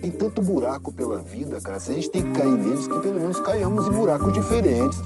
[0.00, 1.80] Tem tanto buraco pela vida, cara.
[1.80, 4.98] Se a gente tem que cair neles, que pelo menos caiamos em buracos diferentes.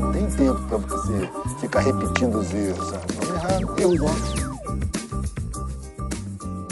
[0.00, 1.30] Não tem tempo pra você
[1.60, 3.04] ficar repetindo os erros, sabe?
[3.14, 4.34] Vamos errar erros nossos.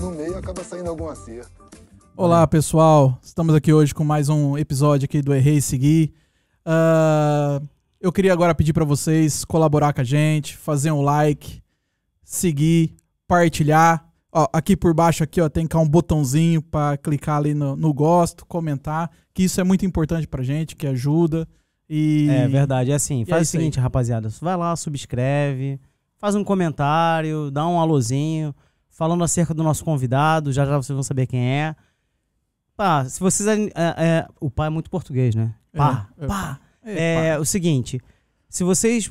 [0.00, 1.50] No meio acaba saindo algum acerto.
[2.16, 3.18] Olá, pessoal.
[3.22, 6.14] Estamos aqui hoje com mais um episódio aqui do Errei e Seguir.
[6.64, 7.66] Uh,
[8.00, 11.60] eu queria agora pedir para vocês colaborar com a gente, fazer um like,
[12.24, 12.96] seguir,
[13.26, 14.06] partilhar.
[14.38, 17.94] Ó, aqui por baixo aqui, ó, tem cá um botãozinho para clicar ali no, no,
[17.94, 21.48] gosto, comentar, que isso é muito importante pra gente, que ajuda.
[21.88, 22.28] E...
[22.28, 23.24] É verdade, é assim.
[23.24, 23.82] Faz é o seguinte, aí.
[23.82, 25.80] rapaziada, vai lá, subscreve,
[26.18, 28.54] faz um comentário, dá um alôzinho,
[28.90, 31.74] falando acerca do nosso convidado, já já vocês vão saber quem é.
[32.76, 33.48] Pá, se vocês.
[33.48, 35.54] É, é, o pai é muito português, né?
[35.74, 36.60] Pá, é, pá.
[36.84, 38.02] É, é o seguinte,
[38.50, 39.10] se vocês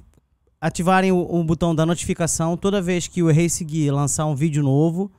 [0.66, 4.64] ativarem o, o, botão da notificação toda vez que o Errei Seguir lançar um vídeo
[4.64, 5.12] novo,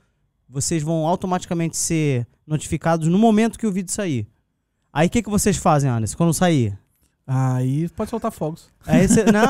[0.49, 4.27] vocês vão automaticamente ser notificados no momento que o vídeo sair.
[4.93, 6.77] Aí o que, que vocês fazem, Anderson, quando sair?
[7.25, 8.71] Aí pode soltar fogos.
[8.85, 9.47] Aí cê, não,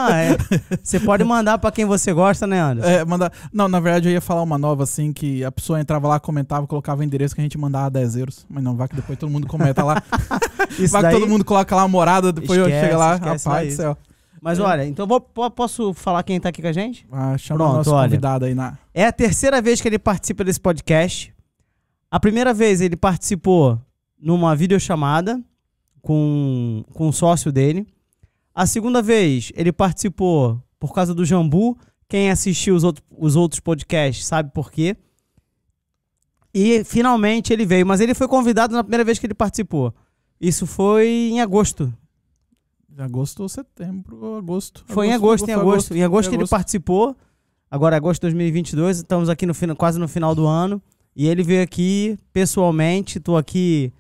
[0.83, 2.91] você é, pode mandar para quem você gosta, né, Anderson?
[2.91, 3.33] É, mandar.
[3.51, 6.67] Não, na verdade eu ia falar uma nova assim que a pessoa entrava lá, comentava,
[6.67, 8.47] colocava o endereço que a gente mandava 10 euros.
[8.51, 10.03] Mas não, vai que depois todo mundo comenta lá.
[10.79, 11.15] Isso vai daí...
[11.15, 13.99] que todo mundo coloca lá a morada, depois esquece, eu chego lá, rapaz do céu.
[14.41, 14.63] Mas é.
[14.63, 17.07] olha, então vou, posso falar quem tá aqui com a gente?
[17.11, 18.09] Ah, chama Pronto, o nosso olha.
[18.09, 18.79] convidado aí na.
[18.93, 21.35] É a terceira vez que ele participa desse podcast.
[22.11, 23.81] A primeira vez ele participou
[24.21, 25.43] numa videochamada
[26.01, 27.87] com, com um sócio dele.
[28.55, 31.77] A segunda vez ele participou por causa do Jambu.
[32.09, 34.97] Quem assistiu os, outro, os outros podcasts sabe por quê.
[36.55, 39.93] E finalmente ele veio, mas ele foi convidado na primeira vez que ele participou.
[40.41, 41.93] Isso foi em agosto
[42.99, 44.85] Agosto ou setembro, agosto.
[44.87, 45.71] Foi agosto, em agosto, em agosto.
[45.71, 45.95] agosto.
[45.97, 47.17] Em agosto que ele participou.
[47.71, 50.81] Agora, agosto de 2022, estamos aqui no quase no final do ano.
[51.15, 53.19] E ele veio aqui pessoalmente.
[53.19, 53.93] Estou aqui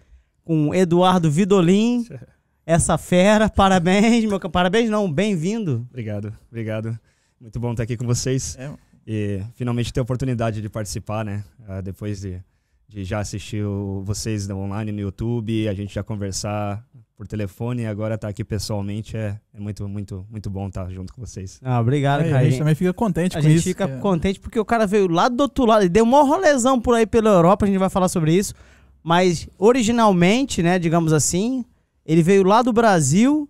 [0.44, 2.06] com Eduardo Vidolin,
[2.64, 3.50] essa fera.
[3.50, 5.86] Parabéns, meu Parabéns, não, bem-vindo.
[5.90, 6.98] Obrigado, obrigado.
[7.40, 8.56] Muito bom estar aqui com vocês.
[8.58, 8.70] É.
[9.06, 11.44] E finalmente ter a oportunidade de participar, né?
[11.68, 12.42] Uh, depois de,
[12.88, 16.84] de já assistir o, vocês online no YouTube, a gente já conversar
[17.16, 20.84] por telefone e agora estar tá aqui pessoalmente é, é muito, muito, muito bom estar
[20.84, 21.58] tá junto com vocês.
[21.64, 22.38] Ah, obrigado, é, cara.
[22.38, 23.48] A gente também fica contente a com isso.
[23.48, 23.98] A gente fica é.
[23.98, 27.06] contente porque o cara veio lá do outro lado, ele deu um rolezão por aí
[27.06, 28.54] pela Europa, a gente vai falar sobre isso.
[29.02, 31.64] Mas originalmente, né, digamos assim,
[32.04, 33.48] ele veio lá do Brasil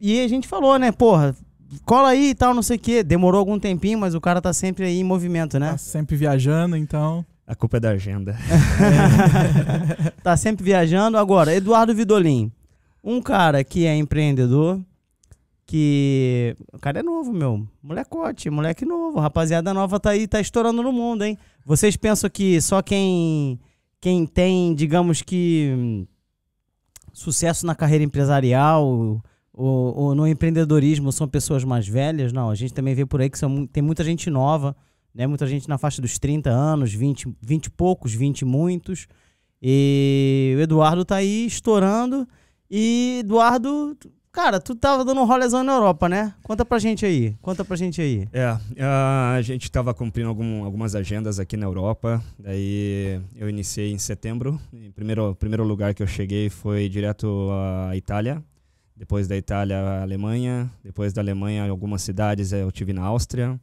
[0.00, 1.36] e a gente falou, né, porra,
[1.84, 3.02] cola aí e tal, não sei o quê.
[3.02, 5.72] Demorou algum tempinho, mas o cara tá sempre aí em movimento, né?
[5.72, 7.24] Tá sempre viajando, então.
[7.46, 8.36] A culpa é da agenda.
[10.22, 11.18] tá sempre viajando.
[11.18, 12.50] Agora, Eduardo Vidolin.
[13.02, 14.80] Um cara que é empreendedor,
[15.66, 16.56] que.
[16.72, 17.66] O cara é novo, meu.
[17.82, 19.20] Molecote, moleque novo.
[19.20, 21.36] Rapaziada nova tá aí, tá estourando no mundo, hein?
[21.66, 23.60] Vocês pensam que só quem.
[24.00, 26.06] Quem tem, digamos que.
[27.12, 29.22] Sucesso na carreira empresarial
[29.52, 32.32] ou, ou no empreendedorismo são pessoas mais velhas?
[32.32, 34.74] Não, a gente também vê por aí que são, tem muita gente nova,
[35.14, 35.26] né?
[35.26, 39.06] Muita gente na faixa dos 30 anos, 20, 20 e poucos, 20 e muitos.
[39.62, 42.28] E o Eduardo tá aí estourando.
[42.70, 43.96] E Eduardo,
[44.32, 46.34] cara, tu tava dando um rolezão na Europa, né?
[46.42, 47.36] Conta pra gente aí.
[47.40, 48.28] Conta pra gente aí.
[48.32, 52.22] É, a gente tava cumprindo algum, algumas agendas aqui na Europa.
[52.38, 54.60] Daí eu iniciei em setembro.
[54.72, 57.48] O primeiro, primeiro lugar que eu cheguei foi direto
[57.88, 58.42] à Itália.
[58.96, 60.70] Depois da Itália, a Alemanha.
[60.82, 63.58] Depois da Alemanha, algumas cidades eu tive na Áustria.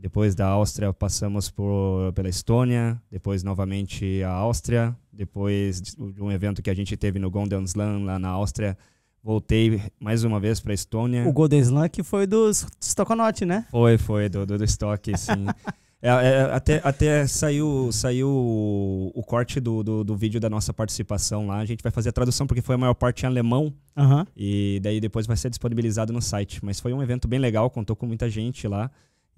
[0.00, 3.00] Depois da Áustria, passamos por, pela Estônia.
[3.10, 8.04] Depois, novamente, a Áustria depois de um evento que a gente teve no Golden Slam
[8.04, 8.78] lá na Áustria,
[9.20, 11.26] voltei mais uma vez para a Estônia.
[11.28, 12.48] O Golden Slam que foi do
[12.80, 13.66] Stokonaut, né?
[13.68, 15.46] Foi, foi, do, do, do Stock, sim.
[16.00, 20.72] é, é, até até saiu, saiu o, o corte do, do, do, vídeo da nossa
[20.72, 21.58] participação lá.
[21.58, 23.74] A gente vai fazer a tradução porque foi a maior parte em alemão.
[23.96, 24.24] Uhum.
[24.36, 26.64] E daí depois vai ser disponibilizado no site.
[26.64, 28.88] Mas foi um evento bem legal, contou com muita gente lá.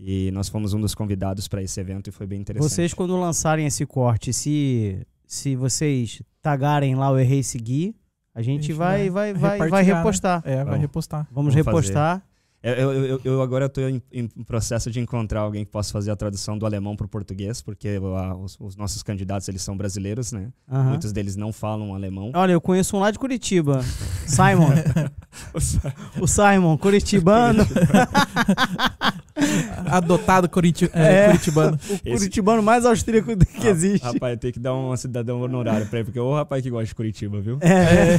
[0.02, 2.70] E nós fomos um dos convidados para esse evento e foi bem interessante.
[2.70, 7.94] Vocês, quando lançarem esse corte, se se vocês tagarem lá o Errei Seguir,
[8.34, 9.94] a gente, a gente vai, vai, vai, vai, vai né?
[9.94, 10.42] repostar.
[10.44, 10.54] Né?
[10.54, 11.28] É, vai repostar.
[11.30, 12.22] Vamos, Vamos repostar.
[12.62, 16.16] Eu, eu, eu, agora estou em, em, processo de encontrar alguém que possa fazer a
[16.16, 20.30] tradução do alemão para o português, porque a, os, os, nossos candidatos eles são brasileiros,
[20.30, 20.48] né?
[20.70, 20.84] Uhum.
[20.90, 22.32] Muitos deles não falam alemão.
[22.34, 23.82] Olha, eu conheço um lá de Curitiba,
[24.26, 24.68] Simon.
[26.20, 27.64] o Simon, curitibano.
[29.86, 31.26] Adotado curiti é, É.
[31.28, 31.78] curitibano.
[31.88, 34.04] O Esse- curitibano mais austríaco que Ah, existe.
[34.04, 36.86] Rapaz, tem que dar um cidadão honorário pra ele, porque é o rapaz que gosta
[36.86, 37.58] de Curitiba, viu?
[37.62, 38.18] É.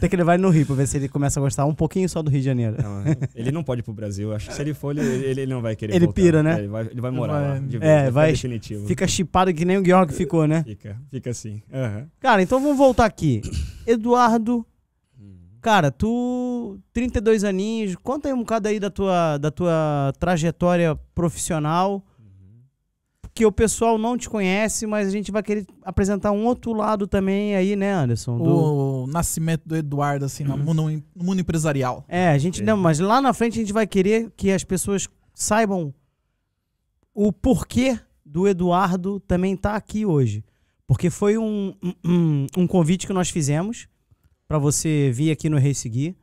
[0.00, 2.08] Tem que levar ele no Rio pra ver se ele começa a gostar um pouquinho
[2.08, 2.76] só do Rio de Janeiro.
[2.82, 3.04] Não,
[3.34, 4.32] ele não pode ir pro Brasil.
[4.34, 6.20] Acho que se ele for, ele, ele não vai querer Ele voltar.
[6.22, 6.54] pira, né?
[6.54, 7.58] É, Ele vai, ele vai morar Vai- lá.
[7.58, 8.86] De vez, É, vai- definitivo.
[8.86, 10.62] Fica chipado que nem o Georg ficou, né?
[10.64, 11.62] Fica, fica assim.
[11.72, 12.06] Aham.
[12.20, 13.40] Cara, então vamos voltar aqui.
[13.86, 14.64] Eduardo,
[15.60, 22.02] cara, tu 32 aninhos, conta aí um bocado aí da tua, da tua trajetória profissional,
[23.38, 27.06] que o pessoal não te conhece, mas a gente vai querer apresentar um outro lado
[27.06, 28.36] também aí, né, Anderson?
[28.36, 30.82] Do- O nascimento do Eduardo, assim, no mundo,
[31.14, 32.04] no mundo empresarial.
[32.08, 32.64] É, a gente É.
[32.64, 35.94] não, mas lá na frente a gente vai querer que as pessoas saibam
[37.14, 40.44] o porquê do Eduardo também estar aqui hoje.
[40.86, 41.74] Porque foi um,
[42.04, 43.86] um, um convite que nós fizemos
[44.48, 46.16] para você vir aqui no Rei Seguir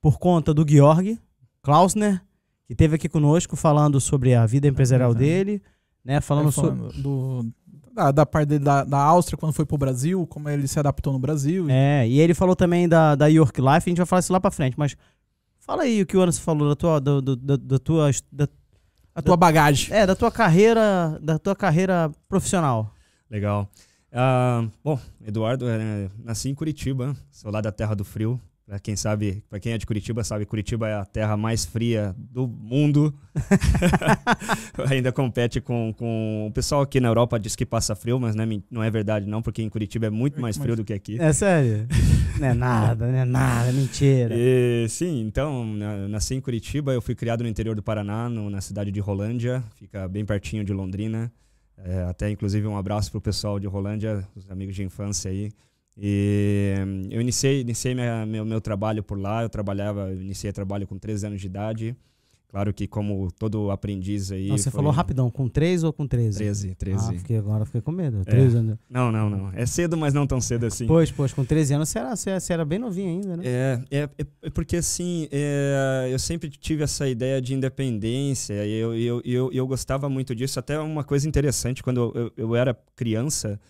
[0.00, 1.16] por conta do Georg
[1.62, 2.22] Klausner,
[2.66, 5.30] que esteve aqui conosco falando sobre a vida empresarial verdade.
[5.44, 5.62] dele,
[6.06, 6.20] né?
[6.20, 6.70] Falando É, sobre.
[6.70, 7.46] falando do,
[7.92, 11.12] da, da parte dele da, da Áustria, quando foi pro Brasil, como ele se adaptou
[11.12, 11.66] no Brasil.
[11.68, 14.40] É, e ele falou também da, da York Life, a gente vai falar isso lá
[14.40, 14.96] pra frente, mas
[15.58, 18.48] fala aí o que o Anderson falou da tua, do, do- da, da tua, da,
[19.14, 19.92] a tua bagagem.
[19.94, 22.92] É, da tua carreira, da tua carreira profissional.
[23.30, 23.68] Legal.
[24.12, 28.40] Ah, bom, Eduardo, é, nasci em Curitiba, sou lá da Terra do Frio.
[28.66, 32.12] Pra quem sabe, para quem é de Curitiba, sabe, Curitiba é a terra mais fria
[32.18, 33.14] do mundo.
[34.90, 36.46] Ainda compete com, com.
[36.48, 39.24] O pessoal aqui na Europa diz que passa frio, mas não é, não é verdade,
[39.26, 41.16] não, porque em Curitiba é muito mais frio do que aqui.
[41.20, 41.86] É sério?
[42.40, 44.34] não é nada, não é nada, é mentira.
[44.36, 48.50] E, sim, então, na- nasci em Curitiba, eu fui criado no interior do Paraná, no-
[48.50, 51.30] na cidade de Rolândia, fica bem pertinho de Londrina.
[51.78, 55.52] É, até, inclusive, um abraço pro pessoal de Rolândia, os amigos de infância aí.
[55.96, 56.74] E
[57.10, 60.98] eu iniciei, iniciei minha- meu, meu trabalho por lá, eu trabalhava, eu iniciei trabalho com
[60.98, 61.96] 13 anos de idade.
[62.48, 64.48] Claro que como todo aprendiz aí...
[64.48, 66.38] Não, você foi- falou rapidão, com 3 ou com 13?
[66.38, 67.10] 13, 13.
[67.10, 68.24] Ah, fiquei, agora fiquei com medo.
[68.24, 68.78] 13 anos.
[68.88, 69.50] Não, não, não.
[69.52, 70.86] É cedo, mas não tão cedo assim.
[70.86, 73.42] Pois, pois, com 13 anos você era, você, você era bem novinho ainda, né?
[73.44, 78.72] É, é, é- é porque assim, é, eu sempre tive essa ideia de independência e
[78.78, 80.58] eu, eu, eu, eu gostava muito disso.
[80.58, 83.60] Até uma coisa interessante, quando eu, eu, eu era criança,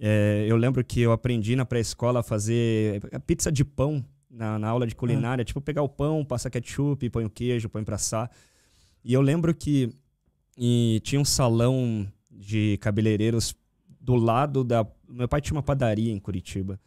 [0.00, 4.68] é, eu lembro que eu aprendi na pré-escola a fazer pizza de pão na, na
[4.68, 5.44] aula de culinária.
[5.44, 8.30] Tipo, pegar o pão, passa ketchup, põe o queijo, põe pra assar.
[9.04, 9.90] E eu lembro que
[10.56, 13.54] e tinha um salão de cabeleireiros
[14.00, 14.86] do lado da.
[15.08, 16.78] Meu pai tinha uma padaria em Curitiba.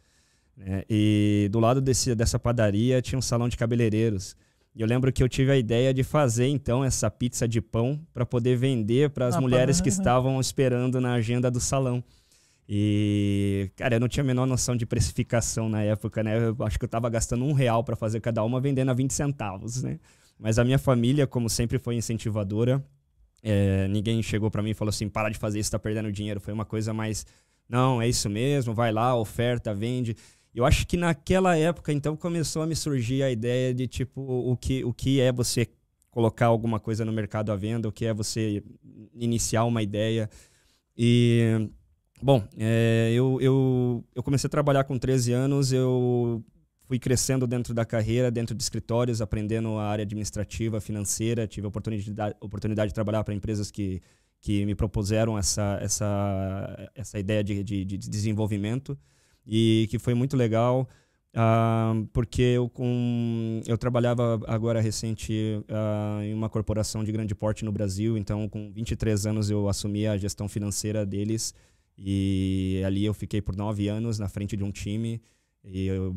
[0.56, 0.82] né?
[0.88, 4.36] E do lado desse, dessa padaria tinha um salão de cabeleireiros.
[4.74, 8.00] E eu lembro que eu tive a ideia de fazer então essa pizza de pão
[8.14, 12.02] para poder vender para as Ah, mulheres que estavam esperando na agenda do salão.
[12.68, 16.38] E, cara, eu não tinha a menor noção de precificação na época, né?
[16.38, 19.12] Eu acho que eu tava gastando um real para fazer cada uma, vendendo a 20
[19.12, 19.98] centavos, né?
[20.38, 22.84] Mas a minha família, como sempre, foi incentivadora.
[23.42, 26.40] É, ninguém chegou para mim e falou assim: para de fazer isso, tá perdendo dinheiro.
[26.40, 27.26] Foi uma coisa mais,
[27.68, 30.16] não, é isso mesmo, vai lá, oferta, vende.
[30.54, 34.56] Eu acho que naquela época, então, começou a me surgir a ideia de, tipo, o
[34.56, 35.66] que, o que é você
[36.10, 38.62] colocar alguma coisa no mercado à venda, o que é você
[39.14, 40.28] iniciar uma ideia.
[40.96, 41.68] E,
[42.22, 46.42] bom, é, eu, eu, eu comecei a trabalhar com 13 anos, eu
[46.84, 51.68] fui crescendo dentro da carreira, dentro de escritórios, aprendendo a área administrativa, financeira, tive a
[51.68, 54.00] oportunidade, oportunidade de trabalhar para empresas que,
[54.40, 58.96] que me propuseram essa, essa, essa ideia de, de, de desenvolvimento
[59.46, 60.88] e que foi muito legal.
[61.34, 67.64] ah, porque eu, com, eu trabalhava agora recente ah, em uma corporação de grande porte
[67.64, 71.54] no Brasil, então com 23 anos eu assumi a gestão financeira deles
[71.96, 75.20] e ali eu fiquei por nove anos na frente de um time
[75.64, 76.14] e eu-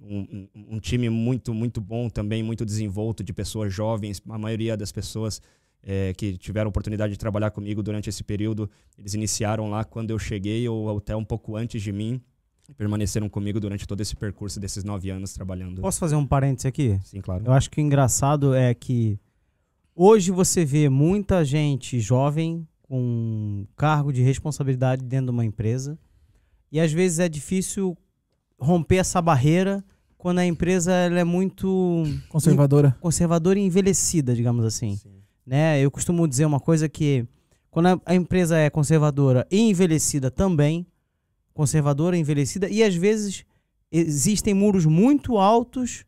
[0.00, 4.22] um, um- time muito muito bom também muito desenvolto de pessoas jovens.
[4.28, 5.40] A maioria das pessoas
[5.82, 9.82] eh, que tiveram oportunidade de trabalhar comigo durante esse período eles iniciaram lá.
[9.84, 12.20] Quando eu cheguei ou até um pouco antes de mim
[12.76, 15.82] permaneceram comigo durante todo esse percurso desses nove anos trabalhando.
[15.82, 16.98] Posso fazer um parênteses aqui?
[17.04, 17.44] sim claro.
[17.46, 19.18] Eu acho que o engraçado é que
[19.94, 25.98] hoje você vê muita gente jovem com cargo de responsabilidade dentro de uma empresa
[26.70, 27.96] e às vezes é difícil
[28.58, 29.84] romper essa barreira
[30.18, 32.96] quando a empresa ela é muito Conservadora.
[33.00, 34.96] conservadora e envelhecida, digamos assim.
[34.96, 35.22] Sim.
[35.46, 35.80] né?
[35.80, 37.26] Eu costumo dizer uma coisa que
[37.70, 40.86] quando a, a empresa é conservadora e envelhecida também,
[41.52, 43.44] conservadora e envelhecida, e às vezes
[43.90, 46.04] existem muros muito altos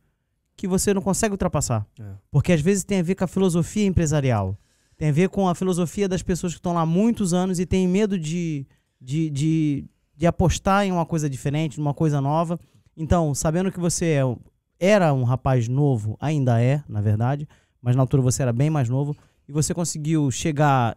[0.57, 1.87] que você não consegue ultrapassar.
[2.01, 2.05] É.
[2.31, 4.59] Porque às vezes tem a ver com a filosofia empresarial.
[4.97, 7.67] Tem a ver com a filosofia das pessoas que estão lá há muitos anos e
[7.67, 8.67] têm medo de,
[9.01, 9.85] de, de,
[10.17, 12.59] de apostar em uma coisa diferente, numa coisa nova.
[12.97, 14.23] Então, sabendo que você é,
[14.81, 17.47] era um rapaz novo, ainda é, na verdade,
[17.83, 19.15] mas na altura você era bem mais novo,
[19.47, 20.97] e você conseguiu chegar,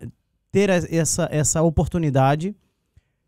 [0.52, 2.56] ter essa, essa oportunidade.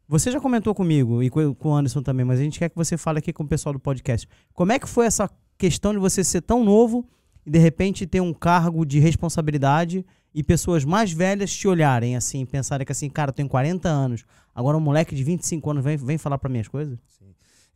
[0.08, 2.76] Você já comentou comigo e co- com o Anderson também, mas a gente quer que
[2.76, 4.28] você fale aqui com o pessoal do podcast.
[4.54, 7.06] Como é que foi essa questão de você ser tão novo
[7.46, 12.46] e de repente ter um cargo de responsabilidade e pessoas mais velhas te olharem assim,
[12.46, 14.24] pensarem que assim, cara, eu tenho 40 anos,
[14.54, 16.98] agora um moleque de 25 anos vem, vem falar para minhas coisas?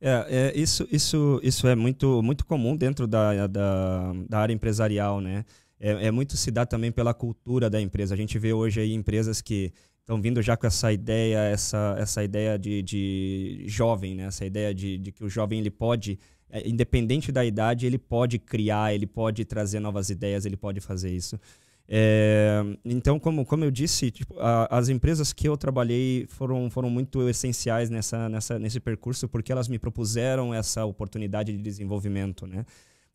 [0.01, 5.21] É, é, isso, isso, isso é muito, muito comum dentro da, da, da área empresarial,
[5.21, 5.45] né?
[5.79, 8.13] É, é muito se dá também pela cultura da empresa.
[8.13, 12.23] A gente vê hoje aí empresas que estão vindo já com essa ideia, essa, essa
[12.23, 14.25] ideia de, de jovem, né?
[14.25, 16.19] Essa ideia de, de que o jovem ele pode,
[16.49, 21.11] é, independente da idade, ele pode criar, ele pode trazer novas ideias, ele pode fazer
[21.11, 21.39] isso.
[21.87, 26.89] É, então, como, como eu disse, tipo, a- as empresas que eu trabalhei foram, foram
[26.89, 32.47] muito essenciais nessa, nessa, nesse percurso porque elas me propuseram essa oportunidade de desenvolvimento.
[32.47, 32.65] Né?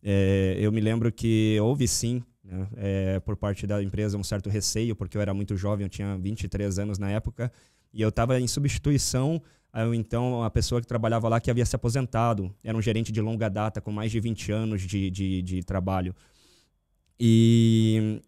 [0.03, 4.49] É, eu me lembro que houve sim, né, é, por parte da empresa, um certo
[4.49, 7.53] receio, porque eu era muito jovem, eu tinha 23 anos na época,
[7.93, 9.43] e eu estava em substituição
[9.95, 12.53] então a pessoa que trabalhava lá que havia se aposentado.
[12.62, 16.15] Era um gerente de longa data, com mais de 20 anos de, de, de trabalho.
[17.19, 18.21] E,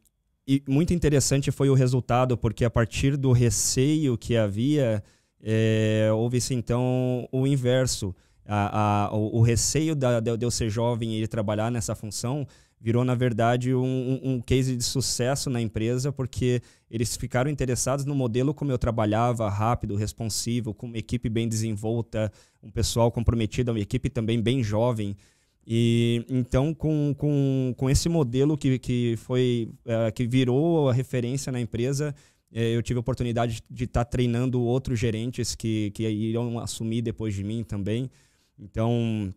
[0.47, 5.03] e muito interessante foi o resultado, porque a partir do receio que havia,
[5.43, 8.15] é, houve-se então o inverso.
[8.45, 12.47] A, a, o, o receio da, de eu ser jovem e trabalhar nessa função
[12.81, 18.13] virou, na verdade, um- um case de sucesso na empresa, porque eles ficaram interessados no
[18.13, 23.79] modelo como eu trabalhava, rápido, responsivo, com uma equipe bem desenvolta, um pessoal comprometido, uma
[23.79, 25.17] equipe também bem jovem.
[25.67, 31.53] E então, com, com, com esse modelo que, que foi eh, que virou a referência
[31.53, 32.15] na empresa,
[32.53, 37.35] eh, eu tive a oportunidade de estar treinando outros gerentes que, que irão assumir depois
[37.35, 38.11] de mim também.
[38.59, 39.33] Então,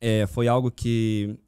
[0.00, 1.38] eh, foi algo que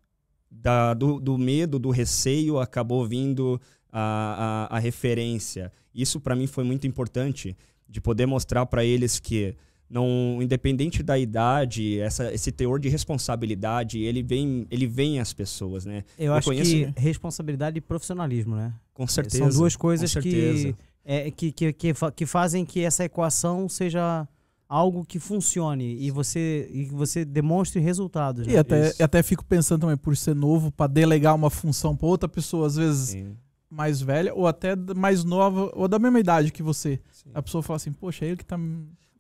[0.50, 3.60] da, do, do medo, do receio, acabou vindo
[3.90, 5.70] a, a, a referência.
[5.94, 7.56] Isso para mim foi muito importante
[7.88, 9.54] de poder mostrar para eles que
[9.92, 15.84] não independente da idade, essa, esse teor de responsabilidade, ele vem, ele vem às pessoas,
[15.84, 16.02] né?
[16.18, 18.72] Eu, Eu acho conheço- que responsabilidade e profissionalismo, né?
[18.94, 19.38] Com certeza.
[19.38, 24.26] São duas coisas que, é, que, que, que, que fazem que essa equação seja
[24.68, 28.46] algo que funcione e você, e que você demonstre resultados.
[28.46, 28.58] E Né?
[28.58, 28.96] até, Isso.
[28.98, 32.66] e até fico pensando também, por ser novo, pra delegar uma função pra outra pessoa,
[32.66, 33.36] às vezes Sim,
[33.68, 36.98] mais velha, ou até mais nova, ou da mesma idade que você.
[37.12, 37.28] sim.
[37.34, 38.56] A pessoa fala assim, poxa, é ele que tá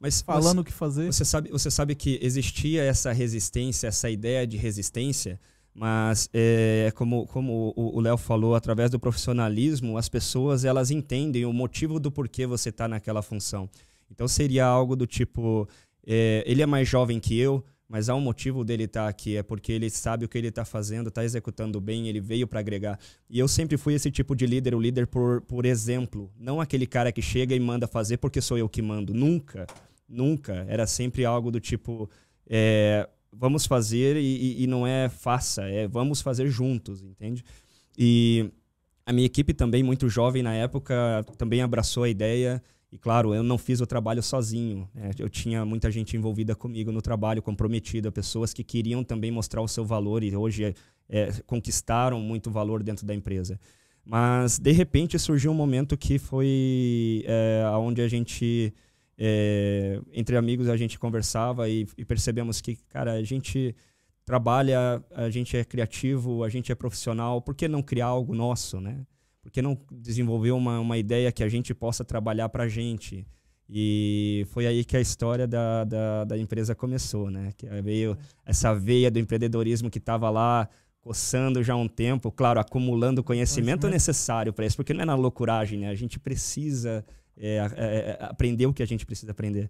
[0.02, 1.06] Mas falando o que fazer.
[1.06, 5.38] Você sabe, você sabe que existia essa resistência, essa ideia de resistência,
[5.72, 11.52] mas é, como, como o Léo falou, através do profissionalismo, as pessoas elas entendem o
[11.52, 13.70] motivo do porquê você está naquela função.
[14.10, 15.68] Então seria algo do tipo,
[16.04, 19.42] é, ele é mais jovem que eu, mas há um motivo dele estar aqui, é
[19.42, 22.98] porque ele sabe o que ele está fazendo, está executando bem, ele veio para agregar.
[23.30, 26.88] E eu sempre fui esse tipo de líder, o líder por, por exemplo, não aquele
[26.88, 29.64] cara que chega e manda fazer porque sou eu que mando, nunca.
[30.12, 30.66] Nunca.
[30.68, 32.08] Era sempre algo do tipo:
[32.46, 37.42] é, vamos fazer e, e- não é faça, é vamos fazer juntos, entende?
[37.96, 38.50] E
[39.06, 42.62] a minha equipe também, muito jovem na época, também abraçou a ideia.
[42.90, 44.86] E claro, eu não fiz o trabalho sozinho.
[44.94, 45.10] né?
[45.18, 49.68] Eu tinha muita gente envolvida comigo no trabalho, comprometida, pessoas que queriam também mostrar o
[49.68, 50.74] seu valor e hoje
[51.08, 53.58] é, conquistaram muito valor dentro da empresa.
[54.04, 58.74] Mas de repente surgiu um momento que foi é, onde a gente
[59.24, 63.72] é, entre amigos a gente conversava e, e percebemos que, cara, a gente
[64.24, 68.80] trabalha, a gente é criativo, a gente é profissional, por que não criar algo nosso,
[68.80, 69.06] né?
[69.40, 73.24] Por que não desenvolver uma, uma ideia que a gente possa trabalhar para a gente?
[73.68, 77.52] E foi aí que a história da, da, da empresa começou, né?
[77.56, 80.68] Que veio essa veia do empreendedorismo que estava lá
[81.00, 83.88] coçando já há um tempo, claro, acumulando conhecimento Conhecimento.
[83.88, 85.88] necessário para isso, porque não é na loucuragem, né?
[85.90, 87.04] A gente precisa
[87.36, 89.68] é, é, é, aprender o que a gente precisa aprender.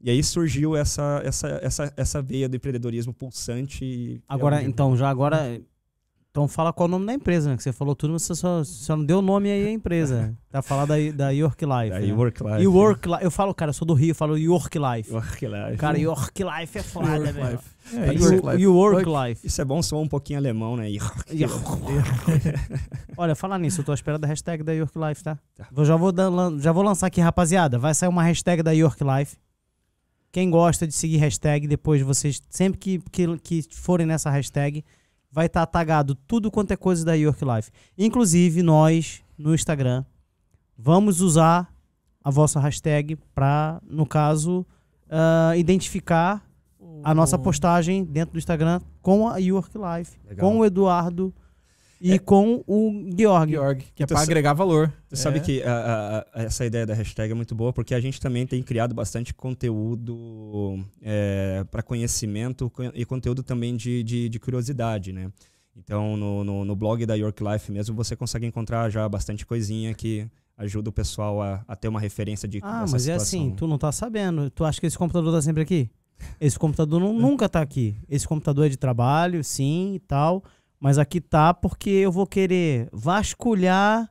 [0.00, 4.22] E aí surgiu essa, essa, essa, essa veia do empreendedorismo pulsante.
[4.28, 5.60] Agora, é um- então, já agora.
[6.34, 7.56] Então fala qual o nome da empresa, né?
[7.56, 10.36] Que você falou tudo, mas você só, só não deu nome aí à empresa.
[10.50, 11.90] tá falando da, da York Life.
[11.90, 12.12] Da né?
[12.12, 12.66] Work Life.
[12.66, 13.22] Work Life.
[13.24, 15.12] Eu falo, cara, eu sou do Rio, eu falo York Life.
[15.12, 15.76] Work Life.
[15.78, 17.50] Cara, York Life é foda, Work velho.
[17.52, 17.64] life.
[17.92, 18.66] É, o- work life.
[18.66, 19.46] O Work Life.
[19.46, 20.88] Isso é bom, soa um pouquinho alemão, né?
[23.16, 25.38] Olha, falar nisso, eu tô à espera da hashtag da York Life, tá?
[25.54, 25.68] Tá.
[25.70, 27.78] Vou- já, vou dan- já vou lançar aqui, rapaziada.
[27.78, 29.36] Vai sair uma hashtag da York Life.
[30.32, 34.84] Quem gosta de seguir hashtag, depois vocês, sempre que, que, que forem nessa hashtag,
[35.34, 37.72] vai estar tagado tudo quanto é coisa da York Life.
[37.98, 40.04] Inclusive, nós, no Instagram,
[40.78, 41.74] vamos usar
[42.22, 44.64] a vossa hashtag para, no caso,
[45.10, 46.48] ah, identificar
[47.02, 50.48] a nossa postagem dentro do Instagram com a York Life, Legal.
[50.48, 51.34] com o Eduardo
[52.04, 53.50] e com o Georg.
[53.52, 54.92] Georg, que é Então, pra sa- agregar valor.
[55.12, 55.40] Sabe É.
[55.40, 58.62] que a- a- essa ideia da hashtag é muito boa porque a gente também tem
[58.62, 60.84] criado bastante conteúdo
[61.70, 65.30] para conhecimento co- e conteúdo também de, de, de curiosidade, né?
[65.76, 69.92] Então, no, no, no blog da York Life mesmo, você consegue encontrar já bastante coisinha
[69.92, 73.40] que ajuda o pessoal a, a ter uma referência de Ah, mas é situação.
[73.40, 74.48] assim, tu não tá sabendo.
[74.50, 75.90] Tu acha que esse computador tá sempre aqui?
[76.40, 77.96] Esse computador não- nunca tá aqui.
[78.08, 80.44] Esse computador é de trabalho, sim e tal.
[80.84, 84.06] Mas aqui tá porque eu vou querer vasculhar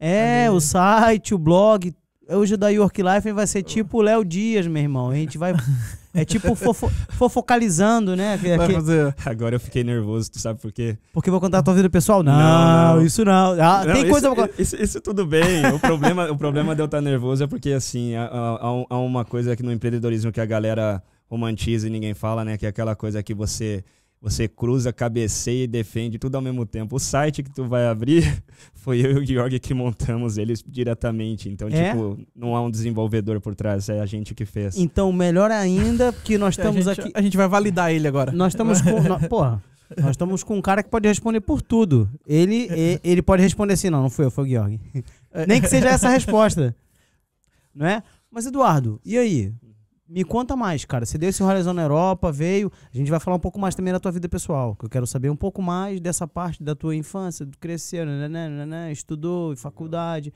[0.00, 0.56] é, Ali.
[0.56, 1.94] o site, o blog.
[2.30, 5.10] Hoje o da York Life vai ser tipo o Léo Dias, meu irmão.
[5.10, 5.52] A gente vai.
[6.14, 8.36] É tipo fofo, fofocalizando, né?
[8.36, 9.14] Que- Vai que- fazer.
[9.24, 10.98] Agora eu fiquei nervoso, tu sabe por quê?
[11.10, 12.22] porque eu vou contar a tua vida pessoal?
[12.22, 13.02] Não, Não, não.
[13.02, 13.52] isso não.
[13.52, 14.26] Ah, Não, tem coisa.
[14.28, 15.64] isso, pra isso, isso tudo bem.
[15.74, 19.24] O problema, o problema de eu estar nervoso é porque, assim, há, há- há uma
[19.24, 22.58] coisa que no empreendedorismo que a galera romantiza e ninguém fala, né?
[22.58, 23.82] Que é aquela coisa que você,
[24.22, 26.94] você cruza, cabeceia e defende tudo ao mesmo tempo.
[26.94, 28.22] O site que tu vai abrir
[28.72, 31.48] foi eu e o Georg que montamos eles diretamente.
[31.48, 31.90] Então, É?
[31.90, 34.76] tipo, não há um desenvolvedor por trás, é a gente que fez.
[34.76, 37.12] Então, melhor ainda, que nós estamos a, gente, aqui.
[37.14, 38.30] a gente vai validar ele agora.
[38.30, 39.00] Nós estamos com.
[39.02, 39.60] nó- porra,
[40.00, 42.08] nós estamos com um cara que pode responder por tudo.
[42.26, 42.68] Ele,
[43.02, 44.80] ele pode responder assim: não, não foi eu, foi o Georg.
[45.48, 46.74] Nem que seja essa a resposta.
[47.74, 48.02] Não é?
[48.30, 49.52] Mas, Eduardo, e aí?
[50.12, 51.06] Me conta mais, cara.
[51.06, 52.70] Você deu esse rolezão na Europa, veio.
[52.92, 54.76] A gente vai falar um pouco mais também da tua vida pessoal.
[54.76, 58.28] Que eu quero saber um pouco mais dessa parte da tua infância, do crescer, né,
[58.28, 60.32] né, né, né, estudou, faculdade.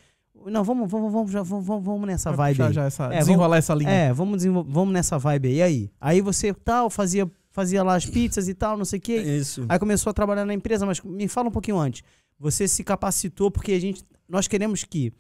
[0.47, 2.57] Não, vamos, vamos, vamos, já, vamos, vamos, vamos nessa Vai vibe.
[2.57, 2.75] puxar aí.
[2.75, 3.91] já essa, É, desenrolar essa linha.
[3.91, 5.55] É, vamos, vamos nessa vibe aí.
[5.57, 5.91] E aí?
[6.01, 9.17] Aí você tal, fazia, fazia lá as pizzas e tal, não sei o quê.
[9.17, 9.67] Isso.
[9.69, 12.03] Aí começou a trabalhar na empresa, mas me fala um pouquinho antes.
[12.39, 15.13] Você se capacitou porque a gente, nós queremos que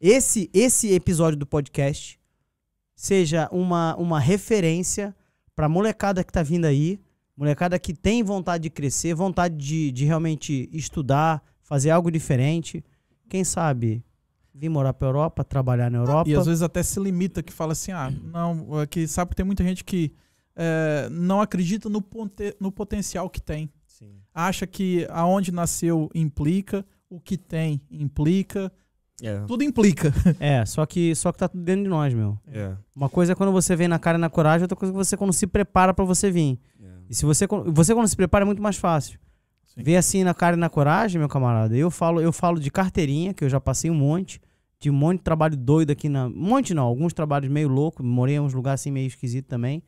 [0.00, 2.18] esse esse episódio do podcast
[3.00, 5.14] seja uma, uma referência
[5.54, 7.00] pra molecada que tá vindo aí,
[7.36, 12.84] molecada que tem vontade de crescer, vontade de, de realmente estudar, fazer algo diferente.
[13.28, 14.04] Quem sabe
[14.52, 16.28] vir morar pra Europa, trabalhar na Europa.
[16.28, 19.36] E às vezes até se limita, que fala assim, ah, não, é que sabe que
[19.36, 20.12] tem muita gente que
[20.56, 23.70] é, não acredita no, ponte- no potencial que tem.
[23.86, 24.16] Sim.
[24.34, 28.72] Acha que aonde nasceu implica, o que tem implica,
[29.22, 29.40] É.
[29.46, 30.12] tudo implica.
[30.38, 32.38] É, só que só que tá tudo dentro de nós, meu.
[32.46, 32.76] É.
[32.94, 35.16] Uma coisa é quando você vem na cara e na coragem, outra coisa é você
[35.16, 36.58] quando se prepara pra você vir.
[36.80, 36.86] é.
[37.10, 39.18] E se você você quando se prepara é muito mais fácil.
[39.66, 39.82] Sim.
[39.82, 41.76] Vê assim na cara e na coragem, meu camarada.
[41.76, 44.40] Eu falo, eu falo de carteirinha, que eu já passei um monte,
[44.80, 48.02] de um monte de trabalho doido aqui na, um monte não, alguns trabalhos meio louco,
[48.02, 49.82] morei em uns lugares assim meio esquisito também.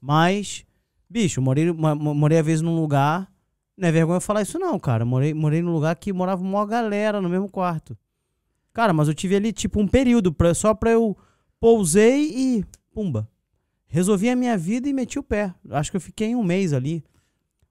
[0.00, 0.64] Mas
[1.08, 3.28] bicho, morei mo- mo- morei às vezes num lugar,
[3.76, 5.04] não é vergonha eu falar isso não, cara.
[5.04, 7.96] Morei morei num lugar que morava uma galera no mesmo quarto.
[8.76, 11.16] Cara, mas eu tive ali tipo um período pra, só pra eu
[11.58, 13.26] pousei e pumba.
[13.86, 15.54] Resolvi a minha vida e meti o pé.
[15.70, 17.02] Acho que eu fiquei um mês ali.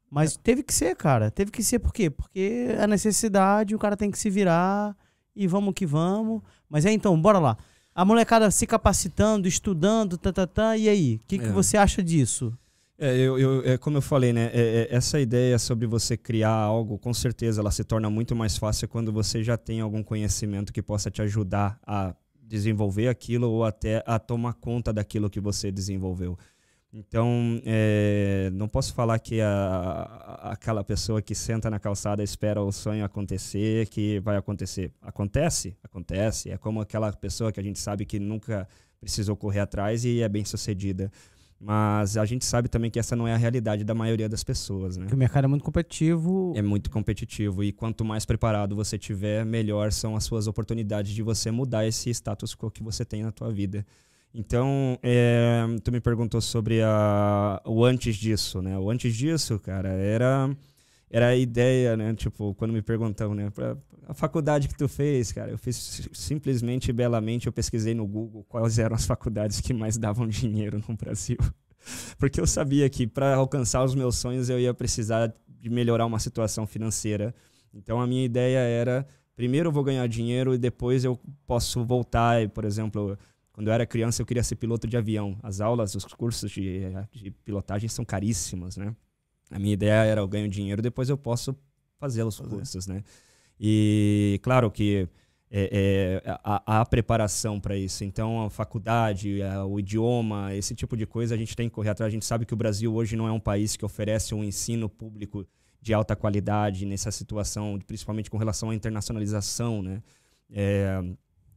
[0.10, 1.30] Mas teve que ser, cara.
[1.30, 2.10] Teve que ser por quê?
[2.10, 4.98] Porque a necessidade, o cara tem que se virar
[5.36, 6.42] e vamos que vamos.
[6.68, 7.56] Mas é então, bora lá.
[7.94, 11.20] A molecada se capacitando, estudando, tá, tá, tá, e aí?
[11.24, 11.52] O que, que É.
[11.52, 12.52] você acha disso?
[12.98, 14.50] É, eu, eu- é como eu falei, né?
[14.54, 18.58] é- é- essa ideia sobre você criar algo, com certeza, ela se torna muito mais
[18.58, 23.66] fácil quando você já tem algum conhecimento que possa te ajudar a desenvolver aquilo ou
[23.66, 26.38] até a tomar conta daquilo que você desenvolveu.
[26.94, 32.62] Então, é, não posso falar que a, a- aquela pessoa que senta na calçada espera
[32.62, 34.94] o sonho acontecer, que vai acontecer.
[35.02, 35.76] Acontece?
[35.84, 36.50] Acontece.
[36.50, 38.66] É como aquela pessoa que a gente sabe que nunca
[39.02, 41.12] precisou correr atrás e é bem sucedida.
[41.66, 44.98] Mas a gente sabe também que essa não é a realidade da maioria das pessoas,
[44.98, 45.06] né?
[45.06, 46.54] Porque o mercado é muito competitivo.
[46.56, 51.24] É muito competitivo e quanto mais preparado você tiver, melhor são as suas oportunidades de
[51.24, 53.84] você mudar esse status quo que você tem na tua vida.
[54.32, 58.78] Então, é, tu me perguntou sobre a, o antes disso, né?
[58.78, 60.56] O antes disso, cara, era
[61.10, 62.14] era a ideia, né?
[62.14, 63.50] Tipo, quando me perguntam, né?
[63.50, 63.76] Pra,
[64.08, 68.44] a faculdade que tu fez, cara, eu fiz si- simplesmente, belamente, eu pesquisei no Google
[68.48, 71.38] quais eram as faculdades que mais davam dinheiro no Brasil.
[72.18, 76.20] Porque eu sabia que para alcançar os meus sonhos eu ia precisar de melhorar uma
[76.20, 77.34] situação financeira.
[77.74, 82.42] Então a minha ideia era, primeiro eu vou ganhar dinheiro e depois eu posso voltar,
[82.42, 83.18] e, por exemplo,
[83.52, 85.38] quando eu era criança eu queria ser piloto de avião.
[85.44, 88.96] As aulas, os cursos de, de pilotagem são caríssimos, né?
[89.52, 91.56] A minha ideia era eu ganho dinheiro, depois eu posso
[92.00, 92.50] fazer os Fazer.
[92.50, 93.04] cursos, né?
[93.60, 95.08] E claro que
[95.50, 98.04] é, é, há, há preparação para isso.
[98.04, 101.90] Então, a faculdade, a- o idioma, esse tipo de coisa a gente tem que correr
[101.92, 102.12] atrás.
[102.12, 104.90] A gente sabe que o Brasil hoje não é um país que oferece um ensino
[104.90, 105.46] público
[105.82, 110.02] de alta qualidade nessa situação, principalmente com relação à internacionalização, né?
[110.52, 111.00] É,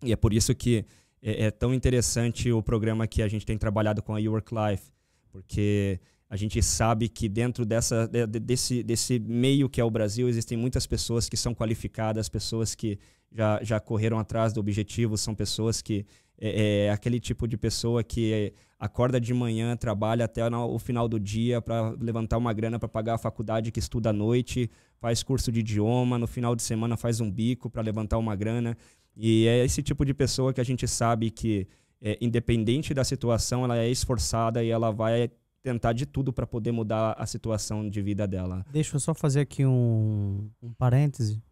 [0.05, 0.85] e é por isso que
[1.23, 4.93] é, é tão interessante o programa que a gente tem trabalhado com a Work Life,
[5.31, 5.99] porque
[6.31, 10.29] a gente sabe que dentro dessa, de- de- desse, desse meio que é o Brasil,
[10.29, 12.99] existem muitas pessoas que são qualificadas, pessoas que
[13.33, 16.05] já, já correram atrás do objetivo, são pessoas que
[16.41, 21.09] é, é aquele tipo de pessoa que é, acorda de manhã, trabalha até o final
[21.09, 25.23] do dia para levantar uma grana para pagar a faculdade que estuda à noite, faz
[25.23, 28.77] curso de idioma, no final de semana faz um bico para levantar uma grana.
[29.17, 31.67] E é esse tipo de pessoa que a gente sabe que,
[32.01, 35.31] é, independente da situação, ela é esforçada e ela vai
[35.63, 38.65] tentar de tudo para poder mudar a situação de vida dela.
[38.73, 41.43] Deixa eu só fazer aqui um, um parêntese.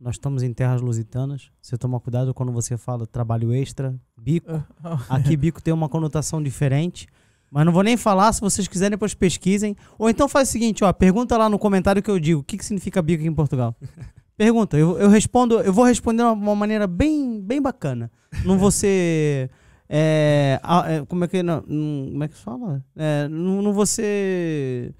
[0.00, 1.50] Nós estamos em terras lusitanas.
[1.60, 4.62] Você toma cuidado quando você fala trabalho extra, bico.
[5.10, 7.08] Aqui bico tem uma conotação diferente.
[7.50, 9.74] Mas não vou nem falar, se vocês quiserem, depois pesquisem.
[9.98, 12.58] Ou então faz o seguinte, ó, pergunta lá no comentário que eu digo, o que,
[12.58, 13.74] que significa bico aqui em Portugal?
[14.36, 18.08] Pergunta, eu, eu respondo, eu vou responder de uma maneira bem, bem bacana.
[18.44, 19.50] Não vou ser.
[19.88, 21.42] É, é, como é que.
[21.42, 22.84] Não, como é que se fala?
[22.96, 24.94] É, não, não vou ser.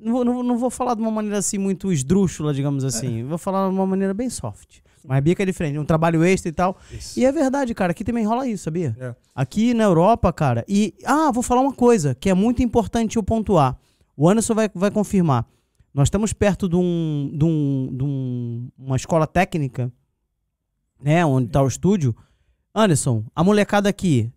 [0.00, 3.24] Não vou, não, não vou falar de uma maneira assim muito esdrúxula, digamos assim.
[3.24, 4.80] Vou falar de uma maneira bem soft.
[5.06, 6.78] Mas bico é diferente, um trabalho extra e tal.
[7.20, 8.96] E é verdade, cara, aqui também rola isso, sabia?
[8.98, 9.14] É.
[9.34, 10.64] Aqui na Europa, cara.
[10.68, 10.94] E.
[11.04, 13.76] Ah, vou falar uma coisa que é muito importante eu pontuar.
[14.16, 15.46] O Anderson vai, vai confirmar.
[15.92, 19.92] Nós estamos perto de, um, de, um, de um- uma escola técnica,
[21.02, 21.24] né?
[21.24, 22.14] Onde está o estúdio.
[22.74, 24.32] Anderson, a molecada aqui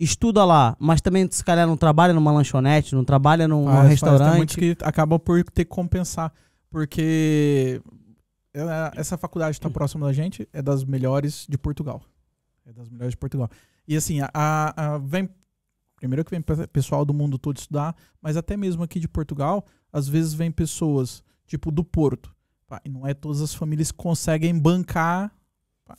[0.00, 3.76] estuda lá, mas também se calhar não trabalha numa lanchonete, não trabalha num, num faz-
[3.76, 4.28] faz, restaurante.
[4.30, 6.32] Tem muitos que acabam por ter que compensar.
[6.70, 7.80] Porque
[8.54, 12.02] ela- essa faculdade está próxima da gente, é das melhores de Portugal.
[12.66, 13.48] É das melhores de Portugal.
[13.86, 14.30] E assim, a,
[14.94, 15.28] a- vem.
[15.96, 19.64] Primeiro que vem pe- pessoal do mundo todo estudar, mas até mesmo aqui de Portugal,
[19.92, 22.34] às vezes vem pessoas, tipo, do Porto.
[22.84, 25.30] E não é todas as famílias que conseguem bancar.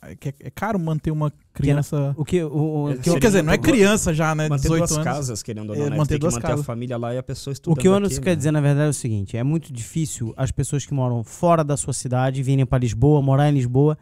[0.02, 2.14] É, é- é caro manter uma criança.
[2.16, 2.48] O que, o,
[2.84, 4.48] o, É, que, Quer dizer, não é criança já, né?
[4.48, 5.04] Manter 18 duas anos.
[5.04, 5.96] casas, querendo ou não, É, né?
[5.96, 6.60] manter Tem que duas manter casas.
[6.60, 8.36] a família lá e a pessoa o estudando que o Anderson aqui, quer né?
[8.36, 11.76] dizer, na verdade, é o seguinte: é muito difícil as pessoas que moram fora da
[11.76, 13.96] sua cidade virem para Lisboa, morar em Lisboa.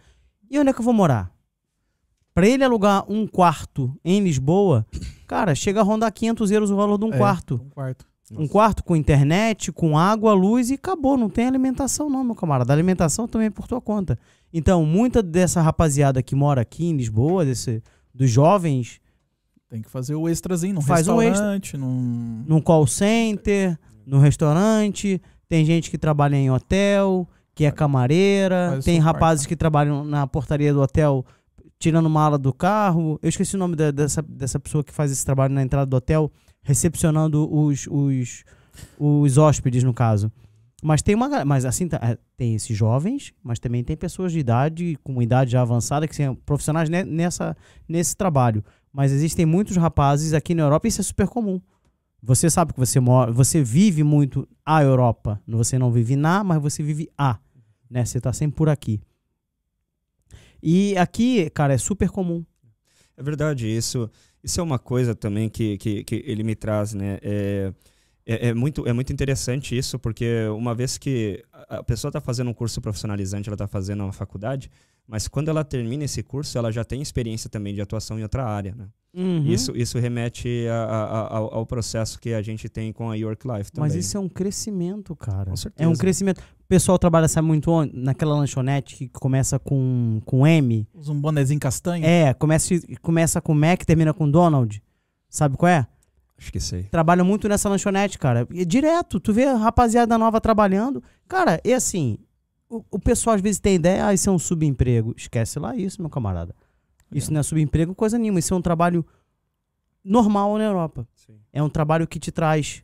[0.51, 1.31] E onde é que eu vou morar?
[2.35, 4.87] Pra ele alugar um quarto em Lisboa,
[5.27, 7.61] cara, chega a rondar 500 euros o valor de um É, quarto.
[7.63, 8.07] Um quarto.
[8.35, 11.19] Um quarto com internet, com água, luz e acabou.
[11.19, 12.73] Não tem alimentação, não, meu camarada.
[12.73, 14.19] A alimentação também é por tua conta.
[14.53, 17.83] Então, muita dessa rapaziada que mora aqui em Lisboa, desse,
[18.15, 19.01] dos jovens,
[19.69, 22.45] Tem que fazer o extrazinho num Faz um restaurante, num.
[22.47, 28.85] num call center, no restaurante, tem gente que trabalha em hotel, que é camareira, Faz
[28.85, 29.49] tem rapazes parte.
[29.49, 31.25] que trabalham na portaria do hotel
[31.79, 33.19] tirando mala do carro.
[33.23, 35.97] Eu esqueci o nome da- dessa, dessa pessoa que faz esse trabalho na entrada do
[35.97, 36.31] hotel,
[36.63, 38.45] recepcionando os, os,
[38.99, 40.31] os hóspedes, no caso.
[40.83, 41.45] Mas tem uma.
[41.45, 45.53] Mas assim, tá, é, tem esses jovens, mas também tem pessoas de idade, com idade
[45.53, 47.57] já avançada, que são profissionais ne- nessa,
[47.89, 48.65] nesse trabalho.
[48.93, 51.61] Mas existem muitos rapazes aqui na Europa, e isso é super comum.
[52.21, 55.41] Você sabe que você mora, você vive muito a Europa.
[55.47, 57.39] Você não vive na, mas você vive a.
[57.89, 58.05] Né?
[58.05, 59.01] Você tá sempre por aqui.
[60.61, 62.45] E aqui, cara, é super comum.
[63.17, 64.11] É verdade, isso,
[64.43, 67.19] isso é uma coisa também que, que, que ele me traz, né?
[67.23, 67.73] É,
[68.27, 72.51] é, é muito, é muito interessante isso, porque uma vez que a pessoa está fazendo
[72.51, 74.71] um curso profissionalizante, ela está fazendo uma faculdade,
[75.07, 78.45] mas quando ela termina esse curso, ela já tem experiência também de atuação em outra
[78.45, 78.87] área, né?
[79.15, 79.45] Uhum.
[79.47, 83.15] Isso, isso remete a- a- a- ao, ao processo que a gente tem com a
[83.15, 83.91] York Life também.
[83.91, 85.47] Mas isso é um crescimento, cara.
[85.47, 85.91] Com É certeza.
[85.91, 86.39] um crescimento.
[86.41, 87.95] O pessoal trabalha, sabe muito onde?
[87.95, 90.87] Naquela lanchonete que começa com, com M.
[90.95, 92.07] Usa um bonezinho castanho.
[92.07, 94.83] É, começa, começa com Mac, termina com Donald.
[95.29, 95.87] Sabe qual é?
[96.61, 96.85] Sei.
[96.85, 98.47] Trabalham muito nessa lanchonete, cara.
[98.51, 101.03] E direto, tu vê a rapaziada nova trabalhando.
[101.29, 102.19] Cara, e assim,
[102.69, 105.15] o, o pessoal às vezes tem ideia, ah, isso é um subemprego.
[105.17, 106.55] Esquece lá isso, meu camarada.
[107.13, 108.39] Isso não é subemprego, coisa nenhuma.
[108.39, 109.05] Isso é um trabalho
[110.03, 111.07] normal na Europa.
[111.15, 111.39] Sim.
[111.53, 112.83] É um trabalho que te traz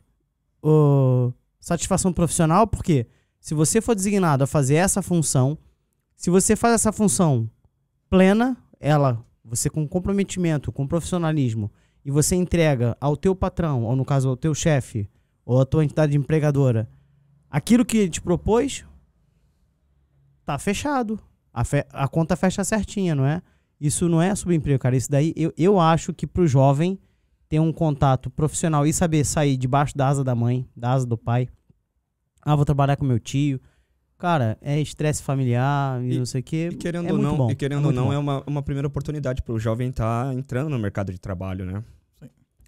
[0.61, 3.07] ô, satisfação profissional, porque
[3.39, 5.57] se você for designado a fazer essa função,
[6.15, 7.49] se você faz essa função
[8.09, 11.71] plena, ela, você com comprometimento, com profissionalismo,
[12.09, 15.07] e você entrega ao teu patrão, ou no caso ao teu chefe,
[15.45, 16.89] ou à tua entidade empregadora,
[17.51, 18.83] aquilo que ele te propôs,
[20.43, 21.19] tá fechado.
[21.53, 23.43] A, fe- a conta fecha certinha, não é?
[23.79, 24.95] Isso não é subemprego, cara.
[24.97, 26.97] Isso daí, eu, eu acho que pro jovem
[27.47, 31.15] ter um contato profissional e saber sair debaixo da asa da mãe, da asa do
[31.17, 31.47] pai.
[32.41, 33.59] Ah, vou trabalhar com meu tio.
[34.17, 36.69] Cara, é estresse familiar e, E- não sei o quê.
[36.71, 37.51] E querendo é ou não, bom.
[37.51, 38.13] e querendo ou muito não bom.
[38.13, 41.83] é uma, uma primeira oportunidade para o jovem estar entrando no mercado de trabalho, né?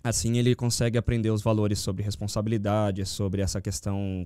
[0.04, 0.10] Sim.
[0.10, 4.26] Assim ele consegue aprender os valores sobre responsabilidade, sobre essa questão,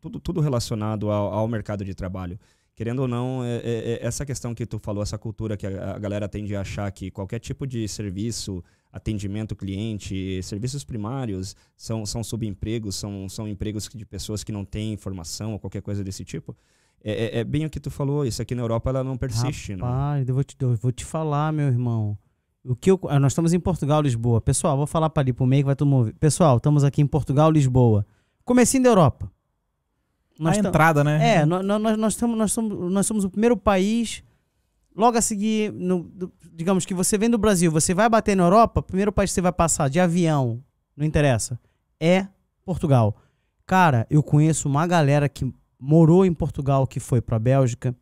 [0.00, 2.38] tudo, tudo relacionado ao, ao mercado de trabalho.
[2.74, 5.94] querendo ou não, é, é- é essa questão que tu falou, essa cultura que a,
[5.94, 8.62] a galera tende a achar que qualquer tipo de serviço,
[8.92, 14.94] atendimento cliente, serviços primários são, são subempregos, são, são empregos de pessoas que não têm
[14.96, 16.54] formação ou qualquer coisa desse tipo.
[17.02, 19.74] É, é- é bem o que tu falou, isso aqui na Europa ela não persiste.
[19.74, 19.82] né?
[19.82, 22.18] Rapaz, eu vou, te, eu vou te falar, meu irmão.
[22.68, 24.40] O que eu- ah, nós estamos em Portugal, Lisboa.
[24.40, 26.14] Pessoal, vou falar para ali pro meio que vai todo mundo ouvir.
[26.14, 28.04] Pessoal, estamos aqui em Portugal, Lisboa.
[28.44, 29.30] Comecinho da Europa.
[30.38, 31.36] Nós a entrada, né?
[31.36, 34.22] É, nós, nós, nós, estamos, nós, somos, nós somos o primeiro país.
[34.94, 36.10] Logo a seguir, no-
[36.52, 39.34] digamos que você vem do Brasil, você vai bater na Europa, o primeiro país que
[39.34, 40.62] você vai passar de avião,
[40.96, 41.58] não interessa,
[42.00, 42.26] é
[42.64, 43.16] Portugal.
[43.66, 47.94] Cara, eu conheço uma galera que morou em Portugal, que foi pra Bélgica,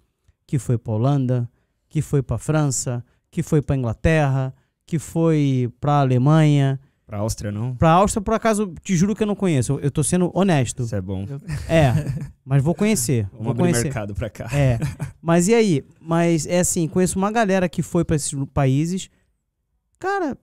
[0.46, 1.50] que foi pra Holanda,
[1.88, 4.55] que foi pra França, que foi pra Inglaterra,
[4.87, 7.75] que foi pra Alemanha, Pra Áustria, não?
[7.75, 9.73] pra Áustria, por acaso, te juro que eu não conheço.
[9.73, 10.85] Eu, eu tô sendo honesto.
[10.85, 11.27] Isso é bom.
[11.68, 11.92] É,
[12.47, 13.25] mas vou conhecer.
[13.33, 13.85] Vamos vou abrir conhecer.
[13.85, 14.49] mercado pra cá.
[14.57, 14.79] É.
[15.20, 15.85] Mas e aí?
[16.01, 19.11] Mas é assim, conheço uma galera que foi pra esses países,
[19.99, 20.38] cara,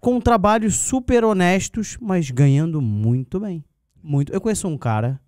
[0.00, 3.64] com trabalhos super honestos, mas ganhando muito bem.
[4.02, 4.32] Muito.
[4.32, 5.18] Eu conheço um cara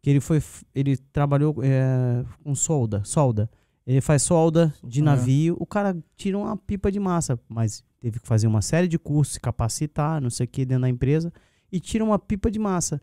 [0.00, 0.42] que ele foi,
[0.74, 3.50] ele trabalhou é, com solda, solda.
[3.88, 5.02] Ele faz solda de É.
[5.02, 5.56] navio.
[5.58, 9.34] O cara tira uma pipa de massa, mas teve que fazer uma série de cursos,
[9.34, 11.32] se capacitar, não sei o que, dentro da empresa,
[11.72, 13.00] e tira uma pipa de massa.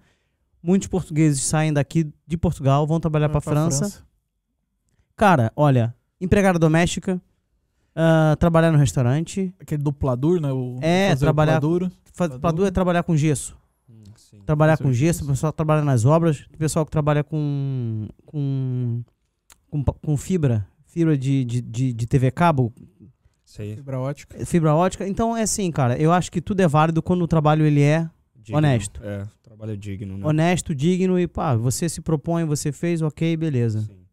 [0.62, 4.04] Muitos portugueses saem daqui de Portugal, vão trabalhar para França.
[5.16, 7.20] Cara, olha, empregada doméstica,
[7.96, 10.52] ah, trabalhar no restaurante, Aquele duplador, né?
[10.52, 11.90] O, É, trabalhar- pladuro.
[12.14, 12.40] fa- Plador.
[12.40, 13.58] plador é trabalhar com gesso.
[13.90, 14.40] Hum, sim.
[14.46, 19.04] Trabalhar com gesso, o pessoal que trabalha nas obras, o pessoal que trabalha com com,
[19.70, 22.74] com, com fibra, fibra de, de, de, de TV cabo,
[23.46, 23.76] Isso aí.
[23.76, 24.46] Fibra ótica.
[24.46, 25.06] fibra ótica.
[25.06, 28.10] Então é assim, cara, eu acho que tudo é válido quando o trabalho ele é
[28.34, 28.58] Digno.
[28.60, 29.02] Honesto.
[29.04, 30.26] É, trabalho digno, né?
[30.26, 33.82] honesto, digno e pá, você se propõe, você fez, ok, beleza.
[33.82, 34.06] Sim.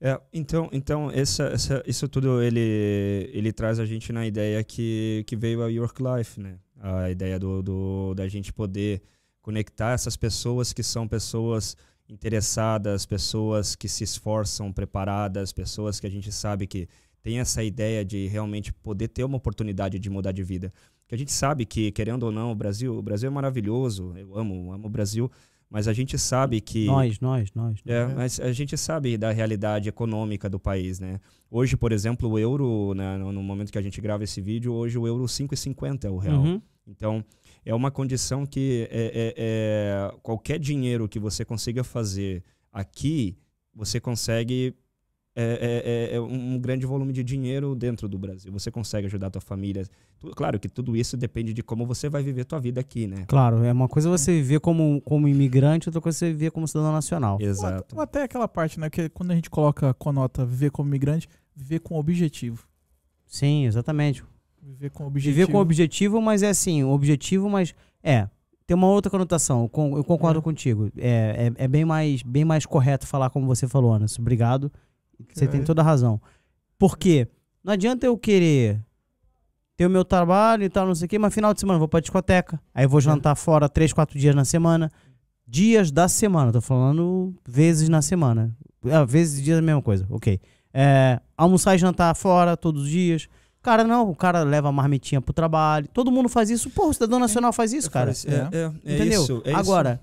[0.00, 5.22] É, então, então essa, essa, isso tudo ele, ele traz a gente na ideia que,
[5.24, 6.58] que veio a York Life, né?
[6.80, 9.00] A ideia do, do, da gente poder
[9.40, 11.76] conectar essas pessoas que são pessoas
[12.08, 16.88] interessadas, pessoas que se esforçam, preparadas, pessoas que a gente sabe que
[17.22, 20.72] tem essa ideia de realmente poder ter uma oportunidade de mudar de vida.
[21.08, 24.36] Que a gente sabe que, querendo ou não, o Brasil, o Brasil é maravilhoso, eu
[24.36, 25.30] amo, amo o Brasil,
[25.70, 27.80] mas a gente sabe que Nós, nós, nós.
[27.86, 31.18] é, mas a gente sabe da realidade econômica do país, né?
[31.50, 34.98] Hoje, por exemplo, o euro, né, no momento que a gente grava esse vídeo, hoje
[34.98, 36.42] o euro 5,50 é o real.
[36.42, 36.60] Uhum.
[36.86, 37.24] Então,
[37.64, 43.36] é uma condição que é, é- é- qualquer dinheiro que você consiga fazer aqui,
[43.74, 44.74] você consegue
[45.36, 48.52] é, é- é um grande volume de dinheiro dentro do Brasil.
[48.52, 49.84] Você consegue ajudar a tua família.
[50.36, 53.24] Claro que tudo isso depende de como você vai viver tua vida aqui, né?
[53.26, 56.92] Claro, é uma coisa você viver como, como imigrante, outra coisa você viver como cidadão
[56.92, 57.38] nacional.
[57.40, 57.96] Exato.
[57.96, 58.88] Ou até aquela parte, né?
[58.88, 62.64] Que quando a gente coloca com a nota viver como migrante, viver com objetivo.
[63.26, 64.22] Sim, exatamente.
[64.64, 65.34] Viver com objetivo.
[65.34, 68.28] Viver com objetivo, mas é assim, o objetivo, mas é.
[68.66, 70.42] Tem uma outra conotação, eu con- eu concordo É.
[70.42, 70.90] contigo.
[70.96, 74.22] É, é, é bem, mais, bem mais correto falar como você falou, Anderson.
[74.22, 74.72] Obrigado.
[75.32, 75.48] Você É.
[75.48, 76.18] tem toda a razão.
[76.78, 77.28] Por quê?
[77.62, 78.80] Não adianta eu querer
[79.76, 81.80] ter o meu trabalho e tal, não sei o quê, mas final de semana eu
[81.80, 82.58] vou pra discoteca.
[82.74, 84.90] Aí eu vou jantar fora três, quatro dias na semana.
[85.46, 88.56] Dias da semana, tô falando vezes na semana.
[88.90, 90.40] Ah, vezes e dias é a mesma coisa, ok.
[90.72, 93.28] É, almoçar e jantar fora todos os dias.
[93.64, 95.88] Cara, não, o cara leva a marmitinha pro trabalho.
[95.88, 96.68] Todo mundo faz isso.
[96.68, 98.12] Pô, o cidadão nacional faz isso, cara.
[98.12, 99.22] É, é, é Entendeu?
[99.22, 99.58] isso, é isso.
[99.58, 100.00] Agora,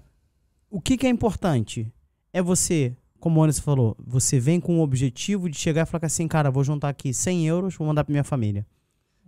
[0.68, 1.94] o que, que é importante?
[2.34, 6.08] É você, como o Anderson falou, você vem com o objetivo de chegar e falar
[6.08, 8.66] assim, cara, vou juntar aqui 100 euros, vou mandar pra minha família.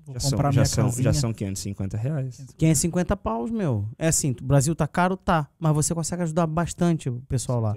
[0.04, 1.04] Vou Já são, comprar já, minha são, casinha.
[1.04, 2.46] já são 550 reais.
[2.58, 3.86] 550 paus, meu.
[4.00, 5.15] É assim, o Brasil tá caro?
[5.15, 5.48] Tá.
[5.60, 7.76] Mas você consegue ajudar bastante o pessoal lá.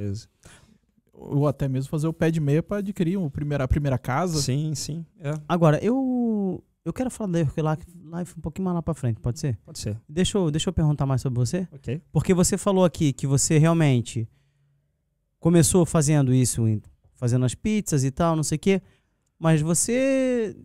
[1.13, 4.41] Ou até mesmo fazer o pé de meia pra adquirir o primeira, a primeira casa.
[4.41, 5.05] Sim, sim.
[5.21, 5.97] É, Agora, eu
[6.87, 9.59] eu quero falar da York Life Life um pouquinho mais lá pra frente, pode ser?
[9.65, 10.01] pode ser.
[10.09, 11.67] Deixa eu, deixa eu perguntar mais sobre você.
[11.73, 12.01] Ok.
[12.13, 14.29] Porque você falou aqui que você realmente
[15.41, 16.63] começou fazendo isso,
[17.17, 18.81] fazendo as pizzas e tal, não sei o quê.
[19.39, 20.57] Mas você.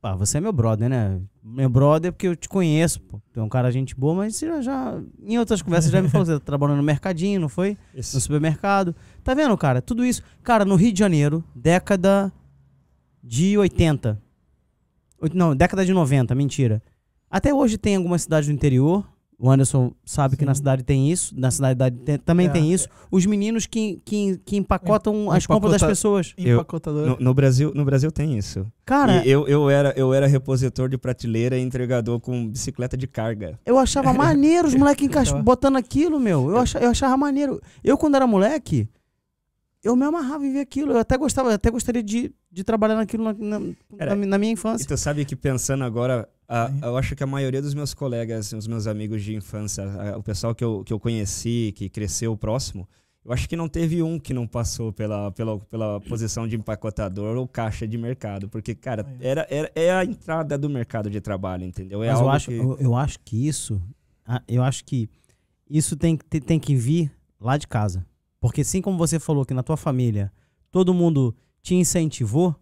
[0.00, 1.20] Pá, você é meu brother, né?
[1.42, 3.20] Meu brother porque eu te conheço, pô.
[3.32, 6.24] Tu é um cara gente boa, mas você já, Em outras conversas já me falou
[6.24, 7.76] que você tá trabalhando no mercadinho, não foi?
[7.92, 8.94] No Esse, supermercado.
[9.22, 9.82] Tá vendo, cara?
[9.82, 10.22] Tudo isso.
[10.42, 12.32] Cara, no Rio de Janeiro, década
[13.22, 14.27] de 80.
[15.34, 16.82] Não, década de 90, mentira.
[17.30, 19.04] Até hoje tem algumas cidades do interior.
[19.40, 20.46] O Anderson sabe que Sim.
[20.46, 21.32] na cidade tem isso.
[21.38, 22.88] Na cidade tem- também É, tem isso.
[23.08, 26.34] Os meninos que, que, que empacotam Em- as compras das pessoas.
[26.36, 27.06] Eu- Empacotador.
[27.10, 28.66] no, no Brasil, no Brasil tem isso.
[28.84, 33.06] Cara, E eu, eu, era, eu era repositor de prateleira e entregador com bicicleta de
[33.06, 33.56] carga.
[33.64, 35.40] eu achava maneiro os moleques Então.
[35.42, 36.50] botando aquilo, meu.
[36.50, 37.60] Eu achava, eu achava maneiro.
[37.84, 38.88] Eu, quando era moleque,
[39.82, 40.92] eu me amarrava em ver aquilo.
[40.92, 44.38] Eu até gostava, eu até gostaria de, de trabalhar naquilo na, na- Era- na- na
[44.38, 44.86] minha E infância.
[44.86, 48.66] tu sabe que pensando agora, a- eu acho que a maioria dos meus colegas, os
[48.66, 52.88] meus amigos de infância, a- o pessoal que eu, que eu conheci, que cresceu próximo,
[53.24, 57.36] eu acho que não teve um que não passou pela, pela, pela posição de empacotador
[57.36, 58.48] ou caixa de mercado.
[58.48, 62.02] Porque, cara, era, era, é a entrada do mercado de trabalho, entendeu?
[62.02, 62.56] É Mas eu acho, que...
[62.56, 63.80] eu, eu acho que isso,
[64.26, 65.10] ah, eu acho que
[65.68, 68.06] isso tem, que- tem, tem que vir lá de casa.
[68.40, 70.32] Porque assim como você falou que na tua família
[70.70, 72.54] todo mundo te incentivou,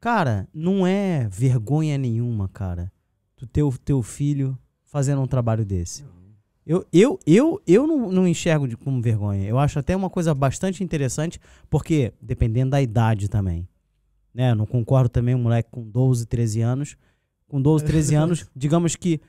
[0.00, 2.92] cara, não é vergonha nenhuma, cara,
[3.36, 6.04] tu ter o teu filho fazendo um trabalho desse.
[6.66, 9.46] Eu, eu, eu, eu não, não enxergo de, como vergonha.
[9.46, 11.38] Eu acho até uma coisa bastante interessante,
[11.68, 13.68] porque dependendo da idade também.
[14.32, 14.52] Né?
[14.52, 16.96] Eu não concordo também um moleque com 12, 13 anos.
[17.46, 19.20] Com 12, 13 anos, digamos que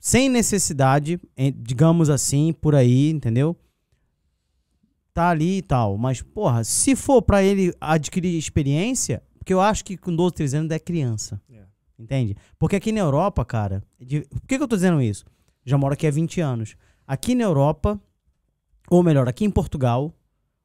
[0.00, 1.20] sem necessidade,
[1.56, 3.56] digamos assim, por aí, entendeu?
[5.18, 5.98] Tá ali e tal.
[5.98, 10.56] Mas, porra, se for pra ele adquirir experiência, porque eu acho que com 12, 13
[10.58, 11.40] anos é criança.
[11.50, 11.62] É.
[11.98, 12.36] Entende?
[12.56, 13.82] Porque aqui na Europa, cara.
[13.98, 15.24] de- por que, que eu tô dizendo isso?
[15.64, 16.76] Já moro aqui há 20 anos.
[17.04, 18.00] Aqui na Europa,
[18.88, 20.14] ou melhor, aqui em Portugal,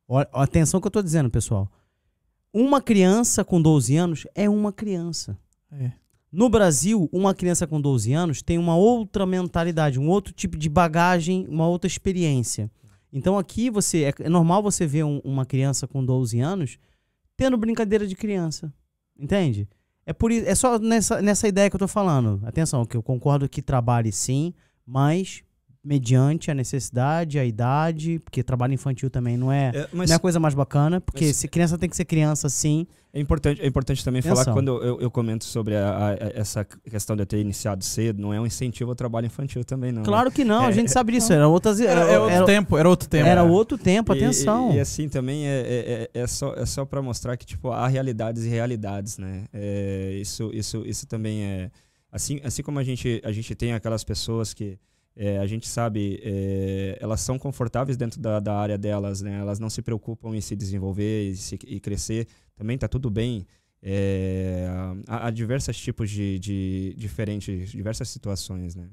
[0.08, 1.68] ó, atenção que eu tô dizendo, pessoal.
[2.54, 5.36] Uma criança com 12 anos é uma criança.
[5.72, 5.94] É.
[6.32, 10.70] No Brasil, uma criança com 12 anos tem uma outra mentalidade, um outro tipo de
[10.70, 12.70] bagagem, uma outra experiência.
[13.14, 16.78] Então aqui você é, é normal você ver um- uma criança com 12 anos
[17.38, 18.74] tendo brincadeira de criança.
[19.18, 19.70] Entende?
[20.06, 22.42] É por é só nessa, nessa ideia que eu tô falando.
[22.44, 24.54] Atenção, que eu concordo que trabalhe sim,
[24.86, 25.44] mas
[25.84, 30.18] mediante a necessidade, a idade, porque trabalho infantil também não é, É, mas não é
[30.18, 32.88] a coisa mais bacana, porque mas- se criança tem que ser criança sim.
[33.16, 34.44] É importante, é importante também Atenção.
[34.44, 38.20] falar quando eu, eu comento sobre a- a- essa questão de eu ter iniciado cedo,
[38.22, 40.02] não é um incentivo ao trabalho infantil também, não.
[40.02, 40.06] né?
[40.06, 41.32] Claro que não, a É, gente sabe disso.
[41.34, 43.28] Era outras Era, é outro era, tempo, era outro tempo.
[43.28, 44.72] era outro tempo, E- atenção.
[44.72, 47.70] E, e assim também é, é, é- é só, é só para mostrar que tipo,
[47.72, 49.44] há realidades e realidades, né?
[49.54, 51.70] É, isso, isso, isso também é.
[52.12, 54.78] Assim, assim como a gente, a gente tem aquelas pessoas que
[55.16, 59.40] é, a gente sabe, é, elas são confortáveis dentro da, da área delas, né?
[59.40, 62.28] Elas não se preocupam em se desenvolver e, se- e crescer.
[62.56, 63.46] Também tá tudo bem.
[63.82, 64.66] É,
[65.08, 68.90] há, há diversos tipos de, de diferentes, diversas situações, né?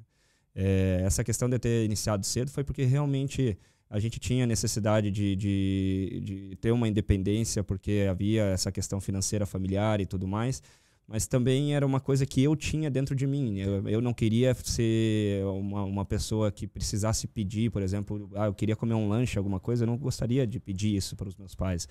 [0.55, 3.57] É, essa questão de eu ter iniciado cedo foi porque realmente
[3.89, 9.47] a gente tinha necessidade de, de, de ter uma independência, porque havia essa questão financeira
[9.47, 10.63] familiar e tudo mais,
[11.13, 13.59] mas também era uma coisa que eu tinha dentro de mim.
[13.59, 18.55] Eu, eu não queria ser uma, uma pessoa que precisasse pedir, por exemplo, ah, eu
[18.55, 21.53] queria comer um lanche, alguma coisa, eu não gostaria de pedir isso para os meus
[21.57, 21.89] pais.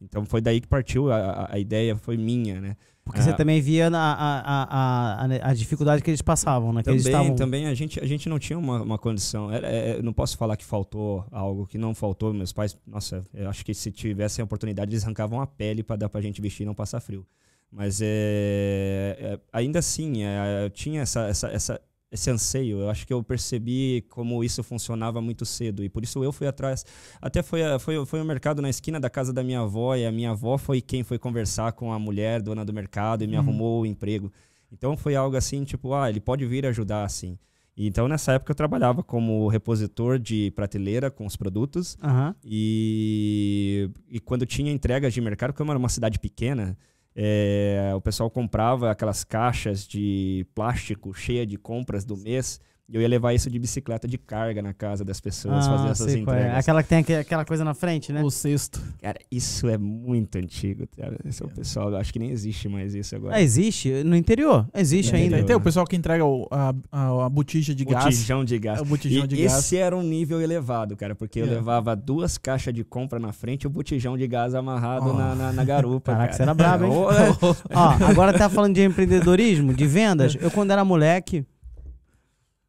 [0.00, 2.76] Então foi daí que partiu, a, a- a ideia foi minha, né?
[3.04, 3.24] Porque Ah.
[3.24, 6.82] você também via na- a, a, a, a, a dificuldade que eles passavam, né?
[6.82, 7.36] Que eles Também, estavam.
[7.36, 9.52] também a gente, a gente não tinha uma, uma condição.
[9.52, 12.32] É, eu não posso falar que faltou algo que não faltou.
[12.32, 15.96] Meus pais, nossa, eu acho que se tivessem a oportunidade, eles arrancavam a pele para
[15.96, 17.24] dar pra gente vestir e não passar frio.
[17.72, 21.80] Mas é, é, ainda assim, é, eu tinha essa, essa, essa,
[22.10, 22.80] esse anseio.
[22.80, 25.82] Eu acho que eu percebi como isso funcionava muito cedo.
[25.82, 26.84] E por isso eu fui atrás.
[27.20, 29.96] Até foi, foi, foi o mercado na esquina da casa da minha avó.
[29.96, 33.26] E a minha avó foi quem foi conversar com a mulher, dona do mercado, e
[33.26, 33.40] me Uhum.
[33.40, 34.30] arrumou o emprego.
[34.70, 37.38] Então foi algo assim, tipo, ah, ele pode vir ajudar assim.
[37.74, 41.96] E Então nessa época eu trabalhava como repositor de prateleira com os produtos.
[42.02, 42.34] Aham.
[42.44, 46.76] E, e quando tinha entregas de mercado, como era uma cidade pequena,
[47.14, 52.60] é, o pessoal comprava aquelas caixas de plástico cheia de compras do mês.
[52.92, 56.12] E eu ia levar isso de bicicleta de carga na casa das pessoas, fazer essas
[56.12, 56.40] sei qual é.
[56.40, 56.58] entregas.
[56.58, 58.22] Aquela que tem aque- aquela coisa na frente, né?
[58.22, 58.78] O sexto.
[59.00, 60.86] Cara, isso é muito antigo.
[60.94, 61.16] Cara.
[61.24, 63.34] Esse é o pessoal, eu acho que nem existe mais isso agora.
[63.36, 64.68] Ah, existe no interior.
[64.74, 65.26] Existe No ainda.
[65.28, 65.46] interior.
[65.46, 68.04] Tem o pessoal que entrega o- a, a, a botija de gás.
[68.04, 68.80] Botijão de gás.
[68.80, 69.58] O botijão E de gás.
[69.58, 71.48] esse era um nível elevado, cara, porque eu É.
[71.50, 75.14] levava duas caixas de compra na frente e o botijão de gás amarrado Oh.
[75.14, 76.12] na, na, na garupa.
[76.12, 76.36] Caraca, cara.
[76.36, 76.92] você era brabo, hein?
[77.70, 77.74] É.
[77.74, 80.36] Ó, agora tá falando de empreendedorismo, de vendas.
[80.38, 81.44] Eu, quando era moleque,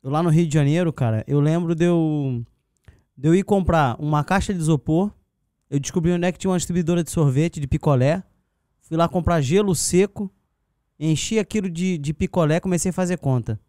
[0.04, 2.44] lá no Rio de Janeiro, cara, eu lembro de eu,
[3.18, 5.12] de eu ir comprar uma caixa de isopor.
[5.70, 8.24] Eu descobri onde é que tinha uma distribuidora de sorvete, de picolé.
[8.82, 10.32] Fui lá comprar gelo seco,
[11.00, 13.60] enchi aquilo de, de picolé, comecei a fazer conta.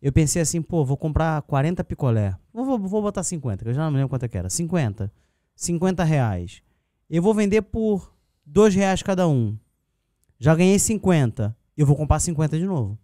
[0.00, 2.36] Eu pensei assim, pô, vou comprar 40 picolé.
[2.52, 4.48] Vou, vou, botar 50, que eu já não lembro quanto é que era.
[4.48, 5.12] 50.
[5.56, 6.62] 50 reais.
[7.10, 8.14] Eu vou vender por
[8.46, 9.58] 2 reais cada um.
[10.38, 11.56] Já ganhei 50.
[11.76, 12.96] Eu vou comprar 50 de novo.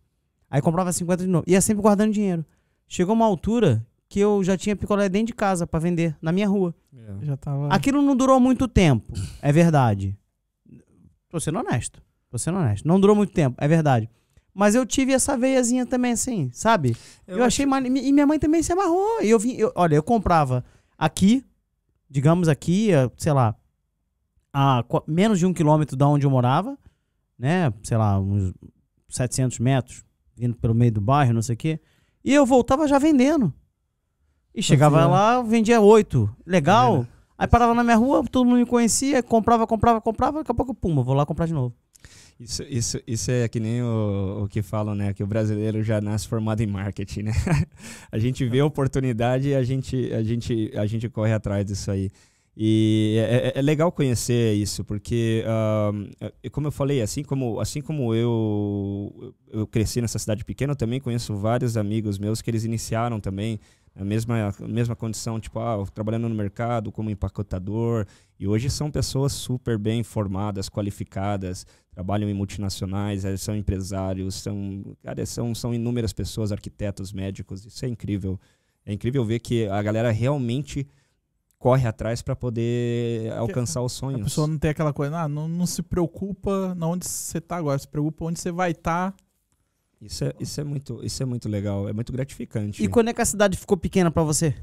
[0.48, 1.44] Aí comprava 50 de novo.
[1.48, 2.44] Ia sempre guardando dinheiro.
[2.88, 6.48] Chegou uma altura que eu já tinha picolé dentro de casa pra vender, na minha
[6.48, 6.74] rua.
[7.22, 7.68] Já tava.
[7.68, 10.16] Aquilo não durou muito tempo, é verdade.
[11.28, 12.00] Tô sendo honesto.
[12.30, 12.86] Tô sendo honesto.
[12.86, 14.08] Não durou muito tempo, é verdade.
[14.52, 16.96] Mas eu tive essa veiazinha também, assim, sabe?
[17.26, 17.88] Eu, achei mane...
[18.00, 19.20] E minha mãe também se amarrou.
[19.20, 19.54] E eu vim.
[19.54, 20.64] eu- olha, eu comprava
[20.96, 21.44] aqui,
[22.08, 23.56] digamos aqui, eh, sei lá,
[24.52, 26.78] a menos de um quilômetro da onde eu morava,
[27.36, 27.72] né?
[27.82, 28.54] Sei lá, uns
[29.08, 30.04] 700 metros,
[30.36, 31.80] vindo pelo meio do bairro, não sei o quê.
[32.24, 33.52] E eu voltava já vendendo.
[34.54, 36.30] E chegava Fazia- lá, vendia oito.
[36.46, 37.06] Legal.
[37.36, 40.72] Aí parava na minha rua, todo mundo me conhecia, comprava, comprava, comprava, daqui a pouco,
[40.72, 41.74] pum, vou lá comprar de novo.
[42.38, 45.12] Isso, isso, isso é que nem o, o que falam, né?
[45.12, 47.32] Que o brasileiro já nasce formado em marketing, né?
[48.10, 51.90] a gente vê a oportunidade e a gente, a gente, a gente corre atrás disso
[51.90, 52.10] aí.
[52.56, 55.44] E é, é- é legal conhecer isso, porque,
[56.42, 60.76] é- como eu falei, assim como, assim como eu, eu cresci nessa cidade pequena, eu
[60.76, 63.58] também conheço vários amigos meus que eles iniciaram também
[63.96, 68.06] a mesma, mesma condição, tipo, ah, trabalhando no mercado como empacotador,
[68.38, 74.84] e hoje são pessoas super bem formadas, qualificadas, trabalham em multinacionais, eh, são empresários, são,
[75.02, 78.38] cara, são, são inúmeras pessoas, arquitetos, médicos, isso é incrível.
[78.84, 80.86] É incrível ver que a galera realmente
[81.64, 84.22] corre atrás para poder alcançar os A sonhos.
[84.24, 87.78] pessoa não tem aquela coisa, ah, não, não se preocupa na onde você tá agora,
[87.78, 89.14] se preocupa onde você vai estar.
[89.98, 92.84] Isso, é, isso, é muito, isso é muito legal, é muito gratificante.
[92.84, 94.54] E quando é que a cidade ficou pequena pra você?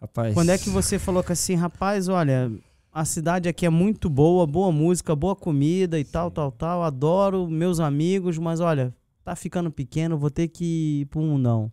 [0.00, 2.50] Rapaz, Quando é que você falou que assim, rapaz, olha,
[2.90, 6.82] a cidade aqui é muito boa, boa música, boa comida e tal, tal, tal.
[6.82, 11.70] Adoro meus amigos, mas olha, tá ficando pequeno, vou ter que ir pro mundão.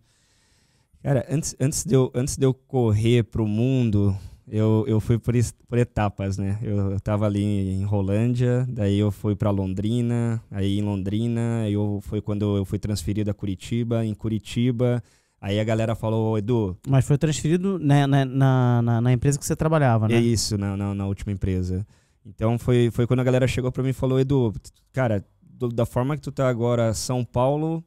[1.02, 4.16] Cara, antes, antes, de, eu, antes de eu correr pro mundo,
[4.48, 5.34] eu, eu fui por,
[5.68, 6.58] por etapas, né?
[6.62, 12.00] Eu, eu tava ali em Rolândia, daí eu fui para Londrina, aí em Londrina eu,
[12.02, 15.02] foi quando eu fui transferido a Curitiba, em Curitiba,
[15.40, 19.38] aí a galera falou, "Ô, Edu, Mas foi transferido né, na, na, na, na empresa
[19.38, 20.16] que você trabalhava, né?
[20.16, 21.86] é isso na, na, na última empresa.
[22.24, 24.52] Então foi, foi quando a galera chegou pra mim e falou, Edu,
[24.92, 27.82] cara, do- da forma que tu tá agora São Paulo,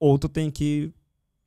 [0.00, 0.92] ou tu tem que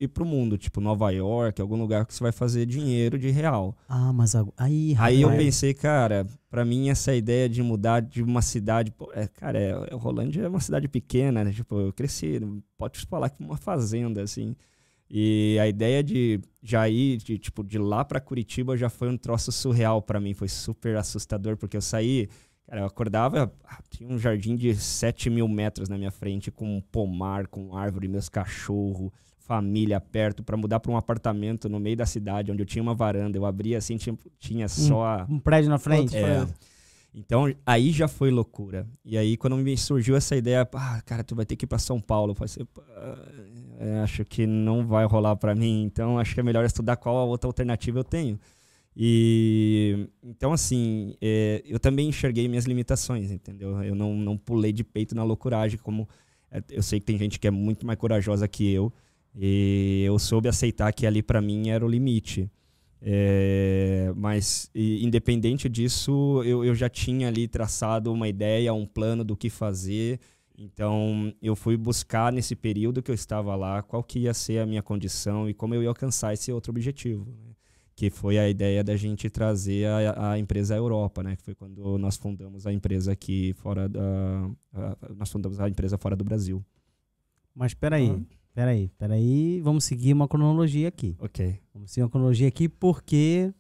[0.01, 3.77] ir pro mundo, tipo Nova York, algum lugar que você vai fazer dinheiro de real.
[3.87, 5.45] Ah, mas aí, Aí eu rapaz.
[5.45, 9.95] pensei, cara, pra mim essa ideia de mudar de uma cidade, é, cara, é, é,
[9.95, 11.51] Rolândia é uma cidade pequena, né?
[11.51, 12.39] Tipo, eu cresci,
[12.77, 14.55] pode falar que uma fazenda, assim.
[15.07, 19.17] E a ideia de já ir, de, tipo, de lá pra Curitiba já foi um
[19.17, 22.29] troço surreal pra mim, foi super assustador, porque eu saí,
[22.65, 26.77] cara, eu acordava, ah, tinha um jardim de 7 mil metros na minha frente, com
[26.77, 29.11] um pomar, com árvore, meus cachorros,
[29.51, 32.95] família perto, pra mudar pra um apartamento no meio da cidade, onde eu tinha uma
[32.95, 36.15] varanda, eu abria assim, tinha, tinha só a, Um prédio na frente.
[36.15, 36.47] é.
[37.13, 38.87] Então, aí já foi loucura.
[39.03, 41.77] E aí, quando me surgiu essa ideia, ah, cara, tu vai ter que ir pra
[41.77, 42.31] São Paulo.
[42.31, 42.81] Eu falei assim, "Pá,
[43.79, 45.83] é, acho que não vai rolar pra mim.
[45.83, 48.39] Então, acho que é melhor estudar qual a outra alternativa eu tenho.
[48.95, 53.83] E então, assim, é, eu também enxerguei minhas limitações, entendeu?
[53.83, 56.07] Eu não, não pulei de peito na loucuragem, como
[56.49, 58.91] é, eu sei que tem gente que é muito mais corajosa que eu.
[59.36, 62.49] E eu soube aceitar que ali pra mim era o limite.
[63.03, 69.23] É, mas, e, independente disso, eu, eu já tinha ali traçado uma ideia, um plano
[69.23, 70.19] do que fazer.
[70.57, 74.65] Então, eu fui buscar nesse período que eu estava lá qual que ia ser a
[74.65, 77.25] minha condição e como eu ia alcançar esse outro objetivo.
[77.43, 77.51] né?
[77.95, 81.36] Que foi a ideia da gente trazer a, a empresa à Europa, né?
[81.36, 84.49] Que foi quando nós fundamos a empresa aqui fora da.
[84.73, 86.63] a- nós fundamos a empresa fora do Brasil.
[87.55, 88.19] Mas peraí, Ah.
[88.53, 89.61] Peraí, peraí.
[89.61, 91.15] Vamos seguir uma cronologia aqui.
[91.19, 91.59] Ok.
[91.73, 93.51] Vamos seguir uma cronologia aqui porque,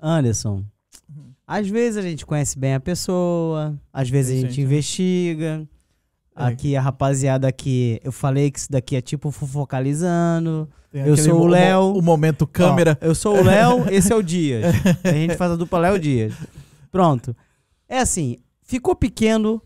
[0.00, 0.64] Anderson,
[1.08, 1.32] Uhum.
[1.46, 4.64] às vezes a gente conhece bem a pessoa, às vezes Tem a gente gente, né?
[4.66, 5.68] investiga.
[6.34, 6.44] É.
[6.44, 10.68] Aqui a rapaziada aqui, eu falei que isso daqui é tipo fofocalizando.
[10.90, 11.94] Tem Eu sou o Léo.
[11.94, 12.98] O momento câmera.
[13.00, 14.64] Ó, eu sou o Léo, esse é o Dias.
[15.04, 16.34] a gente faz a dupla Léo Dias.
[16.90, 17.34] Pronto.
[17.88, 19.60] É assim, ficou pequeno,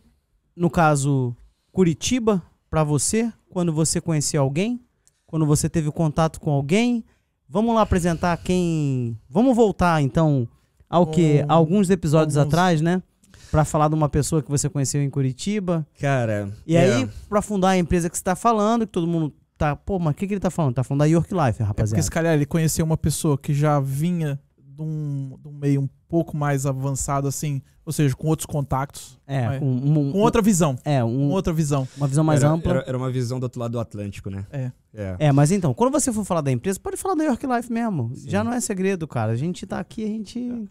[0.57, 1.37] no caso,
[1.73, 4.79] Curitiba, pra você, quando você conheceu alguém?
[5.27, 7.03] Quando você teve contato com alguém?
[7.49, 9.19] Vamos lá apresentar quem.
[9.31, 10.47] Vamos voltar então
[10.91, 11.43] ao que?
[11.43, 13.03] Um- Alguns episódios alguns- atrás, né?
[13.51, 15.87] Pra falar de uma pessoa que você conheceu em Curitiba.
[15.99, 16.51] Cara.
[16.67, 19.75] E é, aí, pra fundar a empresa que você tá falando, que todo mundo tá.
[19.75, 20.75] Pô, mas o que, que ele tá falando?
[20.75, 22.03] Tá falando da York Life, É porque rapaziada.
[22.03, 24.39] se calhar ele conheceu uma pessoa que já vinha
[24.77, 29.19] de um, de um meio um pouco mais avançado, assim, ou seja, com outros contatos,
[29.27, 30.77] É, com, um- com outra visão.
[30.85, 31.89] É, Com um- outra visão.
[31.97, 32.73] uma visão mais era, ampla.
[32.73, 34.47] Era, era uma visão do outro lado do Atlântico, né?
[34.53, 34.71] É.
[34.95, 35.17] É.
[35.19, 38.13] É, mas então, quando você for falar da empresa, pode falar da York Life mesmo.
[38.15, 38.29] Sim.
[38.31, 39.33] Já não é segredo, cara.
[39.33, 40.69] A gente tá aqui, a gente.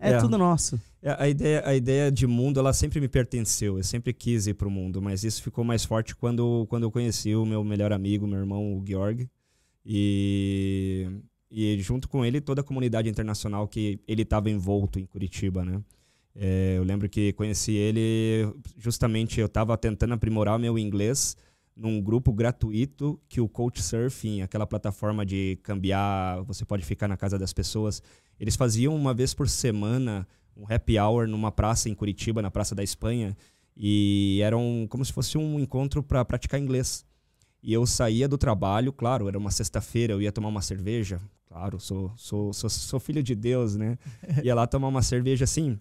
[0.00, 0.18] É, É.
[0.18, 0.80] tudo nosso.
[1.02, 3.76] É, A ideia, a ideia de mundo, ela sempre me pertenceu.
[3.78, 7.34] Eu sempre quis ir pro mundo, mas isso ficou mais forte quando, quando eu conheci
[7.36, 9.28] o meu melhor amigo, meu irmão, o Georg.
[9.84, 11.06] E,
[11.50, 15.82] e junto com ele, toda a comunidade internacional que ele estava envolto em Curitiba, né?
[16.34, 21.36] É, eu lembro que conheci ele justamente, eu estava tentando aprimorar meu inglês
[21.74, 27.38] num grupo gratuito que o Couchsurfing, aquela plataforma de cambiar, você pode ficar na casa
[27.38, 28.02] das pessoas,
[28.38, 30.26] eles faziam uma vez por semana
[30.56, 33.36] um happy hour numa praça em Curitiba, na Praça da Espanha,
[33.76, 37.04] e era um, como se fosse um encontro para praticar inglês.
[37.62, 41.20] E eu saía do trabalho, claro, era uma sexta-feira, eu ia tomar uma cerveja.
[41.56, 43.96] Claro, sou, sou, sou, sou filho de Deus, né?
[44.44, 45.80] Ia lá tomar uma cerveja assim,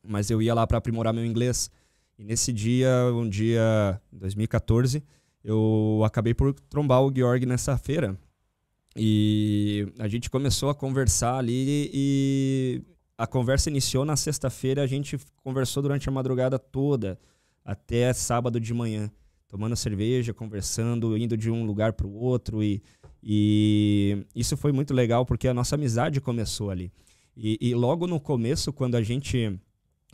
[0.00, 1.68] mas eu ia lá para aprimorar meu inglês.
[2.16, 5.02] E nesse dia, um dia, 2014,
[5.42, 8.16] eu acabei por trombar o Georg nessa feira.
[8.96, 12.80] E a gente começou a conversar ali e
[13.16, 17.18] a conversa iniciou na sexta-feira, a gente conversou durante a madrugada toda,
[17.64, 19.10] até sábado de manhã,
[19.48, 22.80] tomando cerveja, conversando, indo de um lugar para o outro e,
[23.30, 26.90] e isso foi muito legal porque a nossa amizade começou ali.
[27.36, 29.54] E, e logo no começo, quando a gente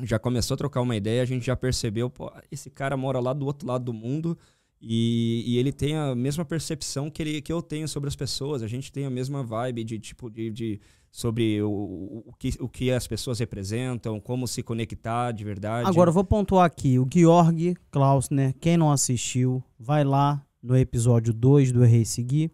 [0.03, 3.33] já começou a trocar uma ideia, a gente já percebeu, pô, esse cara mora lá
[3.33, 4.37] do outro lado do mundo
[4.81, 8.65] e, e, ele tem a mesma percepção que, ele, que eu tenho sobre as pessoas.
[8.65, 12.69] A gente tem a mesma vibe de tipo de, de sobre o, o, que, o
[12.69, 15.89] que as pessoas representam, como se conectar de verdade.
[15.89, 21.33] Agora eu vou pontuar aqui, o Georg Klausner, quem não assistiu, vai lá no episódio
[21.33, 22.51] 2 do Errei Seguir.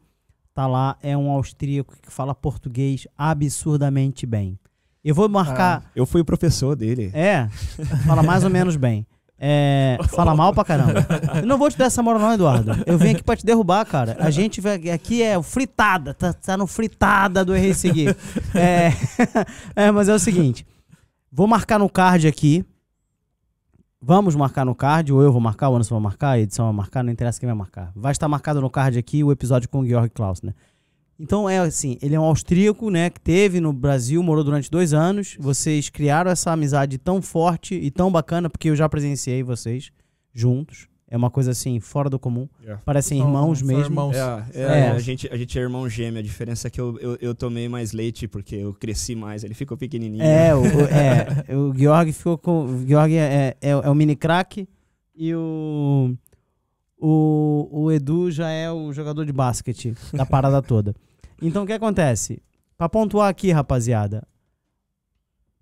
[0.61, 4.58] Tá lá, é um austríaco que fala português absurdamente bem.
[5.02, 5.84] Eu vou marcar.
[5.86, 7.11] Ah, eu fui o professor dele.
[7.14, 7.48] É,
[8.06, 9.06] fala mais ou menos bem.
[9.38, 11.06] É, fala mal pra caramba.
[11.36, 12.72] Eu não vou te dar essa moral, não, Eduardo.
[12.84, 14.18] Eu vim aqui pra te derrubar, cara.
[14.20, 18.14] A gente vai, aqui é o fritada, tá, tá no fritada do Errei Seguir.
[18.54, 18.92] É,
[19.74, 20.66] é, mas é o seguinte:
[21.32, 22.66] vou marcar no card aqui.
[24.03, 26.74] Vamos marcar no card, ou eu vou marcar, o Anderson vai marcar, a edição vai
[26.74, 27.92] marcar, não interessa quem vai marcar.
[27.94, 30.55] Vai estar marcado no card aqui o episódio com o Georg Klaus, né?
[31.18, 34.94] Então é assim, ele é um austríaco, né, que teve no Brasil, morou durante dois
[34.94, 35.36] anos.
[35.38, 39.92] Vocês criaram essa amizade tão forte e tão bacana, porque eu já presenciei vocês
[40.32, 40.88] juntos.
[41.11, 42.48] É uma coisa assim, fora do comum.
[42.62, 42.80] Yeah.
[42.84, 43.84] Parecem são, irmãos são mesmo.
[43.84, 44.16] Irmãos.
[44.16, 44.90] É, é, é.
[44.90, 46.20] A, gente, a gente é irmão gêmeo.
[46.20, 49.42] A diferença é que eu, eu, eu, tomei mais leite porque eu cresci mais.
[49.42, 50.22] Ele ficou pequenininho.
[50.22, 52.64] É, o, é, o Georg ficou com.
[52.64, 54.68] O Georg é, é, é o mini crack
[55.16, 56.14] e o,
[56.96, 60.94] o, o Edu já é o jogador de basquete da parada toda.
[61.42, 62.40] Então o que acontece?
[62.78, 64.26] Pra pontuar aqui, rapaziada.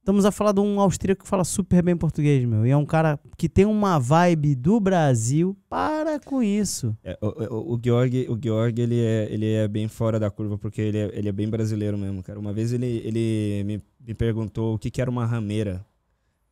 [0.09, 2.65] Estamos a falar de um austríaco que fala super bem português, meu.
[2.65, 5.55] E é um cara que tem uma vibe do Brasil.
[5.69, 6.97] Para com isso.
[7.05, 10.57] É, o, o, o, Georg, o Georg ele, é, ele é bem fora da curva,
[10.57, 12.41] porque ele é, ele é bem brasileiro mesmo, cara.
[12.41, 15.85] Uma vez ele, ele me, me perguntou o que, que era uma rameira.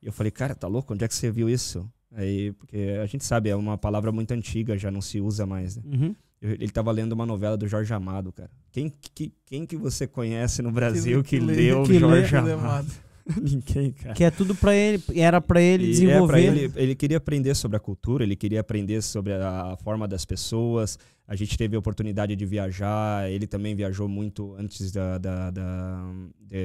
[0.03, 0.93] E eu falei, cara, tá louco?
[0.93, 1.91] Onde é que você viu isso?
[2.15, 5.77] Aí, porque a gente sabe, é uma palavra muito antiga, já não se usa mais,
[5.77, 5.83] né?
[5.87, 6.15] Uhum.
[6.43, 8.51] Ele estava lendo uma novela do Jorge Amado, cara.
[8.71, 12.53] Quem que, quem que você conhece no Brasil que, que, que leu que Jorge lê,
[12.53, 13.06] Amado?
[13.43, 14.15] Ninguém, cara.
[14.15, 16.39] Que é tudo para ele, era para ele e desenvolver.
[16.39, 20.25] É ele, ele queria aprender sobre a cultura, ele queria aprender sobre a forma das
[20.25, 20.99] pessoas.
[21.27, 26.05] A gente teve a oportunidade de viajar, ele também viajou muito antes da, da, da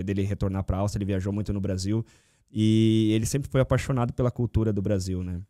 [0.05, 2.05] dele retornar para a Áustria, ele viajou muito no Brasil.
[2.51, 5.41] E ele sempre foi apaixonado pela cultura do Brasil, né?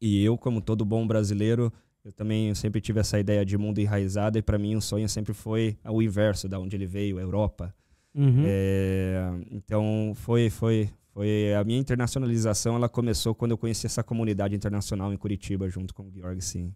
[0.00, 1.72] E eu, como todo bom brasileiro,
[2.04, 5.32] eu também sempre tive essa ideia de mundo enraizado e para mim o sonho sempre
[5.32, 7.72] foi o inverso, da onde ele veio, a Europa.
[8.14, 8.44] Uhum.
[8.44, 12.76] É, então foi, foi, foi a minha internacionalização.
[12.76, 16.74] Ela começou quando eu conheci essa comunidade internacional em Curitiba junto com o Georg, sim.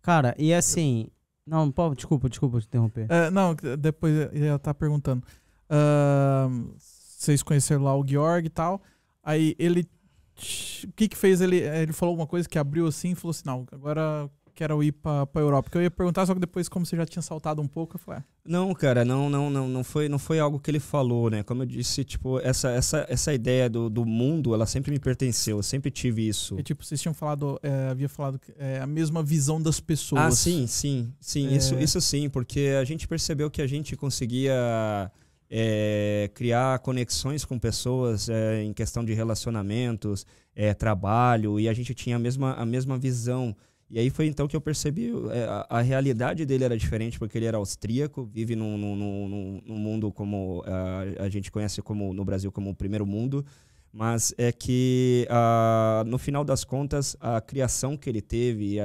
[0.00, 1.08] Cara, e assim,
[1.46, 3.06] não, pô, desculpa, desculpa te interromper.
[3.08, 5.24] É, não, depois ela tá perguntando.
[5.70, 8.82] Uh, vocês conheceram lá o Georg e tal.
[9.22, 9.88] Aí ele
[10.36, 11.58] o que que fez ele?
[11.58, 15.26] Ele falou alguma coisa que abriu assim e falou assim: não, agora quero ir pra,
[15.26, 15.64] pra Europa.
[15.64, 18.00] Porque eu ia perguntar, só que depois, como você já tinha saltado um pouco, eu
[18.00, 18.20] falei.
[18.20, 18.24] Ah.
[18.46, 21.42] Não, cara, não, não, não, não foi, não foi algo que ele falou, né?
[21.42, 25.56] Como eu disse, tipo, essa, essa, essa ideia do, do mundo, ela sempre me pertenceu,
[25.56, 26.58] eu sempre tive isso.
[26.58, 30.20] E tipo, vocês tinham falado, é, havia falado é, a mesma visão das pessoas.
[30.20, 31.56] Ah, sim, sim, sim, é...
[31.56, 35.10] isso, isso sim, porque a gente percebeu que a gente conseguia
[35.50, 41.94] é, criar conexões com pessoas é, em questão de relacionamentos, é, trabalho, e a gente
[41.94, 43.56] tinha a mesma, a mesma visão.
[43.94, 47.38] E aí foi então que eu percebi é, a, a, realidade dele era diferente, porque
[47.38, 52.12] ele era austríaco, vive num, num, num, num mundo como a, a, gente conhece como
[52.12, 53.46] no Brasil como o primeiro mundo,
[53.92, 55.28] mas é que
[56.06, 58.78] no final das contas a criação que ele teve,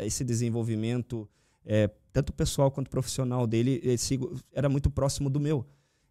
[0.00, 1.28] esse desenvolvimento
[1.64, 4.18] é, tanto pessoal quanto profissional dele esse,
[4.52, 5.64] era muito próximo do meu.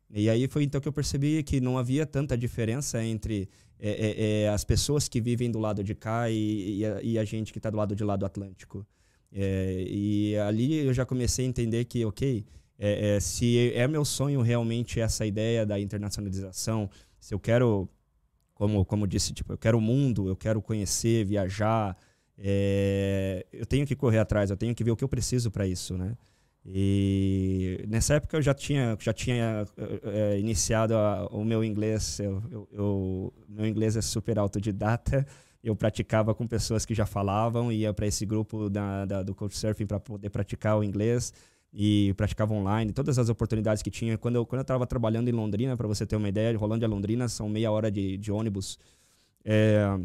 [0.10, 3.50] E aí foi então que eu percebi que não havia tanta diferença entre
[3.86, 7.20] é, é, é as pessoas que vivem do lado de cá e, e, a, e
[7.20, 8.88] a, gente que está do lado de lá do Atlântico.
[9.30, 12.46] É, e ali eu já comecei a entender que, ok,
[12.80, 17.90] é, se é meu sonho realmente essa ideia da internacionalização, se eu quero,
[18.54, 21.98] como, como disse, tipo, eu quero o mundo, eu quero conhecer, viajar,
[23.52, 25.98] eu tenho que correr atrás, eu tenho que ver o que eu preciso para isso,
[25.98, 26.16] né?
[26.66, 29.66] E nessa época eu já tinha, já tinha
[30.04, 32.20] é, iniciado a, o meu inglês.
[32.20, 35.26] Eu, eu, eu, meu inglês é super autodidata.
[35.62, 39.86] Eu praticava com pessoas que já falavam, ia para esse grupo da, da, do Couchsurfing
[39.86, 41.34] para poder praticar o inglês
[41.74, 44.18] e praticava online, todas as oportunidades que tinha.
[44.18, 47.28] Quando eu quando eu estava trabalhando em Londrina, para você ter uma ideia, Rolândia Londrina
[47.28, 48.78] são meia hora de, de ônibus.
[49.44, 49.98] É,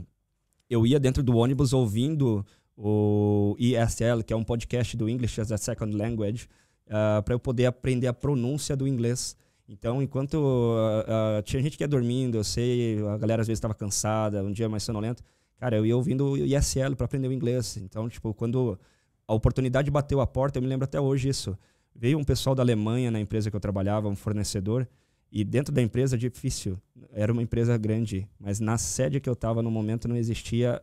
[0.71, 2.45] eu ia dentro do ônibus ouvindo
[2.79, 6.49] o ESL, que é um podcast do English as a Second Language,
[6.87, 9.37] uh, para eu poder aprender a pronúncia do inglês.
[9.69, 13.59] Então, enquanto uh, uh, tinha gente que ia dormindo, eu sei, a galera às vezes
[13.59, 15.25] estava cansada, um dia mais sonolento,
[15.57, 17.77] cara, eu ia ouvindo o ESL para aprender o inglês.
[17.77, 18.79] Então, tipo, quando
[19.27, 21.59] a oportunidade bateu a porta, eu me lembro até hoje isso.
[21.95, 24.87] Veio um pessoal da Alemanha na empresa que eu trabalhava, um fornecedor,
[25.33, 26.79] e dentro da empresa, difícil.
[27.13, 30.81] Era uma empresa grande, mas na sede que eu estava no momento não existia.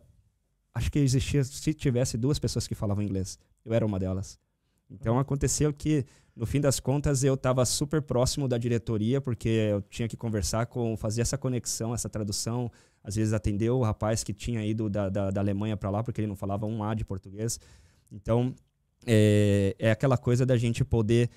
[0.76, 3.38] Acho que existia se tivesse duas pessoas que falavam inglês.
[3.64, 4.38] Eu era uma delas.
[4.90, 6.04] Então aconteceu que,
[6.36, 10.66] no fim das contas, eu estava super próximo da diretoria, porque eu tinha que conversar
[10.66, 12.70] com, fazer essa conexão, essa tradução.
[13.02, 16.20] Às vezes atender o rapaz que tinha ido da, da, da Alemanha para lá, porque
[16.20, 17.58] ele não falava um A de português.
[18.12, 18.54] Então,
[19.06, 21.30] é, é aquela coisa da gente poder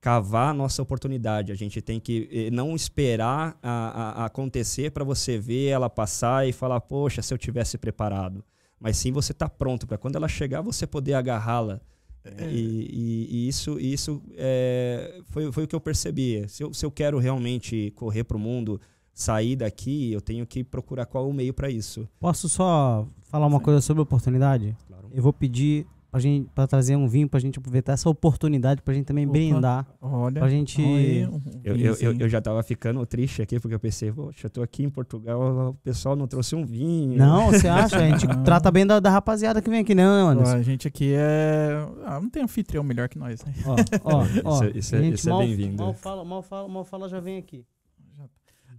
[0.00, 1.52] cavar a nossa oportunidade.
[1.52, 6.48] A gente tem que eh, não esperar a, a acontecer para você ver ela passar
[6.48, 8.42] e falar, poxa, se eu tivesse preparado.
[8.80, 11.80] Mas sim você estar tá pronto para quando ela chegar você poder agarrá-la.
[12.24, 12.50] É.
[12.50, 16.44] E, e, e, isso, isso é, foi, foi o que eu percebi.
[16.48, 18.80] Se eu, se eu quero realmente correr para o mundo,
[19.14, 22.08] sair daqui, eu tenho que procurar qual é o meio para isso.
[22.18, 23.64] Posso só falar uma sim.
[23.64, 24.76] coisa sobre oportunidade?
[24.88, 25.08] Claro.
[25.12, 25.86] Eu vou pedir
[26.16, 29.32] pra, gente, pra trazer um vinho pra gente aproveitar essa oportunidade pra gente também Opa,
[29.32, 29.86] brindar.
[30.00, 30.40] Olha.
[30.40, 30.82] Pra gente.
[30.82, 31.30] Olha,
[31.62, 34.62] eu, eu, eu, eu, já tava ficando triste aqui, porque eu pensei, poxa, eu tô
[34.62, 37.18] aqui em Portugal, o pessoal não trouxe um vinho.
[37.18, 37.98] Não, você acha?
[37.98, 40.54] A gente trata bem da, da, rapaziada que vem aqui, né, Anderson?
[40.54, 41.86] A gente aqui é.
[42.04, 43.52] Ah, não tem anfitrião melhor que nós, né?
[43.66, 44.64] Ó, ó, ó.
[44.64, 45.82] Isso, isso, é, isso é bem-vindo.
[45.82, 47.64] Mal fala, mal fala, mal fala, já vem aqui.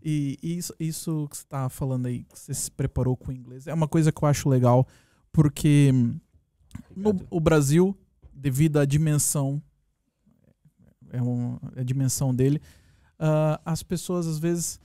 [0.04, 3.68] E isso, isso que você tá falando aí, que você se preparou com o inglês,
[3.68, 4.88] é uma coisa que eu acho legal,
[5.32, 5.92] porque
[6.98, 7.98] no o Brasil,
[8.34, 9.62] devido à dimensão,
[11.12, 12.62] é um, a dimensão dele,
[13.20, 14.80] uh, as pessoas às vezes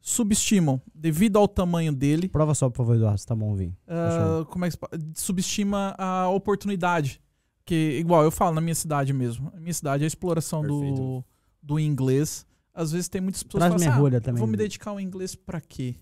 [0.00, 2.28] subestimam, devido ao tamanho dele.
[2.28, 3.76] Prova só, por favor, Eduardo, se tá bom ouvir.
[3.86, 4.76] Uh, como é que
[5.14, 7.20] subestima a oportunidade.
[7.64, 9.52] Que, igual eu falo na minha cidade mesmo.
[9.54, 11.24] A minha cidade, a exploração do,
[11.62, 12.44] do inglês.
[12.74, 14.40] Às vezes tem muitas pessoas Traz que falam assim, ah, também.
[14.40, 15.94] vou me dedicar ao inglês para quê?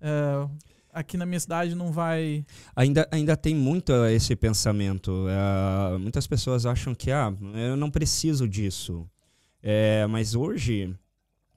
[0.00, 0.48] Uh,
[0.92, 2.44] aqui na minha cidade não vai.
[2.76, 5.10] Ainda, ainda tem muito esse pensamento.
[5.10, 9.08] Uh, muitas pessoas acham que ah, eu não preciso disso.
[9.62, 10.94] É, mas hoje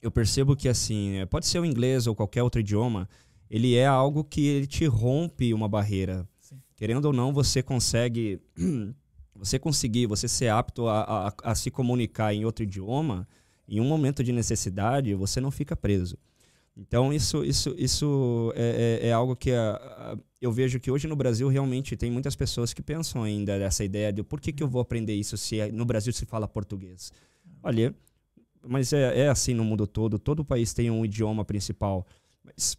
[0.01, 3.09] eu percebo que assim, é, pode ser o inglês ou qualquer outro idioma,
[3.49, 6.27] ele é algo que ele te rompe uma barreira.
[6.39, 6.61] Sim.
[6.75, 8.39] Querendo ou não, você consegue.
[9.37, 13.27] Você conseguir, você ser apto a, a, a se comunicar em outro idioma,
[13.67, 16.17] em um momento de necessidade, você não fica preso.
[16.77, 21.07] Então, isso, isso, isso é, é, é algo que a, a, eu vejo que hoje
[21.07, 24.61] no Brasil realmente tem muitas pessoas que pensam ainda dessa ideia de por que, que
[24.61, 27.13] eu vou aprender isso se é, no Brasil se fala português.
[27.63, 27.95] Olha,
[28.61, 32.05] mas é, é assim no mundo todo, todo país tem um idioma principal.
[32.43, 32.77] Mas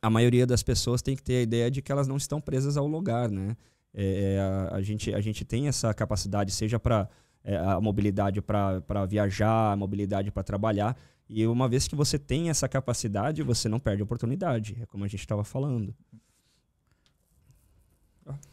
[0.00, 2.76] a maioria das pessoas tem que ter a ideia de que elas não estão presas
[2.76, 3.56] ao lugar, né?
[3.92, 7.08] É, é a, a, gente, a gente tem essa capacidade, seja para
[7.42, 10.96] é, a mobilidade para viajar, a mobilidade para trabalhar,
[11.28, 14.76] e uma vez que você tem essa capacidade, você não perde a oportunidade.
[14.80, 15.94] É como a gente estava falando.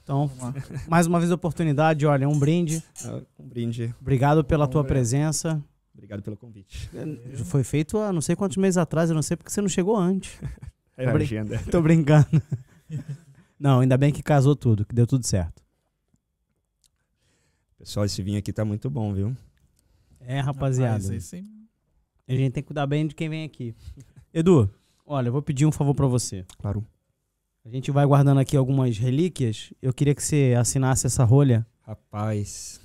[0.03, 0.29] Então,
[0.87, 2.83] mais uma vez a oportunidade, olha, um brinde.
[3.05, 3.93] Ah, um brinde.
[3.99, 5.61] Obrigado pela tua presença.
[5.93, 6.89] Obrigado pelo convite.
[7.45, 9.97] Foi feito há não sei quantos meses atrás, eu não sei porque você não chegou
[9.97, 10.37] antes.
[10.97, 11.57] É a agenda.
[11.71, 12.27] Tô brincando.
[13.57, 15.63] Não, ainda bem que casou tudo, que deu tudo certo.
[17.79, 19.35] Pessoal, esse vinho aqui tá muito bom, viu?
[20.19, 21.01] É, rapaziada.
[21.01, 21.43] Rapaz, esse
[22.27, 23.75] a gente tem que cuidar bem de quem vem aqui.
[24.33, 24.69] Edu,
[25.05, 26.45] olha, eu vou pedir um favor para você.
[26.59, 26.85] Claro.
[27.63, 29.71] A gente vai guardando aqui algumas relíquias.
[29.81, 31.65] Eu queria que você assinasse essa rolha.
[31.81, 32.81] Rapaz,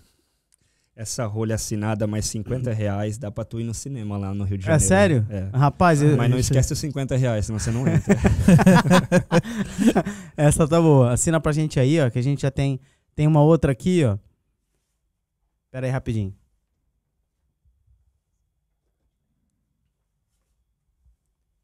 [0.96, 4.56] essa rolha assinada mais 50 reais dá pra tu ir no cinema lá no Rio
[4.56, 4.84] de é Janeiro.
[4.84, 5.26] É sério?
[5.28, 5.56] É.
[5.56, 8.16] Rapaz, eu, Mas não esquece os 50 reais, senão você não entra.
[10.36, 11.12] essa tá boa.
[11.12, 12.80] Assina pra gente aí, ó, que a gente já tem.
[13.14, 14.16] Tem uma outra aqui, ó.
[15.70, 16.34] Pera aí, rapidinho.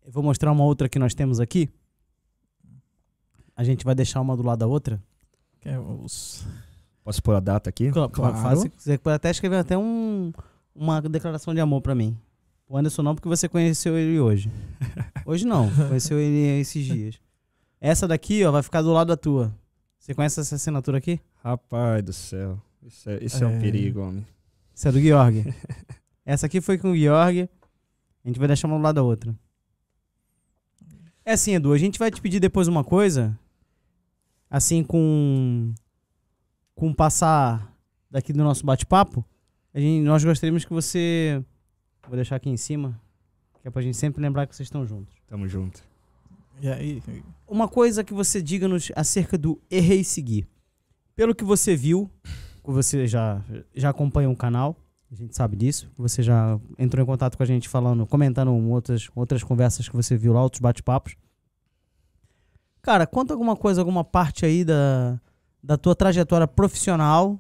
[0.05, 1.69] Eu vou mostrar uma outra que nós temos aqui.
[3.55, 5.03] A gente vai deixar uma do lado da outra.
[5.65, 6.45] É os...
[7.05, 7.91] Posso pôr a data aqui?
[7.91, 8.11] Claro.
[8.11, 8.71] claro.
[8.77, 10.33] Você pode até escrever até um,
[10.75, 12.17] uma declaração de amor para mim.
[12.69, 14.51] O Anderson não, porque você conheceu ele hoje.
[15.27, 17.21] Hoje não, conheceu ele esses dias.
[17.81, 19.55] Essa daqui, ó, vai ficar do lado da tua.
[19.99, 21.21] Você conhece essa assinatura aqui?
[21.45, 22.59] Rapaz do céu.
[22.83, 24.27] Isso é, isso é, é um perigo, homem.
[24.75, 25.55] Essa é do Georg.
[26.27, 27.49] Essa aqui foi com o Georg.
[28.25, 29.33] A gente vai deixar uma do lado da outra.
[31.25, 33.39] É assim, Edu, a gente vai te pedir depois uma coisa.
[34.51, 35.73] Assim, com.
[36.75, 37.75] Com passar
[38.11, 39.25] daqui do nosso bate-papo.
[39.75, 41.43] a gente- Nós gostaríamos que você.
[42.07, 43.01] Vou deixar aqui em cima.
[43.61, 45.15] Que é pra gente sempre lembrar que vocês estão juntos.
[45.29, 45.83] Tamo junto.
[46.61, 47.03] E aí?
[47.47, 50.47] Uma coisa que você diga-nos acerca do Errei e Seguir.
[51.15, 52.11] Pelo que você viu,
[52.65, 53.41] que você já,
[53.75, 54.77] já acompanha o canal,
[55.13, 55.91] a gente sabe disso.
[55.99, 60.17] Você já entrou em contato com a gente falando, comentando outras, outras conversas que você
[60.17, 61.17] viu lá, outros bate-papos.
[62.81, 65.21] Cara, conta alguma coisa, alguma parte aí da,
[65.63, 67.39] da tua trajetória profissional.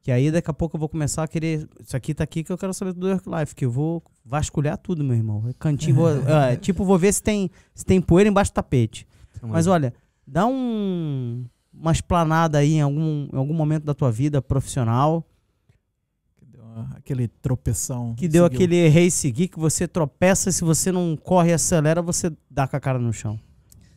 [0.00, 1.68] Que aí daqui a pouco eu vou começar a querer.
[1.80, 4.78] Isso aqui tá aqui que eu quero saber do Work Life, que eu vou vasculhar
[4.78, 5.44] tudo, meu irmão.
[5.48, 9.08] É Cantinho, vou, é, tipo, vou ver se tem, se tem poeira embaixo do tapete.
[9.40, 9.92] Tamo Mas olha,
[10.24, 15.26] dá um, uma esplanada aí em algum, em algum momento da tua vida profissional
[16.96, 18.14] aquele tropeção.
[18.14, 18.56] que deu seguiu.
[18.56, 22.66] aquele errei e seguir, que você tropeça, se você não corre e acelera, você dá
[22.68, 23.38] com a cara no chão.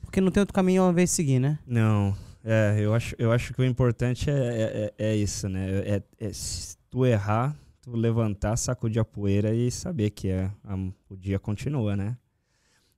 [0.02, 1.60] Porque não tem outro caminho uma vez seguir, né?
[1.68, 5.68] Não, é, eu acho, eu acho que o importante é, é, é- é isso, né?
[5.86, 10.76] É, é se tu errar, tu levantar, sacudir a poeira e saber que é, a-
[11.10, 12.18] o dia continua, né?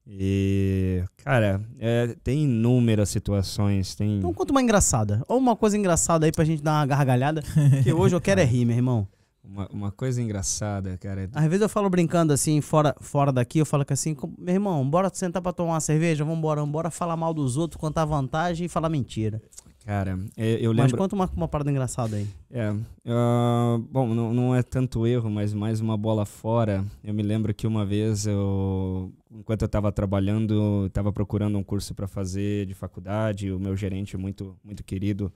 [0.07, 4.17] E, cara, é, tem inúmeras situações, tem...
[4.17, 5.23] Então conta uma engraçada.
[5.27, 7.43] Ou uma coisa engraçada aí pra gente dar uma gargalhada.
[7.83, 9.07] que hoje eu quero é rir, meu irmão.
[9.51, 11.29] Uma, uma coisa engraçada, cara.
[11.33, 14.53] Às vezes eu falo brincando assim, fora, fora daqui, eu falo que assim, "Com- meu
[14.53, 16.23] irmão, bora sentar pra tomar uma cerveja?
[16.23, 19.41] Vambora, vambora falar mal dos outros, contar vantagem e falar mentira.
[19.85, 20.97] Cara, é, eu Mas lembro...
[20.99, 22.27] conta uma, uma parada engraçada aí.
[22.49, 22.73] É,
[23.07, 26.85] ah, bom, não, não é tanto erro, mas mais uma bola fora.
[27.03, 31.93] Eu me lembro que uma vez, eu, enquanto eu estava trabalhando, estava procurando um curso
[31.95, 33.51] para fazer de faculdade.
[33.51, 35.33] O meu gerente, muito, muito querido,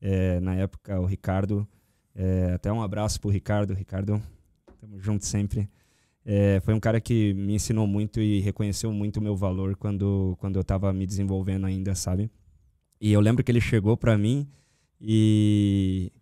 [0.00, 1.64] eh, na época, o Ricardo.
[2.14, 3.74] Eh, até um abraço pro Ricardo.
[3.74, 4.20] Ricardo,
[4.74, 5.68] estamos juntos sempre.
[6.24, 10.36] Eh, foi um cara que me ensinou muito e reconheceu muito o meu valor quando,
[10.38, 12.30] quando eu estava me desenvolvendo ainda, sabe?
[13.00, 14.48] E eu lembro que ele chegou para mim
[15.00, 16.12] e,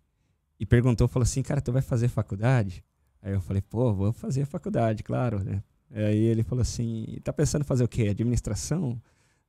[0.59, 2.83] e perguntou, falou assim, cara, tu vai fazer faculdade?
[3.21, 5.61] Aí eu falei, pô, vou fazer faculdade, claro, né?
[5.93, 8.07] Aí ele falou assim, "E tá pensando em fazer o quê?
[8.09, 8.99] Administração?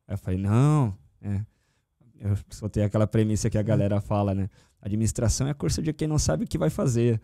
[0.07, 1.41] Aí eu falei, não, é.
[2.21, 4.51] Eu soltei aquela premissa que a galera fala, né?
[4.83, 7.21] Administração é curso de quem não sabe o que vai fazer.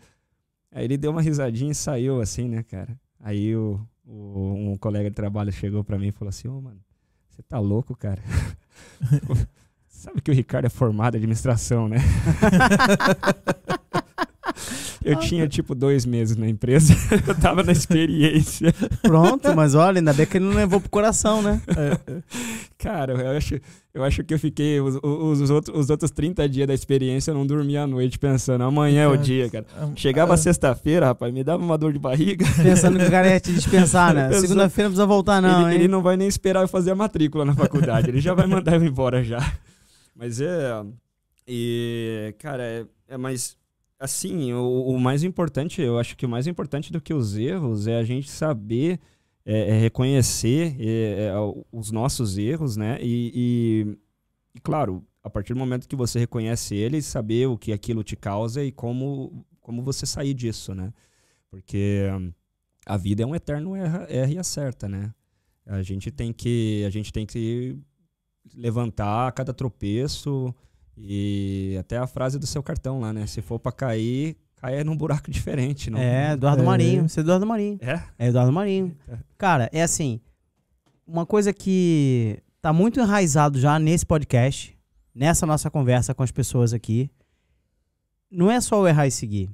[0.71, 2.97] Aí ele deu uma risadinha e saiu assim, né, cara?
[3.19, 6.79] Aí o, o- um colega de trabalho chegou pra mim e falou assim, ô, mano,
[7.29, 8.21] você tá louco, cara?
[9.89, 11.97] Sabe que o Ricardo é formado em administração, né?
[15.03, 16.93] Eu tinha tipo dois meses na empresa,
[17.27, 18.73] eu tava na experiência.
[19.01, 21.61] Pronto, mas olha, ainda bem que ele não levou pro coração, né?
[22.77, 23.59] Cara, eu acho,
[23.99, 27.31] eu acho que eu fiquei os, os, os outros, os outros 30 dias da experiência,
[27.31, 29.65] eu não dormia à noite pensando, amanhã é o dia, cara.
[29.95, 32.45] Chegava Ah, sexta-feira, rapaz, me dava uma dor de barriga.
[32.63, 34.31] Pensando que o cara ia te dispensar, né?
[34.39, 37.43] Segunda-feira não precisa voltar, não, ele, ele não vai nem esperar eu fazer a matrícula
[37.43, 39.39] na faculdade, ele já vai mandar eu embora já.
[40.15, 40.81] Mas é.
[41.45, 43.57] E, cara, é, é mais.
[43.99, 47.85] Assim, o, o mais importante, eu acho que o mais importante do que os erros
[47.85, 48.97] é a gente saber
[49.51, 51.33] é, é reconhecer é, é,
[51.71, 52.99] os nossos erros, né?
[53.01, 53.97] E, e,
[54.53, 58.15] e, claro, a partir do momento que você reconhece eles, saber o que aquilo te
[58.15, 60.93] causa e como, como você sair disso, né?
[61.49, 62.31] Porque hum,
[62.85, 65.11] a vida é um eterno erra, erra e acerta, né?
[65.65, 67.75] A gente tem que a gente tem que
[68.53, 70.53] levantar cada tropeço
[70.95, 73.25] e até a frase do seu cartão lá, né?
[73.25, 75.99] Se for pra cair, caia num buraco diferente, não?
[75.99, 76.65] É, Eduardo É.
[76.65, 77.07] Marinho.
[77.09, 77.77] Você é Eduardo Marinho.
[77.81, 78.03] É?
[78.17, 78.95] É Eduardo Marinho.
[79.37, 80.19] Cara, é assim,
[81.07, 84.77] uma coisa que tá muito enraizado já nesse podcast,
[85.15, 87.09] nessa nossa conversa com as pessoas aqui,
[88.29, 89.49] não é só o errar e seguir.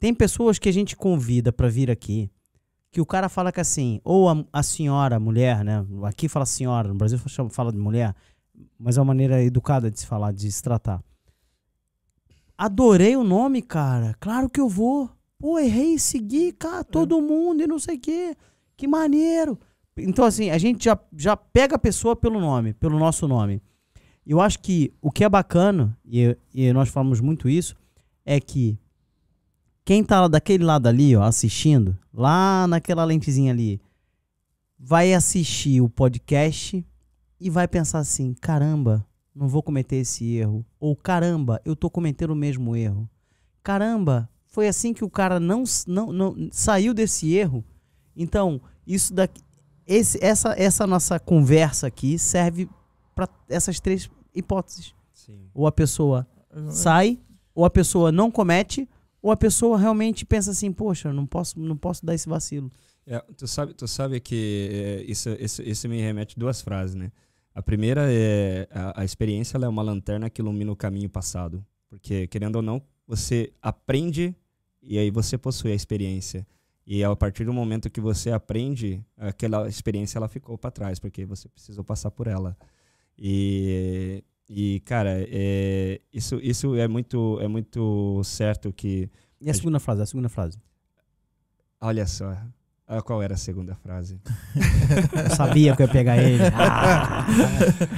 [0.00, 2.30] Tem pessoas que a gente convida pra vir aqui,
[2.90, 5.84] que o cara fala que assim, ou a, a senhora, a mulher, né?
[6.04, 7.18] Aqui fala senhora, no Brasil
[7.50, 8.14] fala de mulher,
[8.78, 11.02] mas é uma maneira educada de se falar, de se tratar.
[12.56, 14.14] Adorei o nome, cara.
[14.20, 15.10] Claro que eu vou.
[15.38, 18.36] Pô, errei e segui, cara, todo mundo e não sei o quê.
[18.76, 19.58] Que maneiro.
[19.96, 23.62] Então, assim, a gente já, já pega a pessoa pelo nome, pelo nosso nome.
[24.26, 27.76] Eu acho que o que é bacana, e, e nós falamos muito isso,
[28.24, 28.78] é que
[29.84, 33.80] quem tá daquele lado ali, ó, assistindo, lá naquela lentezinha ali,
[34.78, 36.84] vai assistir o podcast
[37.38, 40.64] e vai pensar assim: caramba, não vou cometer esse erro.
[40.78, 43.08] Ou caramba, eu tô cometendo o mesmo erro.
[43.62, 47.64] Caramba, foi assim que o cara não, não, não saiu desse erro.
[48.16, 49.42] Então, isso daqui,
[49.86, 52.68] esse, essa, essa nossa conversa aqui serve
[53.14, 54.94] para essas três hipóteses.
[55.12, 55.48] Sim.
[55.52, 56.26] Ou a pessoa
[56.70, 57.18] sai,
[57.54, 58.88] ou a pessoa não comete,
[59.24, 62.70] Ou a pessoa realmente pensa assim, poxa, não posso, não posso dar esse vacilo.
[63.06, 67.10] É, tu sabe, tu sabe que é, isso, isso, isso me remete duas frases, né?
[67.54, 71.64] A primeira é a, a experiência ela é uma lanterna que ilumina o caminho passado,
[71.88, 74.34] porque querendo ou não, você aprende
[74.82, 76.46] e aí você possui a experiência.
[76.86, 81.24] E a partir do momento que você aprende, aquela experiência ela ficou para trás, porque
[81.24, 82.56] você precisou passar por ela.
[83.16, 89.08] E, e cara, é, isso, isso é muito é muito certo que
[89.40, 90.58] E a segunda frase, a segunda frase.
[91.80, 92.36] olha só,
[92.86, 94.20] ah, qual era a segunda frase?
[95.30, 96.42] Eu sabia que eu ia pegar ele.
[96.54, 97.24] Ah.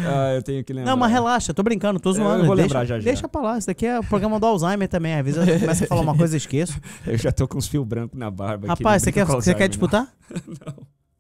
[0.07, 0.91] ah, eu tenho que lembrar.
[0.93, 2.47] Não, mas relaxa, tô brincando, tô Eu zoando.
[2.47, 3.05] vou deixa, lembrar já, já.
[3.05, 5.15] Deixa pra lá, isso daqui é o programa do Alzheimer também.
[5.15, 6.81] Às vezes eu começo a falar uma coisa e esqueço.
[7.07, 8.69] Eu já tô com os fios brancos na barba.
[8.69, 10.07] Rapaz, você quer, você quer disputar?
[10.47, 10.75] Não.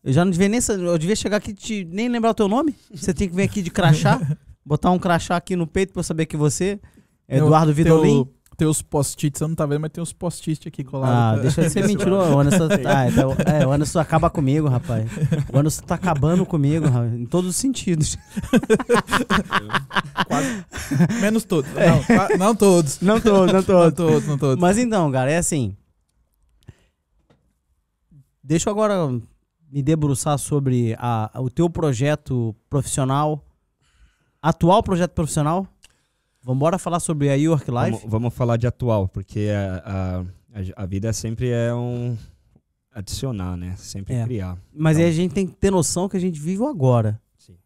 [0.04, 0.60] Eu já não devia nem.
[0.68, 2.74] Eu devia chegar aqui e te, nem lembrar o teu nome.
[2.94, 4.20] Você tem que vir aqui de crachá,
[4.64, 6.78] botar um crachá aqui no peito pra eu saber que você
[7.28, 7.72] é Eduardo
[8.22, 11.42] o- Tem os post-its, você não tá vendo, mas tem os post-its aqui Ah, colados.
[11.42, 12.34] deixa de ser mentiroso.
[12.34, 15.04] O Anderson, ah, então, é, o Anderson acaba comigo, rapaz.
[15.52, 18.16] O Anderson tá acabando comigo, rapaz, em todos os sentidos.
[21.20, 21.70] Menos todos.
[21.72, 23.00] Não, qua- não todos.
[23.00, 23.94] Não todos, não Não todos.
[23.94, 24.61] todos, não todos.
[24.61, 25.76] Mas então, cara, é assim.
[28.42, 29.09] Deixa eu agora
[29.70, 33.44] me debruçar sobre a- o teu projeto profissional,
[34.40, 35.66] atual projeto profissional.
[36.47, 37.90] Vambora falar sobre a York Life.
[37.90, 39.49] Vamos, vamos falar de atual, porque
[39.84, 40.24] a,
[40.76, 42.16] a, a vida sempre é um
[42.94, 43.74] adicionar, né?
[43.76, 44.24] Sempre É.
[44.24, 44.57] criar.
[44.72, 47.20] Mas aí Então- a gente tem que ter noção que a gente vive o agora.
[47.36, 47.57] Sim.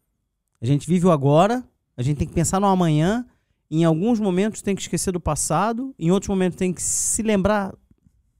[0.59, 1.63] A gente vive o agora,
[1.95, 3.23] a gente tem que pensar no amanhã.
[3.69, 7.73] Em alguns momentos tem que esquecer do passado, em outros momentos tem que se lembrar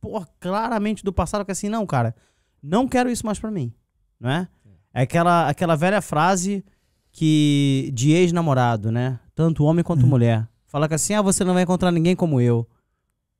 [0.02, 2.16] pô, claramente do passado, que assim, não, cara,
[2.64, 3.72] não quero isso mais pra mim,
[4.20, 4.48] não é?
[4.92, 6.66] É aquela, aquela velha frase
[7.12, 9.20] que de ex-namorado, né?
[9.36, 10.10] Tanto homem quanto Uhum.
[10.10, 10.48] mulher.
[10.68, 12.68] Fala que assim, ah, você não vai encontrar ninguém como eu.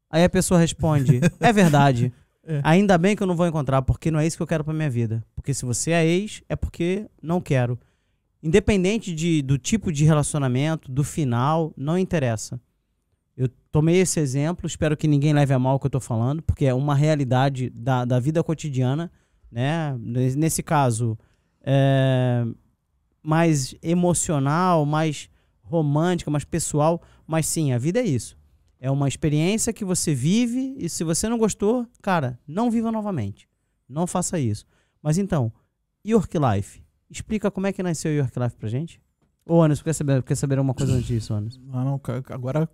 [0.10, 2.12] Aí a pessoa responde, é verdade.
[2.44, 2.60] É.
[2.64, 4.74] Ainda bem que eu não vou encontrar, porque não é isso que eu quero pra
[4.74, 5.24] minha vida.
[5.36, 7.80] Porque se você é ex, é porque não quero.
[8.42, 12.60] Independente de, do tipo de relacionamento, do final, não interessa.
[13.38, 16.42] Eu tomei esse exemplo, espero que ninguém leve a mal o que eu tô falando,
[16.42, 19.12] porque é uma realidade da, da vida cotidiana,
[19.52, 19.96] né?
[20.00, 21.16] Nes- Nesse caso,
[21.62, 22.44] é,
[23.22, 25.30] mais emocional, mais
[25.72, 28.38] romântica, mais pessoal, mas sim, a vida é isso.
[28.80, 33.48] É uma experiência que você vive e se você não gostou, cara, não viva novamente.
[33.88, 34.66] Não faça isso.
[35.02, 35.52] Mas então,
[36.06, 36.82] York Life.
[37.10, 39.02] Explica como é que nasceu o York Life pra gente.
[39.46, 41.60] Ô, Anderson, quer saber, quer saber uma coisa antes disso, Anderson?
[41.74, 42.70] Ah, não, agora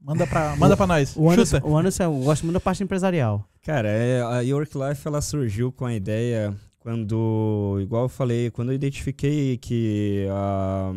[0.00, 1.14] manda pra, manda pra nós.
[1.16, 1.68] O Anderson, Chuta.
[1.68, 3.46] o Anderson eu gosto muito da parte empresarial.
[3.62, 8.70] Cara, é, a York Life ela surgiu com a ideia quando, igual eu falei, quando
[8.70, 10.92] eu identifiquei que ah,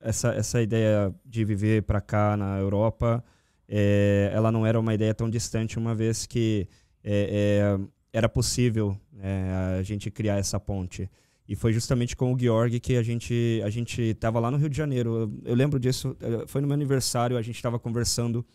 [0.00, 3.22] essa, essa ideia de viver para cá na Europa,
[3.68, 6.66] é, ela não era uma ideia tão distante, uma vez que
[7.04, 7.80] é, é,
[8.12, 11.08] era possível é, a gente criar essa ponte.
[11.46, 14.68] E foi justamente com o Georg que a gente a gente estava lá no Rio
[14.68, 15.32] de Janeiro.
[15.44, 18.46] Eu, lembro disso, foi no meu aniversário, a gente estava conversando.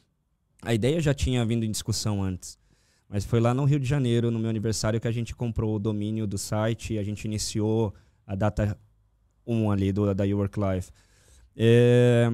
[0.61, 2.57] A ideia já tinha vindo em discussão antes.
[3.09, 5.79] Mas foi lá no Rio de Janeiro, no meu aniversário, que a gente comprou o
[5.79, 7.93] domínio do site a gente iniciou
[8.25, 8.77] a data
[9.45, 10.89] 1 ali do, da Work Life.
[11.57, 12.31] É,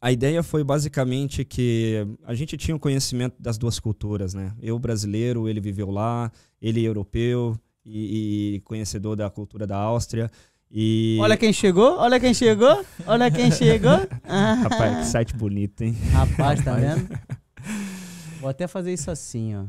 [0.00, 4.52] a ideia foi basicamente que a gente tinha o conhecimento das duas culturas, né?
[4.60, 7.54] Eu brasileiro, ele viveu lá, ele europeu
[7.84, 10.30] e, e conhecedor da cultura da Áustria.
[10.72, 14.06] E, Olha quem chegou, olha quem chegou, olha quem chegou.
[14.24, 15.96] Ah, rapaz, que site bonito, hein?
[16.12, 17.08] rapaz, tá vendo?
[18.40, 19.64] Vou até fazer isso assim, ó.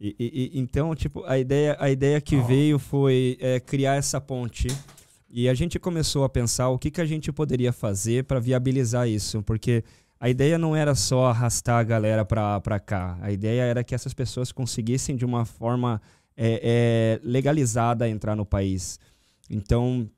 [0.00, 4.66] E, e- então, tipo, a ideia, a ideia que veio foi é, criar essa ponte.
[5.36, 9.08] E a gente começou a pensar o que, que a gente poderia fazer para viabilizar
[9.08, 9.82] isso, porque
[10.20, 13.18] a ideia não era só arrastar a galera para cá.
[13.20, 16.00] A ideia era que essas pessoas conseguissem de uma forma
[16.36, 19.00] é, é, legalizada entrar no país.
[19.50, 20.08] Então,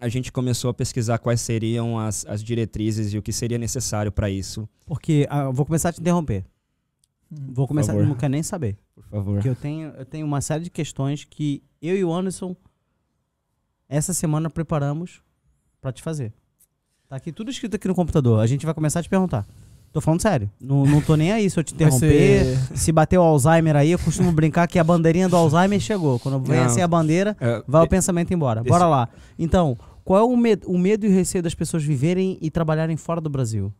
[0.00, 4.10] a gente começou a pesquisar quais seriam as, as diretrizes e o que seria necessário
[4.10, 4.66] para isso.
[4.86, 6.46] Porque ah, eu vou começar a te interromper.
[7.30, 8.78] Vou começar, não quero nem saber.
[8.94, 9.34] Por favor.
[9.34, 12.56] Porque eu tenho, eu tenho uma série de questões que eu e o Anderson,
[13.96, 15.20] essa semana, preparamos
[15.80, 16.32] pra te fazer.
[17.08, 18.40] Tá aqui tudo escrito aqui no computador.
[18.40, 19.46] A gente vai começar a te perguntar.
[19.92, 20.50] Tô falando sério.
[20.58, 22.56] Não, não tô nem aí se eu te interromper.
[22.70, 26.18] ser- Se bater o Alzheimer aí, eu costumo brincar que a bandeirinha do Alzheimer chegou.
[26.18, 26.64] Quando vem Não.
[26.66, 28.60] assim a bandeira, É, vai o pensamento embora.
[28.60, 29.08] esse- Bora lá.
[29.38, 32.96] Então, qual é o medo, o medo e o receio das pessoas viverem e trabalharem
[32.96, 33.70] fora do Brasil?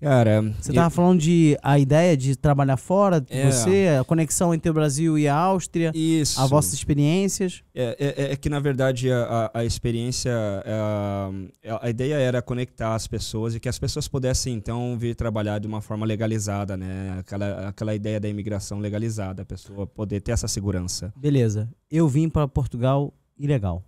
[0.00, 3.50] Cara, Você eu- tava falando de a ideia de trabalhar fora, É.
[3.50, 6.40] você, a conexão entre o Brasil e a Áustria, isso.
[6.40, 7.62] as vossas experiências.
[7.74, 10.30] É, é- é que, na verdade, a, a- a experiência,
[10.64, 15.14] é, a, a ideia era conectar as pessoas e que as pessoas pudessem, então, vir
[15.14, 17.16] trabalhar de uma forma legalizada, né?
[17.20, 21.12] Aquela, aquela ideia da imigração legalizada, a pessoa poder ter essa segurança.
[21.16, 21.68] Beleza.
[21.90, 23.82] Eu vim para Portugal ilegal.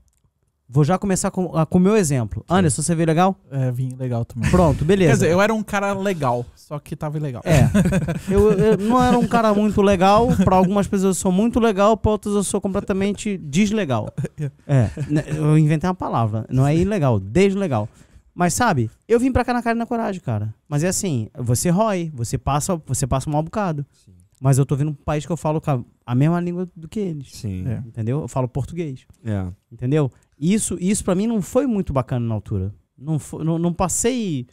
[0.71, 2.45] Vou já começar com ah, com o meu exemplo.
[2.47, 3.35] Anderson, você veio legal?
[3.51, 4.51] É, vim legal também.
[4.51, 5.13] Pronto, beleza.
[5.13, 7.43] Quer dizer, eu era um cara legal, só que tava ilegal.
[7.45, 7.69] É.
[8.31, 10.29] Eu, eu não era um cara muito legal.
[10.45, 14.09] Pra algumas pessoas eu sou muito legal, pra outras eu sou completamente deslegal.
[14.67, 14.91] É.
[15.09, 16.45] né, Eu inventei uma palavra.
[16.51, 17.89] Não é ilegal, deslegal.
[18.35, 20.55] Mas sabe, eu vim pra cá na cara e na coragem, cara.
[20.69, 23.85] Mas é assim, você rói, você passa, você passa um mau bocado.
[23.93, 24.13] Sim.
[24.41, 26.69] Mas eu tô vindo pra um país que eu falo com a, a mesma língua
[26.77, 27.33] do que eles.
[27.33, 27.67] Sim.
[27.67, 27.83] É.
[27.87, 28.21] Entendeu?
[28.21, 29.07] Eu falo português.
[29.25, 29.47] É.
[29.73, 30.11] Entendeu?
[30.39, 32.75] Isso, isso para mim não foi muito bacana na altura.
[32.97, 34.47] Não, fo- não, não passei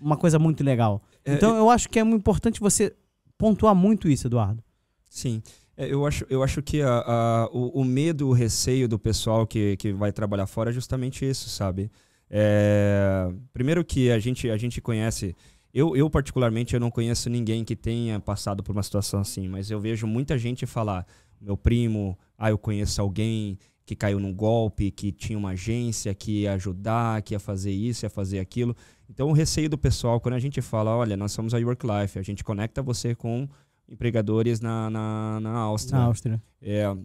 [0.00, 1.02] uma coisa muito legal.
[1.24, 2.94] É, Então eu acho que é muito importante você
[3.38, 4.62] pontuar muito isso, Eduardo.
[5.08, 5.42] Sim.
[5.76, 9.46] É, eu, acho, eu acho que a, a- o, o medo, o receio do pessoal
[9.46, 11.90] que, que vai trabalhar fora é justamente isso, sabe?
[12.30, 15.36] É, primeiro que a gente, a gente conhece.
[15.72, 19.70] Eu, eu, particularmente, eu não conheço ninguém que tenha passado por uma situação assim, mas
[19.70, 21.06] eu vejo muita gente falar,
[21.40, 26.42] meu primo, ah, eu conheço alguém que caiu num golpe, que tinha uma agência, que
[26.42, 28.76] ia ajudar, que ia fazer isso, ia fazer aquilo.
[29.08, 32.18] Então, o receio do pessoal, quando a gente fala, olha, nós somos a Work Life,
[32.18, 33.48] a gente conecta você com
[33.88, 35.98] empregadores na, na, na Áustria.
[35.98, 36.42] Na Áustria.
[36.60, 36.96] É,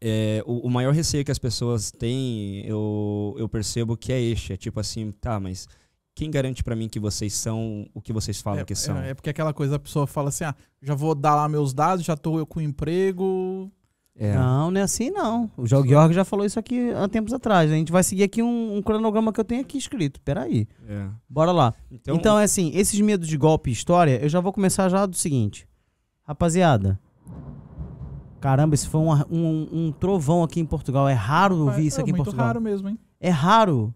[0.00, 4.52] é, o, o maior receio que as pessoas têm, eu, eu percebo que é este.
[4.52, 5.68] É tipo assim, tá, mas
[6.14, 8.98] quem garante pra mim que vocês são o que vocês falam é, que são?
[8.98, 11.72] é, é porque aquela coisa, a pessoa fala assim, ah, já vou dar lá meus
[11.72, 13.70] dados, já tô eu com emprego.
[14.20, 14.34] É.
[14.34, 15.48] Não, não é assim não.
[15.56, 17.70] O João Georg já falou isso aqui há tempos atrás.
[17.70, 20.20] A gente vai seguir aqui um, um cronograma que eu tenho aqui escrito.
[20.22, 20.66] Peraí.
[20.88, 21.06] é.
[21.28, 21.72] Bora lá.
[21.90, 25.06] Então, Então, é assim, esses medos de golpe e história, eu já vou começar já
[25.06, 25.68] do seguinte.
[26.24, 26.98] Rapaziada.
[28.40, 31.08] Caramba, esse foi um, um, um trovão aqui em Portugal.
[31.08, 32.46] É raro ouvir isso é aqui em muito Portugal.
[32.46, 32.98] raro mesmo, hein?
[33.20, 33.94] É raro.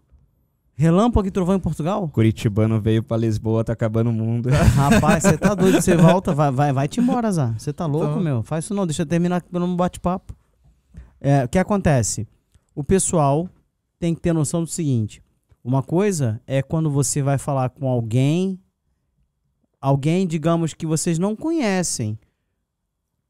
[0.75, 2.09] Relâmpago e trovão em Portugal?
[2.09, 4.49] Curitibano veio pra Lisboa, tá acabando o mundo.
[4.75, 7.53] Rapaz, você tá doido, você volta, vai, vai, vai te embora, Zá.
[7.57, 8.43] Você tá louco, Então- meu?
[8.43, 10.35] Faz isso não, deixa eu terminar pelo um bate-papo.
[11.21, 12.27] É, o que acontece?
[12.75, 13.47] O pessoal
[13.99, 15.21] tem que ter noção do seguinte:
[15.63, 18.59] uma coisa é quando você vai falar com alguém,
[19.79, 22.17] alguém, digamos, que vocês não conhecem,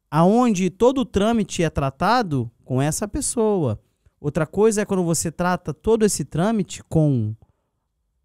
[0.09, 3.79] aonde todo o trâmite é tratado com essa pessoa.
[4.24, 7.36] Outra coisa é quando você trata todo esse trâmite com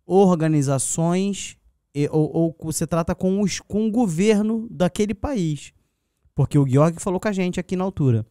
[0.06, 1.56] organizações
[1.92, 5.72] e- ou, ou você trata com, os, com o governo daquele país.
[6.36, 8.24] Porque o Georg falou com a gente aqui na altura.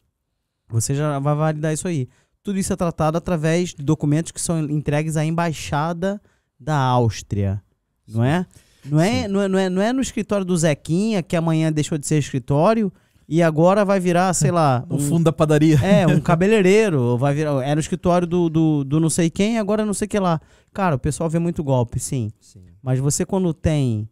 [0.70, 2.08] Você já vai validar isso aí.
[2.42, 6.22] Tudo isso é tratado através de documentos que são entregues à embaixada
[6.58, 7.62] da Áustria.
[8.08, 8.46] Não é?
[8.86, 11.98] Não é, não é, não é, não é no escritório do Zequinha, que amanhã deixou
[11.98, 12.90] de ser escritório
[13.28, 14.86] e agora vai virar, sei lá.
[14.90, 15.76] Um- fundo da padaria.
[15.84, 17.62] é, um cabeleireiro, vai virar.
[17.66, 20.40] Era o escritório do, do, do não sei quem, agora não sei o que lá.
[20.74, 22.32] Cara, o pessoal vê muito golpe, sim.
[22.40, 22.64] Sim.
[22.82, 24.10] Mas você quando tem.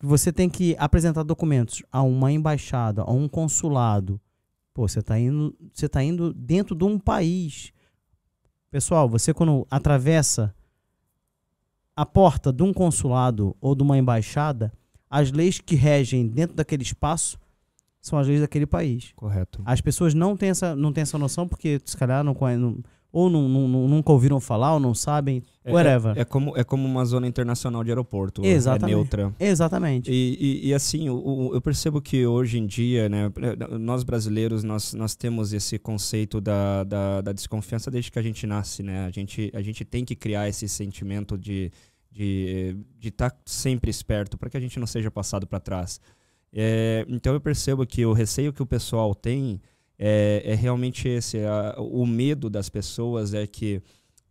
[0.00, 4.20] Você tem que apresentar documentos a uma embaixada, a um consulado.
[4.74, 7.72] Pô, você tá indo, você tá indo dentro de um país.
[8.70, 10.54] Pessoal, você quando atravessa
[11.96, 14.72] a porta de um consulado ou de uma embaixada,
[15.08, 17.38] as leis que regem dentro daquele espaço
[18.06, 19.12] são as leis daquele país.
[19.16, 19.62] Correto.
[19.64, 22.78] As pessoas não têm essa, não têm essa noção porque, se calhar, não, não-
[23.10, 25.40] ou não, não- nunca ouviram falar, ou não sabem.
[25.64, 26.18] É- whatever.
[26.18, 28.44] É, é como, é como uma zona internacional de aeroporto.
[28.44, 28.92] Exatamente.
[28.92, 29.34] É neutra.
[29.40, 30.10] Exatamente.
[30.12, 33.32] E, e- e, assim, o- eu percebo que hoje em dia, né,
[33.80, 38.46] nós brasileiros, nós, nós temos esse conceito da, da, da desconfiança desde que a gente
[38.46, 39.06] nasce, né?
[39.06, 41.70] A gente, a gente tem que criar esse sentimento de
[42.12, 46.00] de de estar sempre esperto para que a gente não seja passado para trás.
[46.56, 49.60] É, então eu percebo que o receio que o pessoal tem
[49.98, 53.82] é, é realmente esse, a- o medo das pessoas é que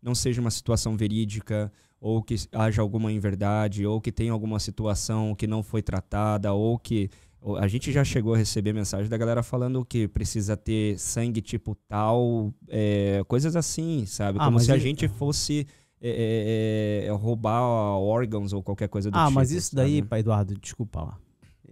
[0.02, 5.34] não seja uma situação verídica, ou que haja alguma inverdade, ou que tenha alguma situação
[5.36, 7.10] que não foi tratada, ou que
[7.58, 11.76] a gente já chegou a receber mensagem da galera falando que precisa ter sangue tipo
[11.88, 14.38] tal, é, coisas assim, sabe?
[14.42, 15.66] Ah, Como se a ele- gente fosse
[16.02, 19.36] é, é, é, roubar órgãos ou qualquer coisa do Ah, tipo.
[19.36, 21.18] mas isso daí, pai Eduardo, desculpa lá.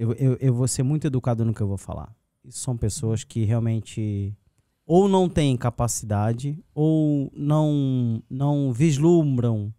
[0.01, 2.11] Eu, eu, eu vou ser muito educado no que eu vou falar.
[2.49, 4.35] São pessoas que realmente
[4.83, 9.71] ou não têm capacidade ou não, não vislumbram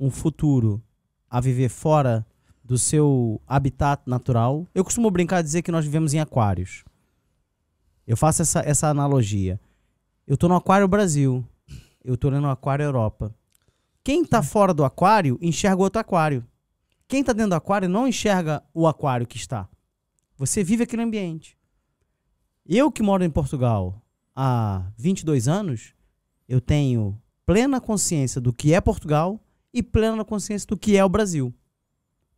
[0.00, 0.82] um futuro
[1.28, 2.24] a viver fora
[2.64, 4.66] do seu habitat natural.
[4.74, 6.82] Eu costumo brincar dizer que nós vivemos em aquários.
[8.06, 9.60] Eu faço essa, essa analogia.
[10.26, 11.44] Eu tô no aquário Brasil.
[12.02, 13.30] Eu tô no aquário Europa.
[14.02, 16.42] Quem tá fora do aquário enxerga outro aquário.
[17.08, 19.68] Quem está dentro do aquário não enxerga o aquário que está.
[20.36, 21.56] Você vive aquele ambiente.
[22.66, 24.02] Eu que moro em Portugal
[24.34, 25.94] há 22 anos,
[26.48, 29.40] eu tenho plena consciência do que é Portugal
[29.72, 31.54] e plena consciência do que é o Brasil.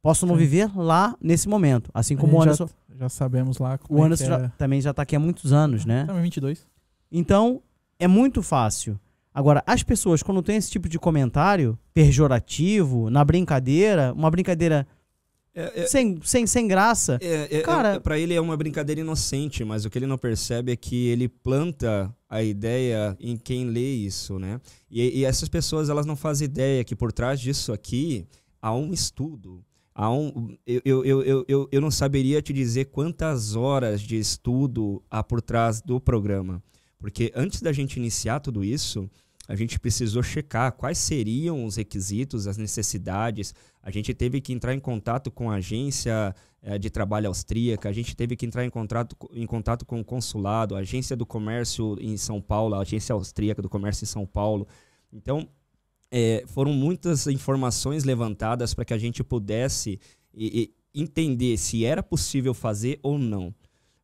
[0.03, 0.41] Posso não Sim.
[0.41, 2.69] viver lá nesse momento, assim como o Anderson.
[2.89, 4.49] Já, já sabemos lá como O é Anderson que já- é.
[4.59, 6.05] também já está aqui há muitos anos, né?
[6.05, 6.67] Também 22.
[7.11, 7.63] Então,
[7.99, 9.01] é muito fácil.
[9.39, 14.85] Agora, as pessoas, quando tem esse tipo de comentário pejorativo, na brincadeira, uma brincadeira
[15.55, 19.01] É, é- sem, sem, sem graça, É, é, Cara- é, pra ele é uma brincadeira
[19.01, 23.67] inocente, mas o que ele não percebe é que ele planta a ideia em quem
[23.67, 24.61] lê isso, né?
[24.91, 28.27] E, e essas pessoas, elas não fazem ideia que por trás disso aqui
[28.61, 29.65] há um estudo.
[29.95, 35.01] Há um, eu, eu, eu, eu, eu não saberia te dizer quantas horas de estudo
[35.09, 36.61] há por trás do programa.
[37.01, 39.09] Porque antes da gente iniciar tudo isso,
[39.49, 43.55] a gente precisou checar quais seriam os requisitos, as necessidades.
[43.83, 47.93] A gente teve que entrar em contato com a agência eh, de trabalho austríaca, a
[47.93, 51.25] gente teve que entrar em contato, co- em contato com o consulado, a agência do
[51.25, 54.69] comércio em São Paulo, a agência austríaca do comércio em São Paulo.
[55.11, 55.49] Então,
[56.13, 59.99] eh, foram muitas informações levantadas para que a gente pudesse
[60.35, 63.55] e- e entender se era possível fazer ou não.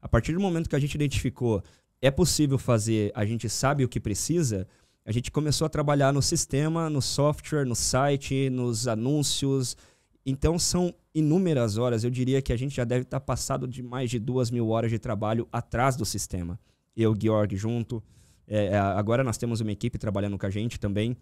[0.01, 1.63] A partir do momento que a gente identificou
[2.01, 4.67] é possível fazer, a gente sabe o que precisa,
[5.05, 9.77] a gente começou a trabalhar no sistema, no software, no site, nos anúncios.
[10.25, 12.05] Então são inúmeras horas.
[12.05, 14.91] Eu diria que a gente já deve estar passado de mais de duas mil horas
[14.91, 16.59] de trabalho atrás do sistema.
[16.97, 18.03] Eu, Georg, junto.
[18.47, 21.17] É, é, agora nós temos uma equipe trabalhando com a gente também.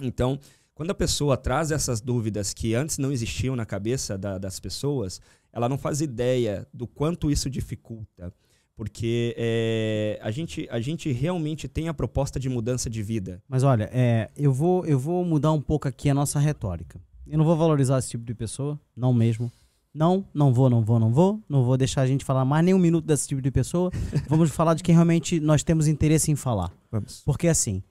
[0.00, 0.38] Então,
[0.74, 5.20] quando a pessoa traz essas dúvidas que antes não existiam na cabeça da- das pessoas,
[5.52, 8.32] ela não faz ideia do quanto isso dificulta.
[8.76, 13.42] Porque é, a, gente, a gente realmente tem a proposta de mudança de vida.
[13.48, 17.00] Mas olha, é, eu, vou, eu vou mudar um pouco aqui a nossa retórica.
[17.26, 19.50] Eu não vou valorizar esse tipo de pessoa, não mesmo.
[19.94, 21.40] Não, não vou, não vou, não vou.
[21.48, 23.90] Não vou deixar a gente falar mais nem um minuto desse tipo de pessoa.
[24.26, 26.72] Vamos falar de quem realmente nós temos interesse em falar.
[26.90, 27.22] Vamos.
[27.24, 27.82] Porque assim,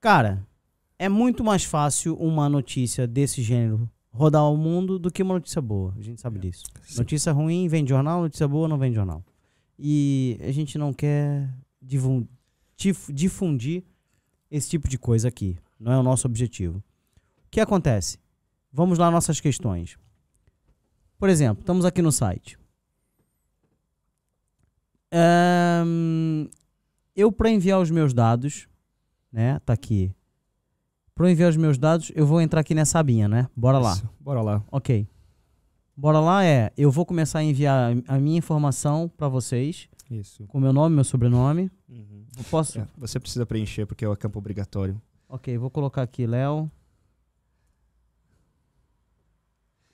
[0.00, 0.42] cara,
[0.98, 5.60] é muito mais fácil uma notícia desse gênero rodar o mundo do que uma notícia
[5.60, 5.94] boa.
[5.98, 6.64] A gente sabe disso.
[6.82, 6.98] Sim.
[6.98, 9.22] Notícia ruim vem de jornal, notícia boa não vem de jornal.
[9.78, 11.48] E a gente não quer
[11.80, 13.84] difundir
[14.50, 15.58] esse tipo de coisa aqui.
[15.78, 16.78] Não é o nosso objetivo.
[16.78, 18.18] O que acontece?
[18.72, 19.98] Vamos lá nossas questões.
[21.18, 22.58] Por exemplo, estamos aqui no site.
[25.12, 26.48] Ahn,
[27.14, 28.68] eu para enviar os meus dados,
[29.32, 29.58] né?
[29.60, 30.12] Tá aqui.
[31.14, 33.48] Para enviar os meus dados, eu vou entrar aqui nessa abinha, né?
[33.56, 33.92] Bora lá.
[33.92, 34.08] Isso.
[34.20, 34.62] Bora lá.
[34.70, 35.08] Ok.
[35.96, 40.46] Bora lá é, eu vou começar a enviar a minha informação para vocês, Isso.
[40.46, 41.70] com meu nome, meu sobrenome.
[41.88, 42.26] Uhum.
[42.36, 42.78] Eu posso?
[42.78, 45.00] É, você precisa preencher porque é o campo obrigatório.
[45.26, 46.70] Ok, vou colocar aqui Léo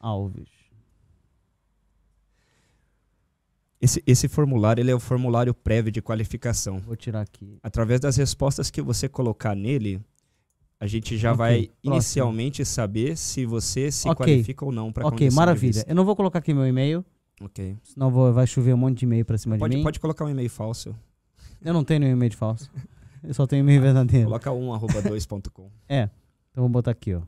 [0.01, 0.49] Alves.
[3.81, 6.81] Esse, esse formulário ele é o formulário prévio de qualificação.
[6.81, 7.59] Vou tirar aqui.
[7.63, 10.01] Através das respostas que você colocar nele,
[10.83, 11.79] a gente já Ok, vai próximo.
[11.95, 14.17] inicialmente saber se você se Ok.
[14.27, 15.85] qualifica ou não para Ok, maravilha.
[15.87, 17.05] Eu não vou colocar aqui meu e-mail,
[17.41, 17.79] Ok.
[17.85, 19.83] senão vou, vai chover um monte de e-mail pra cima de Pode, mim.
[19.85, 20.93] pode colocar um e-mail falso.
[21.61, 22.69] Eu não tenho nenhum e-mail falso.
[23.23, 24.27] Eu só tenho e-mail verdadeiro.
[24.27, 25.71] Coloca um arroba 2.com.
[25.89, 26.11] Então
[26.65, 27.23] vou botar aqui, ó.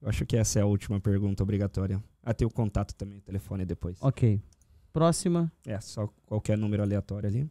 [0.00, 2.00] Eu acho que essa é a última pergunta obrigatória.
[2.22, 3.98] Ah, tem o contato também, o telefone depois.
[4.00, 4.40] Ok.
[4.92, 7.50] Próxima, É, só qualquer número aleatório ali.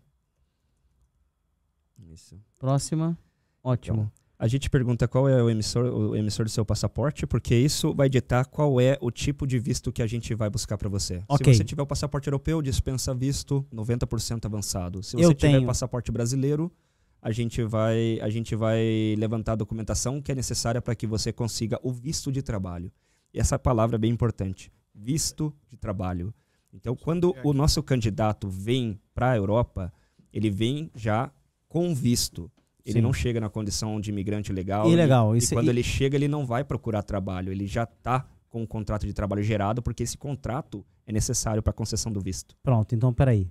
[2.12, 2.40] Isso.
[2.60, 3.18] próxima.
[3.64, 4.12] Ótimo.
[4.40, 8.08] A gente pergunta qual é o emissor, o emissor do seu passaporte, porque isso vai
[8.08, 11.24] ditar qual é o tipo de visto que a gente vai buscar para você.
[11.28, 11.52] Ok.
[11.52, 15.02] Se você tiver o passaporte europeu, dispensa visto 90% avançado.
[15.02, 15.66] Se você Eu tiver tenho.
[15.66, 16.72] passaporte brasileiro,
[17.20, 21.34] a gente vai a gente vai levantar a documentação que é necessária para que você
[21.34, 22.92] consiga o visto de trabalho.
[23.34, 26.32] E essa palavra é bem importante, visto de trabalho.
[26.72, 29.92] Então, quando o nosso candidato vem para a Europa,
[30.32, 31.32] ele vem já
[31.68, 32.52] com visto.
[32.86, 33.02] Ele Sim.
[33.02, 34.90] não chega na condição de imigrante legal.
[34.90, 37.52] Ilegal, E, isso- e quando e- ele chega, ele não vai procurar trabalho.
[37.52, 41.72] Ele já está com o contrato de trabalho gerado, porque esse contrato é necessário para
[41.72, 42.56] a concessão do visto.
[42.64, 43.50] Pronto, então peraí.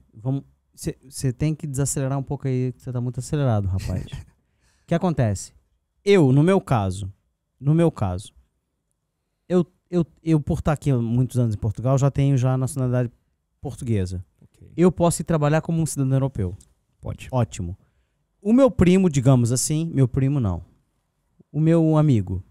[1.09, 4.05] Você tem que desacelerar um pouco aí, que você tá muito acelerado, rapaz.
[4.82, 5.52] O que acontece?
[6.05, 7.12] Eu, no meu caso,
[7.59, 8.32] no meu caso,
[9.48, 12.56] eu, eu, eu por estar aqui há muitos anos em Portugal, já tenho já a
[12.56, 13.10] nacionalidade
[13.60, 14.24] portuguesa.
[14.76, 16.56] Eu posso ir trabalhar como um cidadão europeu.
[17.01, 17.26] Pode.
[17.32, 17.76] Ótimo.
[18.47, 20.62] O meu primo, digamos assim, meu primo não.
[21.51, 22.44] O meu amigo,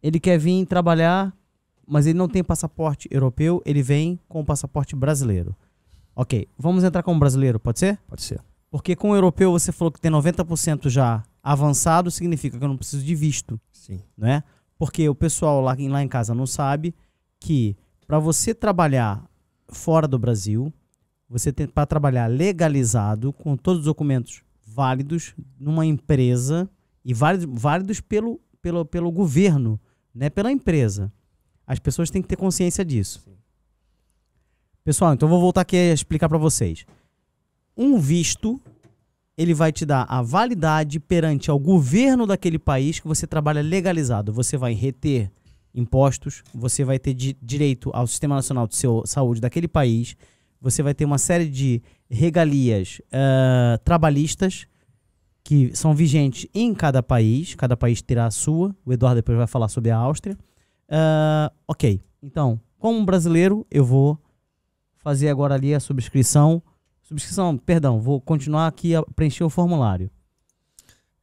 [0.00, 1.36] ele quer vir trabalhar,
[1.84, 5.52] mas ele não tem passaporte europeu, ele vem com o passaporte brasileiro.
[6.14, 7.98] Ok, vamos entrar como brasileiro, pode ser?
[8.06, 8.40] Pode ser.
[8.70, 12.76] Porque com o europeu você falou que tem 90% já avançado, significa que eu não
[12.76, 14.00] preciso de visto, Sim.
[14.16, 14.44] não é?
[14.78, 16.94] Porque o pessoal lá, lá em casa não sabe
[17.40, 17.76] que
[18.06, 19.28] para você trabalhar
[19.66, 20.72] fora do Brasil,
[21.28, 24.43] você tem para trabalhar legalizado, com todos os documentos
[24.74, 26.68] válidos, numa empresa
[27.04, 29.80] e válidos, válidos pelo, pelo, pelo governo,
[30.14, 30.28] né?
[30.28, 31.12] pela empresa.
[31.66, 33.22] As pessoas têm que ter consciência disso.
[34.82, 36.84] Pessoal, então eu vou voltar aqui a explicar para vocês.
[37.76, 38.60] Um visto,
[39.36, 44.32] ele vai te dar a validade perante ao governo daquele país que você trabalha legalizado.
[44.32, 45.30] Você vai reter
[45.74, 48.76] impostos, você vai ter di- direito ao Sistema Nacional de
[49.06, 50.16] Saúde daquele país,
[50.60, 54.66] você vai ter uma série de regalias ah, trabalhistas
[55.42, 58.74] que são vigentes em cada país, cada país terá a sua.
[58.84, 60.38] O Eduardo depois vai falar sobre a Áustria.
[60.88, 64.18] Ah, ok, então, como brasileiro, eu vou
[64.96, 66.62] fazer agora ali a subscrição.
[67.02, 70.10] Subscrição, perdão, vou continuar aqui a preencher o formulário.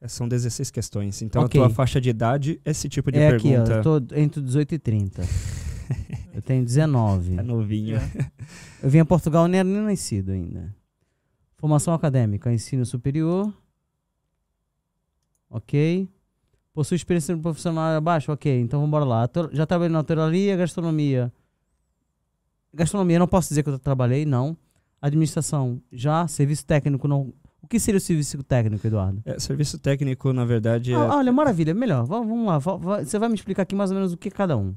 [0.00, 1.20] É, São 16 questões.
[1.22, 1.60] Então Ok.
[1.60, 3.72] a tua faixa de idade, esse tipo de é aqui, pergunta.
[3.74, 5.22] ó, eu tô entre 18 e 30.
[6.34, 7.38] eu tenho 19.
[7.38, 8.00] É novinho.
[8.82, 10.74] Eu vim a Portugal nem era nem nascido ainda.
[11.56, 13.52] Formação acadêmica, ensino superior.
[15.48, 16.08] Ok.
[16.74, 18.32] Possui experiência profissional abaixo?
[18.32, 19.28] Ok, então vamos embora lá.
[19.52, 21.32] Já trabalhei na hotelaria, gastronomia.
[22.72, 24.56] Gastronomia, não posso dizer que eu trabalhei, não.
[25.00, 26.26] Administração, já.
[26.26, 27.32] Serviço técnico, não.
[27.60, 29.20] O que seria o serviço técnico, Eduardo?
[29.24, 32.04] É, serviço técnico, na verdade, é, Ah, olha, maravilha, melhor.
[32.04, 32.58] Va- Vamos lá.
[32.58, 34.74] Você vai me explicar aqui mais ou menos o que é cada um.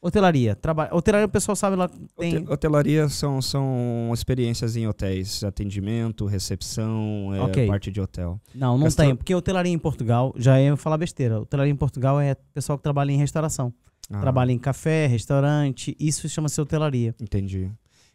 [0.00, 0.54] Hotelaria.
[0.54, 0.88] Traba...
[0.92, 1.88] Hotelaria o pessoal sabe lá.
[2.16, 2.36] Tem...
[2.38, 7.66] Hote- Hotelaria são, são experiências em hotéis, atendimento, recepção, é, Ok.
[7.66, 8.40] parte de hotel.
[8.54, 9.16] Não, não Gastro- tem.
[9.16, 11.40] Porque hotelaria em Portugal, já ia falar besteira.
[11.40, 13.72] Hotelaria em Portugal é pessoal que trabalha em restauração.
[14.10, 15.94] Ah, Trabalha em café, restaurante.
[16.00, 17.14] Isso chama-se hotelaria.
[17.20, 17.70] Entendi.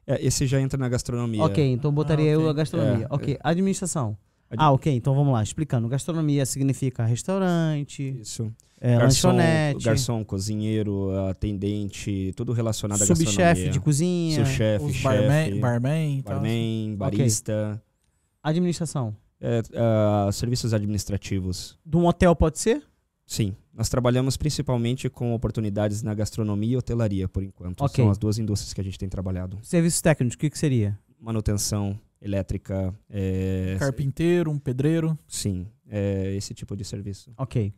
[0.08, 1.44] É, esse já entra na gastronomia.
[1.44, 2.50] Ok, então botaria Ah, eu ok.
[2.50, 3.06] a gastronomia.
[3.06, 4.18] É, ok, administração.
[4.50, 5.88] Ad- Ah, ok, então vamos lá, explicando.
[5.88, 8.52] Gastronomia significa restaurante, Isso.
[8.86, 13.72] É, garçom, lanchonete, garçom, cozinheiro, atendente, tudo relacionado à subchefe gastronomia.
[13.72, 17.82] de cozinha, Subchefe, chefe, barman, barman, barman, barista,
[18.44, 19.16] administração.
[19.40, 21.80] é, ah, serviços administrativos.
[21.86, 22.84] De um hotel pode ser?
[23.26, 27.82] Sim, nós trabalhamos principalmente com oportunidades na gastronomia e hotelaria, por enquanto.
[27.82, 28.04] Ok.
[28.04, 29.58] São as duas indústrias que a gente tem trabalhado.
[29.64, 31.00] Serviços técnicos, o que, que seria?
[31.18, 35.18] Manutenção elétrica, é, Carpinteiro, um pedreiro.
[35.26, 37.32] sim, é esse tipo de serviço.
[37.38, 37.74] Ok.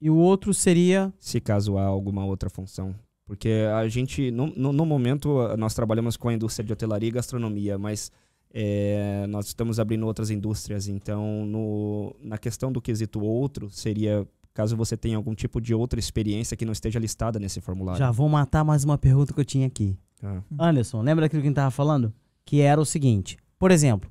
[0.00, 1.12] E o outro seria.
[1.18, 2.94] Se caso há alguma outra função.
[3.26, 7.12] Porque a gente, no, no, no momento, nós trabalhamos com a indústria de hotelaria e
[7.12, 8.10] gastronomia, mas
[8.52, 10.88] é, nós estamos abrindo outras indústrias.
[10.88, 16.00] Então, no, na questão do quesito outro, seria caso você tenha algum tipo de outra
[16.00, 17.98] experiência que não esteja listada nesse formulário.
[17.98, 19.96] Já vou matar mais uma pergunta que eu tinha aqui.
[20.22, 22.12] Ah, Anderson, lembra daquilo que a gente tava falando?
[22.44, 24.10] Que era o seguinte: por exemplo,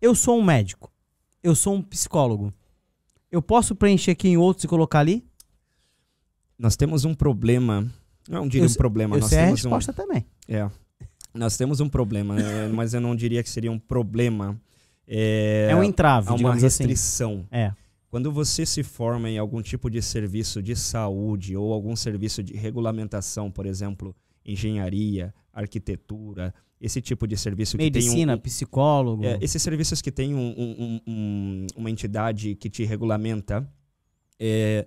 [0.00, 0.90] eu sou um médico,
[1.42, 2.52] eu sou um psicólogo.
[3.30, 5.24] Eu posso preencher aqui em outros e colocar ali?
[6.60, 7.90] nós temos um problema.
[8.28, 10.26] Não diria Eu um problema, eu nós sei a temos um, resposta também.
[10.46, 10.68] É.
[11.32, 14.60] Nós temos um problema, é, mas eu não diria que seria um problema.
[15.08, 16.60] É, É, um entrave, há uma assim.
[16.62, 17.46] restrição.
[17.50, 17.72] É.
[18.10, 22.54] Quando você se forma em algum tipo de serviço de saúde ou algum serviço de
[22.54, 24.14] regulamentação, por exemplo,
[24.44, 29.24] engenharia, arquitetura, esse tipo de serviço que tem Medicina, um, psicólogo.
[29.24, 33.70] é, esses serviços que têm um- um- um- um- uma entidade que te regulamenta,
[34.38, 34.86] é,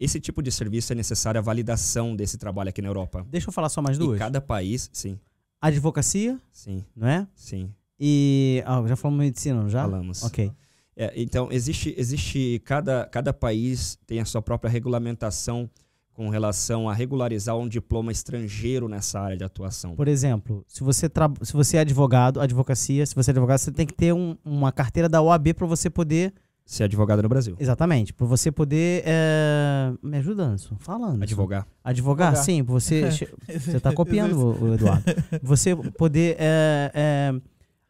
[0.00, 3.26] esse tipo de serviço é necessária a validação desse trabalho aqui na Europa.
[3.30, 4.18] Deixa eu falar só mais E duas.
[4.18, 5.18] cada país, sim,
[5.60, 7.26] Advocacia, sim, não é?
[7.34, 8.62] sim, E.
[8.66, 9.82] Ah, já falamos medicina, já?
[9.82, 10.22] falamos.
[10.24, 10.50] Ok.
[10.96, 15.68] É, então, existe, existe cada, cada país tem a sua própria regulamentação
[16.14, 19.94] com relação a regularizar um diploma estrangeiro nessa área de atuação.
[19.96, 21.28] Por exemplo, se você, tra...
[21.42, 24.70] se você é advogado, advocacia, se você é advogado, você tem que ter um- uma
[24.72, 26.32] carteira da OAB para você poder.
[26.66, 27.54] Ser advogado no Brasil.
[27.60, 29.02] Exatamente, para você poder.
[29.04, 30.76] é, Me ajuda, Anderson.
[30.78, 31.24] Fala, Anderson.
[31.24, 31.66] Advogar.
[31.84, 32.44] Advogar, Advogar.
[32.44, 33.10] sim, você.
[33.60, 35.04] Você tá copiando o, o Eduardo.
[35.42, 37.34] Você poder é, é,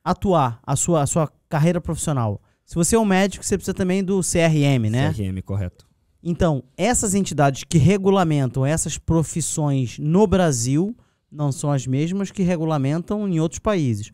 [0.02, 2.40] atuar a sua, a sua carreira profissional.
[2.64, 5.12] Se você é um médico, você precisa também do CRM, né?
[5.12, 5.86] CRM, correto.
[6.26, 10.96] Então, essas entidades que regulamentam essas profissões no Brasil
[11.30, 14.10] não são as mesmas que regulamentam em outros países.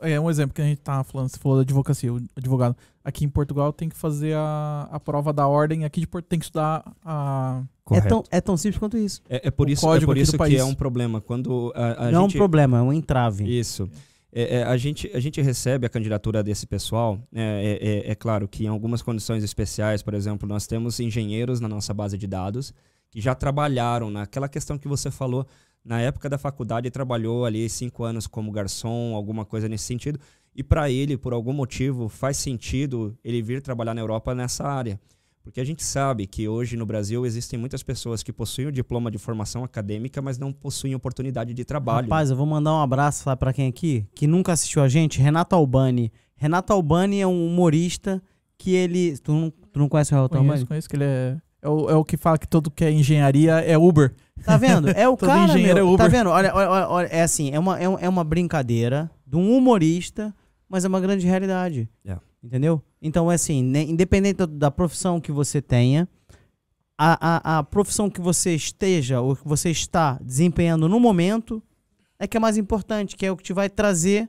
[0.00, 2.76] É um exemplo que a gente tava falando, você falou da advocacia, o advogado.
[3.02, 6.38] Aqui em Portugal tem que fazer a, a prova da ordem, aqui de Porto tem
[6.38, 7.62] que estudar a.
[7.62, 8.08] É Correto.
[8.08, 9.20] tão, é tão simples quanto isso.
[9.28, 10.60] É, é por o isso, é por isso que país.
[10.60, 11.20] é um problema.
[11.20, 12.38] Quando a, a não é um gente...
[12.38, 13.44] problema, é um entrave.
[13.44, 13.88] Isso.
[13.92, 17.18] É, é, a, gente, a gente recebe a candidatura desse pessoal.
[17.30, 17.78] né, É,
[18.08, 21.94] é- é claro que em algumas condições especiais, por exemplo, nós temos engenheiros na nossa
[21.94, 22.72] base de dados
[23.10, 25.46] que já trabalharam naquela questão que você falou.
[25.84, 30.18] Na época da faculdade, trabalhou ali cinco anos como garçom, alguma coisa nesse sentido.
[30.56, 34.98] E para ele, por algum motivo, faz sentido ele vir trabalhar na Europa nessa área.
[35.44, 39.10] Porque a gente sabe que hoje no Brasil existem muitas pessoas que possuem o diploma
[39.10, 42.06] de formação acadêmica, mas não possuem oportunidade de trabalho.
[42.06, 45.20] Rapaz, eu vou mandar um abraço lá pra quem aqui, que nunca assistiu a gente,
[45.20, 46.10] Renato Albani.
[46.34, 48.22] Renato Albani é um humorista
[48.56, 49.18] que ele...
[49.18, 50.66] Tu não, tu não conhece o Renato Conheço, Albani?
[50.66, 51.36] conheço que ele é.
[51.60, 54.14] É o, é o que fala que todo que é engenharia é Uber.
[54.44, 54.88] Tá vendo?
[54.90, 56.06] É o Todo cara, engenheiro meu, é Uber.
[56.06, 56.30] Tá vendo?
[56.30, 59.54] Olha, olha, olha, olha, é assim, é uma, é, um- é uma brincadeira de um
[59.56, 60.34] humorista,
[60.68, 61.88] mas é uma grande realidade.
[62.04, 62.16] É.
[62.44, 62.82] Entendeu?
[63.00, 66.06] Então, é assim, né, independente da, profissão que você tenha,
[66.98, 71.62] a, a, a profissão que você esteja ou que você está desempenhando no momento
[72.18, 74.28] é que é mais importante, que é o que te vai trazer,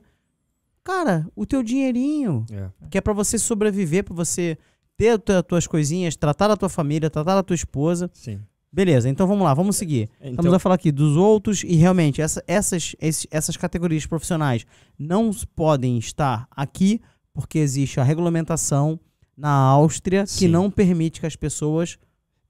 [0.82, 2.44] cara, o teu dinheirinho.
[2.50, 2.68] É.
[2.90, 4.56] Que é pra você sobreviver, pra você
[4.96, 8.10] ter as tuas- coisinhas, tratar da tua família, tratar da tua esposa.
[8.14, 8.40] Sim.
[8.72, 10.08] Beleza, então vamos lá, vamos seguir.
[10.20, 14.66] Estamos Então, a falar aqui dos outros e realmente essa- essas, esses- essas categorias profissionais
[14.98, 17.00] não podem estar aqui
[17.36, 18.98] porque existe a regulamentação
[19.36, 20.48] na Áustria que Sim.
[20.48, 21.98] não permite que as pessoas.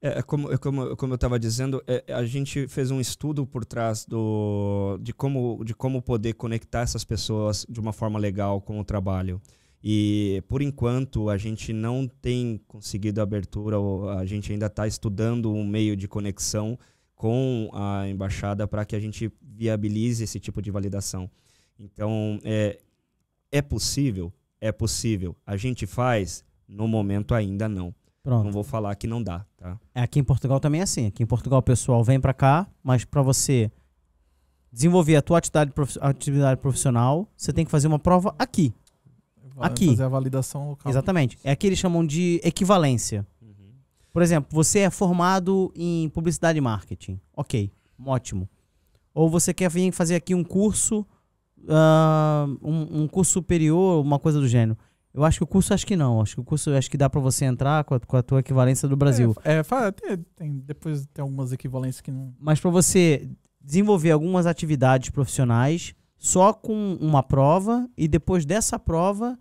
[0.01, 3.45] É, é como, é como, como eu estava dizendo, é, a gente fez um estudo
[3.45, 8.61] por trás do, de, como, de como poder conectar essas pessoas de uma forma legal
[8.61, 9.41] com o trabalho.
[9.83, 13.75] E, por enquanto, a gente não tem conseguido abertura,
[14.17, 16.79] a gente ainda está estudando um meio de conexão
[17.13, 21.29] com a embaixada para que a gente viabilize esse tipo de validação.
[21.77, 22.79] Então, é,
[23.51, 24.31] é possível?
[24.59, 25.35] É possível.
[25.45, 26.43] A gente faz?
[26.67, 27.85] No momento ainda não.
[27.85, 27.93] Não
[28.41, 28.51] Pronto.
[28.51, 29.79] vou falar que não dá, tá?
[29.95, 31.05] Aqui em Portugal também é assim.
[31.07, 33.71] Aqui em Portugal o pessoal vem pra cá, mas pra você
[34.71, 35.71] desenvolver a tua atividade,
[36.01, 38.73] atividade profissional, você tem que fazer uma prova aqui.
[39.55, 39.87] Vai Aqui.
[39.87, 40.89] Fazer a validação local.
[40.91, 41.37] Exatamente.
[41.43, 43.25] É aqui eles chamam de equivalência.
[44.13, 47.19] Por exemplo, você é formado em publicidade e marketing.
[47.35, 47.71] Ok,
[48.05, 48.49] ótimo.
[49.13, 51.05] Ou você quer vir fazer aqui um curso,
[51.69, 54.77] ah, um, um curso superior, uma coisa do gênero.
[55.13, 56.21] Eu acho que o curso, acho que não.
[56.21, 58.39] Acho que o curso, acho que dá pra você entrar com a, com a tua
[58.39, 59.35] equivalência do Brasil.
[59.43, 62.33] É, é, tem, tem- depois tem algumas equivalências que não.
[62.39, 63.27] Mas pra você
[63.59, 69.37] desenvolver algumas atividades profissionais só com uma prova e depois dessa prova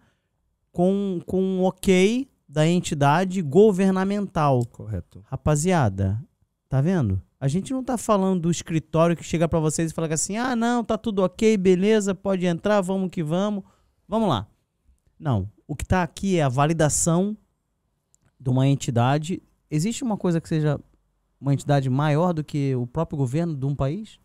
[0.72, 4.64] com, com um ok da entidade governamental.
[4.66, 5.22] Correto.
[5.26, 6.18] Rapaziada,
[6.68, 7.20] tá vendo?
[7.46, 10.56] A gente não tá falando do escritório que chega pra vocês e fala assim: "Ah,
[10.56, 13.62] não, tá tudo OK, beleza, pode entrar, vamos que vamos".
[14.08, 14.48] Vamos lá.
[15.16, 17.36] Não, o que tá aqui é a validação
[18.40, 19.40] de uma entidade.
[19.70, 20.80] Existe uma coisa que seja
[21.40, 24.18] uma entidade maior do que o próprio governo de um país?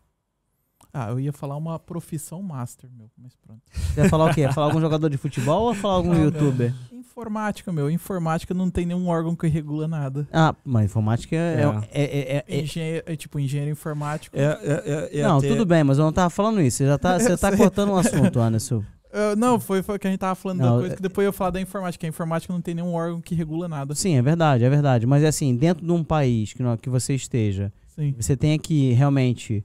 [0.94, 3.62] Ah, eu ia falar uma profissão master, meu, mas pronto.
[3.72, 4.42] Você ia falar o quê?
[4.42, 6.24] Ia falar algum jogador de futebol ou falar algum meu.
[6.24, 6.74] youtuber?
[6.92, 7.90] Informática, meu.
[7.90, 10.28] Informática não tem nenhum órgão que regula nada.
[10.32, 11.62] Ah, mas informática é.
[11.62, 11.64] É.
[11.92, 14.36] é- é- é- é- Engenheiro, é tipo engenheiro informático.
[14.38, 16.78] É, é, é, é não, até- tudo bem, mas eu não tava falando isso.
[16.78, 18.82] Você já tá, você tá cortando um assunto, Anderson.
[19.14, 21.22] Ah, não, foi, foi que a gente tava falando Não, da coisa é- que depois
[21.26, 22.06] eu ia falar da informática.
[22.06, 23.94] A informática não tem nenhum órgão que regula nada.
[23.94, 25.06] Sim, é verdade, é verdade.
[25.06, 28.14] Mas assim, dentro de um país que, não- que você esteja, Sim.
[28.18, 29.62] você tem que realmente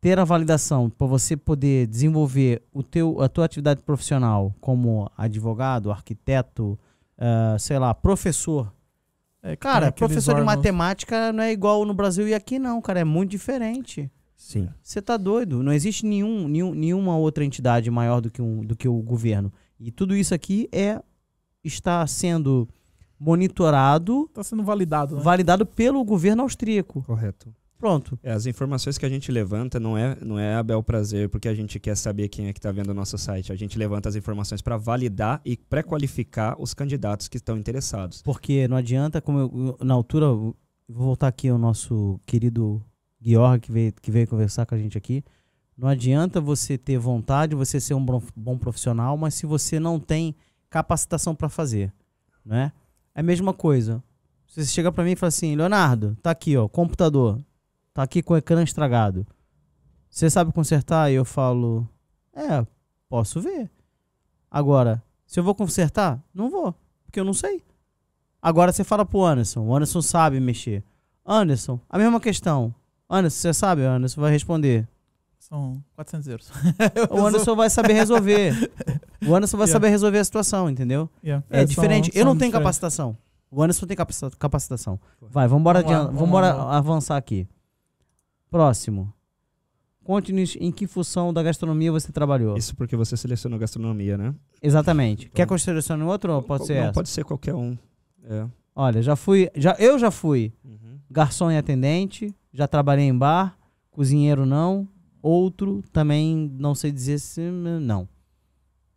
[0.00, 5.90] ter a validação para você poder desenvolver o teu, a tua atividade profissional como advogado,
[5.90, 6.78] arquiteto,
[7.16, 8.72] ah, sei lá, professor.
[9.42, 12.80] É, Cara, aqueles professor de órgãos- matemática não é igual no Brasil e aqui não,
[12.80, 14.10] cara, é muito diferente.
[14.36, 14.68] Sim.
[14.82, 15.62] Você tá doido?
[15.64, 19.52] Não existe nenhum, nenhum, nenhuma outra entidade maior do que, um, do que o governo.
[19.80, 21.00] E tudo isso aqui é
[21.64, 22.68] está sendo
[23.18, 25.22] monitorado, Tá sendo validado, né?
[25.22, 27.02] validado pelo governo austríaco.
[27.02, 27.52] Correto.
[27.78, 28.18] Pronto.
[28.24, 31.48] É, as informações que a gente levanta não é, não é a bel prazer porque
[31.48, 33.52] a gente quer saber quem é que está vendo o nosso site.
[33.52, 38.20] A gente levanta as informações para validar e pré-qualificar os candidatos que estão interessados.
[38.22, 40.56] Porque não adianta, como eu, na altura, vou
[40.88, 42.84] voltar aqui ao nosso querido
[43.20, 45.22] Georg, que veio, que veio conversar com a gente aqui.
[45.76, 50.34] Não adianta você ter vontade, você ser um bom, profissional, mas se você não tem
[50.68, 51.92] capacitação para fazer,
[52.44, 52.72] né?
[53.14, 54.02] É a mesma coisa.
[54.48, 57.38] Você chega para mim e fala assim, Leonardo, tá aqui, ó, computador,
[57.98, 59.26] tá aqui com o ecrã estragado.
[60.08, 61.10] Você sabe consertar?
[61.10, 61.84] E eu falo,
[62.32, 62.64] é,
[63.08, 63.68] posso ver.
[64.48, 66.72] Agora, se eu vou consertar, não vou,
[67.04, 67.60] porque eu não sei.
[68.40, 70.84] Agora você fala pro Anderson, o Anderson sabe mexer.
[71.26, 72.72] Anderson, a mesma questão.
[73.10, 73.82] Anderson, você sabe?
[73.82, 74.86] O Anderson vai responder.
[75.40, 76.50] São 400 euros.
[77.10, 78.70] O Anderson vai saber resolver.
[79.26, 79.72] O Anderson vai Yeah.
[79.72, 81.10] saber resolver a situação, entendeu?
[81.24, 81.44] Yeah.
[81.50, 82.10] É, são- diferente.
[82.14, 82.52] eu são não tenho diferentes.
[82.52, 83.16] capacitação.
[83.50, 85.00] O Anderson tem capacita- capacitação.
[85.20, 87.48] Vai, vamos embora, Vamos lá, vamos vamos avançar aqui.
[88.50, 89.12] Próximo.
[90.04, 92.56] Conte-nos em que função da gastronomia você trabalhou.
[92.56, 94.34] Isso porque você selecionou gastronomia, né?
[94.62, 95.26] Exatamente.
[95.28, 96.92] Quer que Então- eu selecione outro ou pode ser Não, essa?
[96.94, 97.76] pode ser qualquer um.
[98.24, 98.46] É.
[98.74, 99.50] Olha, já fui.
[99.54, 100.98] Já, eu já fui Uhum.
[101.10, 103.58] garçom e atendente, já trabalhei em bar,
[103.90, 104.88] cozinheiro não,
[105.20, 108.08] outro também não sei dizer se não.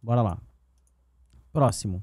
[0.02, 0.38] Bora lá.
[1.52, 2.02] Próximo.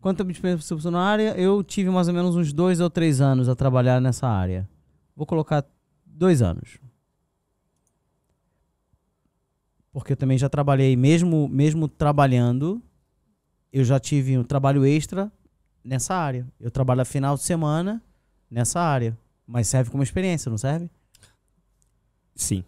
[0.00, 1.36] Quanto tempo de experiência na área?
[1.38, 4.68] Eu tive mais ou menos uns dois ou três anos a trabalhar nessa área.
[5.14, 5.64] Vou colocar
[6.12, 6.78] dois anos.
[9.92, 12.82] Porque eu também já trabalhei, mesmo, mesmo trabalhando,
[13.72, 15.30] eu já tive um trabalho extra
[15.84, 16.46] nessa área.
[16.58, 18.02] Eu trabalho a final de semana
[18.50, 19.16] nessa área.
[19.46, 20.88] Mas serve como experiência, não serve?
[22.34, 22.64] Sim.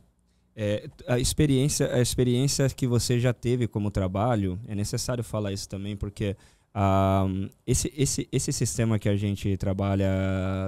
[0.56, 5.68] É, a experiência a experiência que você já teve como trabalho é necessário falar isso
[5.68, 6.36] também porque
[6.76, 10.08] um, esse, esse, esse sistema que a gente trabalha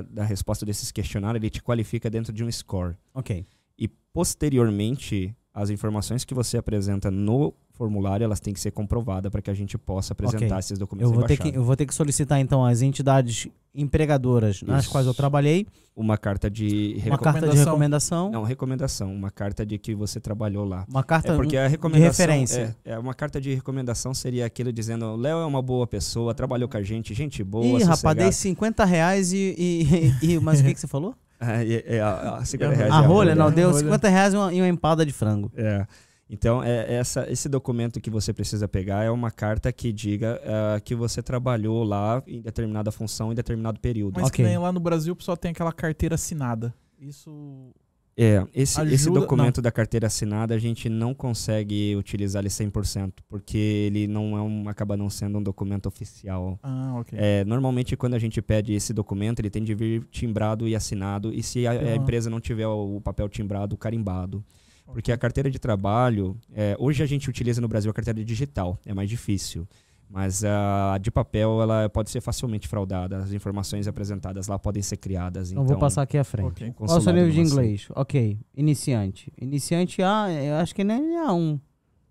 [0.08, 2.94] da resposta desses questionários ele te qualifica dentro de um score.
[3.12, 3.44] Ok.
[3.78, 9.40] E posteriormente as informações que você apresenta no formulário elas têm que ser comprovadas para
[9.40, 10.58] que a gente possa apresentar Ok.
[10.58, 14.62] esses documentos eu vou, ter que, eu vou ter que solicitar então às entidades empregadoras
[14.62, 14.92] nas Isso.
[14.92, 17.64] quais eu trabalhei uma carta de uma reco- carta de Recomendação.
[17.64, 21.64] recomendação não recomendação uma carta de que você trabalhou lá uma carta É porque a
[21.64, 25.46] de recomendação referência É, é uma carta de recomendação seria aquilo dizendo: o Léo é
[25.46, 27.64] uma boa pessoa, trabalhou com a gente, gente boa.
[27.64, 29.54] Ih, rapaz, sossegada." dei 50 reais e.
[29.58, 31.14] e, e- mas o que, que você falou?
[31.40, 33.84] É, é, é, a, a 50 reais A rolha, não, deu Rolha.
[33.84, 35.50] 50 reais e uma, e uma empada de frango.
[35.56, 35.86] É.
[36.28, 40.80] Então, é, essa, esse documento que você precisa pegar é uma carta que diga ah,
[40.80, 44.14] que você trabalhou lá em determinada função em determinado período.
[44.16, 44.44] Mas Ok.
[44.44, 46.74] que nem lá no Brasil o pessoal tem aquela carteira assinada.
[46.98, 47.70] Isso.
[48.18, 53.12] É, esse, esse Ajuda- documento da carteira assinada a gente não consegue utilizar ele 100%,
[53.28, 56.58] porque ele não é um, acaba não sendo um documento oficial.
[56.62, 57.18] Ah, ok.
[57.20, 61.30] É, normalmente, quando a gente pede esse documento, ele tem de vir timbrado e assinado,
[61.32, 64.42] e se a, a empresa não tiver o, o papel timbrado, carimbado.
[64.86, 68.78] Porque a carteira de trabalho, é, hoje a gente utiliza no Brasil a carteira digital,
[68.86, 69.66] é mais difícil.
[70.08, 73.18] Mas a de papel, ela pode ser facilmente fraudada.
[73.18, 75.50] As informações apresentadas lá podem ser criadas.
[75.50, 76.46] Então, Então, vou passar aqui à frente.
[76.46, 76.72] Ok.
[76.72, 77.88] Qual é o seu nível de inglês?
[77.94, 79.32] Ok, iniciante.
[79.40, 81.60] Iniciante A, eu acho que nem é A1.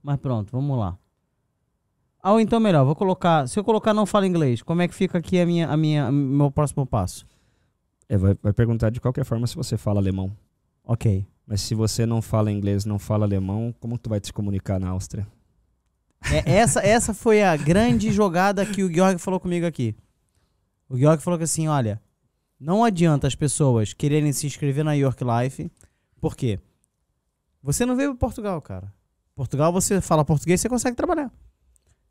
[0.03, 0.97] Mas pronto, vamos lá.
[2.21, 3.47] Ah, ou então melhor, vou colocar.
[3.47, 6.11] Se eu colocar não fala inglês, como é que fica aqui a minha, a minha,
[6.11, 7.25] meu próximo passo?
[8.09, 10.31] É, vai, vai perguntar de qualquer forma se você fala alemão.
[10.83, 11.25] Ok.
[11.47, 14.89] Mas se você não fala inglês, não fala alemão, como tu vai te comunicar na
[14.89, 15.27] Áustria?
[16.31, 19.95] É, essa, essa foi a grande jogada que o Georg falou comigo aqui.
[20.89, 22.01] O Georg falou que assim, olha,
[22.59, 25.71] não adianta as pessoas quererem se inscrever na York Life,
[26.19, 26.59] por quê?
[27.61, 28.93] Você não veio para Portugal, cara.
[29.35, 31.31] Portugal você fala português, você consegue trabalhar.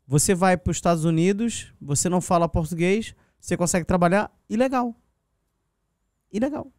[0.07, 4.95] Você vai para os Estados Unidos, você não fala português, você consegue trabalhar ilegal.
[6.31, 6.71] Ilegal.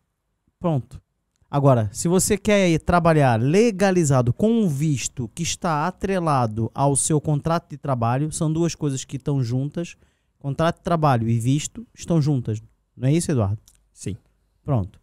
[0.59, 1.03] Pronto.
[1.51, 7.21] Agora, se você quer ir trabalhar legalizado com um visto que está atrelado ao seu
[7.21, 9.97] contrato de trabalho, são duas coisas que estão juntas.
[10.39, 12.61] Contrato de trabalho e visto estão juntas.
[12.97, 13.59] Não é isso, Eduardo?
[13.93, 14.17] Sim.
[14.65, 15.01] Pronto.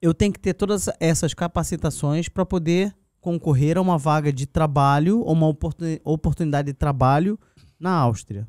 [0.00, 5.20] Eu tenho que ter todas essas capacitações para poder concorrer a uma vaga de trabalho
[5.20, 7.38] ou uma oportuni- oportunidade de trabalho
[7.78, 8.46] na Áustria.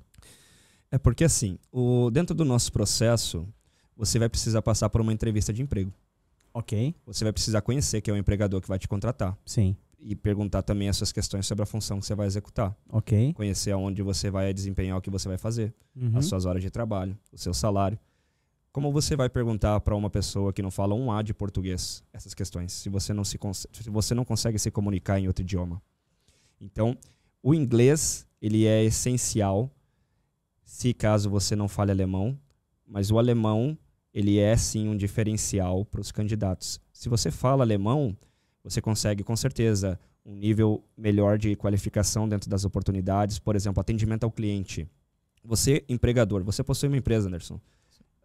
[0.91, 3.47] É porque assim, o, dentro do nosso processo,
[3.95, 5.91] você vai precisar passar por uma entrevista de emprego.
[6.53, 6.95] Ok?
[7.05, 9.37] Você vai precisar conhecer que é o empregador que vai te contratar.
[9.45, 9.75] Sim.
[9.99, 12.75] E perguntar também as suas questões sobre a função que você vai executar.
[12.89, 13.33] Ok.
[13.33, 15.73] Conhecer aonde você vai desempenhar o que você vai fazer.
[15.95, 16.17] Uhum.
[16.17, 17.97] As suas horas de trabalho, o seu salário.
[18.71, 22.33] Como você vai perguntar para uma pessoa que não fala um A de português essas
[22.33, 23.37] questões, se você não se
[23.71, 25.81] se você não consegue se comunicar em outro idioma?
[26.59, 26.97] Então,
[27.41, 29.71] o inglês, ele é essencial
[30.63, 32.37] se caso você não fale alemão,
[32.87, 33.77] mas o alemão,
[34.13, 36.79] ele é sim um diferencial para os candidatos.
[36.93, 38.15] Se você fala alemão,
[38.63, 44.23] você consegue com certeza um nível melhor de qualificação dentro das oportunidades, por exemplo, atendimento
[44.23, 44.87] ao cliente.
[45.43, 47.59] Você, empregador, você possui uma empresa, Anderson.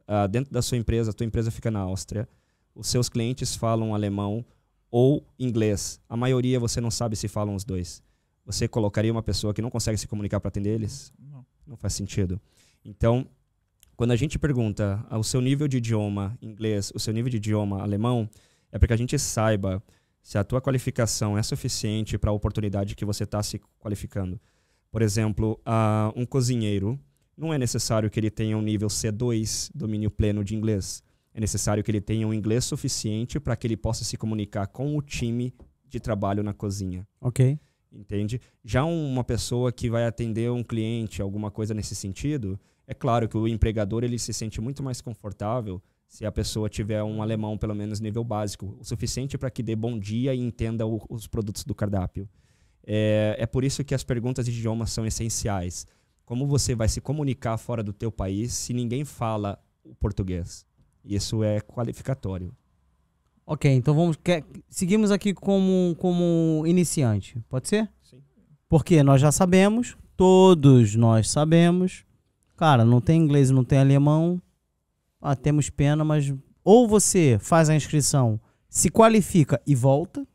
[0.06, 2.28] Ah, dentro da sua empresa, a tua empresa fica na Áustria.
[2.74, 4.44] Os seus clientes falam alemão
[4.90, 6.00] ou inglês.
[6.08, 8.02] A maioria você não sabe se falam os dois.
[8.46, 11.12] Você colocaria uma pessoa que não consegue se comunicar para atender eles?
[11.18, 11.44] Não.
[11.66, 12.40] Não faz sentido.
[12.84, 13.26] Então,
[13.98, 17.82] quando a gente pergunta o seu nível de idioma inglês, o seu nível de idioma
[17.82, 18.30] alemão,
[18.70, 19.82] é para que a gente saiba
[20.22, 24.40] se a tua qualificação é suficiente para a oportunidade que você está se qualificando.
[24.88, 26.96] Por exemplo, ah, um cozinheiro,
[27.36, 31.02] não é necessário que ele tenha um nível C2, domínio pleno de inglês.
[31.34, 34.96] É necessário que ele tenha um inglês suficiente para que ele possa se comunicar com
[34.96, 35.52] o time
[35.88, 37.58] de trabalho na cozinha Ok.
[37.90, 38.40] entende?
[38.64, 43.36] Já uma pessoa que vai atender um cliente, alguma coisa nesse sentido, é claro que
[43.36, 47.74] o empregador ele se sente muito mais confortável se a pessoa tiver um alemão pelo
[47.74, 51.64] menos nível básico, o suficiente para que dê bom dia e entenda o- os produtos
[51.64, 52.26] do cardápio.
[52.86, 55.86] É, é por isso que as perguntas de idioma são essenciais.
[56.24, 60.64] Como você vai se comunicar fora do teu país se ninguém fala o português?
[61.04, 62.54] Isso é qualificatório.
[63.46, 64.16] Ok, então vamos.
[64.22, 67.38] quer- seguimos aqui como, como iniciante.
[67.48, 67.88] Pode ser?
[68.02, 68.22] Sim.
[68.68, 72.04] Porque nós já sabemos, todos nós sabemos,
[72.58, 74.38] Cara, não tem inglês, não tem alemão.
[75.22, 76.32] Ah, temos pena, mas
[76.62, 80.26] ou você faz a inscrição, se qualifica e volta,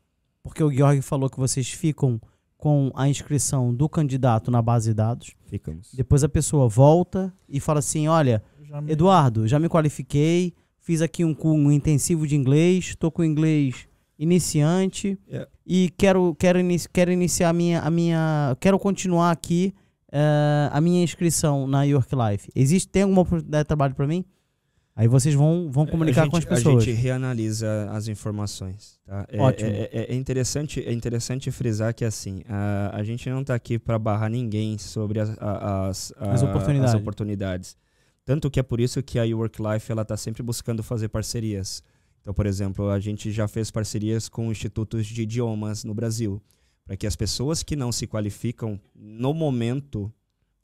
[0.42, 2.20] porque o Georg falou que vocês ficam
[2.58, 5.32] com a inscrição do candidato na base de dados.
[5.46, 5.92] Ficamos.
[5.94, 11.00] Depois a pessoa volta e fala assim: olha, Já me- Eduardo, já me qualifiquei, fiz
[11.02, 13.86] aqui um, um intensivo de inglês, estou com inglês
[14.18, 15.46] iniciante É.
[15.66, 18.56] e quero, quero, inici- quero iniciar a minha, a minha.
[18.60, 19.74] Quero continuar aqui
[20.14, 22.48] eh, a minha inscrição na York Life.
[22.54, 24.24] Existe, tem alguma oportunidade de trabalho para mim?
[24.96, 26.84] Aí vocês vão, vão comunicar gente, com as pessoas.
[26.84, 29.00] A gente reanalisa as informações.
[29.04, 29.26] Tá?
[29.28, 29.68] É, Ótimo.
[29.70, 33.76] É, é- é interessante, é interessante frisar que assim, a, a gente não está aqui
[33.76, 36.94] para barrar ninguém sobre as, as, As oportunidades.
[36.94, 37.76] as oportunidades.
[38.24, 41.82] Tanto que é por isso que a Work Life está sempre buscando fazer parcerias.
[42.20, 46.40] Então, por exemplo, a gente já fez parcerias com institutos de idiomas no Brasil,
[46.84, 50.12] para que as pessoas que não se qualificam no momento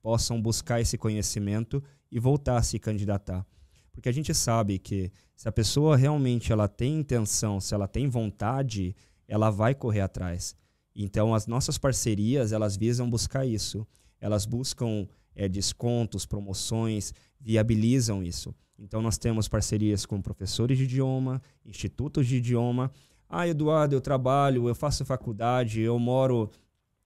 [0.02, 3.46] possam buscar esse conhecimento e voltar a se candidatar.
[3.92, 8.08] Porque a gente sabe que se a pessoa realmente ela tem intenção, se ela tem
[8.08, 8.94] vontade,
[9.26, 10.56] ela vai correr atrás.
[10.94, 13.86] Então as nossas parcerias, elas visam buscar isso.
[14.20, 18.54] Elas buscam eh, descontos, promoções, viabilizam isso.
[18.78, 22.90] Então nós temos parcerias com professores de idioma, institutos de idioma.
[23.30, 26.50] Ah, Eduardo, eu trabalho, eu faço faculdade, eu moro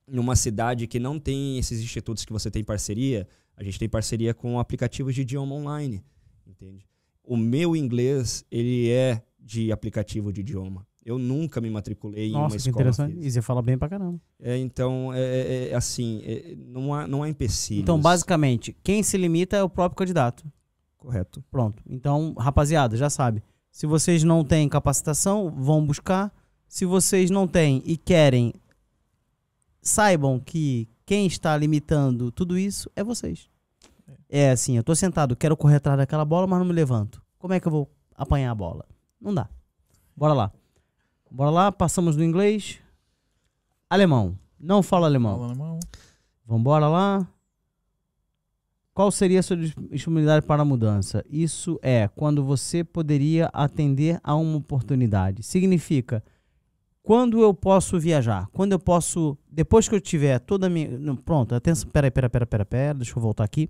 [0.08, 3.28] numa cidade que não tem esses institutos que você tem parceria.
[3.56, 6.02] A gente tem parceria com aplicativos de idioma online
[6.46, 6.86] entende?
[7.22, 10.86] O meu inglês, ele é de aplicativo de idioma.
[11.04, 12.74] Eu nunca me matriculei em uma Nossa, que escola.
[12.82, 13.18] interessante.
[13.18, 14.18] E você fala bem pra caramba.
[14.40, 17.82] É, então, é, é- é assim, é- não, há, não há empecilhos.
[17.82, 20.44] Então, basicamente, quem se limita é o próprio candidato.
[20.96, 21.44] Correto.
[21.50, 21.82] Pronto.
[21.86, 23.42] Então, rapaziada, já sabe.
[23.74, 26.32] Se vocês não têm capacitação, vão buscar.
[26.68, 28.54] Se vocês não têm e querem,
[29.82, 33.48] saibam que quem está limitando tudo isso é vocês.
[34.28, 37.20] É assim, eu tô sentado, quero correr atrás daquela bola, mas não me levanto.
[37.36, 38.86] Como é que eu vou apanhar a bola?
[39.20, 39.48] Não dá.
[40.16, 40.52] Bora lá.
[41.28, 42.78] Bora lá, passamos do inglês.
[43.90, 44.38] Alemão.
[44.56, 45.34] Não fala alemão.
[45.34, 45.80] Fala, alemão.
[46.46, 47.28] Vambora lá.
[48.94, 51.24] Qual seria a sua dis- disponibilidade para a mudança?
[51.28, 55.42] Isso é quando você poderia atender a uma oportunidade.
[55.42, 56.22] Significa
[57.02, 61.16] quando eu posso viajar, quando eu posso, depois que eu tiver toda a minha, não,
[61.16, 63.68] pronto, atenção, pera, pera, pera, pera, pera, deixa eu voltar aqui.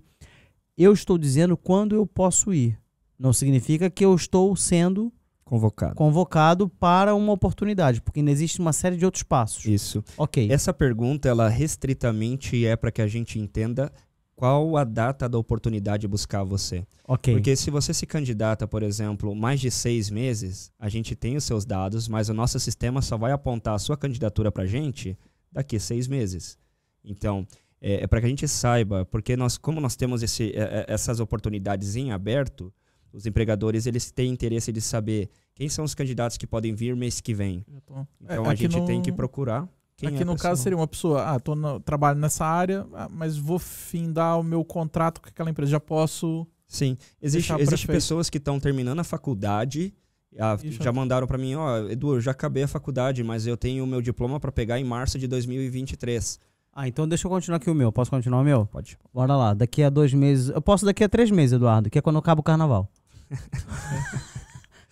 [0.77, 2.77] Eu estou dizendo quando eu posso ir.
[3.17, 5.11] Não significa que eu estou sendo
[5.43, 5.95] Convocado.
[5.95, 9.65] convocado para uma oportunidade, porque ainda existe uma série de outros passos.
[9.65, 10.03] Isso.
[10.17, 10.49] Ok.
[10.51, 13.91] Essa pergunta, ela restritamente é para que a gente entenda
[14.35, 16.85] qual a data da oportunidade de buscar você.
[17.07, 17.33] ok.
[17.33, 21.43] Porque se você se candidata, por exemplo, mais de seis meses, a gente tem os
[21.45, 25.17] seus dados, mas o nosso sistema só vai apontar a sua candidatura para a gente
[25.51, 26.57] daqui a seis meses.
[27.03, 27.47] Então,
[27.81, 30.85] é, é para que a gente saiba, porque nós, como nós temos esse, é, é,
[30.89, 32.73] essas oportunidades em aberto,
[33.13, 37.21] os empregadores eles têm interesse de saber quem são os candidatos que podem vir mês
[37.21, 37.63] que vem.
[37.69, 39.65] Então É, a aqui gente no- tem que procurar.
[39.97, 40.49] Quem Aqui é a no pessoa.
[40.51, 44.43] caso seria uma pessoa, ah, tô no, trabalho nessa área, ah, mas vou findar o
[44.43, 45.71] meu contrato com aquela empresa.
[45.71, 46.45] Já posso.
[46.67, 49.93] Sim, existe, deixar pra existe pessoas que estão terminando a faculdade,
[50.63, 53.83] E já- mandaram para mim, ó, Edu, eu já acabei a faculdade, mas eu tenho
[53.83, 56.39] o meu diploma para pegar em março de 2023.
[56.73, 57.89] Ah, então deixa eu continuar aqui o meu.
[57.89, 58.65] Posso continuar o meu?
[58.65, 58.97] Pode.
[59.13, 59.53] Bora lá.
[59.53, 60.49] Daqui a dois meses.
[60.49, 62.91] Eu posso daqui a três meses, Eduardo, que é quando acaba o carnaval.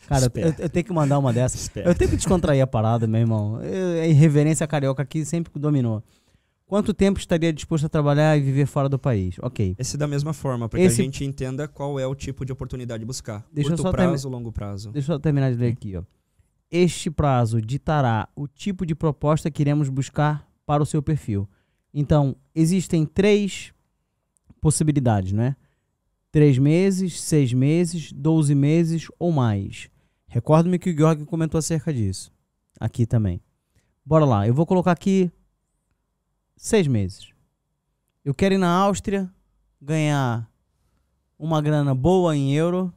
[0.07, 1.61] Cara, eu, eu tenho que mandar uma dessas.
[1.61, 1.89] Espera.
[1.89, 3.61] Eu tenho que descontrair a parada, meu irmão.
[3.63, 6.03] Eu- A irreverência carioca aqui sempre dominou.
[6.65, 9.35] Quanto tempo estaria disposto a trabalhar e viver fora do país?
[9.41, 9.75] Ok.
[9.77, 12.51] Esse da mesma forma, para que Esse- a gente entenda qual é o tipo de
[12.51, 13.45] oportunidade de buscar.
[13.51, 14.91] Deixa Curto prazo, longo prazo.
[14.91, 16.03] Deixa eu terminar de ler aqui, ó.
[16.71, 21.47] Este prazo ditará o tipo de proposta que iremos buscar para o seu perfil.
[21.93, 23.71] Então, existem três
[24.59, 25.55] possibilidades, né?
[26.31, 29.89] Três meses, seis meses, 12 meses ou mais.
[30.33, 32.33] Recordo-me que o Georg comentou acerca disso.
[32.79, 33.39] Aqui também.
[34.03, 35.31] Bora lá, eu vou colocar aqui
[36.57, 37.29] seis meses.
[38.25, 39.31] Eu quero ir na Áustria,
[39.79, 40.49] ganhar
[41.37, 42.91] uma grana boa em euro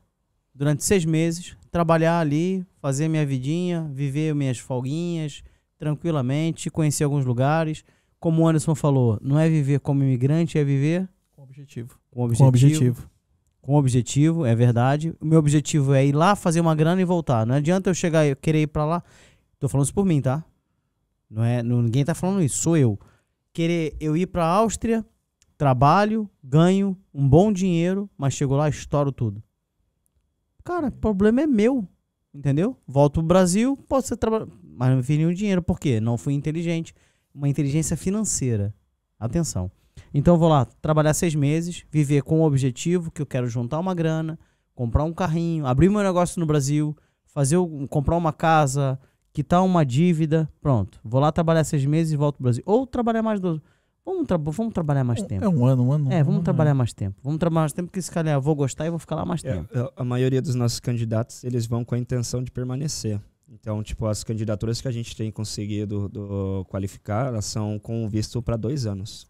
[0.54, 5.42] durante seis meses, trabalhar ali, fazer minha vidinha, viver minhas folguinhas
[5.76, 7.84] tranquilamente, conhecer alguns lugares.
[8.18, 12.00] Como o Anderson falou, não é viver como imigrante, é viver Com objetivo.
[12.10, 12.38] com objetivo.
[12.42, 13.10] Com objetivo.
[13.66, 15.12] Com objetivo, é verdade.
[15.20, 17.44] O meu objetivo é ir lá, fazer uma grana e voltar.
[17.44, 19.02] Não adianta eu chegar e querer ir pra lá.
[19.58, 20.44] Tô falando isso por mim, tá?
[21.28, 22.96] Não é, não- ninguém tá falando isso, sou eu.
[23.52, 25.04] Querer eu ir pra Áustria,
[25.58, 29.42] trabalho, ganho um bom dinheiro, mas chego lá, estouro tudo.
[30.62, 31.84] Cara, o problema é meu,
[32.32, 32.76] entendeu?
[32.86, 35.60] Volto pro Brasil, posso ser trabalhar, mas não fiz nenhum dinheiro.
[35.60, 35.98] Por quê?
[35.98, 36.94] Não fui inteligente.
[37.34, 38.72] Uma inteligência financeira.
[39.18, 39.68] Atenção.
[40.12, 43.78] Então eu vou lá trabalhar seis meses, viver com o objetivo que eu quero juntar
[43.78, 44.38] uma grana,
[44.74, 46.96] comprar um carrinho, abrir meu negócio no Brasil,
[47.26, 47.56] fazer
[47.90, 48.98] comprar uma casa,
[49.32, 50.98] quitar uma dívida, pronto.
[51.04, 52.62] Vou lá trabalhar seis meses e volto pro Brasil.
[52.66, 53.60] Ou trabalhar mais do.
[54.04, 55.44] Vamos, tra- vamos trabalhar mais tempo.
[55.44, 56.12] É um ano, um ano.
[56.12, 56.78] É, vamos um trabalhar ano.
[56.78, 57.16] mais tempo.
[57.24, 59.42] Vamos trabalhar mais tempo, porque se calhar eu vou gostar e vou ficar lá mais
[59.44, 59.68] É, tempo.
[59.76, 63.20] a- a maioria dos nossos candidatos, eles vão com a intenção de permanecer.
[63.48, 68.40] Então, tipo, as candidaturas que a gente tem conseguido do- qualificar, elas são com visto
[68.40, 69.26] para dois anos.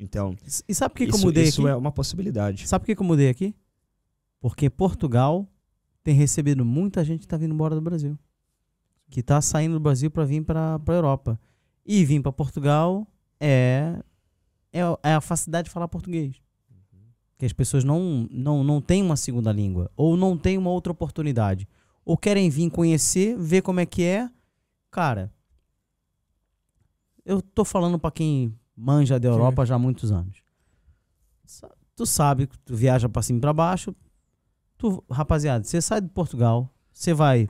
[0.00, 0.34] Então,
[0.66, 1.70] E sabe por que, que eu isso, mudei isso aqui?
[1.70, 2.66] é uma possibilidade.
[2.66, 3.54] Sabe por que, que eu mudei aqui?
[4.40, 5.46] Porque Portugal
[6.02, 8.18] tem recebido muita gente que tá vindo embora do Brasil.
[9.10, 11.38] Que tá saindo do Brasil para vir para a Europa.
[11.84, 13.06] E vir para Portugal
[13.38, 14.02] é,
[14.72, 16.40] é, é a facilidade de falar português.
[17.36, 19.90] Que as pessoas não, não, não têm uma segunda língua.
[19.94, 21.68] Ou não têm uma outra oportunidade.
[22.06, 24.30] Ou querem vir conhecer, ver como é que é.
[24.90, 25.30] Cara,
[27.24, 30.42] eu tô falando para quem manja da Europa já há muitos anos.
[31.94, 33.94] Tu sabe que tu viaja para cima e para baixo.
[34.78, 37.48] Tu, rapaziada, você sai de Portugal, você vai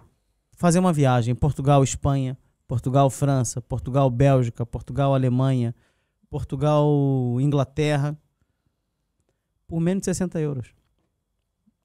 [0.57, 2.37] fazer uma viagem Portugal, Espanha,
[2.67, 5.75] Portugal, França, Portugal, Bélgica, Portugal, Alemanha,
[6.29, 6.89] Portugal,
[7.41, 8.19] Inglaterra,
[9.69, 10.75] por menos de 60 euros.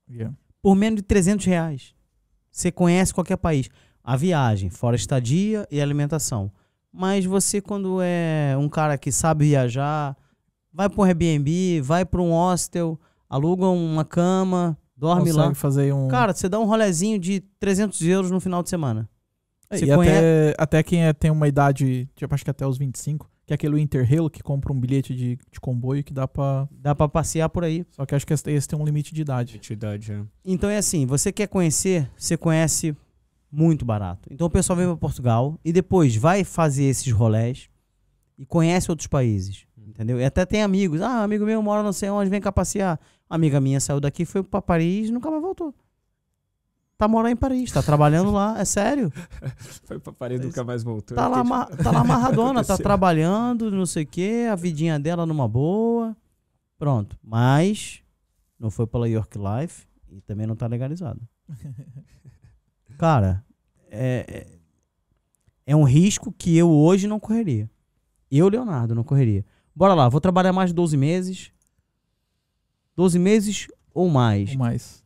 [0.10, 0.36] Yeah.
[0.62, 1.94] Por menos de 300 reais.
[2.52, 3.70] Você conhece qualquer país.
[4.04, 6.52] A viagem, fora estadia e alimentação.
[6.98, 10.16] Mas você, quando é um cara que sabe viajar,
[10.72, 12.98] vai para um Airbnb, vai para um hostel,
[13.30, 15.54] aluga uma cama, dorme Consegue lá.
[15.56, 16.08] fazer um.
[16.08, 19.10] Cara, você dá um rolezinho de 300 euros no final de semana.
[19.70, 22.66] É, você e conhece- até, até quem é- tem uma idade, tipo, acho que até
[22.66, 26.28] os 25, que é aquele Interrail que compra um bilhete de, de comboio que dá
[26.28, 26.68] pra.
[26.72, 27.86] Dá pra passear por aí.
[27.92, 29.56] Só que acho que esse, tem um limite de idade.
[29.56, 30.22] Identidade, é.
[30.46, 32.96] Então é assim, você quer conhecer, você conhece
[33.52, 34.28] muito barato.
[34.32, 37.70] Então o pessoal vem para Portugal e depois vai fazer esses rolés
[38.38, 40.20] e conhece outros países, entendeu?
[40.20, 41.02] E até tem amigos.
[41.02, 43.00] Ah, amigo meu mora não sei onde, vem cá passear.
[43.30, 45.74] Amiga minha saiu daqui, foi para Paris, nunca mais voltou.
[46.98, 49.12] Tá morando em Paris, tá trabalhando lá, é sério.
[49.84, 51.14] Foi pra Paris nunca mais voltou.
[51.14, 55.26] Tá lá, ama- tá lá amarradona, tá trabalhando, não sei o quê, a vidinha dela
[55.26, 56.16] numa boa.
[56.78, 57.18] Pronto.
[57.22, 58.02] Mas
[58.58, 61.20] não foi pela York Life e também não tá legalizado.
[62.98, 63.44] Cara,
[63.90, 64.56] é, é-
[65.68, 67.70] é um risco que eu hoje não correria.
[68.32, 69.46] Eu, Leonardo, não correria.
[69.76, 71.52] Bora lá, vou trabalhar mais de 12 meses.
[72.96, 74.52] 12 meses ou mais.
[74.52, 75.04] Ou mais.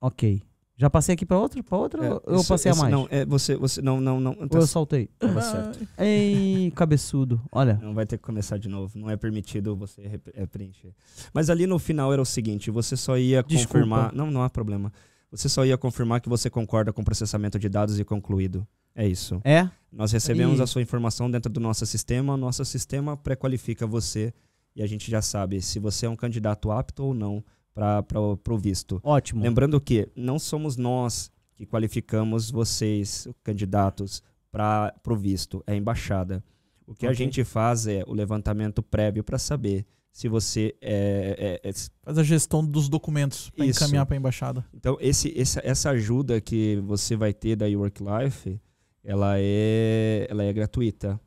[0.00, 0.42] Ok.
[0.76, 1.62] Já passei aqui pra outra?
[1.62, 2.90] Pra outra É, ou eu isso- passei a mais?
[2.90, 4.36] Não, é, você, você, não, não, não.
[4.40, 5.06] ou Tá, eu saltei?
[5.18, 5.86] tava certo.
[5.96, 7.40] Ei, cabeçudo.
[7.52, 7.78] Olha.
[7.80, 8.98] Não vai ter que começar de novo.
[8.98, 10.92] Não é permitido você é, preencher.
[11.32, 13.74] Mas ali no final era o seguinte: você só ia Desculpa.
[13.74, 14.12] confirmar.
[14.12, 14.92] Não, não há problema.
[15.32, 18.66] Você só ia confirmar que você concorda com o processamento de dados e concluído.
[18.94, 19.40] É isso.
[19.44, 19.68] É?
[19.90, 24.32] Nós recebemos E- a sua informação dentro do nosso sistema, nosso sistema pré-qualifica você
[24.76, 27.42] e a gente já sabe se você é um candidato apto ou não
[27.74, 29.00] para o visto.
[29.02, 29.42] Ótimo.
[29.42, 36.44] Lembrando que não somos nós que qualificamos vocês, candidatos, para o visto, é a embaixada.
[36.86, 37.16] O que a Ok.
[37.24, 41.72] gente faz é o levantamento prévio para saber se você é, é- é-
[42.02, 43.82] Faz a gestão dos documentos Isso.
[43.82, 44.64] encaminhar pra embaixada.
[44.74, 48.60] Então, esse, essa, essa ajuda que você vai ter da Work Life,
[49.02, 51.18] ela é, ela é gratuita.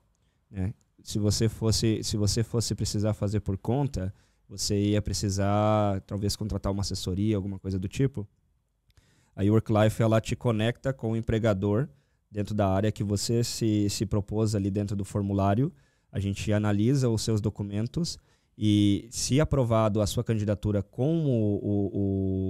[0.51, 0.71] Né?
[1.01, 4.13] Se, você fosse, se você fosse precisar fazer por conta,
[4.47, 8.27] você ia precisar talvez contratar uma assessoria, alguma coisa do tipo.
[9.35, 11.89] A Work Life ela te conecta com o empregador
[12.31, 15.73] dentro da área que você se, se propôs ali dentro do formulário.
[16.11, 18.19] A gente analisa os seus documentos
[18.57, 21.59] e, se aprovado a sua candidatura com o,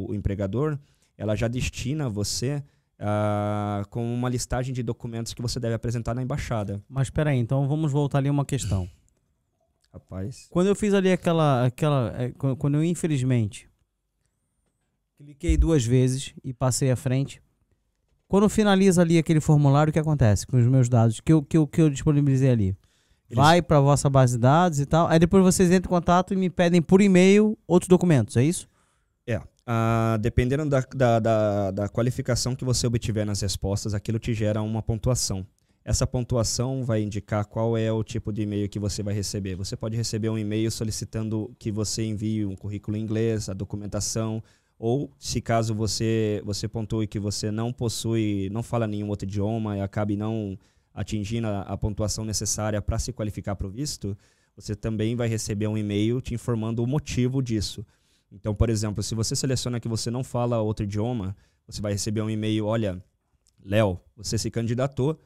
[0.07, 0.77] o- o empregador,
[1.17, 2.63] ela já destina você
[2.99, 6.81] ah, com uma listagem de documentos que você deve apresentar na embaixada.
[6.87, 8.89] Mas peraí, então vamos voltar ali uma questão.
[9.91, 10.47] Rapaz.
[10.49, 11.65] Quando eu fiz ali aquela.
[11.65, 13.69] aquela é, qu- quando eu, infelizmente,
[15.17, 17.41] cliquei duas vezes e passei à frente.
[18.27, 21.57] Quando finaliza ali aquele formulário, o que acontece com os meus dados que eu, que
[21.57, 22.75] eu, que eu disponibilizei ali?
[23.29, 25.07] Eles- Vai para a vossa base de dados e tal.
[25.07, 28.67] Aí depois vocês entram em contato e me pedem por e-mail outros documentos, é isso?
[29.27, 29.41] É.
[29.65, 34.61] ah, dependendo da, da, da, da qualificação que você obtiver nas respostas, aquilo te gera
[34.61, 35.43] uma pontuação.
[35.83, 39.55] Essa pontuação vai indicar qual é o tipo de e-mail que você vai receber.
[39.55, 44.41] Você pode receber um e-mail solicitando que você envie um currículo em inglês, a documentação,
[44.77, 49.77] ou se caso você você pontue que você não possui, não fala nenhum outro idioma
[49.77, 50.57] e acabe não
[50.95, 54.17] atingindo a, a pontuação necessária para se qualificar para o visto,
[54.55, 57.85] você também vai receber um e-mail te informando o motivo disso.
[58.31, 61.35] Então, por exemplo, se você seleciona que você não fala outro idioma,
[61.67, 63.03] você vai receber um e-mail, olha,
[63.63, 65.19] Léo, você se candidatou,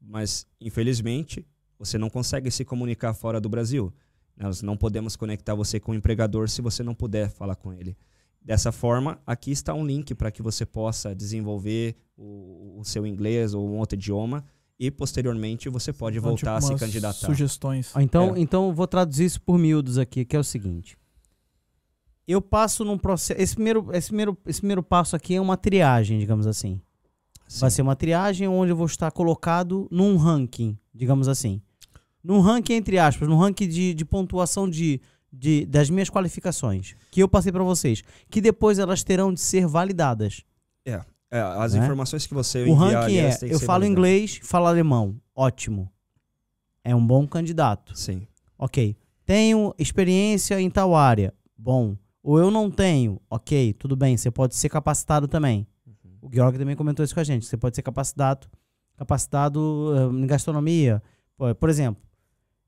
[0.00, 1.44] mas infelizmente
[1.78, 3.92] você não consegue se comunicar fora do Brasil.
[4.36, 7.96] Nós não podemos conectar você com o empregador se você não puder falar com ele.
[8.40, 13.54] Dessa forma, aqui está um link para que você possa desenvolver o, o, seu inglês
[13.54, 14.44] ou um outro idioma
[14.78, 17.26] e posteriormente você pode Então, voltar tipo, a se candidatar.
[17.26, 17.90] Sugestões.
[17.94, 18.40] Ó, Então, É.
[18.40, 20.96] então eu vou traduzir isso por miúdos aqui, que é o seguinte.
[22.26, 23.40] Eu passo num processo.
[23.40, 26.80] Esse primeiro, esse, primeiro, esse primeiro passo aqui é uma triagem, digamos assim.
[27.60, 27.76] Vai Sim.
[27.76, 31.62] ser uma triagem onde eu vou estar colocado num ranking, digamos assim.
[32.22, 35.00] Num ranking, entre aspas, num ranking de, de pontuação de,
[35.32, 39.64] de, das minhas qualificações, que eu passei para vocês, que depois elas terão de ser
[39.68, 40.42] validadas.
[41.30, 41.82] É, as Né?
[41.84, 43.88] informações que você o ranking é: eu falo validadas.
[43.88, 45.16] inglês, falo alemão.
[45.34, 45.90] Ótimo.
[46.84, 47.96] É um bom candidato.
[47.98, 48.26] Sim.
[48.58, 48.96] Ok.
[49.24, 51.34] Tenho experiência em tal área.
[51.58, 51.96] Bom.
[52.22, 53.20] Ou eu não tenho.
[53.28, 54.16] Ok, tudo bem.
[54.16, 55.66] Você pode ser capacitado também.
[56.22, 57.44] O Georg também comentou isso com a gente.
[57.44, 58.46] Você pode ser capacitado,
[58.96, 61.02] capacitado eh, em gastronomia.
[61.58, 62.02] Por, exemplo,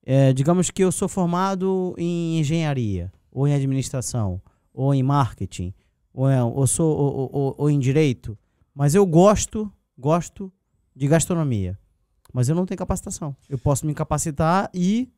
[0.04, 4.40] eh, digamos que eu sou formado em engenharia, ou em administração,
[4.74, 5.72] ou em marketing,
[6.12, 8.36] ou, é- ou sou ou, ou- ou em direito,
[8.78, 10.52] mas eu gosto, gosto
[10.94, 11.76] de gastronomia.
[12.32, 13.34] Mas eu não tenho capacitação.
[13.48, 15.10] Eu posso me capacitar e,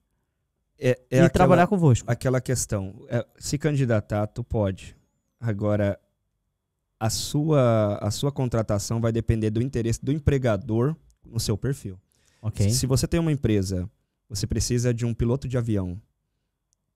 [0.79, 2.11] É, é e aquela- trabalhar convosco.
[2.11, 2.95] aquela questão.
[3.11, 4.97] é, se candidatar, tu pode.
[5.39, 6.01] Agora,
[6.99, 11.99] a sua, a sua contratação vai depender do interesse do empregador no seu perfil.
[12.41, 12.71] Ok.
[12.71, 13.91] Se você tem uma empresa,
[14.29, 16.01] você precisa de um piloto de avião.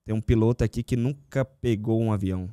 [0.03, 2.49] Tem um piloto aqui que nunca pegou um avião.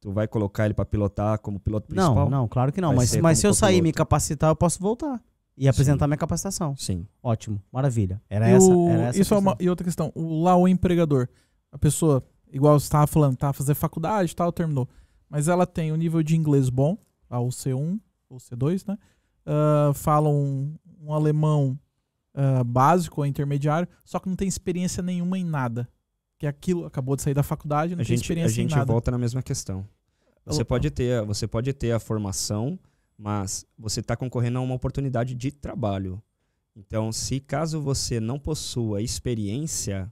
[0.00, 2.30] Tu vai colocar ele para pilotar como piloto principal?
[2.30, 2.90] Não, não, claro que não.
[2.90, 5.20] Vai Mas, mas se eu sair e me capacitar, eu posso voltar.
[5.56, 6.76] E apresentar minha capacitação.
[6.76, 7.04] Sim.
[7.20, 8.22] Ótimo, maravilha.
[8.30, 9.66] Era E essa, o- era essa a isso é uma, questão.
[9.66, 10.12] e outra questão.
[10.14, 11.28] O, lá o empregador,
[11.72, 12.22] a pessoa,
[12.52, 14.88] igual você estava falando, tá a fazer faculdade e tal, terminou.
[15.28, 16.96] Mas ela tem o nível de inglês bom,
[17.28, 17.98] ah, o C1
[18.30, 18.96] ou C2, né?
[19.44, 21.76] Ah, fala um, um alemão
[22.34, 25.88] ah, básico ou intermediário, só que não tem experiência nenhuma em nada.
[26.38, 28.70] Que aquilo, acabou de sair da faculdade, não A tem gente, a experiência em gente
[28.76, 28.84] nada.
[28.84, 29.86] volta na mesma questão.
[30.46, 32.78] Você pode ter, você pode ter a formação,
[33.18, 36.22] mas você está concorrendo a uma oportunidade de trabalho.
[36.74, 40.10] Então, se caso você não possua experiência,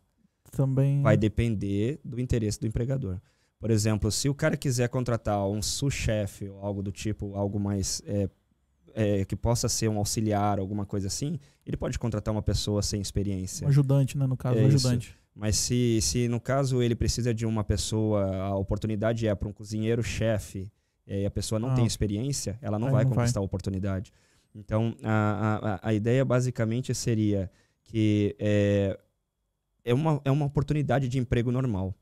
[0.50, 1.00] Também.
[1.00, 3.20] vai depender do interesse do empregador.
[3.58, 8.02] Por exemplo, se o cara quiser contratar um sous-chefe ou algo do tipo, algo mais
[8.04, 8.28] é,
[8.94, 13.00] é, que possa ser um auxiliar, alguma coisa assim, ele pode contratar uma pessoa sem
[13.00, 13.64] experiência.
[13.66, 14.26] Um ajudante, né?
[14.26, 14.88] No caso, É um isso.
[15.38, 19.52] Mas se, se no caso ele precisa de uma pessoa, a oportunidade é para um
[19.52, 20.72] cozinheiro-chefe,
[21.06, 21.74] e a pessoa não Ah.
[21.74, 23.18] tem experiência, ela não vai não vai.
[23.18, 24.12] conquistar a oportunidade.
[24.54, 27.50] Então, a, a, a ideia basicamente seria
[27.84, 28.98] que é,
[29.84, 31.94] é, uma, é uma oportunidade de emprego normal.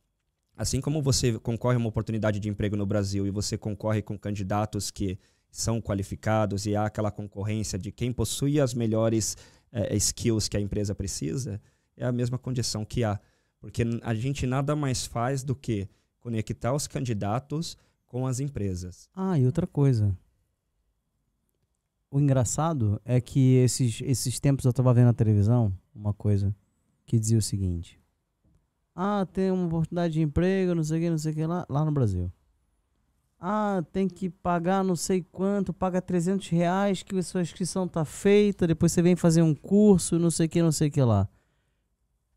[0.57, 4.17] Assim como você concorre a uma oportunidade de emprego no Brasil e você concorre com
[4.17, 5.19] candidatos que
[5.51, 9.37] são qualificados e há aquela concorrência de quem possui as melhores
[9.73, 11.61] eh, skills que a empresa precisa,
[11.97, 13.19] é a mesma condição que há.
[13.61, 15.89] Porque a gente nada mais faz do que
[16.21, 17.77] conectar os candidatos
[18.07, 19.09] com as empresas.
[19.15, 20.17] Ah, e outra coisa.
[22.11, 26.55] O engraçado é que esses, esses tempos eu tava vendo na televisão uma coisa
[27.05, 28.01] que dizia o seguinte.
[28.95, 31.67] Ah, tem uma oportunidade de emprego, não sei o que, não sei o que lá,
[31.69, 32.31] lá no Brasil.
[33.41, 38.05] Ah, tem que pagar não sei quanto, paga 300 reais que a sua inscrição tá
[38.05, 41.03] feita, depois você vem fazer um curso, não sei o que, não sei o que
[41.03, 41.29] lá.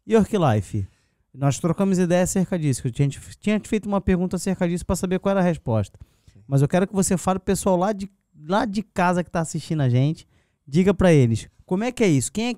[0.08, 0.88] York Life.
[1.34, 4.96] Nós trocamos ideia acerca disso, que a gente tinha feito uma pergunta acerca disso para
[4.96, 6.00] saber qual era a resposta.
[6.48, 8.10] Mas eu quero que você fale pessoal lá de,
[8.48, 10.28] lá de casa que tá assistindo a gente,
[10.66, 12.32] diga para eles, como é que é isso?
[12.32, 12.56] Quem é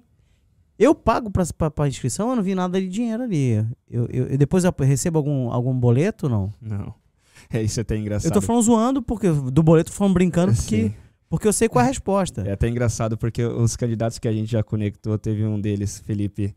[0.78, 3.52] eu pago pra, pra inscrição, eu não vi nada de dinheiro ali.
[3.90, 6.54] Eu, eu, eu- depois eu recebo algum, algum boleto ou não?
[6.62, 6.94] Não.
[7.52, 8.30] É isso até engraçado.
[8.30, 10.94] Eu tô falando zoando, porque do boleto falando brincando, porque, Sim.
[11.30, 12.42] porque eu sei qual é a resposta.
[12.46, 16.54] É até engraçado porque os candidatos que a gente já conectou, teve um deles, Felipe.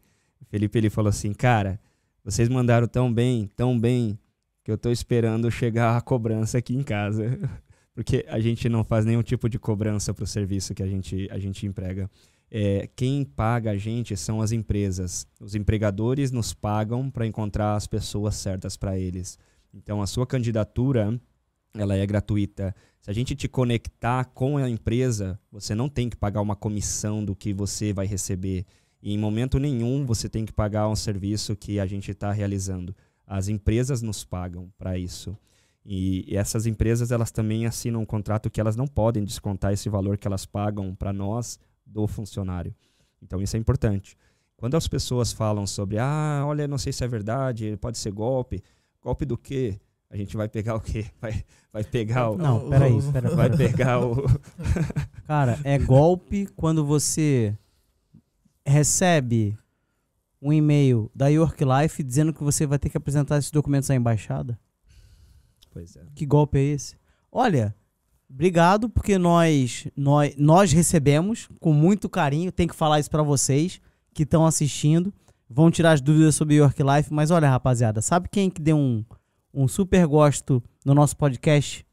[0.49, 1.81] Felipe ele falou assim: "Cara,
[2.25, 4.19] vocês mandaram tão bem, tão bem
[4.65, 7.39] que eu tô esperando chegar a cobrança aqui em casa".
[7.95, 11.29] Porque a gente não faz nenhum tipo de cobrança para o serviço que a gente,
[11.31, 12.11] a gente emprega.
[12.51, 15.27] É, quem paga a gente são as empresas.
[15.41, 19.39] Os empregadores nos pagam para encontrar as pessoas certas para eles.
[19.75, 21.19] Então, a sua candidatura
[21.75, 22.75] ela é gratuita.
[23.01, 27.25] Se a gente te conectar com a empresa, você não tem que pagar uma comissão
[27.25, 28.67] do que você vai receber.
[29.03, 32.95] E em momento nenhum você tem que pagar um serviço que a gente está realizando.
[33.27, 35.37] As empresas nos pagam para isso.
[35.85, 40.17] E essas empresas elas também assinam um contrato que elas não podem descontar esse valor
[40.17, 42.73] que elas pagam para nós do funcionário.
[43.21, 44.17] Então isso é importante.
[44.57, 48.63] Quando as pessoas falam sobre, ah, olha, não sei se é verdade, pode ser golpe.
[49.03, 49.81] Golpe do quê?
[50.09, 51.07] A gente vai pegar o quê?
[51.21, 51.43] Vai,
[51.73, 52.37] vai pegar o.
[52.37, 53.33] Não, peraí, peraí.
[53.35, 54.23] Vai pegar o.
[55.27, 57.57] Cara, é golpe quando você
[58.67, 59.57] recebe
[60.41, 63.95] um e-mail da York Life dizendo que você vai ter que apresentar esses documentos à
[63.95, 64.59] embaixada?
[65.71, 66.03] Pois é.
[66.15, 66.97] Que golpe é esse?
[67.31, 67.75] Olha,
[68.29, 72.53] obrigado porque nós nós, nós recebemos com muito carinho.
[72.53, 73.81] Tem que falar isso pra vocês
[74.13, 75.13] que estão assistindo.
[75.49, 79.05] Vão tirar as dúvidas sobre York Life, mas olha, rapaziada, sabe quem que deu um,
[79.53, 81.87] um super gosto no nosso podcast?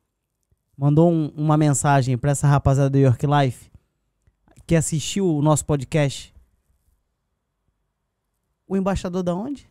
[0.78, 3.70] Mandou um- uma mensagem pra essa rapaziada do York Life
[4.66, 6.34] que assistiu o nosso podcast.
[8.70, 9.68] O embaixador da onde?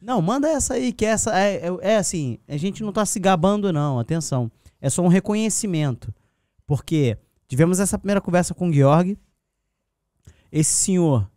[0.00, 3.20] Não, manda essa aí, que essa é, é, é assim, a gente não tá se
[3.20, 4.50] gabando não, atenção.
[4.80, 6.12] É só um reconhecimento.
[6.66, 9.18] Porque tivemos essa primeira conversa com o Georg.
[10.50, 11.30] Esse senhor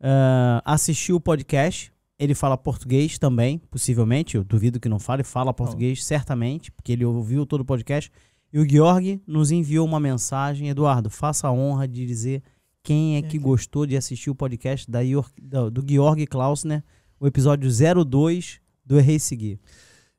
[0.00, 1.92] ah, assistiu o podcast.
[2.18, 4.36] Ele fala português também, possivelmente.
[4.36, 8.10] Eu duvido que não fale, fala português, certamente, porque ele ouviu todo o podcast.
[8.52, 10.68] E o Georg nos enviou uma mensagem.
[10.68, 12.42] Eduardo, faça a honra de dizer
[12.82, 16.82] quem é que gostou de assistir o podcast da Ior- do, do Georg Klausner,
[17.18, 17.70] o episódio
[18.04, 19.60] 02 do Errei Seguir.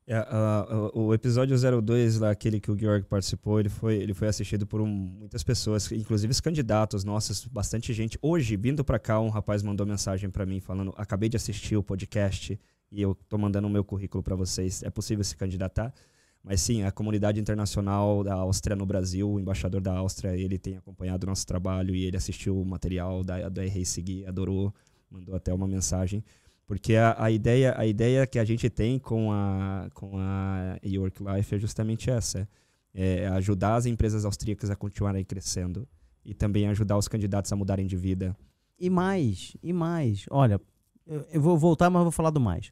[0.08, 4.14] É, ah, o o episódio 02, lá, aquele que o Georg participou, ele foi, ele
[4.14, 8.18] foi assistido por um- muitas pessoas, inclusive os candidatos nossos, bastante gente.
[8.22, 11.84] Hoje, vindo pra cá, um rapaz mandou mensagem pra mim falando: acabei de assistir o
[11.84, 12.60] podcast
[12.92, 14.84] e eu tô mandando o meu currículo pra vocês.
[14.84, 15.94] É possível se candidatar?
[16.44, 20.76] Mas sim, a comunidade internacional da Áustria no Brasil, o embaixador da Áustria, ele tem
[20.76, 24.74] acompanhado o nosso trabalho e ele assistiu o material da, da Seguir, adorou,
[25.10, 26.24] mandou até uma mensagem.
[26.66, 31.22] Porque a, a, ideia, a ideia que a gente tem com a, com a York
[31.24, 32.48] Life é justamente essa:
[32.94, 35.88] é ajudar as empresas austríacas a continuarem crescendo
[36.26, 38.36] e também ajudar os candidatos a mudarem de vida.
[38.80, 40.26] E mais, e mais.
[40.32, 40.60] Olha,
[41.06, 42.72] eu, eu vou voltar, mas vou falar do mais.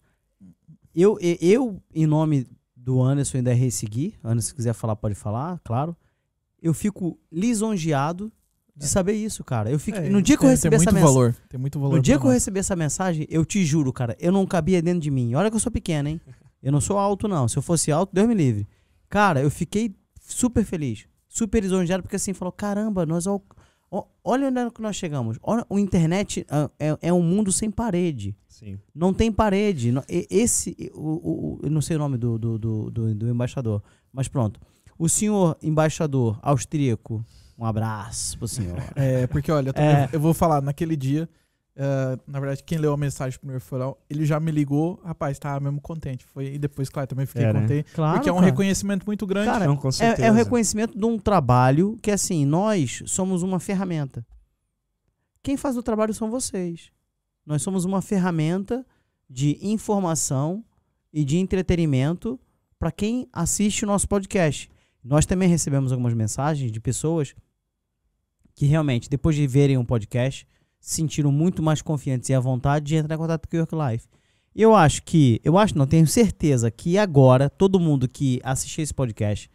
[0.95, 2.47] Eu, eu, em nome
[2.81, 5.95] do Anderson e da Errei Seguir, Anderson, se quiser falar, pode falar, claro.
[6.61, 8.31] Eu fico lisonjeado
[8.75, 9.69] de saber isso, cara.
[9.69, 11.35] Eu fico, É, no dia que eu recebi essa mensagem.
[11.49, 11.95] Tem muito valor.
[11.95, 12.35] No dia que eu nós.
[12.35, 15.33] recebi essa mensagem, eu te juro, cara, eu não cabia dentro de mim.
[15.35, 16.21] Olha que eu sou pequeno, hein?
[16.63, 17.47] Eu não sou alto, não.
[17.47, 18.67] Se eu fosse alto, Deus me livre.
[19.09, 23.25] Cara, eu fiquei super feliz, super lisonjeado, porque assim, falou: caramba, nós.
[24.23, 25.39] Olha onde é que nós chegamos.
[25.41, 28.35] Olha, o internet ah, é, é um mundo sem parede.
[28.47, 28.77] Sim.
[28.93, 29.91] Não tem parede.
[30.07, 33.81] Esse, o, o- o- eu não sei o nome do, do, do, do- do embaixador,
[34.13, 34.59] mas pronto.
[34.97, 37.23] O senhor embaixador austríaco,
[37.57, 38.77] um abraço pro senhor.
[38.95, 40.09] É, porque olha, eu, também- É.
[40.11, 41.27] eu vou falar, naquele dia,
[41.81, 45.39] eh, na verdade, quem leu a mensagem primeiro foi o ele já me ligou, rapaz,
[45.39, 46.25] tava mesmo contente.
[46.25, 47.61] Foi, e depois, claro, também fiquei É, né?
[47.61, 47.91] contente.
[47.93, 48.17] Claro.
[48.17, 48.47] porque é um cara.
[48.47, 49.49] reconhecimento muito grande.
[49.49, 50.27] Cara, Não, com É, certeza.
[50.27, 54.25] é o reconhecimento de um trabalho que, assim, nós somos uma ferramenta.
[55.41, 56.91] Quem faz o trabalho são vocês.
[57.45, 58.85] Nós somos uma ferramenta
[59.29, 60.63] de informação
[61.13, 62.37] e de entretenimento
[62.77, 64.69] para quem assiste o nosso podcast.
[65.03, 67.33] Nós também recebemos algumas mensagens de pessoas
[68.53, 70.45] que realmente, depois de verem um podcast,
[70.79, 73.75] se sentiram muito mais confiantes e à vontade de entrar em contato com o York
[73.75, 74.07] Life.
[74.55, 78.93] Eu acho que, eu acho, não tenho certeza que agora todo mundo que assistir esse
[78.93, 79.49] podcast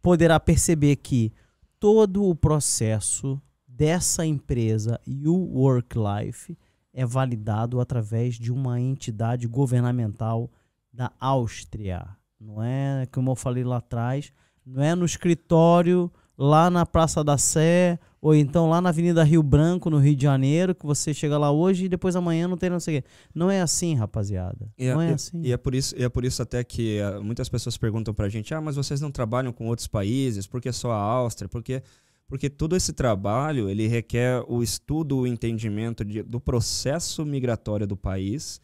[0.00, 1.32] poderá perceber que
[1.78, 6.56] todo o processo dessa empresa e o Work Life
[6.92, 10.50] é validado através de uma entidade governamental
[10.92, 12.06] da Áustria.
[12.38, 14.32] Não é, como eu falei lá atrás,
[14.64, 16.10] não é no escritório
[16.42, 20.22] lá na Praça da Sé ou então lá na Avenida Rio Branco, no Rio de
[20.22, 23.08] Janeiro, que você chega lá hoje e depois amanhã não tem não sei o quê.
[23.34, 24.66] Não é assim, rapaziada.
[24.78, 25.42] E é, não é e- assim.
[25.44, 28.54] e é por isso, é por isso até que ah, muitas pessoas perguntam pra gente:
[28.54, 30.46] ah, mas vocês não trabalham com outros países?
[30.46, 31.48] Por que só a Áustria?
[31.48, 31.82] Porque,
[32.26, 37.96] porque todo esse trabalho ele requer o estudo, o entendimento de- do processo migratório do
[37.96, 38.60] país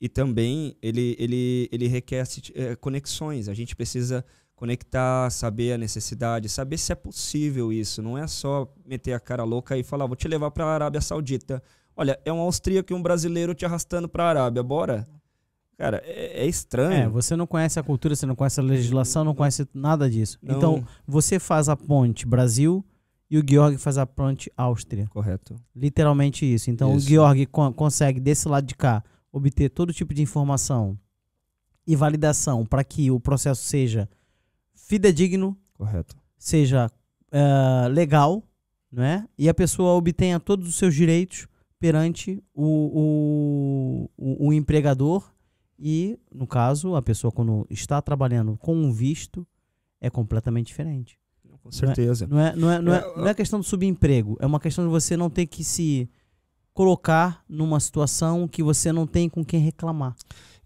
[0.00, 2.24] e também ele, ele, ele requer
[2.54, 3.48] eh, conexões.
[3.48, 4.24] A gente precisa
[4.62, 8.00] conectar, saber a necessidade, saber se é possível isso.
[8.00, 11.00] Não é só meter a cara louca e falar, vou te levar para a Arábia
[11.00, 11.60] Saudita.
[11.96, 15.08] Olha, é um austríaco e um brasileiro te arrastando para a Arábia, bora?
[15.76, 17.06] Cara, é, é estranho.
[17.06, 20.38] É, você não conhece a cultura, você não conhece a legislação, não conhece nada disso.
[20.40, 20.56] Não.
[20.56, 22.84] Então, você faz a ponte Brasil
[23.28, 25.08] e o Georg faz a ponte Áustria.
[25.10, 25.56] Correto.
[25.74, 26.70] Literalmente isso.
[26.70, 27.04] Então, Isso.
[27.04, 29.02] o Georg con- consegue, desse lado de cá,
[29.32, 30.96] obter todo tipo de informação
[31.84, 34.08] e validação para que o processo seja
[34.92, 36.14] fidedigno, Correto.
[36.36, 36.90] seja
[37.30, 38.42] eh, legal,
[38.90, 39.26] não é?
[39.38, 41.48] E a pessoa obtenha todos os seus direitos
[41.80, 45.32] perante o, o, o, empregador
[45.78, 49.46] e, no caso, a pessoa quando está trabalhando com um visto
[49.98, 51.18] é completamente diferente.
[51.62, 52.26] Com certeza.
[52.26, 54.84] Não é, não é, não é, É, não é questão do subemprego, é uma questão
[54.84, 56.06] de você não ter que se
[56.74, 60.14] colocar numa situação que você não tem com quem reclamar.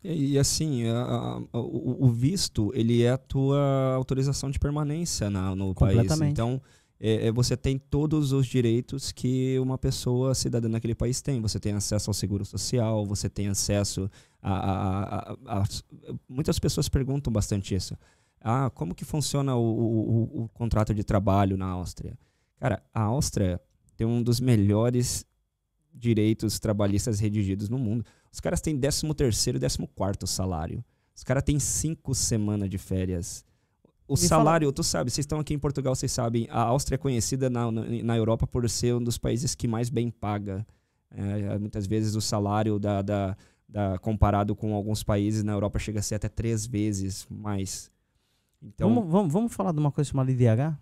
[0.06, 5.28] E, e, assim, a- a- o, o visto, ele é a tua autorização de permanência
[5.30, 5.96] na- no país.
[6.30, 6.60] Então,
[7.00, 11.40] é, é, você tem todos os direitos que uma pessoa cidadã naquele país tem.
[11.40, 14.08] Você tem acesso ao seguro social, você tem acesso
[14.40, 15.64] a, a, a, a
[16.28, 17.96] muitas pessoas perguntam bastante isso.
[18.40, 22.16] Ah, como que funciona o, o, o contrato de trabalho na Áustria?
[22.60, 23.60] Cara, a Áustria
[23.96, 25.26] tem um dos melhores
[25.92, 28.04] direitos trabalhistas redigidos no mundo.
[28.36, 30.84] Os caras têm 13 terceiro e 14 salário.
[31.14, 33.42] Os caras têm cinco semanas de férias.
[34.06, 34.74] O Me salário, fala...
[34.74, 38.14] tu sabe, vocês estão aqui em Portugal, vocês sabem, a Áustria é conhecida na, na,
[38.14, 40.66] Europa por ser um dos países que mais bem paga.
[41.10, 43.36] É, muitas vezes o salário da, da,
[43.66, 47.90] da, comparado com alguns países na Europa chega a ser até três vezes mais.
[48.62, 50.76] Então, vamos, vamos, vamos falar de uma coisa chamada IDH?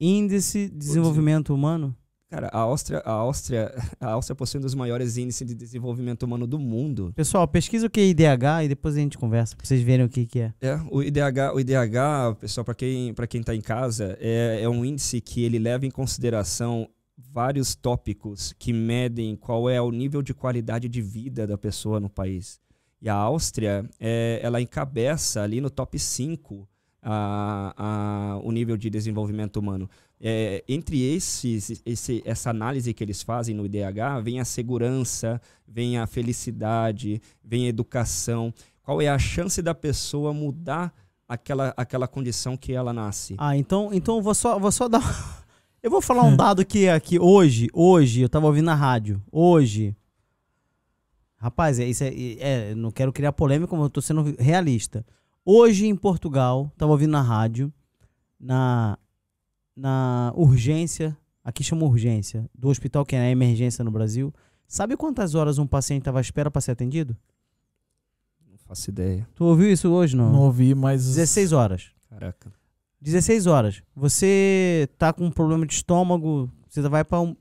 [0.00, 1.94] Índice de Desenvolvimento Humano?
[2.30, 6.46] Cara, a Áustria, a Áustria, a Áustria possui um dos maiores índices de desenvolvimento humano
[6.46, 7.10] do mundo.
[7.16, 10.08] Pessoal, pesquisa o que é IDH e depois a gente conversa, pra vocês verem o
[10.10, 10.52] que, que é.
[10.60, 14.68] É, o IDH, o IDH, pessoal, para quem, para quem tá em casa, é, é
[14.68, 16.86] um índice que ele leva em consideração
[17.16, 22.10] vários tópicos que medem qual é o nível de qualidade de vida da pessoa no
[22.10, 22.60] país.
[23.00, 26.68] E a Áustria, é, ela encabeça ali no top 5
[27.02, 29.88] a, a, o nível de desenvolvimento humano.
[30.20, 35.98] É, entre esses, esse, essa análise que eles fazem no IDH, vem a segurança, vem
[35.98, 38.52] a felicidade, vem a educação.
[38.82, 40.92] Qual é a chance da pessoa mudar
[41.28, 43.34] aquela, aquela condição que ela nasce?
[43.38, 45.02] Ah, então, então vou só, vou só dar.
[45.80, 49.22] Eu vou falar um dado que aqui hoje, hoje, eu tava ouvindo na rádio.
[49.30, 49.96] Hoje.
[51.36, 55.06] Rapaz, é, isso é, é, não quero criar polêmica, mas eu tô sendo realista.
[55.44, 57.72] Hoje em Portugal, tava ouvindo na rádio,
[58.40, 58.98] na
[59.78, 64.34] na urgência, aqui chama urgência, do hospital que é a emergência no Brasil.
[64.66, 67.16] Sabe quantas horas um paciente estava à espera para ser atendido?
[68.50, 69.26] Não faço ideia.
[69.34, 70.32] Tu ouviu isso hoje, não?
[70.32, 71.06] Não ouvi, mas.
[71.06, 71.90] 16 horas.
[72.10, 72.52] Caraca.
[73.00, 73.82] 16 horas.
[73.94, 77.36] Você tá com um problema de estômago, você vai para um,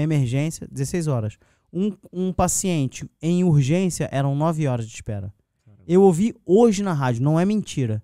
[0.00, 1.36] emergência, 16 horas.
[1.72, 5.34] Um, um paciente em urgência eram 9 horas de espera.
[5.86, 8.00] Eu ouvi hoje na rádio, não é mentira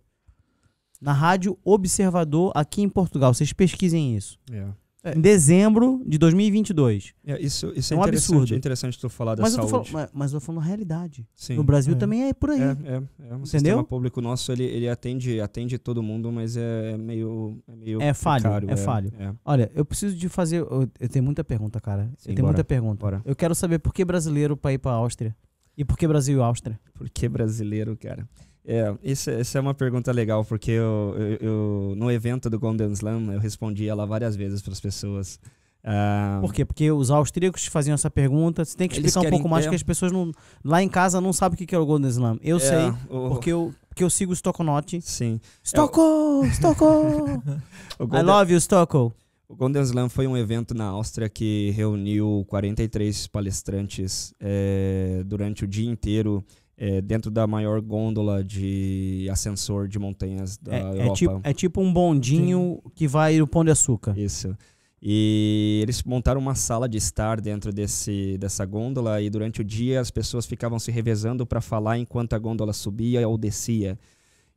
[1.00, 3.32] na Rádio Observador aqui em Portugal.
[3.32, 4.38] Vocês pesquisem isso.
[4.50, 4.74] Yeah.
[5.04, 5.16] É.
[5.16, 7.14] Em dezembro de 2022.
[7.24, 8.52] É, isso, isso é, é um absurdo.
[8.52, 9.72] É interessante tu falar da mas saúde.
[9.72, 11.26] Eu tô falando, mas, eu tô falando realidade.
[11.36, 11.96] Sim, no Brasil é.
[11.96, 12.60] também é por aí.
[12.60, 13.46] É, é, é um Entendeu?
[13.46, 17.62] sistema público nosso, ele, ele atende, atende todo mundo, mas é meio.
[17.68, 18.42] É, meio é falho.
[18.42, 19.12] Precário, é, falho.
[19.44, 20.58] Olha, eu preciso de fazer.
[20.58, 22.10] Eu, eu tenho muita pergunta, cara.
[22.18, 23.00] Sim, eu tenho bora, muita pergunta.
[23.00, 23.22] Bora.
[23.24, 25.34] Eu quero saber por que brasileiro para ir para Áustria?
[25.76, 26.78] E por que Brasil e Áustria?
[26.92, 28.28] Por que brasileiro, cara?
[28.70, 32.92] É, isso, isso, é uma pergunta legal, porque eu, eu, eu, no evento do Golden
[32.92, 35.40] Slam eu respondi ela várias vezes para as pessoas.
[35.82, 36.66] Uh, Por quê?
[36.66, 38.62] Porque os austríacos faziam essa pergunta.
[38.62, 40.32] Você tem que explicar um pouco mais, é, que as pessoas não,
[40.62, 42.38] lá em casa não sabem o que é o Golden Slam.
[42.42, 45.00] Eu é, sei, o, porque, eu, porque eu sigo o Stokonote.
[45.00, 45.40] Sim.
[45.64, 46.44] Stocko!
[46.44, 47.24] É, Stocko!
[48.12, 49.14] I love you, Stocko!
[49.48, 55.66] O Golden Slam foi um evento na Áustria que reuniu 43 palestrantes é, durante o
[55.66, 56.44] dia inteiro
[56.78, 61.02] é, dentro da maior gôndola de ascensor de montanhas da é, Europa.
[61.02, 62.90] É tipo, é tipo um bondinho Sim.
[62.94, 64.16] que vai no Pão de Açúcar.
[64.16, 64.56] Isso.
[65.02, 70.00] E eles montaram uma sala de estar dentro desse, dessa gôndola e durante o dia
[70.00, 73.98] as pessoas ficavam se revezando para falar enquanto a gôndola subia ou descia.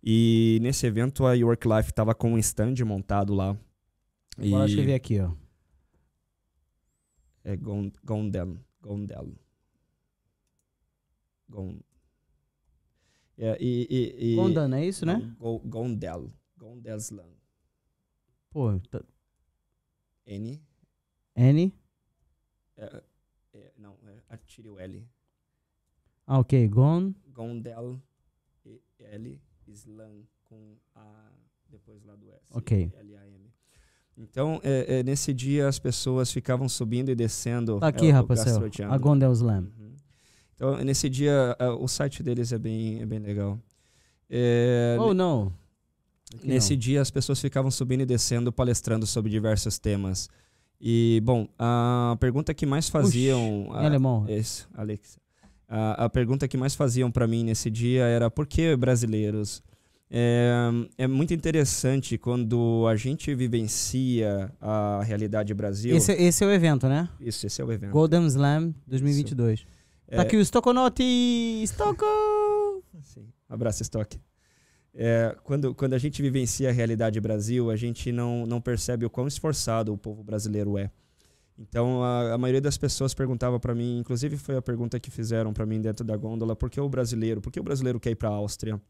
[0.03, 3.57] E nesse evento a York Life estava com um stand montado lá.
[4.37, 4.69] Agora e...
[4.69, 5.31] escrevi aqui, ó.
[7.43, 8.57] É Gondel.
[8.81, 9.33] Gondel.
[11.49, 11.90] Gondel.
[13.43, 15.35] É, e, e, e, Gondan, é isso, né?
[15.65, 16.31] Gondel.
[16.59, 17.35] Gondelsland.
[18.51, 19.03] Pô, tá...
[20.27, 20.61] N.
[21.35, 21.73] N.
[22.77, 23.03] É,
[23.53, 23.97] é, não,
[24.29, 25.07] é, tire o L.
[26.27, 26.67] Ah, ok.
[26.67, 27.15] Gon.
[27.33, 27.99] Gondel.
[28.99, 29.41] L.
[29.67, 31.31] Slam com A
[31.67, 32.45] depois lá do S.
[32.51, 32.93] Ok.
[32.95, 33.51] L-A-M.
[34.15, 37.79] Então, é, é, nesse dia as pessoas ficavam subindo e descendo.
[37.79, 38.13] Tá aqui, é.
[38.13, 39.63] A Gondel Slam.
[39.63, 39.80] Uhum.
[40.61, 43.59] Então, nesse dia, o site deles é bem, é bem legal.
[44.29, 45.51] É, Ou oh, não.
[46.43, 46.79] Nesse não.
[46.79, 50.29] dia, as pessoas ficavam subindo e descendo, palestrando sobre diversos temas.
[50.79, 53.63] E, bom, a pergunta que mais faziam.
[53.63, 54.25] Ux, a, em alemão.
[54.29, 55.17] Esse, Alex.
[55.67, 59.63] A, a pergunta que mais faziam para mim nesse dia era: por que brasileiros?
[60.11, 60.51] É,
[60.95, 65.95] é, muito interessante quando a gente vivencia a realidade Brasil.
[65.95, 67.09] Esse, esse é o evento, né?
[67.19, 67.93] Isso, esse é o evento.
[67.93, 69.61] Golden Slam 2022.
[69.61, 69.80] Isso.
[70.15, 71.03] Tá aqui o Stoconote!
[71.65, 72.05] Stocko!
[73.01, 74.19] Sim, abraço, Stock.
[74.93, 79.09] É, quando, quando a gente vivencia a realidade Brasil, a gente não, não percebe o
[79.09, 80.91] quão esforçado o povo brasileiro é.
[81.57, 85.53] Então, a, a maioria das pessoas perguntava para mim, inclusive foi a pergunta que fizeram
[85.53, 88.15] para mim dentro da gôndola, por que o brasileiro, por que o brasileiro quer ir
[88.15, 88.81] para a Áustria?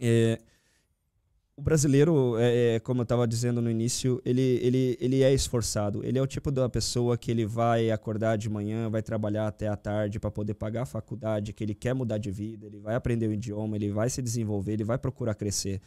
[0.00, 0.40] É,
[1.56, 6.04] o brasileiro, é, é, como eu estava dizendo no início, ele, ele, ele é esforçado.
[6.04, 9.66] Ele é o tipo da pessoa que ele vai acordar de manhã, vai trabalhar até
[9.66, 12.94] a tarde para poder pagar a faculdade, que ele quer mudar de vida, ele vai
[12.94, 15.80] aprender o idioma, ele vai se desenvolver, ele vai procurar crescer.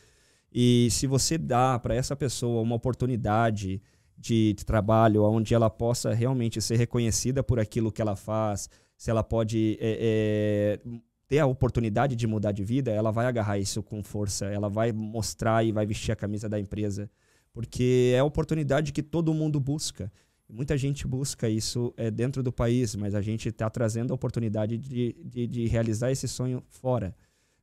[0.52, 3.80] E se você dá para essa pessoa uma oportunidade
[4.18, 8.68] de, de trabalho onde ela possa realmente ser reconhecida por aquilo que ela faz,
[8.98, 13.60] se ela pode é, é, ter a oportunidade de mudar de vida, ela vai agarrar
[13.60, 17.10] isso com força, ela vai mostrar e vai vestir a camisa da empresa,
[17.54, 20.12] porque é a oportunidade que todo mundo busca.
[20.50, 24.76] Muita gente busca isso é, dentro do país, mas a gente está trazendo a oportunidade
[24.80, 27.16] de, de, de, realizar esse sonho fora.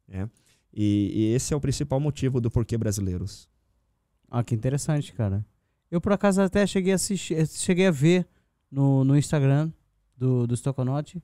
[0.06, 0.30] Né?
[0.72, 3.48] E, e, esse é o principal motivo do porquê brasileiros.
[4.30, 5.44] Ah, que interessante, cara.
[5.90, 8.24] Eu, por acaso, até cheguei a, assistir, cheguei a ver
[8.70, 9.72] no, no Instagram
[10.16, 11.20] do, do Stoconote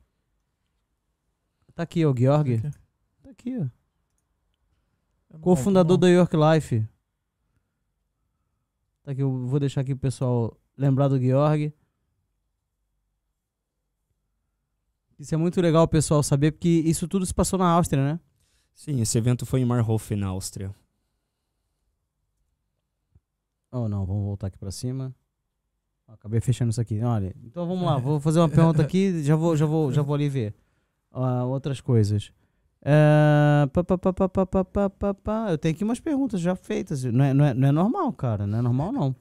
[1.75, 2.61] Tá aqui, o Georg.
[2.61, 2.79] Tá aqui,
[3.23, 5.39] tá aqui ó.
[5.39, 6.87] Co-fundador da York Life.
[9.03, 11.73] Tá aqui, eu vou deixar aqui o pessoal lembrar do Georg.
[15.19, 18.21] Isso é muito legal o pessoal saber, porque isso tudo se passou na Áustria, né?
[18.75, 20.75] Sim, esse evento foi em Marhof, na Áustria.
[23.71, 25.15] Oh, não, vamos voltar aqui pra cima.
[26.07, 27.01] Acabei fechando isso aqui.
[27.01, 30.15] Olha, então vamos lá, vou fazer uma pergunta aqui, já vou, já vou, já vou
[30.15, 30.55] ali ver
[31.15, 32.33] uh, outras coisas.
[32.83, 37.05] Uh, pá, pá, pá, eu tenho aqui umas perguntas já feitas.
[37.05, 38.47] Não é, não, é, não é normal, cara.
[38.47, 39.15] Não é normal, não.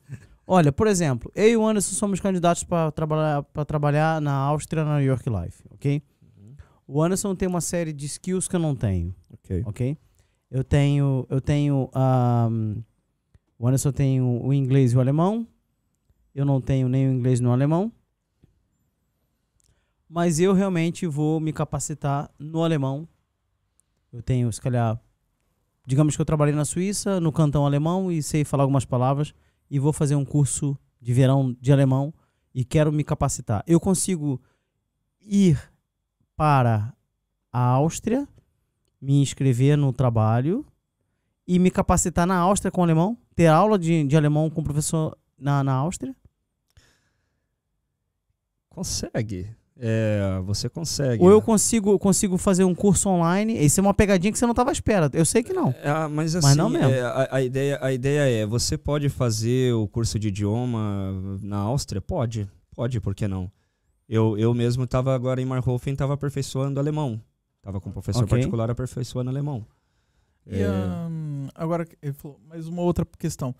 [0.47, 4.97] Olha, por exemplo, eu e o Anderson somos candidatos para trabalhar, trabalhar na Áustria, na
[4.97, 6.01] New York Life, ok?
[6.22, 6.55] Uhum.
[6.88, 9.63] O Anderson tem uma série de skills que eu não tenho, ok?
[9.65, 9.97] okay?
[10.49, 12.84] Eu tenho, eu tenho, um,
[13.57, 15.47] o Anderson tem o, o inglês e o alemão.
[16.34, 17.91] Eu não tenho nem o inglês nem o alemão
[20.12, 23.08] mas eu realmente vou me capacitar no alemão.
[24.12, 25.00] Eu tenho, se calhar,
[25.86, 29.34] digamos que eu trabalhei na Suíça, no cantão alemão e sei falar algumas palavras
[29.70, 32.14] e vou fazer um curso de verão de alemão
[32.54, 33.64] e quero me capacitar.
[33.66, 34.42] Eu consigo
[35.22, 35.58] ir
[36.36, 36.94] para
[37.50, 38.28] a Áustria,
[39.00, 40.66] me inscrever no trabalho
[41.48, 43.18] e me capacitar na Áustria com alemão?
[43.34, 46.14] Ter aula de, de alemão com o professor na, na Áustria?
[48.68, 49.61] Consegue.
[49.84, 51.24] É, você consegue.
[51.24, 53.58] Ou eu consigo, consigo fazer um curso online.
[53.66, 55.10] Isso é uma pegadinha que você não estava à espera.
[55.12, 55.74] Eu sei que não.
[55.82, 56.91] É, mas assim, mas não mesmo.
[56.91, 61.58] É, a, a, ideia, a ideia é: você pode fazer o curso de idioma na
[61.58, 61.99] Áustria?
[61.99, 62.48] Pode.
[62.76, 63.52] Pode, por que não?
[64.08, 67.20] Eu, eu mesmo estava agora em Marhofen, estava aperfeiçoando alemão.
[67.58, 68.38] Estava com um professor okay.
[68.38, 69.66] particular aperfeiçoando alemão.
[70.45, 71.88] E, um, agora,
[72.48, 73.56] mais uma outra questão.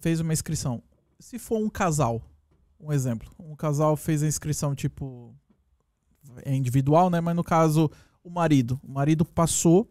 [0.00, 0.82] Fez uma inscrição.
[1.20, 2.20] Se for um casal
[2.80, 3.30] um exemplo.
[3.38, 5.34] Um casal fez a inscrição, tipo,
[6.44, 7.20] é individual, né?
[7.20, 7.90] Mas no caso,
[8.22, 8.80] o marido.
[8.82, 9.90] O marido passou.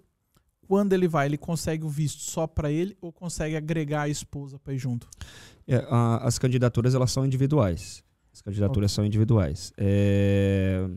[0.68, 4.58] Quando ele vai, ele consegue o visto só para ele ou consegue agregar a esposa
[4.58, 5.08] para ir junto?
[5.68, 8.04] É, a, as candidaturas elas são individuais.
[8.34, 8.96] As candidaturas okay.
[8.96, 9.72] são individuais.
[9.78, 10.90] É,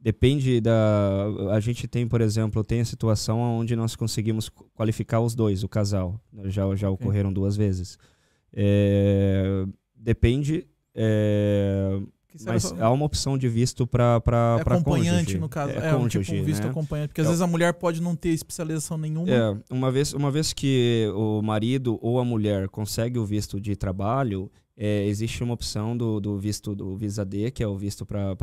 [0.00, 1.24] depende da.
[1.52, 5.68] A gente tem, por exemplo, tem a situação onde nós conseguimos qualificar os dois, o
[5.68, 6.20] casal.
[6.46, 7.06] Já, já okay.
[7.06, 7.96] ocorreram duas vezes.
[8.52, 10.66] É, depende
[10.96, 12.00] é,
[12.44, 14.22] mas há uma opção de visto para
[14.58, 15.38] é acompanhante cônjuge.
[15.38, 15.72] no caso.
[15.72, 16.70] É, é cônjuge, um, tipo um visto né?
[16.70, 19.30] acompanhante porque às é, vezes a mulher pode não ter especialização nenhuma.
[19.30, 23.76] É uma vez uma vez que o marido ou a mulher consegue o visto de
[23.76, 28.04] trabalho é, existe uma opção do, do visto do visa D que é o visto
[28.04, 28.34] para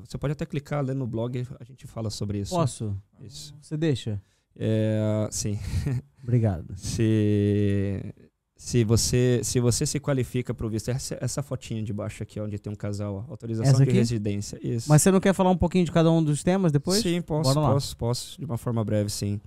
[0.00, 2.54] você pode até clicar ali no blog a gente fala sobre isso.
[2.54, 2.96] Posso?
[3.20, 3.54] Isso.
[3.60, 4.20] Você deixa?
[4.56, 5.58] É, sim.
[6.22, 6.74] Obrigado.
[6.76, 8.12] Se
[8.58, 12.40] se você se você se qualifica para o visto, essa, essa fotinha de baixo aqui,
[12.40, 14.58] onde tem um casal, autorização de residência.
[14.60, 14.88] Isso.
[14.88, 17.00] Mas você não quer falar um pouquinho de cada um dos temas depois?
[17.00, 19.40] Sim, posso, posso, posso, de uma forma breve, sim.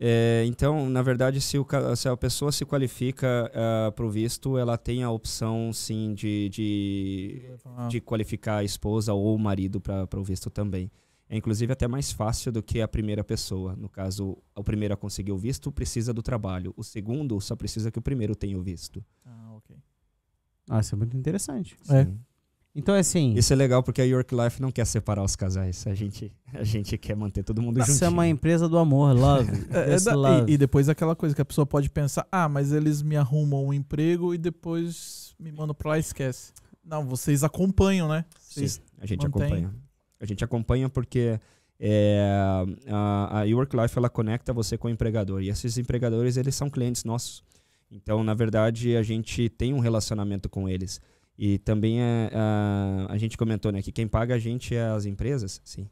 [0.00, 4.58] É, então, na verdade, se, o, se, a pessoa se qualifica uh, para o visto,
[4.58, 7.42] ela tem a opção, sim, de, de,
[7.90, 10.90] de qualificar a esposa ou o marido para o visto também
[11.34, 13.74] é inclusive até mais fácil do que a primeira pessoa.
[13.74, 16.72] No caso, o primeiro a conseguir o visto precisa do trabalho.
[16.76, 19.04] O segundo só precisa que o primeiro tenha o visto.
[19.24, 19.76] Ah, ok.
[20.70, 21.76] Ah, isso é muito interessante.
[21.82, 21.96] Sim.
[21.96, 22.08] É.
[22.72, 23.34] Então é assim.
[23.34, 25.84] Isso é legal porque a York Life não quer separar os casais.
[25.88, 27.90] A gente, a gente quer manter todo mundo junto.
[27.90, 29.50] Isso é uma empresa do amor, love.
[29.74, 30.50] é, é da, love.
[30.50, 33.66] E, e, depois aquela coisa que a pessoa pode pensar: ah, mas eles me arrumam
[33.66, 36.52] um emprego e depois me mandam pra lá e esquece.
[36.84, 38.24] Não, vocês acompanham, né?
[38.38, 39.42] Vocês Sim, a gente mantém.
[39.42, 39.83] acompanha.
[40.20, 41.38] A gente acompanha porque
[41.78, 42.20] é,
[42.88, 46.70] a, a Work Life ela conecta você com o empregador e esses empregadores eles são
[46.70, 47.42] clientes nossos.
[47.90, 51.00] Então, na verdade, a gente tem um relacionamento com eles.
[51.36, 55.04] E também é, a, a gente comentou né, que quem paga a gente é as
[55.04, 55.88] empresas, sim.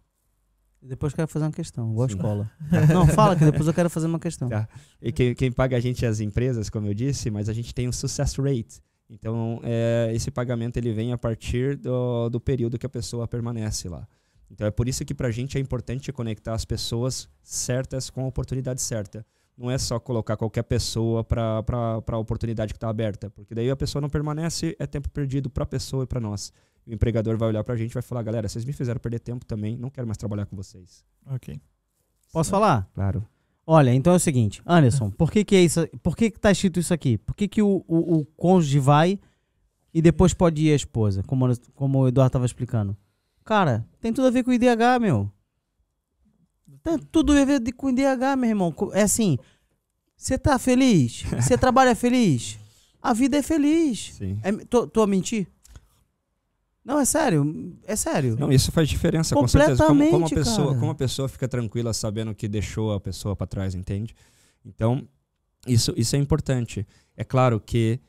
[0.81, 2.17] Depois quero fazer uma questão, igual a Sim.
[2.17, 2.51] escola.
[2.93, 4.49] Não, fala que depois eu quero fazer uma questão.
[4.49, 4.69] Tá.
[5.01, 7.73] E quem, quem paga a gente é as empresas, como eu disse, mas a gente
[7.73, 8.83] tem um success rate.
[9.09, 13.89] Então, é, esse pagamento ele vem a partir do, do período que a pessoa permanece
[13.89, 14.07] lá.
[14.51, 18.25] Então, é por isso que para a gente é importante conectar as pessoas certas com
[18.25, 19.25] a oportunidade certa.
[19.57, 21.63] Não é só colocar qualquer pessoa para
[22.07, 25.65] a oportunidade que está aberta, porque daí a pessoa não permanece, é tempo perdido para
[25.65, 26.53] a pessoa e para nós.
[26.87, 29.21] O empregador vai olhar para a gente e vai falar: galera, vocês me fizeram perder
[29.21, 31.05] tempo também, não quero mais trabalhar com vocês.
[31.27, 31.61] Ok.
[32.33, 32.91] Posso falar?
[32.95, 33.27] Claro.
[33.67, 35.87] Olha, então é o seguinte, Anderson, por que que é isso?
[36.03, 37.17] Por que que tá escrito isso aqui?
[37.19, 39.19] Por que que o, o, o cônjuge vai
[39.95, 42.97] e depois pode ir a esposa, como, como o Eduardo tava explicando?
[43.45, 45.31] Cara, tem tudo a ver com o IDH, meu.
[46.83, 48.75] Tem tudo a ver com o IDH, meu irmão.
[48.93, 49.39] É assim,
[50.17, 51.23] você tá feliz?
[51.41, 52.59] Você trabalha feliz?
[53.01, 54.15] A vida é feliz.
[54.15, 54.39] Sim.
[54.43, 55.49] É, tô, tô a mentir?
[56.85, 57.77] Não, é sério.
[57.85, 58.37] É sério.
[58.39, 59.87] Não, isso faz diferença, com certeza.
[59.87, 60.81] Como, como, a pessoa, cara.
[60.81, 64.15] como a pessoa fica tranquila sabendo que deixou a pessoa para trás, entende?
[64.65, 65.07] Então,
[65.67, 66.87] isso, isso é importante.
[67.17, 68.01] É claro que,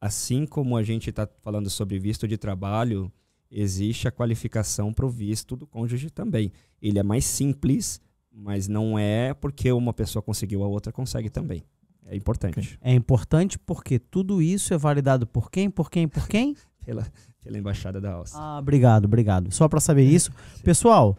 [0.00, 3.10] assim como a gente está falando sobre visto de trabalho,
[3.50, 6.52] existe a qualificação para o visto do cônjuge também.
[6.82, 8.00] Ele é mais simples,
[8.30, 11.64] mas não é porque uma pessoa conseguiu, a outra consegue também.
[12.04, 12.78] É importante.
[12.80, 15.70] É importante porque tudo isso é validado por quem?
[15.70, 16.08] Por quem?
[16.08, 16.56] Por quem?
[16.84, 17.06] Pela,
[17.42, 18.42] pela Embaixada da Áustria.
[18.42, 19.52] Ah, obrigado, obrigado.
[19.52, 20.30] Só pra saber isso.
[20.62, 21.16] Pessoal,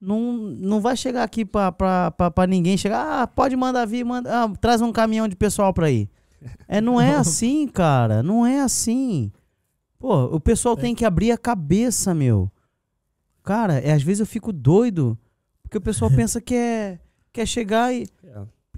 [0.00, 3.22] não, não vai chegar aqui pra ninguém chegar.
[3.22, 6.08] Ah, pode mandar vir, manda, ah, traz um caminhão de pessoal pra ir.
[6.68, 8.22] É, não é assim, cara.
[8.22, 9.32] Não é assim.
[9.98, 12.48] Pô, o pessoal tem que abrir a cabeça, meu.
[13.42, 15.18] Cara, é, às vezes eu fico doido.
[15.62, 17.00] Porque o pessoal pensa que é,
[17.32, 18.06] que é chegar e.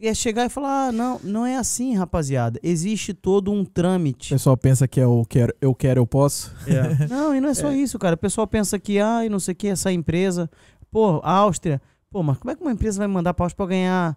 [0.00, 0.08] É.
[0.08, 2.58] É chegar e falar, ah, não, não é assim, rapaziada.
[2.62, 4.30] Existe todo um O trâmite.
[4.30, 6.52] pessoal pensa que é o quero, eu quero, eu posso.
[7.10, 8.14] Não, e não é só isso, cara.
[8.14, 10.50] O pessoal pensa que, ai, não sei o que, essa empresa.
[10.90, 11.80] Pô, a Áustria.
[12.10, 14.16] Pô, mas como é que uma empresa vai mandar pra Áustria pra ganhar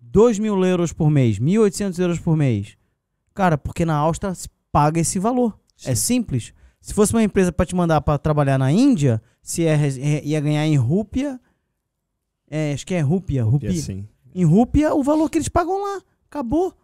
[0.00, 2.76] 2 mil euros por mês, 1.800 euros por mês?
[3.34, 5.58] Cara, porque na Áustria se paga esse valor.
[5.84, 6.52] É simples.
[6.80, 10.40] Se fosse uma empresa pra te mandar pra trabalhar na Índia, se é, é- ia
[10.40, 11.40] ganhar em rúpia.
[12.50, 13.70] É, acho que é rúpia, E rúpia.
[13.70, 14.06] assim,
[14.36, 16.02] Em rúpia, o valor que eles pagam lá.
[16.28, 16.74] Acabou.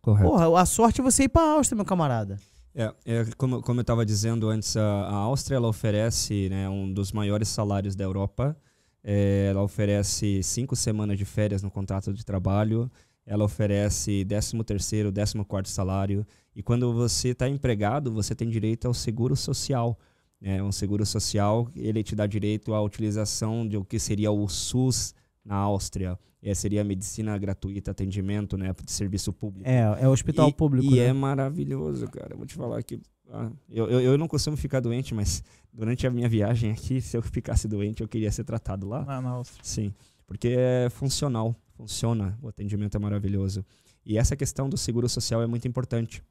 [0.00, 0.26] correto.
[0.26, 2.38] Porra, a sorte é você ir pra Áustria, meu camarada.
[2.74, 6.90] É, é, como, como eu estava dizendo antes, a, a Áustria ela oferece né, um
[6.90, 8.56] dos maiores salários da Europa.
[9.02, 12.90] É, ela oferece cinco semanas de férias no contrato de trabalho.
[13.26, 16.26] Ela oferece 13 terceiro, 14 quarto salário.
[16.56, 19.98] E quando você está empregado, você tem direito ao seguro social.
[20.40, 20.62] Né?
[20.62, 25.14] Um seguro social, ele te dá direito à utilização de o que seria o SUS
[25.44, 26.18] na Áustria.
[26.42, 29.68] É, seria a medicina gratuita, atendimento né, de serviço público.
[29.68, 30.86] É, é hospital E- público.
[30.94, 31.06] E né?
[31.06, 32.34] é maravilhoso, cara.
[32.34, 33.00] Eu Vou te falar que.
[33.30, 35.42] ah, eu, eu, eu não costumo ficar doente, mas
[35.72, 39.04] durante a minha viagem aqui, se eu ficasse doente, eu queria ser tratado lá.
[39.04, 39.64] Na, na Áustria.
[39.64, 39.94] Sim.
[40.26, 41.54] Porque é funcional.
[41.76, 42.38] Funciona.
[42.42, 43.64] O atendimento é maravilhoso.
[44.04, 46.22] E essa questão do seguro social é muito importante.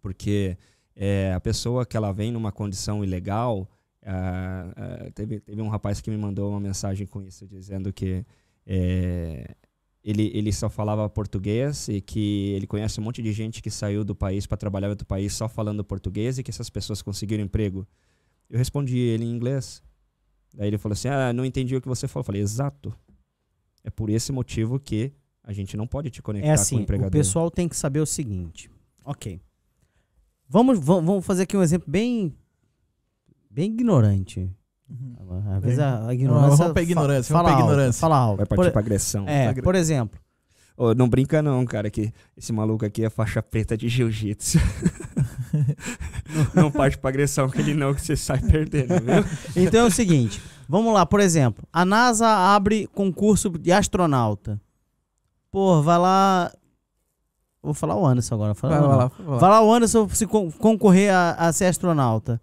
[0.00, 0.56] Porque
[0.94, 3.68] é, a pessoa que ela vem numa condição ilegal.
[4.10, 8.24] Ah, ah, teve, teve um rapaz que me mandou uma mensagem com isso, dizendo que
[8.66, 9.54] é,
[10.02, 14.02] ele, ele só falava português e que ele conhece um monte de gente que saiu
[14.04, 17.44] do país para trabalhar em outro país só falando português e que essas pessoas conseguiram
[17.44, 17.86] emprego.
[18.48, 19.82] Eu respondi ele em inglês.
[20.54, 22.22] Daí ele falou assim: Ah, não entendi o que você falou.
[22.22, 22.94] Eu falei: Exato.
[23.84, 25.12] É por esse motivo que
[25.42, 27.12] a gente não pode te conectar É com o assim, o empregador.
[27.12, 28.70] pessoal tem que saber o seguinte.
[29.04, 29.38] Ok.
[30.48, 32.34] Vamos, vamos fazer aqui um exemplo bem,
[33.50, 34.50] bem ignorante.
[35.56, 36.56] Às vezes a, a ignorância.
[36.56, 38.00] Vamos pra ignorância, fa- vamos pra fala ignorância.
[38.00, 38.36] Fala alto.
[38.38, 39.24] Vai Por- partir pra agressão.
[39.28, 40.18] é, por exemplo.
[40.76, 44.58] Ô, não brinca não, cara, que esse maluco aqui é faixa preta de jiu-jitsu.
[46.54, 49.24] não, não parte pra agressão que ele não, que você sai perdendo, viu?
[49.64, 50.40] Então é o seguinte.
[50.68, 51.64] Vamos lá, por exemplo.
[51.72, 54.60] A NASA abre concurso de astronauta.
[55.50, 56.52] Pô, vai lá.
[57.62, 58.54] Vou falar o Anderson agora.
[58.54, 58.98] Fala, Vai, vai não.
[58.98, 59.38] lá, vai lá.
[59.38, 62.40] Vai lá o Anderson se con- concorrer a, a ser astronauta.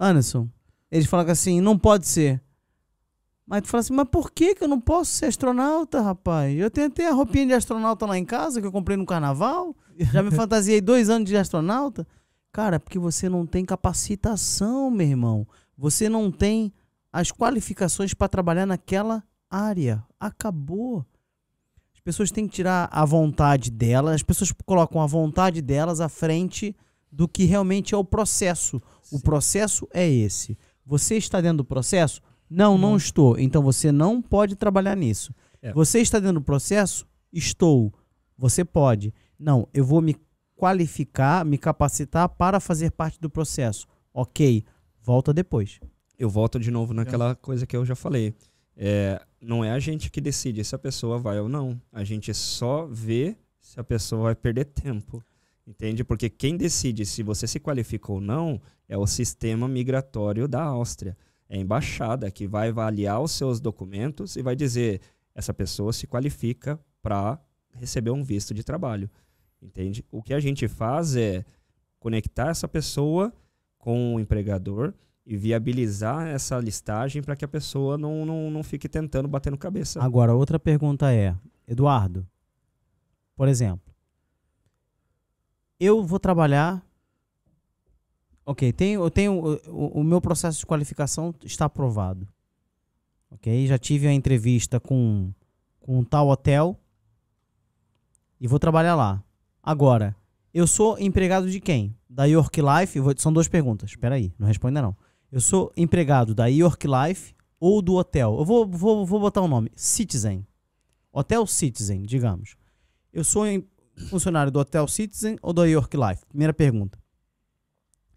[0.00, 0.48] Anderson,
[0.90, 2.42] eles falam assim, não pode ser.
[3.46, 6.56] Mas tu fala assim, mas por que, que eu não posso ser astronauta, rapaz?
[6.56, 9.76] Eu tenho até a roupinha de astronauta lá em casa, que eu comprei no carnaval.
[9.98, 12.06] Já me fantasiei dois anos de astronauta.
[12.52, 15.46] Cara, porque você não tem capacitação, meu irmão.
[15.76, 16.72] Você não tem
[17.12, 20.02] as qualificações para trabalhar naquela área.
[20.18, 21.04] Acabou.
[21.92, 26.08] As pessoas têm que tirar a vontade delas, as pessoas colocam a vontade delas à
[26.08, 26.74] frente
[27.12, 28.80] do que realmente é o processo.
[29.12, 30.56] O processo é esse.
[30.84, 32.20] Você está dentro do processo?
[32.48, 32.96] Não, não Não.
[32.96, 33.38] estou.
[33.38, 35.32] Então você não pode trabalhar nisso.
[35.62, 35.72] É.
[35.72, 37.06] Você está dentro do processo?
[37.32, 37.92] Estou.
[38.36, 39.12] Você pode.
[39.38, 40.16] Não, eu vou me
[40.56, 43.86] qualificar, me capacitar para fazer parte do processo.
[44.12, 44.64] Ok,
[45.00, 45.80] volta depois.
[46.18, 48.34] eu volto de novo naquela coisa que eu já falei.
[48.76, 51.80] É, não é a gente que decide se a pessoa vai ou não.
[51.92, 55.22] A gente só vê se a pessoa vai perder tempo.
[55.70, 56.02] Entende?
[56.02, 61.16] Porque quem decide se você se qualifica ou não é o sistema migratório da Áustria.
[61.48, 65.00] É a embaixada que vai avaliar os seus documentos e vai dizer
[65.32, 67.40] essa pessoa se qualifica para
[67.72, 69.08] receber um visto de trabalho.
[69.62, 70.04] Entende?
[70.10, 71.44] O que a gente faz é
[72.00, 73.32] conectar essa pessoa
[73.78, 74.92] com o empregador
[75.24, 80.02] e viabilizar essa listagem para que a pessoa não, não, não fique tentando batendo cabeça.
[80.02, 81.36] Agora, outra pergunta é,
[81.68, 82.26] Eduardo,
[83.36, 83.89] por exemplo,
[85.80, 86.86] eu vou trabalhar.
[88.44, 92.28] Ok, tenho, eu tenho o, o meu processo de qualificação está aprovado.
[93.30, 95.32] Ok, já tive a entrevista com,
[95.80, 96.78] com um tal hotel
[98.40, 99.22] e vou trabalhar lá.
[99.62, 100.16] Agora,
[100.52, 101.96] eu sou empregado de quem?
[102.08, 102.98] Da York Life?
[102.98, 103.90] Vou, são duas perguntas.
[103.90, 104.96] Espera aí, não responda não.
[105.30, 108.36] Eu sou empregado da York Life ou do hotel?
[108.38, 109.70] Eu vou, vou, vou botar o um nome.
[109.76, 110.44] Citizen.
[111.12, 112.56] Hotel Citizen, digamos.
[113.12, 113.46] Eu sou
[114.08, 116.24] funcionário do Hotel Citizen ou da York Life?
[116.26, 116.98] Primeira pergunta.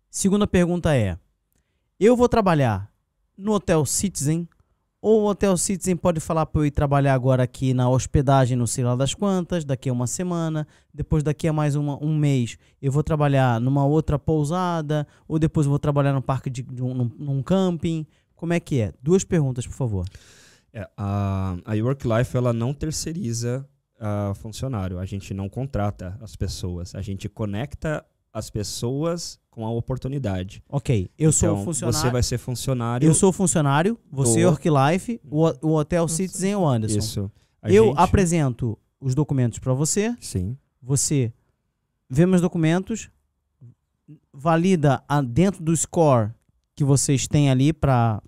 [0.10, 1.18] Segunda pergunta é:
[2.00, 2.92] eu vou trabalhar
[3.38, 4.48] no Hotel Citizen
[5.04, 8.66] ou o Hotel Citizen pode falar para eu ir trabalhar agora aqui na hospedagem no
[8.66, 12.58] sei lá das quantas, daqui a uma semana, depois daqui a mais uma, um mês
[12.82, 16.82] eu vou trabalhar numa outra pousada, ou depois eu vou trabalhar no parque de, de
[16.82, 18.08] um, num, num, camping.
[18.34, 18.94] Como é que é?
[19.04, 20.06] Duas perguntas, por favor.
[20.72, 23.68] É, a, a Work Life ela não terceiriza
[24.04, 29.72] a funcionário, a gente não contrata as pessoas, a gente conecta as pessoas com a
[29.72, 30.62] oportunidade.
[30.68, 32.00] Ok, eu então, sou funcionário.
[32.00, 33.08] Você vai ser funcionário.
[33.08, 34.50] Eu sou funcionário, você do...
[34.50, 36.98] Work Life, o, o Hotel Citizen o Anderson.
[36.98, 37.32] Isso.
[37.62, 38.00] A eu gente...
[38.00, 40.14] apresento os documentos para você.
[40.20, 40.58] Sim.
[40.82, 41.32] Você
[42.10, 43.10] vê meus documentos,
[44.34, 46.32] valida a, dentro do score
[46.76, 48.22] que vocês têm ali para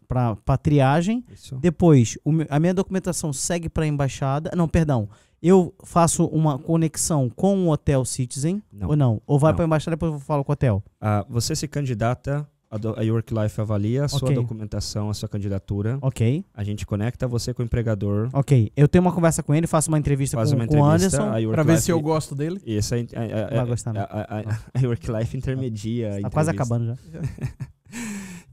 [0.62, 1.26] triagem.
[1.34, 1.56] Isso.
[1.56, 4.52] Depois, o, a minha documentação segue para a embaixada.
[4.56, 5.10] Não, perdão
[5.42, 8.90] eu faço uma conexão com o Hotel Citizen não.
[8.90, 9.22] ou não?
[9.26, 10.84] Ou vai para a embaixada e depois eu falo com o hotel?
[11.00, 14.36] Ah, você se candidata, a, do, a York Life avalia a sua okay.
[14.36, 15.98] documentação, a sua candidatura.
[16.02, 16.44] Ok.
[16.54, 18.30] A gente conecta você com o empregador.
[18.34, 18.72] Ok.
[18.76, 21.32] Eu tenho uma conversa com ele, faço uma entrevista Faz com, uma com o Anderson.
[21.52, 22.62] Para ver se eu gosto dele.
[22.66, 26.20] Isso, a, a, vai gostar, a, a, a, York Life intermedia.
[26.22, 26.96] Tá quase acabando já.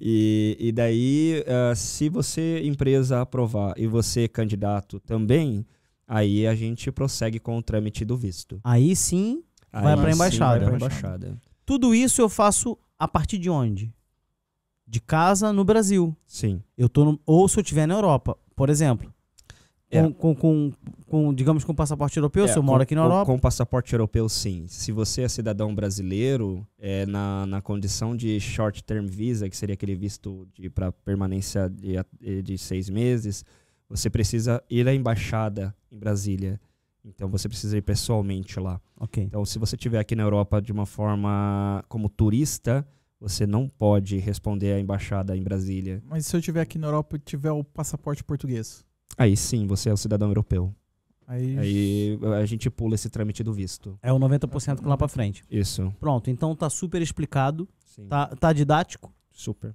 [0.04, 5.64] E, e daí, uh, se você, empresa, aprovar e você, candidato, também,
[6.14, 8.60] Aí a gente prossegue com o trâmite do visto.
[8.62, 10.58] Aí sim Aí vai para a embaixada.
[10.60, 11.40] Vai pra embaixada.
[11.64, 13.90] Tudo isso eu faço a partir de onde?
[14.86, 16.14] De casa no Brasil.
[16.26, 16.62] Sim.
[16.76, 19.10] Eu tô no, ou se eu estiver na Europa, por exemplo.
[19.90, 20.02] É.
[20.02, 20.72] Com, com, com,
[21.06, 23.32] com, digamos, com passaporte europeu, é, se eu moro aqui na Europa.
[23.32, 24.66] Com passaporte europeu, sim.
[24.66, 29.74] Se você é cidadão brasileiro, é na, na condição de short term visa, que seria
[29.74, 33.44] aquele visto para permanência de, de seis meses,
[33.92, 36.58] você precisa ir à embaixada em Brasília.
[37.04, 38.80] Então você precisa ir pessoalmente lá.
[38.98, 39.24] Okay.
[39.24, 42.86] Então, se você estiver aqui na Europa de uma forma como turista,
[43.20, 46.02] você não pode responder à embaixada em Brasília.
[46.06, 48.84] Mas se eu estiver aqui na Europa e tiver o passaporte português?
[49.18, 50.74] Aí sim, você é o cidadão europeu.
[51.26, 51.58] Aí...
[51.58, 53.98] Aí a gente pula esse trâmite do visto.
[54.02, 55.44] É o 90% lá para frente.
[55.50, 55.92] Isso.
[56.00, 57.68] Pronto, então tá super explicado.
[57.84, 58.06] Sim.
[58.06, 59.12] Tá, tá didático?
[59.30, 59.74] Super.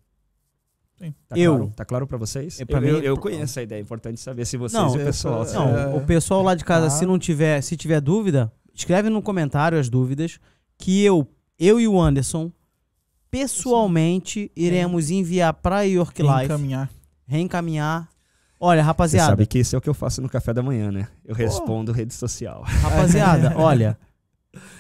[1.28, 1.56] Tá eu.
[1.56, 1.74] Claro?
[1.76, 2.60] Tá claro para vocês?
[2.60, 3.80] É, eu, mim, eu, eu, conheço a ideia.
[3.80, 5.46] É importante saber se vocês não, e o pessoal.
[5.46, 5.88] Não, é...
[5.96, 6.90] o pessoal lá de casa, ah.
[6.90, 10.40] se não tiver, se tiver dúvida, escreve no comentário as dúvidas
[10.78, 11.28] que eu,
[11.60, 12.52] eu e o Anderson
[13.30, 16.34] pessoalmente iremos enviar para York Life.
[16.34, 16.90] Reencaminhar.
[17.28, 18.10] Reencaminhar.
[18.60, 19.28] Olha, rapaziada.
[19.28, 21.08] Você sabe que isso é o que eu faço no café da manhã, né?
[21.24, 22.64] Eu respondo rede social.
[22.64, 23.98] Rapaziada, olha,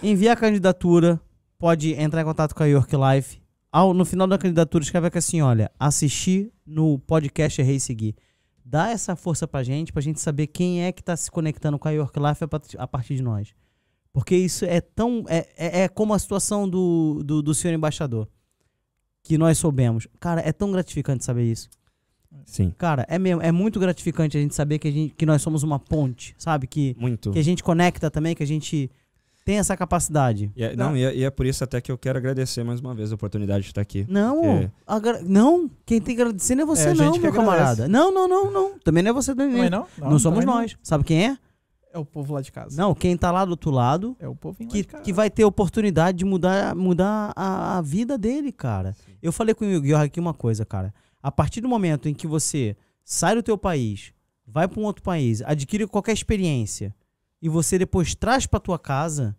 [0.02, 1.19] envia a candidatura,
[1.60, 3.39] pode entrar em contato com a York Life
[3.72, 8.15] ao, no final da candidatura, escreve aqui assim: olha, assistir no podcast Errei Seguir.
[8.64, 11.88] Dá essa força pra gente, pra gente saber quem é que tá se conectando com
[11.88, 12.44] a York Life
[12.77, 13.56] a partir de nós.
[14.11, 15.23] Porque isso é tão.
[15.30, 18.27] É, é, é como a situação do, do, do senhor embaixador.
[19.23, 20.07] Que nós soubemos.
[20.19, 21.69] Cara, é tão gratificante saber isso.
[22.45, 22.73] Sim.
[22.77, 25.64] Cara, é mesmo, é muito gratificante a gente saber que, a gente, que nós somos
[25.64, 26.65] uma ponte, sabe?
[26.65, 27.31] Que, muito.
[27.31, 28.89] que a gente conecta também, que a gente
[29.48, 30.52] tem essa capacidade.
[30.57, 32.82] E é, não, e é, e é, por isso até que eu quero agradecer mais
[32.82, 34.06] uma vez a oportunidade de estar aqui.
[34.10, 34.69] Não, porque...
[34.86, 35.22] agra...
[35.24, 37.88] não, quem tem que agradecer não é você é não, meu camarada.
[37.88, 38.78] Não, não, não, não.
[38.80, 39.69] Também não é você também.
[39.69, 39.88] Não, não?
[39.98, 40.74] não, não somos nós.
[40.74, 40.80] Não.
[40.84, 41.38] Sabe quem é?
[41.94, 42.76] É o povo lá de casa.
[42.76, 46.18] Não, quem tá lá do outro lado é o povo que, que vai ter oportunidade
[46.18, 48.91] de mudar, mudar a, a vida dele, cara.
[48.91, 49.14] Sim.
[49.24, 50.94] Eu falei com o Yu aqui uma coisa, cara.
[51.24, 52.76] A partir do momento em que você
[53.06, 54.11] sai do teu país,
[54.45, 56.94] vai para um outro país, adquire qualquer experiência
[57.41, 59.35] e você depois traz para tua casa,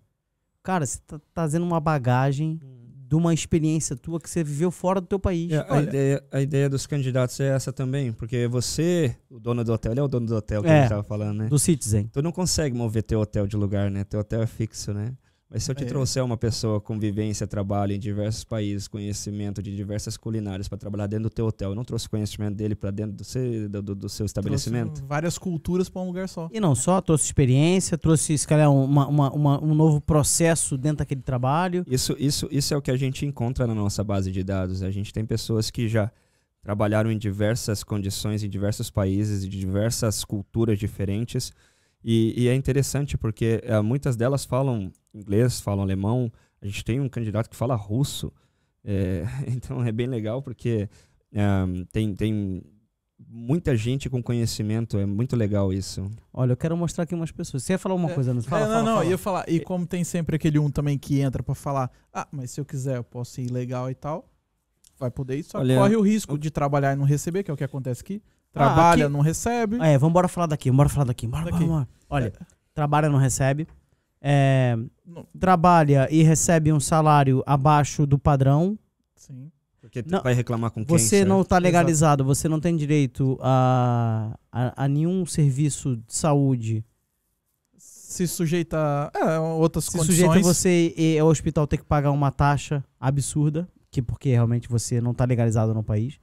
[0.62, 2.60] Cara, você tá trazendo uma bagagem
[3.06, 5.50] de uma experiência tua que você viveu fora do teu país.
[5.50, 9.72] É, a, ideia, a ideia dos candidatos é essa também, porque você, o dono do
[9.72, 10.72] hotel, ele é o dono do hotel que É.
[10.76, 11.46] a gente tava falando, né?
[11.46, 12.06] Do Citizen.
[12.12, 14.04] Tu não consegue mover teu hotel de lugar, né?
[14.04, 15.14] Teu hotel é fixo, né?
[15.50, 15.86] Mas se eu te É.
[15.86, 21.06] trouxer uma pessoa com vivência, trabalho em diversos países, conhecimento de diversas culinárias para trabalhar
[21.06, 24.08] dentro do teu hotel, eu não trouxe conhecimento dele para dentro do seu, do, do-
[24.10, 24.88] seu estabelecimento?
[24.92, 26.50] Trouxe várias culturas pra um lugar só.
[26.52, 30.98] E não só, trouxe experiência, trouxe, se calhar, uma, uma- uma- um novo processo dentro
[30.98, 31.82] daquele trabalho.
[31.88, 34.82] Isso, isso, isso é o que a gente encontra na nossa base de dados.
[34.82, 36.12] A gente tem pessoas que já
[36.62, 41.52] trabalharam em diversas condições, em diversos países, de diversas culturas diferentes.
[42.04, 46.30] E, e é interessante porque eh, muitas delas falam inglês, falam alemão.
[46.62, 48.32] A gente tem um candidato que fala russo.
[48.84, 50.88] É, então é bem legal porque
[51.92, 52.62] tem, tem
[53.28, 54.96] muita gente com conhecimento.
[54.98, 56.10] É muito legal isso.
[56.32, 57.62] Olha, eu quero mostrar aqui umas pessoas.
[57.64, 58.14] Você ia falar uma É.
[58.14, 59.04] coisa, não fala, É, não, fala, não, fala.
[59.04, 59.44] eu ia falar.
[59.48, 62.64] E como tem sempre aquele um também que entra pra falar, ah, mas se eu
[62.64, 64.30] quiser eu posso ir legal e tal,
[64.98, 67.54] vai poder ir, só Olha, corre o risco de trabalhar e não receber, que é
[67.54, 68.22] o que acontece aqui.
[68.52, 69.76] Trabalha, aqui- não recebe.
[69.80, 71.26] É, vamos embora falar daqui, bora falar daqui.
[71.26, 71.58] Bora, Daqui.
[71.64, 71.88] bora, bora.
[72.10, 72.32] Olha,
[72.74, 73.66] trabalha, não recebe.
[74.20, 74.76] É,
[75.06, 78.76] Não- trabalha e recebe um salário abaixo do padrão.
[79.14, 79.50] Sim.
[79.80, 80.98] Porque tu Não, vai reclamar com quem?
[80.98, 81.46] Você não certo?
[81.46, 86.84] está legalizado, você não tem direito a, a, a nenhum serviço de saúde.
[87.76, 88.76] Se sujeita
[89.14, 90.16] a é, outras Se condições.
[90.16, 95.00] sujeita você e ao hospital ter que pagar uma taxa absurda, que porque realmente você
[95.00, 96.18] não está legalizado no país.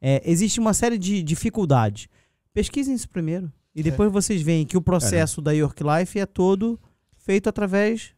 [0.00, 2.08] É, existe uma série de dificuldades.
[2.52, 3.52] Pesquisem isso primeiro.
[3.74, 6.78] E depois vocês veem que o processo da York Life é todo
[7.16, 8.12] feito através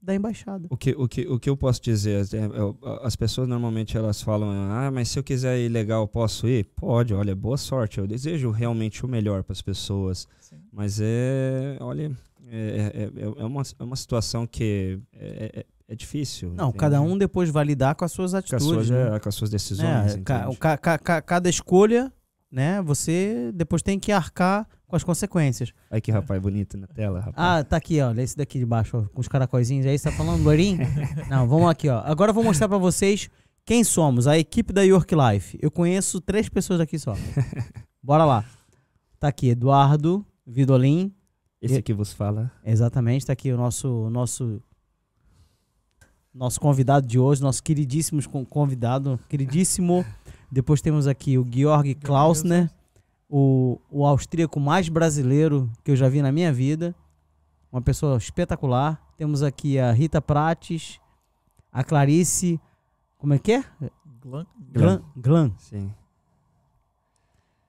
[0.00, 0.66] da embaixada.
[0.70, 2.26] O que, o, que, o que eu posso dizer?
[2.32, 6.08] é, é, As pessoas normalmente elas falam: Ah, mas se eu quiser ir legal, eu
[6.08, 6.64] posso ir?
[6.76, 7.98] Pode, olha, boa sorte.
[7.98, 10.26] Eu desejo realmente o melhor para as pessoas.
[10.40, 10.56] Sim.
[10.72, 12.10] Mas é, olha,
[12.50, 16.50] é, é, é, é uma, é uma situação que é, é, difícil.
[16.54, 16.78] Não, entende?
[16.78, 18.66] cada um depois vai lidar com as suas com as atitudes.
[18.66, 19.16] suas, né?
[19.16, 20.14] é, com as suas decisões.
[20.16, 22.12] É, ca- ca- ca- ca- cada escolha,
[22.50, 22.80] né?
[22.82, 25.72] Você depois tem que arcar com as consequências.
[25.90, 27.34] Olha que rapaz bonito na tela, rapaz.
[27.36, 28.00] Ah, tá aqui.
[28.00, 29.86] Olha esse daqui de baixo, ó, com os caracóizinhos.
[29.86, 30.78] Aí você tá falando, loirinho?
[31.28, 32.00] Não, vamos aqui, ó.
[32.04, 33.28] Agora eu vou mostrar pra vocês
[33.64, 35.58] quem somos, a equipe da York Life.
[35.60, 37.14] Eu conheço três pessoas aqui só.
[38.02, 38.44] Bora lá.
[39.20, 41.12] Tá aqui, Eduardo Vidolin.
[41.60, 42.50] Esse aqui vos fala.
[42.64, 44.62] Exatamente, tá aqui o nosso nosso
[46.38, 50.04] nosso convidado de hoje, nosso queridíssimo con- convidado, queridíssimo.
[50.50, 52.70] Depois temos aqui o Georg Klausner,
[53.28, 56.94] o, o austríaco mais brasileiro que eu já vi na minha vida.
[57.72, 58.98] Uma pessoa espetacular.
[59.16, 61.00] Temos aqui a Rita Prates,
[61.72, 62.58] a Clarice,
[63.18, 63.64] como é que é?
[64.22, 65.02] Glan- Glan.
[65.16, 65.52] Glan.
[65.58, 65.92] Sim.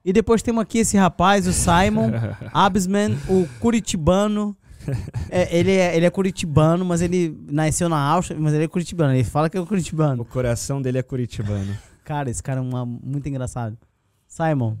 [0.04, 2.10] E depois temos aqui esse rapaz, o Simon
[2.54, 4.56] Absman, o curitibano.
[5.30, 9.12] É, ele, é, ele é curitibano, mas ele nasceu na Áustria, mas ele é curitibano.
[9.14, 10.22] Ele fala que é curitibano.
[10.22, 11.76] O coração dele é curitibano.
[12.04, 13.76] Cara, esse cara é uma- muito engraçado.
[14.26, 14.76] Simon,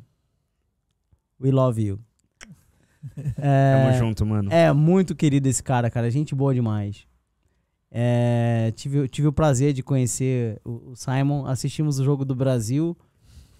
[1.40, 1.98] we love you.
[3.38, 4.52] É, Tamo junto, mano.
[4.52, 6.10] é muito querido esse cara, cara.
[6.10, 7.06] Gente boa demais.
[7.90, 11.46] É, tive, tive o prazer de conhecer o, o Simon.
[11.46, 12.96] Assistimos o jogo do Brasil.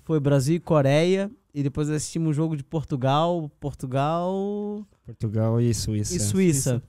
[0.05, 1.31] Foi Brasil e Coreia.
[1.55, 3.51] E depois assistimos o jogo de Portugal.
[3.59, 6.15] Portugal Portugal e Suíça.
[6.15, 6.31] e Suíça.
[6.31, 6.83] Suíça.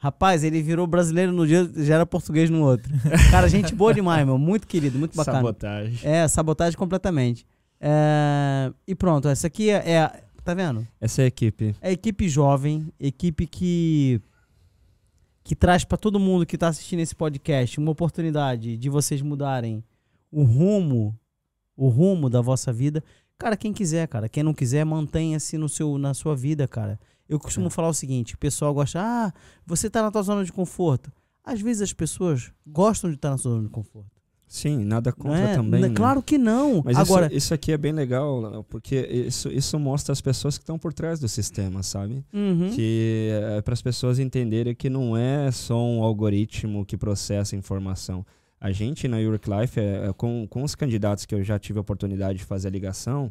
[0.00, 2.92] Rapaz, ele virou brasileiro no dia, já era português no outro.
[3.32, 4.38] Cara, gente boa demais, meu.
[4.38, 5.38] Muito querido, muito bacana.
[5.38, 5.98] Sabotagem.
[6.08, 7.44] É, sabotagem completamente.
[7.80, 10.86] É, e pronto, essa aqui é, é a- Tá vendo?
[10.98, 11.74] Essa é a equipe.
[11.80, 14.18] É a equipe jovem, equipe que.
[15.44, 19.84] que traz pra todo mundo que tá assistindo esse podcast uma oportunidade de vocês mudarem
[20.32, 21.14] o rumo,
[21.76, 23.04] o rumo da vossa vida.
[23.36, 24.26] Cara, quem quiser, cara.
[24.26, 26.98] Quem não quiser, mantenha-se no seu, na sua vida, cara.
[27.28, 27.70] Eu costumo É.
[27.70, 29.32] falar o seguinte: o pessoal gosta, ah,
[29.66, 31.12] você tá na tua zona de conforto.
[31.44, 34.10] Às vezes as pessoas gostam de estar na sua zona de conforto.
[34.46, 35.54] Sim, nada contra é?
[35.54, 35.80] também.
[35.80, 35.94] N- né?
[35.94, 36.80] Claro que não.
[36.82, 40.62] Mas Agora, isso, isso aqui é bem legal, porque isso, isso mostra as pessoas que
[40.62, 42.24] estão por trás do sistema, sabe?
[42.32, 42.70] Uhum.
[42.74, 48.24] Que é para as pessoas entenderem que não é só um algoritmo que processa informação.
[48.58, 51.78] A gente na York Life, é, é, com, com os candidatos que eu já tive
[51.78, 53.30] a oportunidade de fazer a ligação,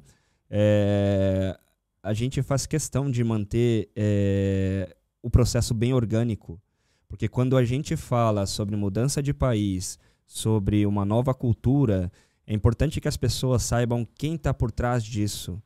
[0.52, 1.57] é,
[2.07, 6.59] a gente faz questão de manter é, o processo bem orgânico.
[7.07, 12.11] Porque quando a gente fala sobre mudança de país, sobre uma nova cultura,
[12.45, 15.61] é importante que as pessoas saibam quem está por trás disso.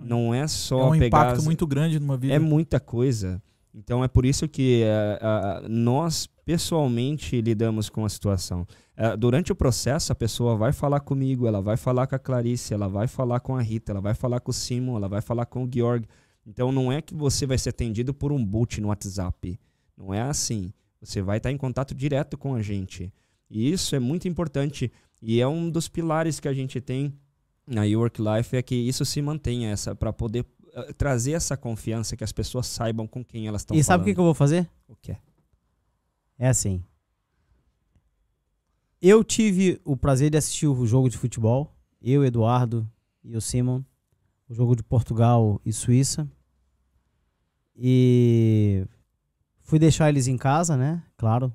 [0.00, 2.34] Não é é só um pegar impacto as- muito grande numa vida.
[2.34, 3.40] é muita coisa.
[3.74, 8.66] Então é por isso que eh, ah, nós pessoalmente lidamos com a situação.
[8.96, 12.74] Eh, durante o processo, a pessoa vai falar comigo, ela vai falar com a Clarice,
[12.74, 15.46] ela vai falar com a Rita, ela vai falar com o Simon, ela vai falar
[15.46, 16.06] com o Georg.
[16.46, 19.58] Então não é que você vai ser atendido por um boot no WhatsApp.
[19.96, 20.72] Não é assim.
[21.00, 23.12] Você vai estar em contato direto com a gente.
[23.50, 27.14] E isso é muito importante e é um dos pilares que a gente tem
[27.66, 30.44] na Work Life é que isso se mantenha essa para poder
[30.74, 33.86] uh, trazer essa confiança que as pessoas saibam com quem elas estão E falando.
[33.86, 34.68] sabe o que, que eu vou fazer?
[34.88, 35.20] O que é?
[36.38, 36.82] É assim.
[39.00, 41.74] Eu tive o prazer de assistir o jogo de futebol.
[42.00, 42.88] Eu, Eduardo
[43.24, 43.82] e o Simon.
[44.48, 46.30] O jogo de Portugal e Suíça.
[47.76, 48.86] E
[49.60, 51.02] fui deixar eles em casa, né?
[51.16, 51.52] Claro.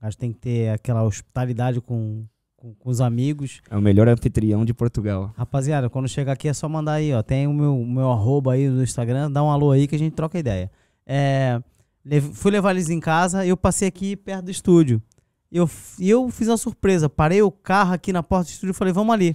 [0.00, 2.26] A gente tem que ter aquela hospitalidade com,
[2.60, 3.60] com, com os amigos.
[3.70, 5.32] É o melhor anfitrião de Portugal.
[5.36, 7.22] Rapaziada, quando chegar aqui é só mandar aí, ó.
[7.22, 10.12] Tem o meu, meu arroba aí no Instagram, dá um alô aí que a gente
[10.14, 10.70] troca ideia.
[11.06, 11.60] É,
[12.04, 15.02] lev- fui levar eles em casa eu passei aqui perto do estúdio.
[15.50, 15.68] E eu,
[15.98, 17.08] e eu fiz uma surpresa.
[17.08, 19.34] Parei o carro aqui na porta do estúdio e falei, vamos ali.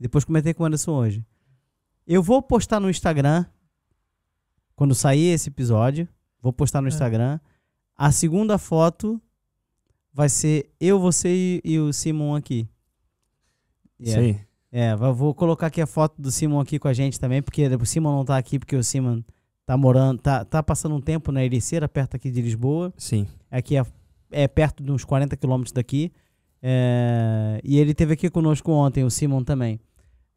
[0.00, 1.24] Depois comentei com o Anderson hoje.
[2.06, 3.44] Eu vou postar no Instagram,
[4.76, 6.08] quando sair esse episódio,
[6.40, 6.90] vou postar no É.
[6.90, 7.38] Instagram.
[7.96, 9.20] A segunda foto
[10.14, 12.66] vai ser eu, você e, e o Simon aqui.
[14.00, 14.22] Yeah.
[14.22, 14.40] aí.
[14.70, 17.66] É, vou- vou colocar aqui a foto do Simon aqui com a gente também, porque
[17.66, 19.22] o Simon não tá aqui, porque o Simon
[19.66, 22.92] tá morando, tá, tá passando um tempo na Ericeira, perto aqui de Lisboa.
[22.96, 23.26] Sim.
[23.50, 23.84] Aqui é,
[24.30, 26.12] é perto de uns 40 quilômetros daqui.
[26.62, 29.78] É, e ele esteve aqui conosco ontem, o Simon também.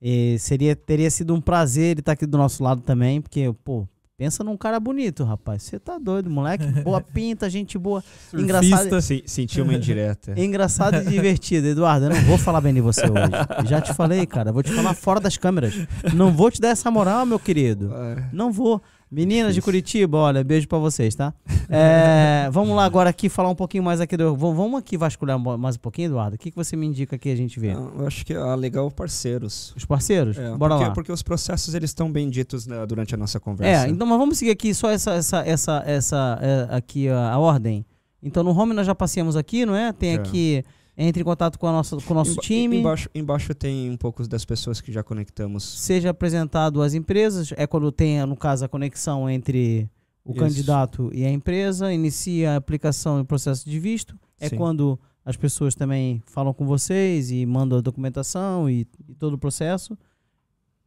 [0.01, 3.87] E seria, teria sido um prazer ele estar aqui do nosso lado também, porque, pô,
[4.17, 5.61] pensa num cara bonito, rapaz.
[5.61, 6.65] Você tá doido, moleque.
[6.81, 8.03] Boa pinta, gente boa.
[8.33, 8.67] Engraçado.
[8.67, 9.01] Surfista.
[9.01, 10.33] Se, senti uma indireta.
[10.39, 12.07] Engraçado e divertido, Eduardo.
[12.07, 13.67] Eu não vou falar bem de você hoje.
[13.67, 14.51] Já te falei, cara.
[14.51, 15.75] Vou te falar fora das câmeras.
[16.15, 17.93] Não vou te dar essa moral, meu querido.
[18.33, 18.81] Não vou.
[19.09, 19.61] Meninas de.
[19.61, 21.33] Curitiba, olha, beijo pra vocês, tá?
[21.69, 24.15] É, vamos lá agora aqui falar um pouquinho mais aqui.
[24.15, 26.35] Do, vamos aqui vasculhar mais um pouquinho, Eduardo.
[26.37, 27.73] O que, que você me indica que a gente vê?
[27.73, 29.73] Eu acho que é legal parceiros.
[29.75, 30.37] Os parceiros?
[30.37, 30.91] É, Bora porque, lá.
[30.91, 33.85] porque os processos eles estão bem ditos né, durante a nossa conversa.
[33.85, 37.37] É, então mas vamos seguir aqui só essa, essa, essa, essa é, aqui a, a
[37.37, 37.85] ordem.
[38.23, 39.91] Então no home nós já passeamos aqui, não é?
[39.91, 40.63] Tem aqui,
[40.97, 42.77] entre em contato com, a nossa, com o nosso Emba- time.
[42.79, 45.63] Embaixo, embaixo tem um pouco das pessoas que já conectamos.
[45.63, 49.89] seja apresentado às empresas, é quando tem, no caso, a conexão entre
[50.25, 50.39] o Isso.
[50.39, 54.55] candidato e a empresa, inicia a aplicação e processo de visto, é Sim.
[54.57, 59.37] quando as pessoas também falam com vocês e mandam a documentação e, e todo o
[59.37, 59.97] processo.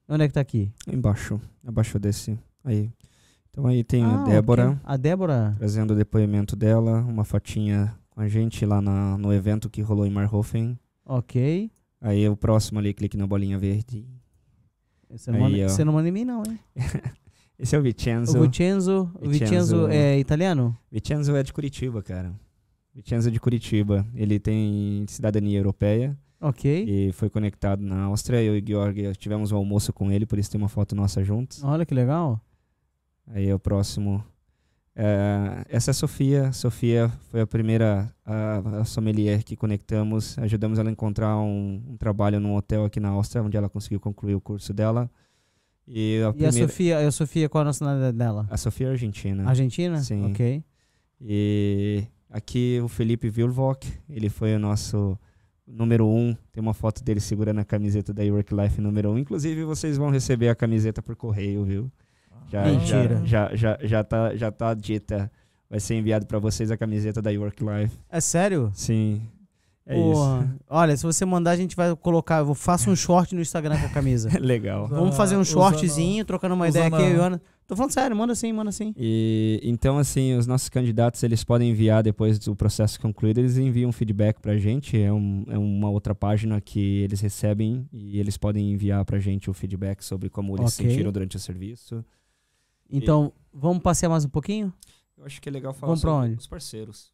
[0.09, 0.73] Onde é que tá aqui?
[0.93, 2.37] Embaixo, abaixo desse.
[2.65, 2.91] Aí.
[3.51, 4.79] Então aí tem Ah, a Débora ok.
[4.85, 5.55] A Débora.
[5.59, 10.05] trazendo o depoimento dela, uma fotinha com a gente lá na- no evento que rolou
[10.07, 10.79] em Marhofen.
[11.07, 11.71] Ok.
[12.03, 14.07] Aí o próximo ali, clique na bolinha verde.
[15.09, 16.59] Você não, Aí, manda, você não manda em mim, não, hein?
[17.59, 18.39] Esse é o Vincenzo.
[18.39, 19.55] O Vicenzo, o Vicenzo
[19.87, 19.89] Vicenzo.
[19.89, 20.77] é italiano?
[20.93, 22.33] Vincenzo é de Curitiba, cara.
[22.95, 24.07] Vincenzo é de Curitiba.
[24.15, 26.85] Ele tem cidadania europeia Ok.
[26.87, 28.43] e foi conectado na Áustria.
[28.43, 31.25] Eu e o Georg tivemos um almoço com ele, por isso tem uma foto nossa
[31.25, 31.63] juntos.
[31.65, 32.39] Olha que legal.
[33.27, 34.23] Aí é o próximo.
[34.95, 36.53] É, essa é a Sofia.
[36.53, 40.37] Sofia foi a primeira a, a sommelier que conectamos.
[40.39, 44.01] Ajudamos ela a encontrar um, um trabalho num hotel aqui na Áustria, onde ela conseguiu
[44.01, 45.11] concluir o curso dela.
[45.87, 48.47] E a, E a primeira, Sofia, a Sofia, qual a nacionalidade dela?
[48.51, 49.49] a Sofia é argentina.
[49.49, 49.99] Argentina?
[49.99, 50.31] Sim.
[50.31, 50.63] Ok.
[51.21, 55.19] E aqui o Felipe Vilvock, ele foi o nosso
[55.67, 56.35] número um.
[56.53, 59.19] Tem uma foto dele segurando a camiseta da Work Life número um.
[59.19, 61.91] Inclusive, vocês vão receber a camiseta por correio, viu?
[62.51, 63.23] Já, Mentira.
[63.25, 65.31] Já, já, já, já, tá, já tá dita.
[65.69, 67.97] Vai ser enviado para vocês a camiseta da Work Life.
[68.11, 68.71] É sério?
[68.75, 69.23] Sim.
[69.87, 70.57] É Porra.
[70.69, 72.39] Olha, se você mandar, a gente vai colocar.
[72.39, 74.29] Eu faço um short no Instagram com a camisa.
[74.29, 74.39] isso.
[74.43, 74.89] Legal.
[74.89, 77.03] Vamos fazer um shortzinho, trocando uma ideia aqui.
[77.03, 77.41] Ana.
[77.67, 78.93] Tô falando sério, manda sim, manda sim.
[78.97, 83.93] E então assim, os nossos candidatos eles podem enviar depois do processo concluído, eles enviam
[83.93, 88.73] feedback pra gente, é, um, é uma outra página que eles recebem e eles podem
[88.73, 90.91] enviar pra gente o feedback sobre como eles se Ok.
[90.91, 92.05] sentiram durante o serviço.
[92.91, 94.73] Então, vamos passear mais um pouquinho?
[95.17, 96.35] Eu acho que é legal falar Vamos sobre onde?
[96.37, 97.13] os parceiros.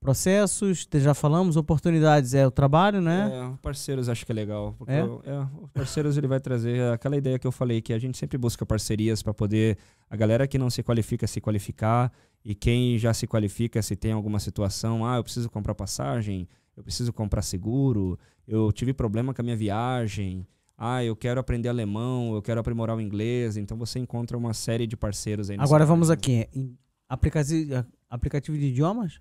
[0.00, 3.30] Processos, já falamos, oportunidades é o trabalho, né?
[3.34, 4.74] É, parceiros acho que é legal.
[4.78, 5.04] Porque É?
[5.04, 8.16] o- é, os parceiros ele vai trazer aquela ideia que eu falei, que a gente
[8.16, 9.76] sempre busca parcerias para poder
[10.08, 12.10] a galera que não se qualifica se qualificar
[12.42, 16.82] e quem já se qualifica se tem alguma situação, ah, eu preciso comprar passagem, eu
[16.82, 18.18] preciso comprar seguro,
[18.48, 20.46] eu tive problema com a minha viagem,
[20.82, 24.86] ah, eu quero aprender alemão, eu quero aprimorar o inglês, então você encontra uma série
[24.86, 26.48] de parceiros aí Agora vamos aqui.
[27.06, 29.20] Aplicativo, aplicativo de idiomas?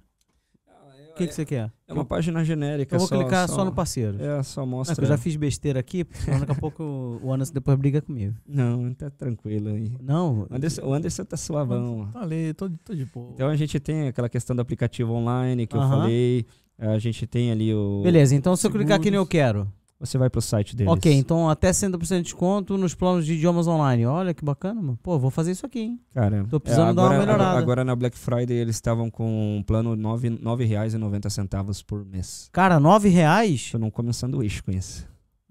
[1.11, 1.69] O que, que você quer?
[1.85, 2.95] É uma página genérica.
[2.95, 4.23] Eu vou só- clicar só, no parceiro.
[4.23, 5.03] É, só Não, mostra.
[5.03, 8.33] eu já fiz besteira aqui, porque daqui a pouco o Anderson depois briga comigo.
[8.47, 9.91] Não, tá tranquilo aí.
[10.01, 12.09] Não, O Anderson, o Anderson tá suavão.
[12.13, 13.31] Tá ali, tô, tô de boa.
[13.33, 15.89] Então a gente tem aquela questão do aplicativo online que eu Aham.
[16.03, 16.45] falei.
[16.77, 18.01] A gente tem ali o.
[18.01, 18.33] beleza.
[18.33, 19.69] Então se eu clicar aqui no eu quero,
[19.99, 20.91] você vai pro site deles.
[20.93, 24.05] Ok, então até 60% de desconto nos planos de idiomas online.
[24.05, 24.97] Olha que bacana, mano.
[25.03, 25.99] Pô, vou fazer isso aqui, hein?
[26.13, 27.49] Cara, Tô precisando é, dar uma agora, melhorada.
[27.49, 30.97] Agora, agora na Black Friday eles estavam com um plano R$ 9 nove reais e
[30.97, 32.49] 90 centavos por mês.
[32.53, 33.71] Cara, 9 reais?
[33.71, 35.05] Tu não come um sanduíche com isso.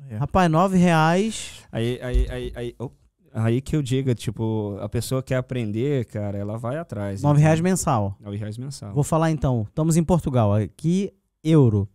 [0.08, 0.16] É.
[0.16, 1.64] Rapaz, 9 reais.
[1.70, 2.90] Aí, aí, aí, aí, oh,
[3.34, 7.20] aí que eu diga, tipo, a pessoa quer aprender, cara, ela vai atrás.
[7.20, 8.16] 9 reais mensal.
[8.18, 8.94] 9 reais mensal.
[8.94, 9.66] Vou falar então.
[9.68, 10.54] Estamos em Portugal.
[10.54, 11.12] Aqui,
[11.44, 11.86] euro.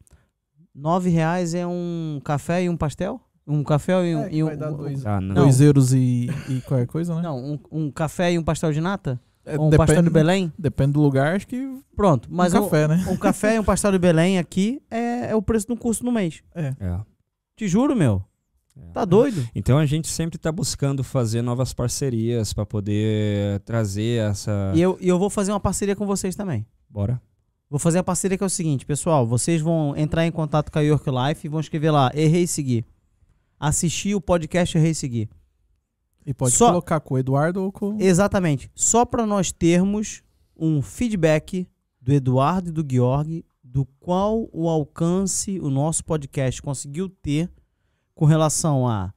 [0.75, 3.21] 9 reais é um café e um pastel?
[3.45, 4.19] Um café e um.
[4.23, 7.21] É, e um- vai dar dois, Ah, dois euros e, e qualquer coisa, né?
[7.21, 9.19] Não, um, um café e um pastel de nata?
[9.45, 10.51] É, Ou um pastel de Belém?
[10.57, 12.29] Depende do lugar, acho que Pronto.
[12.31, 13.05] Mas um café, né?
[13.09, 16.11] um café e um pastel de Belém aqui é, é o preço do curso no
[16.11, 16.41] mês.
[16.55, 16.73] É.
[17.57, 18.23] Te juro, meu.
[18.75, 18.91] É.
[18.93, 19.45] Tá doido?
[19.53, 24.71] Então a gente sempre tá buscando fazer novas parcerias pra poder trazer essa.
[24.73, 26.65] E eu, e eu vou fazer uma parceria com vocês também.
[26.89, 27.21] Bora.
[27.73, 29.25] Vou fazer a parceria que é o seguinte, pessoal.
[29.25, 32.85] Vocês vão entrar em contato com a York Life e vão escrever lá, errei seguir.
[33.59, 35.27] Assistir o podcast Errei seguir.
[36.23, 37.97] E pode Só- colocar com o Eduardo ou com.
[37.99, 38.69] Exatamente.
[38.75, 40.21] Só para nós termos
[40.55, 41.67] um feedback
[41.99, 47.51] do Eduardo e do Georg do qual o alcance o nosso podcast conseguiu ter
[48.13, 49.11] com relação a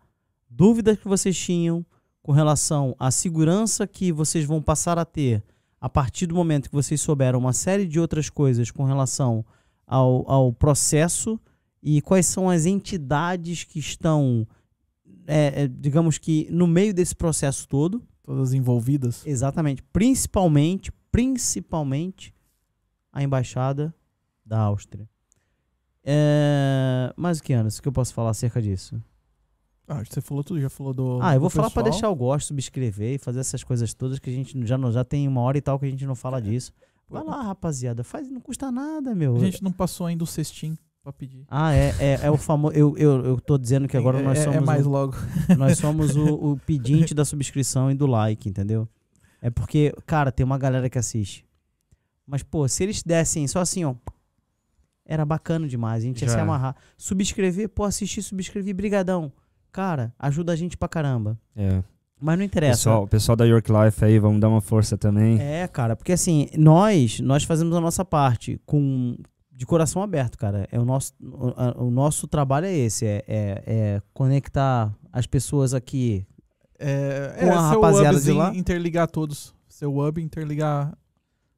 [0.48, 1.84] dúvidas que vocês tinham,
[2.22, 5.44] com relação à segurança que vocês vão passar a ter
[5.86, 9.46] a partir do momento que vocês souberam uma série de outras coisas com relação
[9.86, 11.40] ao, ao processo
[11.80, 14.48] e quais são as entidades que estão,
[15.28, 18.02] é, é, digamos que, no meio desse processo todo.
[18.24, 19.24] Todas envolvidas.
[19.24, 19.80] Exatamente.
[19.92, 22.34] Principalmente, principalmente
[23.12, 23.94] a embaixada
[24.44, 25.08] da Áustria.
[26.02, 27.14] É...
[27.16, 29.00] Mas o que, Anderson, o que eu posso falar acerca disso?
[29.88, 31.18] Ah, você falou tudo, já falou do.
[31.22, 31.92] Ah, eu vou falar pra pessoal.
[31.92, 35.28] deixar o gosto, subscrever e fazer essas coisas todas que a gente já, já tem
[35.28, 36.72] uma hora e tal que a gente não fala disso.
[37.08, 38.02] Vai lá, rapaziada.
[38.02, 39.36] Faz, não custa nada, meu.
[39.36, 41.44] A gente não passou ainda o cestinho pra pedir.
[41.48, 42.74] Ah, é, é, é o famoso.
[42.74, 44.56] Eu, eu, eu tô dizendo que agora é, nós é- somos.
[44.56, 45.14] É mais o- logo.
[45.56, 48.88] Nós somos o, o pedinte da subscrição e do like, entendeu?
[49.40, 51.46] É porque, cara, tem uma galera que assiste.
[52.26, 53.94] Mas, pô, se eles dessem só assim, ó.
[55.04, 56.34] Era bacana demais, a gente ia Já.
[56.34, 56.74] se amarrar.
[56.98, 59.32] Subscrever, pô, assistir, subscrever, brigadão.
[59.76, 61.38] Cara, ajuda a gente pra caramba.
[61.54, 61.82] É.
[62.18, 62.78] Mas não interessa.
[62.78, 65.38] Pessoal, o pessoal da York Life aí, vamos dar uma força também.
[65.38, 69.18] É, cara, porque assim, nós, nós fazemos a nossa parte com
[69.52, 70.66] de coração aberto, cara.
[70.72, 75.26] É o nosso, o, a- o nosso trabalho é esse, é, é, é conectar as
[75.26, 76.26] pessoas aqui
[76.78, 78.54] É, Com a seu rapaziada de lá.
[78.54, 79.54] interligar todos.
[79.68, 80.96] Seu hub, interligar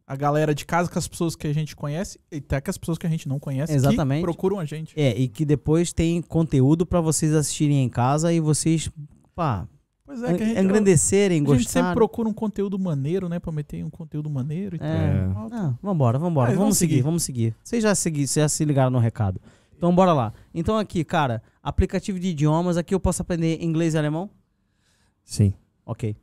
[0.09, 2.79] a galera de casa com as pessoas que a gente conhece e até com as
[2.79, 4.21] pessoas que a gente não conhece Exatamente.
[4.21, 4.99] que procuram a gente.
[4.99, 8.91] É, e que depois tem conteúdo pra vocês assistirem em casa e vocês,
[9.35, 9.69] pá,
[10.07, 11.95] Pois é, que a gente, engrandecerem, a gente sempre gostarem.
[11.95, 13.39] procura um conteúdo maneiro, né?
[13.39, 15.29] Pra meter um conteúdo maneiro e É.
[15.35, 15.49] tal.
[15.53, 16.47] Ah, vambora, vambora.
[16.53, 17.03] Vamos vamos seguir, seguir.
[17.03, 17.55] vamos seguir.
[17.63, 19.39] Vocês já, segui, vocês já se ligaram no recado.
[19.77, 20.33] Então bora lá.
[20.55, 24.31] Então aqui, cara, aplicativo de idiomas, aqui eu posso aprender inglês e alemão?
[25.23, 25.53] Sim.
[25.85, 26.17] Ok.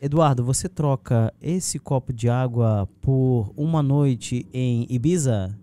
[0.00, 5.58] Eduardo, você troca esse copo de água por uma noite em Ibiza?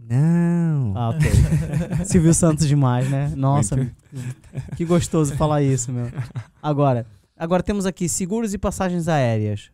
[0.00, 0.92] Não.
[0.96, 1.30] Ah, ok.
[2.06, 3.32] Silvio Santos demais, né?
[3.36, 3.76] Nossa,
[4.76, 6.06] que gostoso falar isso, meu.
[6.62, 7.04] Agora,
[7.36, 9.70] agora temos aqui seguros e passagens aéreas.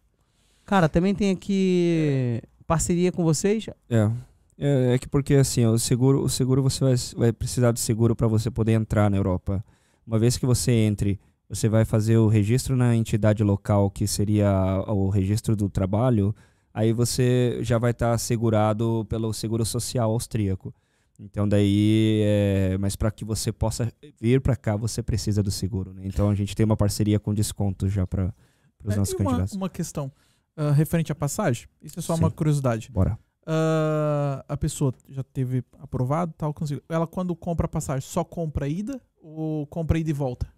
[0.65, 3.69] Cara, também tem aqui parceria com vocês?
[3.89, 4.11] É.
[4.59, 8.17] É, é que porque assim, o seguro, o seguro você vai, vai precisar de seguro
[8.17, 9.65] para você poder entrar na Europa.
[10.07, 11.19] Uma vez que você entre,
[11.55, 16.35] você vai fazer o registro na entidade local, que seria o registro do trabalho,
[16.73, 20.75] aí você já vai estar assegurado pelo seguro social austríaco.
[21.19, 25.95] Então daí, é, mas para que você possa vir para cá, você precisa do seguro.
[25.95, 26.03] Né?
[26.07, 28.35] Então a gente tem uma parceria com desconto já para
[28.85, 29.55] os É, nossos uma, candidatos.
[29.55, 30.11] uma questão
[30.57, 31.69] ah, referente à passagem.
[31.81, 32.21] Isso é só Sim.
[32.23, 32.91] uma curiosidade.
[32.91, 33.17] Bora.
[33.47, 36.83] Ah, a pessoa já teve aprovado, tal, conseguiu.
[36.89, 40.53] Ela quando compra a passagem, só compra ida ou compra ida e volta?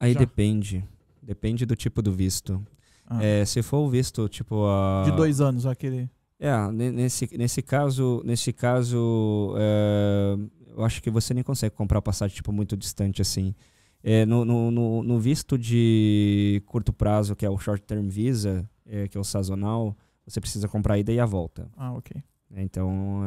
[0.00, 0.18] Aí Já.
[0.20, 0.84] depende.
[1.22, 2.64] Depende do tipo do visto.
[3.06, 6.08] Ah, É, se for o visto, tipo a De dois anos, aquele.
[6.38, 10.36] É, ne- nesse, nesse caso, nesse caso, é,
[10.76, 13.54] eu acho que você nem consegue comprar passagem tipo muito distante assim.
[14.02, 19.08] É, no, no, no, visto de curto prazo, que é o short term visa, é,
[19.08, 21.70] que é o sazonal, você precisa comprar a ida e a volta.
[21.74, 22.22] Ah, ok.
[22.56, 23.22] Então,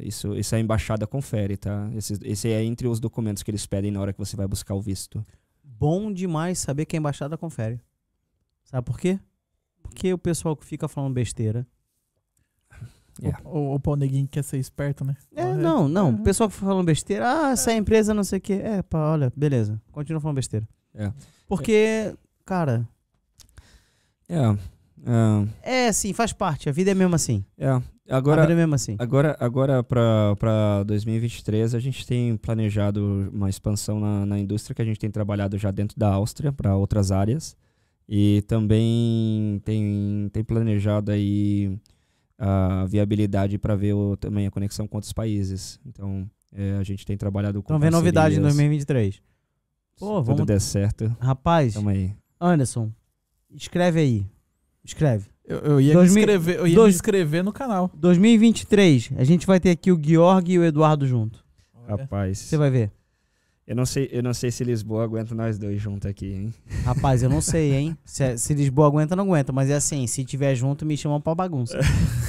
[0.00, 1.88] é, isso, isso a embaixada confere, tá?
[1.94, 4.74] Esse, esse é entre os documentos que eles pedem na hora que você vai buscar
[4.74, 5.24] o visto.
[5.78, 7.80] Bom demais saber que a embaixada confere.
[8.64, 9.18] Sabe por quê?
[9.82, 11.66] Porque o pessoal que fica falando besteira.
[13.20, 13.30] É.
[13.44, 15.16] O, o, o pau neguinho quer ser esperto, né?
[15.34, 16.10] É, não, não.
[16.10, 16.12] é.
[16.12, 18.52] O pessoal que fica falando besteira, ah, essa empresa não sei o quê.
[18.62, 19.82] É, pá, olha, beleza.
[19.90, 20.68] Continua falando besteira.
[20.94, 21.12] É.
[21.48, 22.86] Porque, cara,
[24.28, 24.38] É,
[25.04, 26.68] Ah, É assim, faz parte.
[26.68, 27.44] A vida é mesmo assim.
[27.58, 27.82] é.
[28.08, 28.96] Agora, é mesmo assim.
[28.98, 34.84] agora, agora para 2023, a gente tem planejado uma expansão na, na indústria que a
[34.84, 37.56] gente tem trabalhado já dentro da Áustria para outras áreas.
[38.08, 41.78] E também tem, tem planejado aí
[42.38, 45.78] a viabilidade para ver o- também a conexão com outros países.
[45.84, 48.56] Então, é, a gente tem trabalhado com Então vem novidade em parcerias.
[48.56, 49.22] 2023.
[49.98, 52.14] Pô, Se tudo vamos- der certo, Rapaz, tamo aí.
[52.40, 52.90] Anderson,
[53.50, 54.26] escreve aí.
[54.88, 55.26] Escreve.
[55.44, 57.90] Eu, eu ia, Dois me, mil- inscrever, eu ia dois- me inscrever no canal.
[57.94, 61.44] 2023, a gente vai ter aqui o Georg e o Eduardo junto.
[61.88, 62.90] Rapaz, Você vai ver.
[63.66, 66.54] eu não sei, eu não sei se Lisboa aguenta nós dois juntos aqui, hein?
[66.84, 67.96] Rapaz, eu não sei, hein?
[68.04, 69.52] Se, se Lisboa aguenta, não aguenta.
[69.52, 71.78] Mas é assim, se tiver junto, me chamam pra bagunça.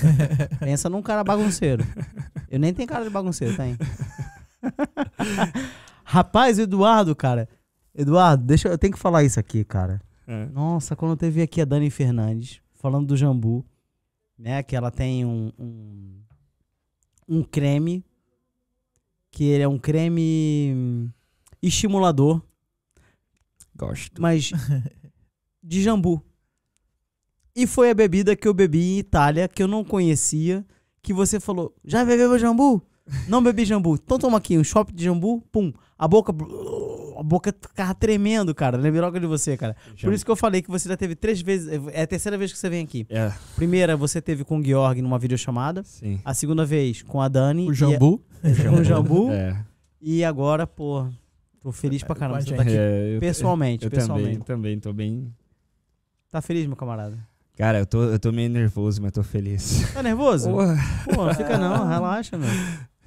[0.59, 1.85] Pensa num cara bagunceiro.
[2.49, 3.77] Eu nem tenho cara de bagunceiro, tem.
[6.03, 7.47] Rapaz, o Eduardo, cara.
[7.93, 10.01] Eduardo, deixa eu, eu tenho que falar isso aqui, cara.
[10.29, 10.45] É.
[10.45, 13.65] Nossa, quando teve aqui a Dani Fernandes falando do jambu,
[14.37, 14.61] né?
[14.61, 16.21] Que ela tem um, um,
[17.27, 18.05] um creme,
[19.31, 21.09] que ele é um creme
[21.59, 22.43] estimulador,
[23.75, 24.21] Gosto.
[24.21, 24.51] mas
[25.63, 26.23] de jambu.
[27.55, 30.63] E foi a bebida que eu bebi em Itália, que eu não conhecia,
[31.01, 32.85] que você falou, já bebeu jambu?
[33.27, 33.95] Não bebi jambu.
[33.95, 35.73] Então toma aqui, um shop de jambu, pum.
[35.99, 36.33] A boca,
[37.19, 38.77] a boca ficava tremendo, cara.
[38.77, 39.75] Lembrei logo de você, cara.
[40.01, 42.53] Por isso que eu falei que você já teve três vezes, é a terceira vez
[42.53, 43.05] que você vem aqui.
[43.09, 45.83] É, Primeira, você teve com o Georg numa videochamada.
[45.83, 46.21] sim.
[46.23, 47.67] A segunda vez com a Dani.
[47.69, 48.23] O Jambu.
[48.41, 49.29] E, com o Jambu.
[49.31, 49.65] É.
[50.01, 51.05] E agora, pô,
[51.61, 52.37] tô feliz pra caramba.
[52.37, 54.29] A Você tá aqui É, eu- pessoalmente, eu pessoalmente.
[54.45, 55.33] também, também tô bem.
[56.31, 57.17] Tá feliz, meu camarada?
[57.57, 59.81] Cara, eu tô, eu tô meio nervoso, mas tô feliz.
[59.93, 60.49] Tá nervoso?
[60.49, 60.77] Porra.
[61.13, 62.47] Pô, não fica não, relaxa, meu.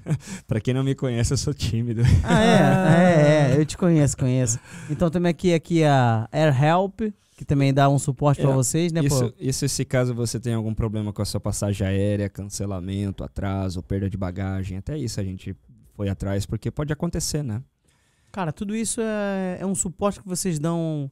[0.47, 2.03] pra quem não me conhece, eu sou tímido.
[2.25, 4.59] Ah, é, é, é, eu te conheço, conheço.
[4.91, 7.01] Então também aqui, aqui a Air Help,
[7.37, 9.35] que também dá um suporte pra É, vocês, né, Isso, pô?
[9.39, 14.09] isso se caso você tem algum problema com a sua passagem aérea, cancelamento, atraso, perda
[14.09, 15.57] de bagagem, até isso a gente
[15.95, 17.63] foi atrás, porque pode acontecer, né?
[18.31, 21.11] Cara, tudo isso é, é um suporte que vocês dão.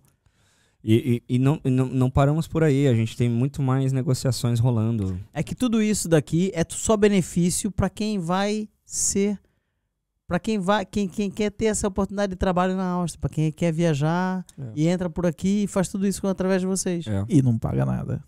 [0.83, 3.93] E, e, e não, e não, não paramos por aí, a gente tem muito mais
[3.93, 5.21] negociações rolando.
[5.35, 9.39] É que tudo isso daqui é só benefício pra quem vai ser.
[10.27, 13.51] Pra quem vai, quem, quem quer ter essa oportunidade de trabalho na Áustria, pra quem
[13.51, 14.73] quer viajar É.
[14.77, 17.05] e entra por aqui e faz tudo isso através de vocês.
[17.07, 17.25] É.
[17.29, 18.23] E não paga nada.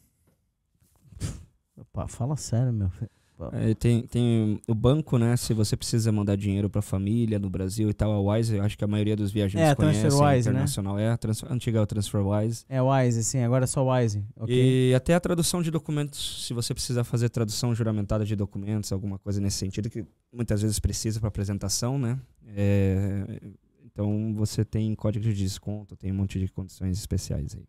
[1.93, 2.89] Pá, fala sério, meu.
[2.91, 3.11] filho.
[3.53, 5.37] É, tem, tem o banco, né?
[5.37, 8.77] Se você precisa mandar dinheiro pra família no Brasil e tal, a Wise, eu acho
[8.77, 10.03] que a maioria dos viajantes É, a conhecem.
[10.03, 10.53] TransferWise, né?
[10.53, 12.65] internacional, É, a trans, antiga é o TransferWise.
[12.69, 14.25] É Wise, sim, agora é só Wise.
[14.37, 14.55] Ok.
[14.91, 19.19] E até a tradução de documentos, se você precisar fazer tradução juramentada de documentos, alguma
[19.19, 22.19] coisa nesse sentido, que muitas vezes precisa para apresentação, né?
[22.55, 23.41] É,
[23.85, 27.65] então você tem código de desconto, tem um monte de condições especiais aí.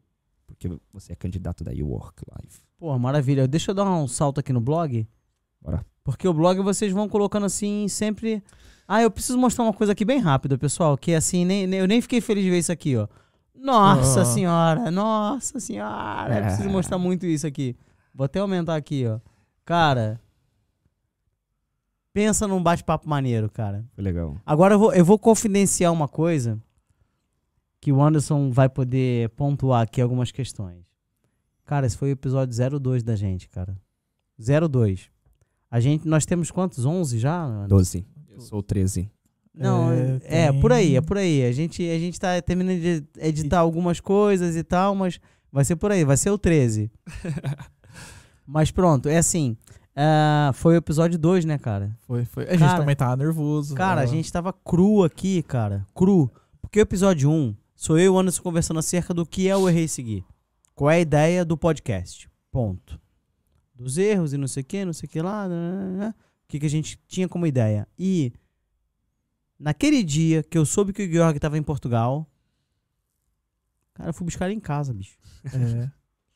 [0.46, 2.58] Porque você é candidato da YouWork Live.
[2.78, 3.48] Pô, maravilha.
[3.48, 5.08] Deixa eu dar um salto aqui no blog.
[5.64, 5.86] Bora.
[6.04, 8.44] Porque o blog vocês vão colocando assim sempre.
[8.88, 10.98] Ah, eu preciso mostrar uma coisa aqui bem rápida, pessoal.
[10.98, 13.08] Que assim, nem, nem- eu nem fiquei feliz de ver isso aqui, ó.
[13.56, 14.26] Nossa Ah.
[14.26, 16.36] senhora, nossa senhora.
[16.38, 16.72] Eu preciso É.
[16.72, 17.78] mostrar muito isso aqui.
[18.14, 19.20] Vou até aumentar aqui, ó.
[19.64, 20.20] Cara.
[22.12, 23.86] Pensa num bate-papo maneiro, cara.
[23.96, 24.38] Foi legal.
[24.46, 26.62] Agora eu vou, eu vou confidenciar uma coisa
[27.82, 30.84] que o Anderson vai poder pontuar aqui algumas questões.
[31.66, 33.76] Cara, esse foi o episódio 02 da gente, cara.
[34.38, 35.10] 02.
[35.74, 36.86] A gente, nós temos quantos?
[36.86, 37.44] 11 já?
[37.44, 37.68] Anderson?
[37.68, 38.06] 12.
[38.30, 39.10] Eu sou o 13.
[39.56, 41.44] Não, É, é, tem- por aí, é por aí.
[41.44, 45.20] A gente, a gente tá terminando de editar algumas coisas e tal, mas
[45.52, 46.92] vai ser por aí, vai ser o 13.
[48.46, 49.58] mas pronto, é assim.
[49.96, 51.96] ah, foi o episódio 2, né, cara?
[52.06, 52.44] Foi, foi.
[52.46, 53.74] A gente Cara, também tava nervoso.
[53.76, 54.08] Cara, a ó.
[54.08, 55.86] gente tava cru aqui, cara.
[55.96, 56.32] Cru.
[56.62, 59.68] Porque o episódio 1 sou eu e o Anderson conversando acerca do que é o
[59.70, 60.24] Errei Seguir.
[60.76, 62.30] Qual é a ideia do podcast?
[62.52, 63.00] Ponto.
[63.74, 65.48] Dos erros e não sei o que, não sei o que lá.
[65.48, 66.16] nananana.
[66.46, 67.88] O que, que a gente tinha como ideia.
[67.98, 68.32] E
[69.58, 72.28] naquele dia que eu soube que o Georg tava em Portugal,
[73.94, 75.18] cara, eu fui buscar ele em casa, bicho.
[75.54, 75.92] É.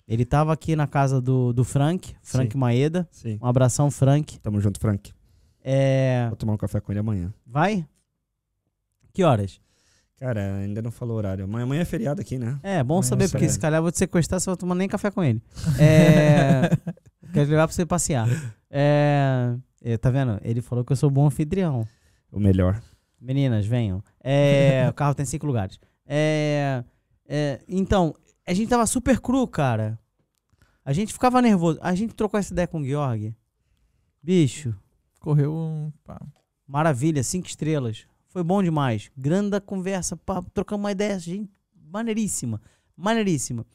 [0.07, 2.57] Ele tava aqui na casa do, do Frank, Frank Sim.
[2.57, 3.07] Maeda.
[3.11, 3.37] Sim.
[3.41, 4.39] Um abração, Frank.
[4.39, 5.11] Tamo junto, Frank.
[5.61, 7.33] É, Vou tomar um café com ele amanhã.
[7.45, 7.85] vai?
[9.11, 9.59] Que horas?
[10.17, 11.43] Cara, ainda não falou horário.
[11.45, 12.59] Amanhã, amanhã é feriado aqui, né?
[12.63, 13.53] É, bom Amanhã saber, é porque feriado.
[13.53, 15.41] se calhar eu vou te sequestrar, você vai tomar nem café com ele.
[15.79, 16.69] É.
[17.33, 18.27] quero levar pra você passear.
[18.69, 20.39] É, é, Tá vendo?
[20.43, 21.87] Ele falou que eu sou bom anfitrião.
[22.31, 22.81] O melhor.
[23.21, 24.03] Meninas, venham.
[24.23, 25.79] É, o carro tem cinco lugares.
[26.05, 26.83] É,
[27.27, 28.15] é, então,
[28.47, 29.99] a gente tava super cru, cara.
[30.83, 31.77] A gente ficava nervoso.
[31.81, 33.35] A gente trocou essa ideia com o Georg.
[34.23, 34.73] Bicho,
[35.19, 35.91] Correu um.
[36.65, 38.07] maravilha, cinco estrelas.
[38.37, 39.09] Foi bom demais.
[39.17, 41.49] Grande conversa, pá, trocamos uma ideia, gente,
[41.91, 42.61] maneiríssima.
[42.95, 43.65] Maneiríssima.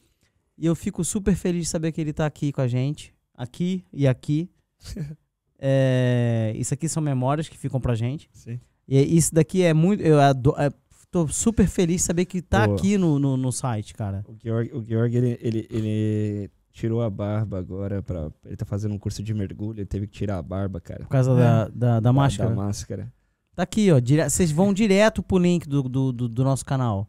[0.57, 3.13] E eu fico super feliz de saber que ele tá aqui com a gente.
[3.35, 4.49] Aqui e aqui.
[5.65, 8.29] É, isso aqui são memórias que ficam pra gente.
[8.33, 8.59] Sim.
[8.85, 10.01] E isso daqui é muito.
[10.03, 10.69] Eu ado- é,
[11.09, 14.25] tô super feliz de saber que tá aqui no, no, no site, cara.
[14.27, 18.29] O Georg, o Georg ele, ele, ele tirou a barba agora pra.
[18.43, 21.03] Ele tá fazendo um curso de mergulho, ele teve que tirar a barba, cara.
[21.03, 21.35] Por causa É.
[21.35, 22.49] da, da, da máscara.
[22.49, 23.13] Da máscara.
[23.55, 23.99] Tá aqui, ó.
[23.99, 27.07] dire- Vocês vão direto pro link do, do, do, do nosso canal.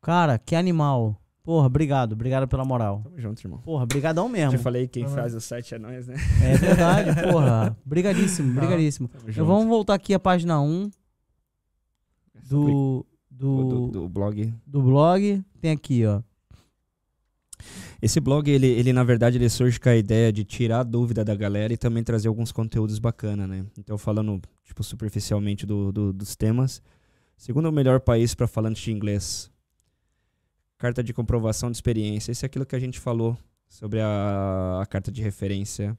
[0.00, 1.20] Cara, que animal.
[1.42, 2.12] Porra, obrigado.
[2.14, 3.02] Obrigado pela moral.
[3.04, 3.58] Tamo junto, irmão.
[3.60, 4.52] Porra, brigadão mesmo.
[4.52, 6.16] Já falei quem Tamo- faz o site é nós, né?
[6.42, 7.76] É verdade, porra.
[7.84, 9.08] Brigadíssimo, brigadíssimo.
[9.08, 9.46] Tamo Então junto.
[9.46, 10.90] vamos voltar aqui à página 1
[12.48, 14.54] do, do, do, do blog.
[14.66, 15.44] do blog.
[15.60, 16.20] Tem aqui, ó.
[18.00, 21.24] Esse blog, ele, ele na verdade, ele surge com a ideia de tirar a dúvida
[21.24, 23.64] da galera e também trazer alguns conteúdos bacana, né?
[23.78, 26.82] Então, falando, tipo, superficialmente do, do- dos temas.
[27.36, 29.50] Segundo o melhor país para falantes de inglês.
[30.78, 32.32] Carta de comprovação de experiência.
[32.32, 33.36] Isso é aquilo que a gente falou
[33.68, 35.98] sobre a, a carta de referência.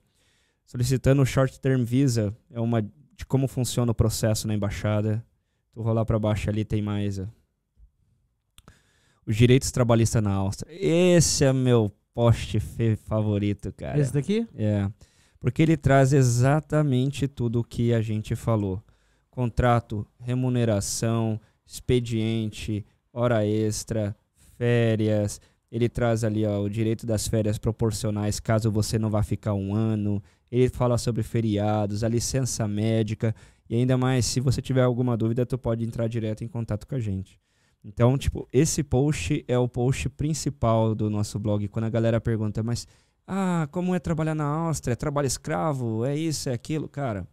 [0.66, 5.26] Solicitando o Short Term Visa, é uma de como funciona o processo na embaixada.
[5.72, 7.18] Tu rolar para baixo ali tem mais.
[7.20, 7.26] ó.
[9.28, 10.74] Os direitos trabalhistas na Áustria.
[10.74, 12.60] Esse é meu post
[13.06, 14.00] favorito, cara.
[14.00, 14.48] Esse daqui?
[14.56, 14.90] É.
[15.38, 18.82] Porque ele traz exatamente tudo o que a gente falou:
[19.30, 24.16] contrato, remuneração, expediente, hora extra,
[24.58, 25.42] férias.
[25.70, 29.76] Ele traz ali ó, o direito das férias proporcionais caso você não vá ficar um
[29.76, 30.24] ano.
[30.50, 33.36] Ele fala sobre feriados, a licença médica.
[33.70, 36.96] E ainda mais, se você tiver alguma dúvida, tu pode entrar direto em contato com
[36.96, 37.38] a gente.
[37.88, 41.66] Então, tipo, esse post é o post principal do nosso blog.
[41.70, 42.86] Quando a galera pergunta, mas
[43.26, 44.92] ah, como é trabalhar na Áustria?
[44.92, 46.04] É trabalho escravo?
[46.04, 46.90] É isso, é aquilo?
[46.90, 47.26] Cara,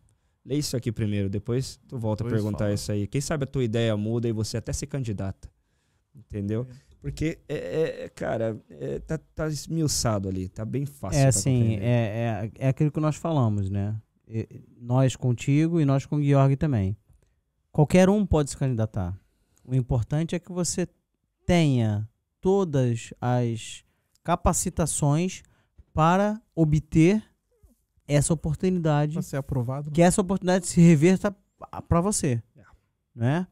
[0.44, 2.72] lê isso aqui primeiro, depois tu volta a perguntar fala.
[2.74, 3.08] isso aí.
[3.08, 5.50] Quem sabe a tua ideia muda e você até se candidata.
[6.14, 6.68] Entendeu?
[7.00, 11.18] Porque, é, é, cara, é, tá, tá esmiuçado ali, tá bem fácil.
[11.20, 11.80] é assim, é,
[12.56, 14.00] é, é aquilo que nós falamos, né?
[14.28, 16.96] E- nós contigo e nós com o Georg também.
[17.72, 19.18] Qualquer um pode se candidatar.
[19.64, 20.86] O importante é que você
[21.46, 22.08] tenha
[22.40, 23.84] todas as
[24.22, 25.42] capacitações
[25.92, 27.22] para obter
[28.06, 29.90] essa oportunidade Pra ser aprovado.
[29.90, 31.34] que essa oportunidade se reverta
[31.88, 32.42] para você.
[32.56, 32.62] É.
[33.14, 33.46] Né?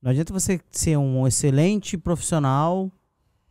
[0.00, 2.90] Não adianta você ser um excelente profissional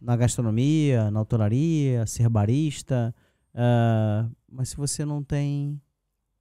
[0.01, 3.13] na gastronomia, na hotelaria, ser barista,
[3.53, 5.79] ah, mas se você não tem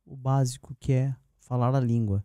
[0.07, 2.25] o básico que é falar a língua.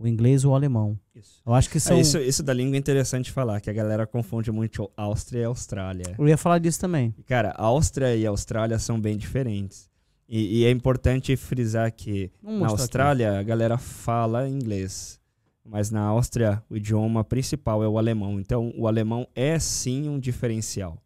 [0.00, 0.98] O inglês ou o alemão.
[1.14, 1.42] Isso.
[1.46, 2.00] Eu acho que Ah, são.
[2.00, 6.14] isso, isso da língua é interessante falar, que a galera confunde muito Áustria e Austrália.
[6.18, 7.14] Eu ia falar disso também.
[7.26, 9.90] Cara, Áustria e Austrália são bem diferentes.
[10.26, 12.82] E, e é importante frisar que Vamos na mostrar aqui.
[12.82, 15.20] Austrália a galera fala inglês,
[15.64, 18.40] mas na Áustria o idioma principal é o alemão.
[18.40, 20.96] Então o alemão é sim um diferencial.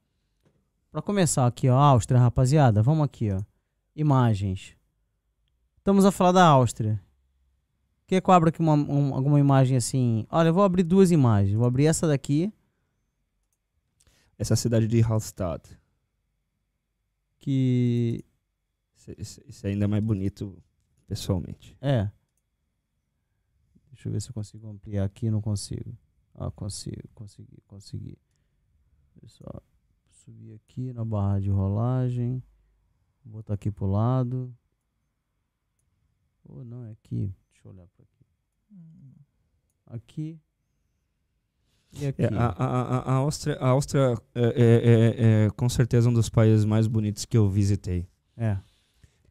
[0.93, 3.41] Pra começar aqui, ó, Áustria, rapaziada, vamos aqui, ó.
[3.97, 4.77] Imagens.
[5.79, 7.01] Estamos a falar da Áustria.
[8.07, 10.26] Quer que eu abra aqui uma, um- alguma imagem assim?
[10.31, 11.55] Olha, eu vou abrir duas imagens.
[11.57, 12.52] Vou abrir essa daqui,
[14.36, 15.78] Essa cidade de Hallstatt,
[17.39, 18.24] que
[19.16, 20.60] isso, é ainda mais bonito
[21.07, 21.76] pessoalmente.
[21.81, 22.10] é.
[23.92, 25.31] Deixa eu ver se eu consigo ampliar aqui.
[25.31, 25.97] Não consigo.
[26.34, 28.18] Ah, consigo, consegui, consegui.
[29.15, 29.62] Deixa eu só
[30.10, 32.42] subir aqui na barra de rolagem.
[33.24, 34.52] Vou botar aqui pro lado.
[36.44, 37.33] Ou não, é aqui.
[37.65, 38.25] Deixa eu olhar pra aqui.
[39.86, 40.41] Aqui.
[42.01, 42.23] E aqui.
[42.23, 44.44] É, a, a, a- a Áustria, a Áustria é, é-
[45.44, 48.07] é- é com certeza um dos países mais bonitos que eu visitei.
[48.36, 48.59] É.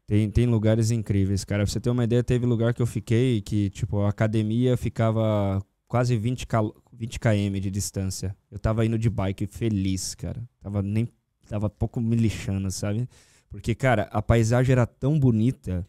[0.06, 1.62] Tem, tem lugares incríveis, cara.
[1.64, 5.62] Pra você ter uma ideia, teve lugar que eu fiquei que, tipo, a academia ficava
[5.88, 8.36] quase 20, cal- 20 km de distância.
[8.50, 10.42] Eu tava indo de bike feliz, cara.
[10.60, 11.08] Tava nem.
[11.48, 13.08] Tava pouco me lixando, sabe?
[13.50, 15.86] Porque, cara, a paisagem era tão bonita,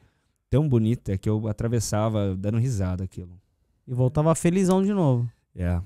[0.55, 3.39] tão bonita, que eu atravessava dando risada aquilo.
[3.85, 5.29] E voltava felizão de novo.
[5.53, 5.81] É.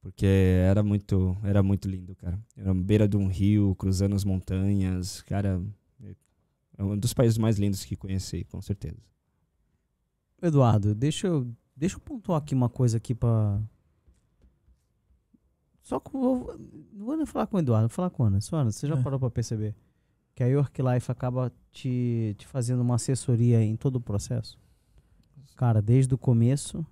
[0.00, 2.38] Porque era muito, era muito lindo, cara.
[2.56, 5.22] Era à beira de um rio, cruzando as montanhas.
[5.22, 5.62] Cara,
[6.76, 8.96] é um dos países mais lindos que conheci, com certeza.
[10.42, 13.60] Eduardo, deixa eu, deixa eu pontuar aqui uma coisa aqui pra.
[15.82, 16.58] Só que eu vou,
[16.92, 18.40] não vou nem falar com o Eduardo, vou falar com a Ana.
[18.40, 19.02] Só, Ana, você já É.
[19.02, 19.74] parou pra perceber
[20.38, 24.56] que a York Life acaba te, te fazendo uma assessoria em todo o processo?
[25.56, 26.86] Cara, desde o começo,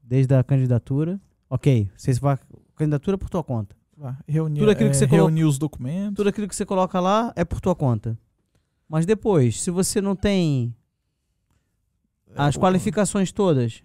[0.00, 1.20] desde a candidatura.
[1.50, 2.38] Ok, você vai.
[2.76, 3.74] Candidatura por tua conta.
[3.96, 6.14] Vá, Reunir, Tudo aquilo que é, você colo- reunir os documentos.
[6.14, 8.16] Tudo aquilo que você coloca lá é por tua conta.
[8.88, 10.72] Mas depois, se você não tem
[12.36, 13.82] as É, qualificações todas,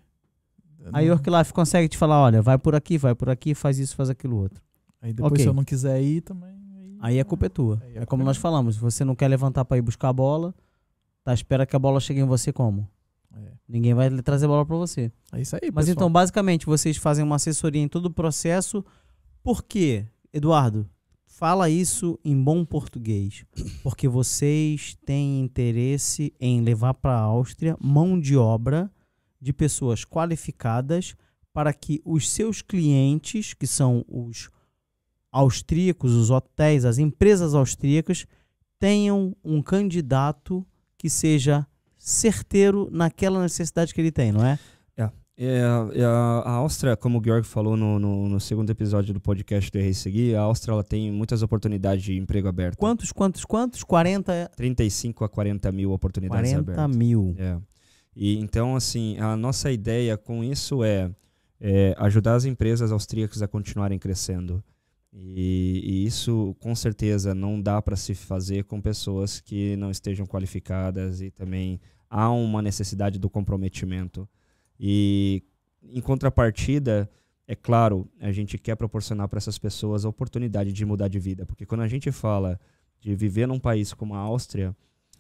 [0.94, 3.96] A York Life consegue te falar, olha, vai por aqui, vai por aqui, faz isso,
[3.96, 4.62] faz aquilo outro.
[5.02, 5.44] Aí depois, Ok.
[5.44, 6.56] se eu não quiser ir também.
[7.00, 7.20] Aí...
[7.20, 7.82] A culpa é tua.
[7.96, 10.54] É como é nós falamos, você não quer levantar pra ir buscar a bola,
[11.24, 12.88] tá espera que a bola chegue em você como?
[13.36, 13.52] É.
[13.68, 15.12] Ninguém vai trazer a bola pra você.
[15.32, 15.94] É isso aí, Mas pessoal.
[15.94, 18.84] então, basicamente, vocês fazem uma assessoria em todo o processo.
[19.44, 20.06] Por quê?
[20.34, 20.90] Eduardo,
[21.26, 23.46] fala isso em bom português.
[23.84, 28.92] Porque vocês têm interesse em levar para a Áustria mão de obra
[29.40, 31.16] de pessoas qualificadas
[31.54, 34.50] para que os seus clientes, que são os
[35.40, 38.26] austríacos, os hotéis, as empresas austríacas,
[38.80, 40.66] tenham um candidato
[40.98, 41.66] que seja
[41.98, 44.60] certeiro naquela necessidade que ele tem, não é?
[45.40, 45.62] É,
[45.94, 49.70] é, a, a Áustria, como o Georg falou no, no, no segundo episódio do podcast
[49.70, 52.76] do Errei Seguir, a Áustria ela tem muitas oportunidades de emprego aberto.
[52.76, 53.84] Quantos, quantos, quantos?
[53.84, 56.98] 40, 35 a 40 mil oportunidades 40 abertas.
[56.98, 57.36] mil.
[57.38, 57.56] É.
[58.16, 61.12] E então, assim, a nossa ideia com isso é,
[61.62, 64.64] é ajudar as empresas austríacas a continuarem crescendo.
[65.12, 70.26] E, e isso, com certeza, não dá para se fazer com pessoas que não estejam
[70.26, 71.80] qualificadas e também
[72.10, 74.28] há uma necessidade do comprometimento.
[74.80, 75.44] E,
[75.84, 77.10] em contrapartida,
[77.48, 81.46] é claro, a gente quer proporcionar para essas pessoas a oportunidade de mudar de vida.
[81.46, 82.60] Porque quando a gente fala
[83.00, 84.76] de viver num país como a Áustria,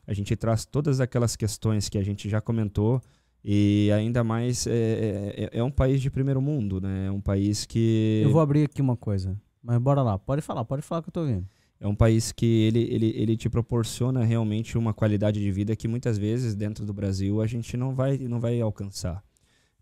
[0.06, 3.02] a gente traz todas aquelas questões que a gente já comentou
[3.44, 7.08] e ainda mais é, é, é um país de primeiro mundo, né?
[7.08, 9.38] É um país que Eu vou abrir aqui uma coisa.
[9.62, 10.18] Mas bora lá.
[10.18, 11.48] Pode falar, pode falar que eu tô ouvindo.
[11.80, 15.88] é um país que ele, ele, ele te proporciona realmente uma qualidade de vida que
[15.88, 19.24] muitas vezes dentro do Brasil a gente não vai não vai alcançar.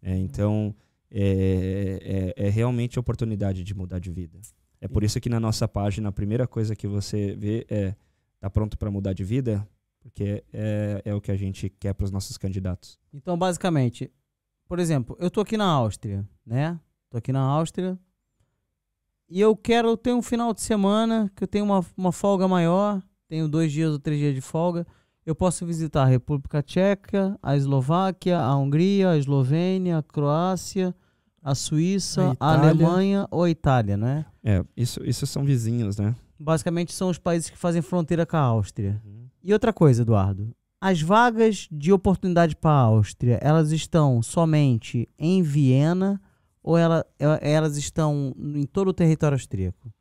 [0.02, 0.76] É, então
[1.10, 4.40] é, é, é realmente a oportunidade de mudar de vida.
[4.82, 7.96] É por isso que na nossa página a primeira coisa que você vê é
[8.40, 9.68] tá pronto para mudar de vida,
[10.00, 13.00] porque é, é o que a gente quer para os nossos candidatos.
[13.12, 14.12] Então, basicamente,
[14.68, 16.80] por exemplo, eu tô aqui na Áustria, né?
[17.10, 17.98] Tô aqui na Áustria.
[19.36, 23.04] E eu quero ter um final de semana que eu tenho uma, uma folga maior,
[23.28, 24.88] tenho dois dias ou três dias de folga.
[25.26, 30.96] Eu posso visitar a República Tcheca, a Eslováquia, a Hungria, a Eslovênia, a Croácia,
[31.44, 32.54] a Suíça, A a.
[32.58, 34.26] Alemanha ou a Itália, né?
[34.42, 36.16] É, isso, isso são vizinhos, né?
[36.40, 39.02] Basicamente são os países que fazem fronteira com a Áustria.
[39.44, 40.56] E outra coisa, Eduardo.
[40.80, 46.22] As vagas de oportunidade para a Áustria, elas estão somente em Viena
[46.68, 49.94] ou ela- e- elas estão em todo o território austríaco?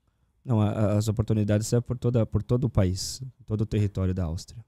[0.43, 4.65] Não, as oportunidades é por, toda, por todo o país, todo o território da Áustria.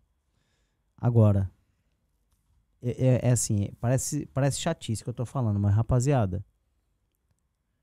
[0.97, 1.51] Agora,
[2.83, 6.45] é, é- é assim, parece, parece chatice que eu tô falando, mas rapaziada,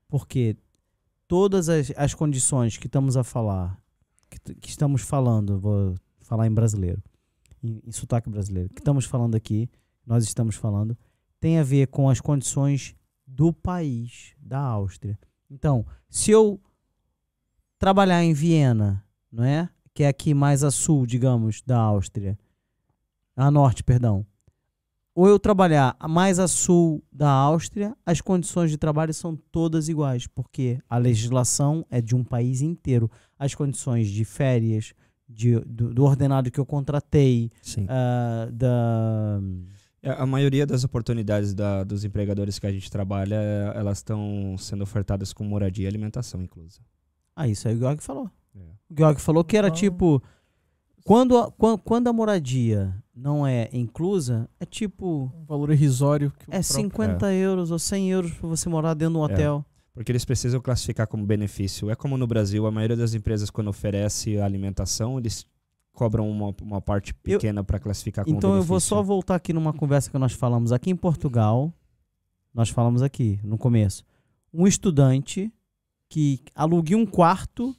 [0.08, 0.56] porque
[1.26, 3.80] todas as, as condições que estamos a falar,
[4.30, 7.02] que, que estamos falando, vou falar em brasileiro,
[7.62, 9.68] em, em sotaque brasileiro, que estamos falando aqui,
[10.06, 10.96] nós estamos falando,
[11.40, 12.94] tem a ver com as condições
[13.26, 15.18] do país, da Áustria.
[15.50, 16.60] Então, se eu
[17.78, 19.68] trabalhar em Viena, não é?
[19.92, 22.38] Que é aqui mais a sul, digamos, da Áustria,
[23.36, 24.26] a norte, perdão.
[25.14, 30.26] Ou eu trabalhar mais a sul da Áustria, as condições de trabalho são todas iguais,
[30.26, 33.08] porque a legislação é de um país inteiro.
[33.38, 34.92] As condições de férias,
[35.28, 37.86] de, do, do ordenado que eu contratei, Sim.
[37.88, 39.40] ah, da.
[40.04, 44.54] É, A maioria das oportunidades da- dos empregadores que a gente trabalha, é, elas estão
[44.58, 46.80] sendo ofertadas com moradia e alimentação inclusa.
[47.34, 48.30] Ah, isso aí o Georg falou.
[48.54, 48.60] É.
[48.90, 50.22] O Georg falou que era Então- tipo.
[51.04, 55.30] Quando a, quan- quando a moradia não é inclusa, é tipo.
[55.36, 56.30] Um valor irrisório.
[56.30, 59.24] Que É próprio- 50 euros ou 100 euros pra você morar dentro de um É.
[59.32, 59.64] hotel.
[59.92, 61.88] Porque eles precisam classificar como benefício.
[61.90, 65.46] É como no Brasil, a maioria das empresas, quando oferece alimentação, eles
[65.94, 68.68] cobram uma, uma parte Eu- pequena para classificar como Então eu benefício.
[68.68, 71.72] vou só voltar aqui numa conversa que nós falamos aqui em Portugal.
[72.52, 74.04] Nós falamos aqui no começo.
[74.52, 75.50] Um estudante
[76.08, 77.74] que alugue um quarto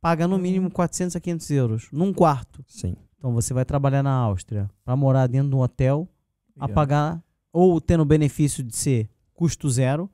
[0.00, 1.88] paga no mínimo 400 a 500 euros.
[1.92, 2.64] Num quarto.
[2.66, 2.96] Sim.
[3.18, 6.08] Então você vai trabalhar na Áustria para morar dentro de um hotel
[6.56, 6.74] a Yeah.
[6.74, 7.22] pagar
[7.52, 10.08] ou tendo o benefício de ser custo zero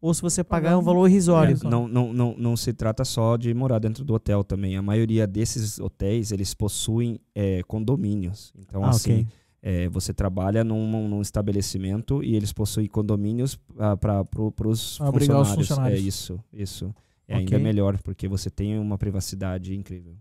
[0.00, 1.56] ou se você pagar Pagar um valor irrisório.
[1.62, 4.76] É, Não, não, não, não se trata só de morar dentro do hotel também.
[4.76, 8.52] A maioria desses hotéis, eles possuem é, condomínios.
[8.58, 9.26] Então, Ah, assim, ok.
[9.62, 13.58] é, você trabalha num, num estabelecimento e eles possuem condomínios
[14.00, 15.54] para pro, os funcionários.
[15.54, 15.98] funcionários.
[16.00, 16.94] É isso, isso.
[17.28, 17.44] É Ok.
[17.44, 20.16] ainda melhor, porque você tem uma privacidade incrível.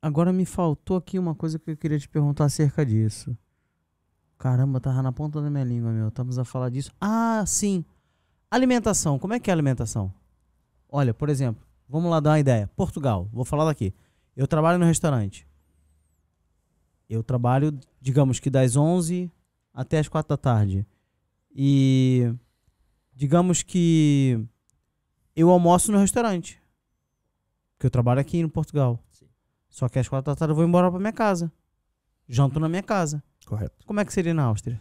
[0.00, 3.36] Agora me faltou aqui uma coisa que eu queria te perguntar acerca disso.
[4.38, 6.08] Caramba, tava na ponta da minha língua, meu.
[6.08, 6.92] Estamos a falar disso.
[7.00, 7.84] Ah, sim.
[8.56, 9.18] Alimentação.
[9.18, 10.10] Como é que é a alimentação?
[10.88, 12.66] Olha, por exemplo, vamos lá dar uma ideia.
[12.74, 13.92] Portugal, vou falar daqui.
[14.34, 15.46] Eu trabalho no restaurante.
[17.06, 19.30] Eu trabalho, digamos que das 11
[19.74, 20.86] até as 4 da tarde.
[21.54, 22.32] E
[23.14, 24.42] digamos que
[25.36, 26.54] eu almoço no restaurante.
[26.54, 26.60] Que
[27.74, 28.98] Porque eu trabalho aqui em Portugal.
[29.68, 31.52] Só que às quatro da tarde eu vou embora pra minha casa.
[32.26, 33.22] Janto na minha casa.
[33.44, 33.84] Correto.
[33.84, 34.80] Como é que seria na Áustria?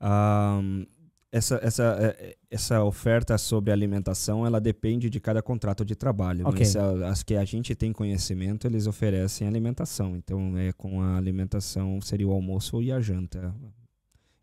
[0.00, 0.86] Ahm,
[1.32, 6.46] essa, essa, eh, essa oferta sobre alimentação, ela depende de cada contrato de trabalho.
[6.46, 6.58] Ok.
[6.60, 10.14] Mas a- as que a gente tem conhecimento, eles oferecem alimentação.
[10.14, 13.54] Então, é com a alimentação seria o almoço e a janta.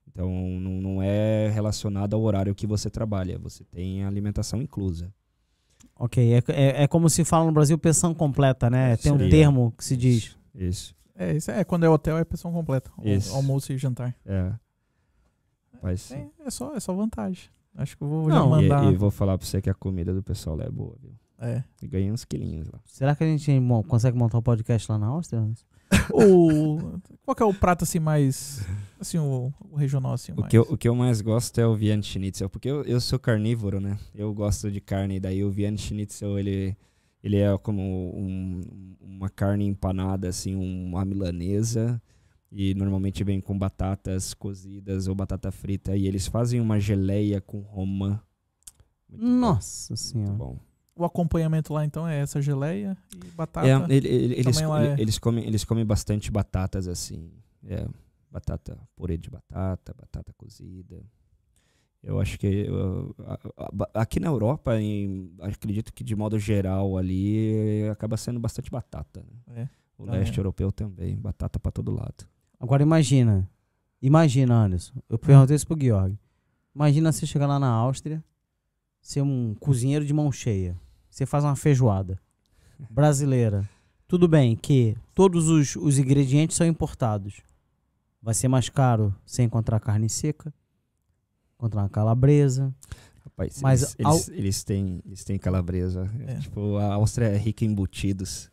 [0.08, 3.38] Então, não, não é relacionado ao horário que você trabalha.
[3.38, 5.14] Você tem a alimentação inclusa.
[5.96, 8.98] Ok, é, é, é como se fala no Brasil pensão completa, né?
[8.98, 9.32] Tem um Seria.
[9.32, 10.16] termo que se diz.
[10.16, 10.40] Isso.
[10.56, 10.96] Isso.
[11.16, 12.90] É, isso é quando é hotel, é pensão completa.
[13.04, 13.34] Isso.
[13.36, 14.16] Almoço e jantar.
[14.26, 14.52] É.
[15.82, 17.50] Mas, É, é só, é só vantagem.
[17.76, 18.92] Acho que eu vou Não, e, mandar.
[18.92, 21.12] e vou falar pra você que a comida do pessoal lá é boa, viu?
[21.40, 21.64] É.
[21.82, 22.80] E ganhei uns quilinhos lá.
[22.86, 25.42] Será que a gente mo- consegue montar um podcast lá na Áustria?
[26.14, 28.66] O, qual que é o prato assim mais.
[29.00, 30.50] Assim, o, o regional assim O mais.
[30.50, 33.18] que, eu, o que eu mais gosto é o Vienne Schnitzel, porque eu, eu sou
[33.20, 33.98] carnívoro, né?
[34.14, 36.76] Eu gosto de carne, daí o Vienne Schnitzel, ele,
[37.24, 42.02] ele é como um- uma carne empanada, assim, uma milanesa,
[42.52, 47.60] e normalmente vem com batatas cozidas ou batata frita, e eles fazem uma geleia com
[47.62, 48.20] romã.
[49.10, 50.34] Muito bom, Nossa muito senhora.
[50.34, 50.60] bom.
[50.96, 53.68] O acompanhamento lá então é essa geleia e batata.
[53.68, 57.32] É, ele- ele- eles, é- eles, comem, eles comem bastante batatas, assim.
[57.66, 57.88] É,
[58.30, 61.02] batata, purê de batata, batata cozida.
[62.04, 62.66] Eu acho que
[63.26, 63.40] a-
[63.96, 69.24] a- aqui na Europa, em- acredito que de modo geral ali acaba sendo bastante batata.
[69.48, 69.64] né?
[69.64, 69.70] É.
[69.98, 70.40] O leste é.
[70.40, 72.26] europeu também, batata pra todo lado.
[72.60, 73.50] Agora imagina.
[74.02, 74.94] Imagina, Anderson.
[75.10, 76.18] Eu perguntei isso pro Georg.
[76.76, 78.24] Imagina você chegar lá na Áustria,
[79.02, 80.78] ser um cozinheiro de mão cheia.
[81.10, 82.20] Você faz uma feijoada
[82.90, 83.68] brasileira.
[84.08, 87.42] Tudo bem que todos os, os ingredientes são importados.
[88.22, 90.54] Vai ser mais caro você encontrar carne seca,
[91.58, 92.74] encontrar uma calabresa.
[93.24, 96.10] Rapaz, Mas eles, ao- eles, eles têm, eles têm calabresa.
[96.28, 96.36] É.
[96.40, 98.50] Tipo, a Áustria é rica em embutidos.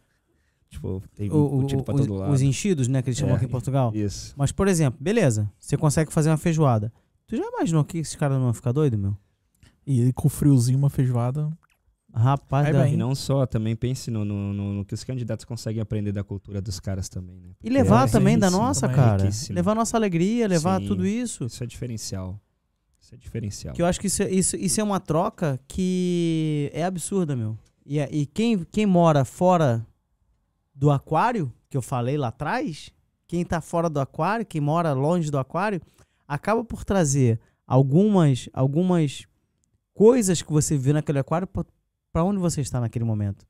[0.69, 2.33] Tipo, tem O- pra os, todo lado.
[2.33, 3.37] os enchidos, né, que eles chamam É.
[3.37, 3.93] aqui em Portugal.
[3.95, 4.35] Isso.
[4.37, 6.93] Mas, por exemplo, beleza, você consegue fazer uma feijoada.
[7.27, 9.17] Tu já imaginou que esses caras não vão ficar doidos, meu?
[9.87, 11.51] E com friozinho, uma feijoada.
[12.13, 12.89] Rapaz, da-.
[12.89, 16.25] E não só, também pense no, no, no- no que os candidatos conseguem aprender da
[16.25, 17.51] cultura dos caras também, né?
[17.63, 19.23] E levar é também da riquíssimo, nossa, também, cara.
[19.23, 19.55] riquíssimo.
[19.55, 20.87] Levar nossa alegria, levar Sim.
[20.89, 21.45] tudo isso.
[21.45, 22.41] Isso é diferencial.
[23.01, 23.75] Isso é diferencial.
[23.75, 27.57] Que eu acho que isso, é- isso, isso é uma troca que é absurda, meu.
[27.85, 29.87] E, é- e quem, quem mora fora
[30.79, 32.91] do aquário, que eu falei lá atrás,
[33.27, 35.81] quem tá fora do aquário, quem mora longe do aquário,
[36.29, 39.27] acaba por trazer algumas, algumas
[39.95, 41.65] coisas que você vê naquele aquário pra-
[42.13, 43.47] pra onde você está naquele momento.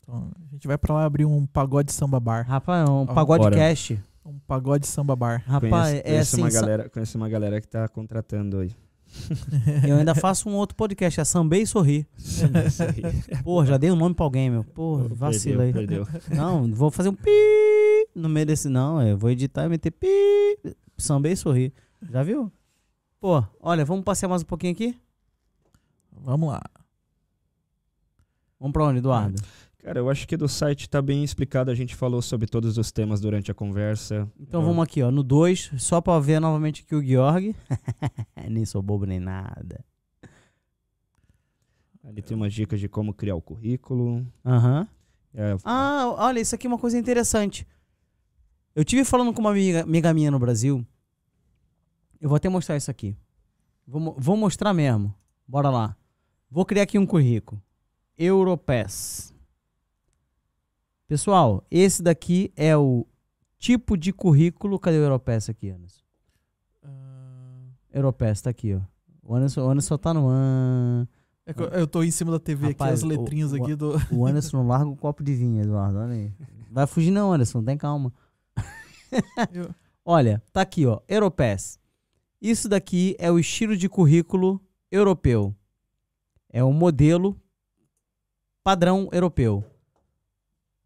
[0.00, 2.46] Então, a gente vai pra lá abrir um pagode samba bar.
[2.46, 3.56] Rapaz, é um pagode bora.
[3.56, 4.02] cast.
[4.24, 5.42] Um pagode samba bar.
[5.46, 8.74] Rapaz, conheço, é conheço assim, uma galera, conheço uma galera que tá contratando aí.
[9.86, 12.06] eu ainda faço um outro podcast, é Sambei e Sorri.
[12.16, 13.42] Isso aí.
[13.42, 14.64] Pô, já dei um nome pra alguém, meu.
[14.64, 15.72] Pô, vacila aí.
[15.72, 16.36] Perdeu, perdeu.
[16.36, 17.30] Não, vou fazer um pi
[18.14, 18.68] no meio desse.
[18.68, 20.06] Não, eu vou editar e meter pi.
[20.96, 21.72] Sambei e sorrir.
[22.10, 22.50] Já viu?
[23.20, 24.96] Pô, olha, vamos passear mais um pouquinho aqui?
[26.10, 26.62] Vamos lá.
[28.58, 29.40] Vamos pra onde, Eduardo?
[29.82, 31.70] Cara, eu acho que do site tá bem explicado.
[31.70, 34.30] A gente falou sobre todos os temas durante a conversa.
[34.38, 37.54] Então Eu- vamos aqui, ó, no 2, só pra ver novamente aqui o Georg.
[38.48, 39.84] nem sou bobo nem nada.
[42.04, 44.26] Ali tem umas dicas de como criar o currículo.
[44.44, 44.86] Aham.
[45.34, 47.66] É, Ah, olha, isso aqui é uma coisa interessante.
[48.74, 50.86] Eu tive falando com uma amiga, amiga minha no Brasil.
[52.20, 53.16] Eu vou até mostrar isso aqui.
[53.86, 55.14] Vou, vou mostrar mesmo.
[55.46, 55.96] Bora lá.
[56.50, 57.60] Vou criar aqui um currículo.
[58.16, 59.31] Europass.
[61.12, 63.06] Pessoal, esse daqui é o
[63.58, 64.78] tipo de currículo.
[64.78, 66.00] Cadê o Europass aqui, Anderson?
[66.82, 68.80] Ah, Europass tá aqui, ó.
[69.22, 73.04] O Anderson, o Anderson tá no é eu, eu tô em cima da TV Rapaz,
[73.04, 73.92] aqui, as letrinhas o- o- aqui do.
[74.10, 75.98] O Anderson não larga o copo de vinho, Eduardo.
[75.98, 76.32] Olha aí.
[76.70, 77.62] Vai fugir não, Anderson.
[77.62, 78.10] Tem calma.
[79.52, 79.68] Eu-
[80.06, 81.00] Olha, tá aqui, ó.
[81.06, 81.78] Europass.
[82.40, 84.58] Isso daqui é o estilo de currículo
[84.90, 85.54] europeu.
[86.48, 87.38] É um modelo
[88.64, 89.62] padrão europeu.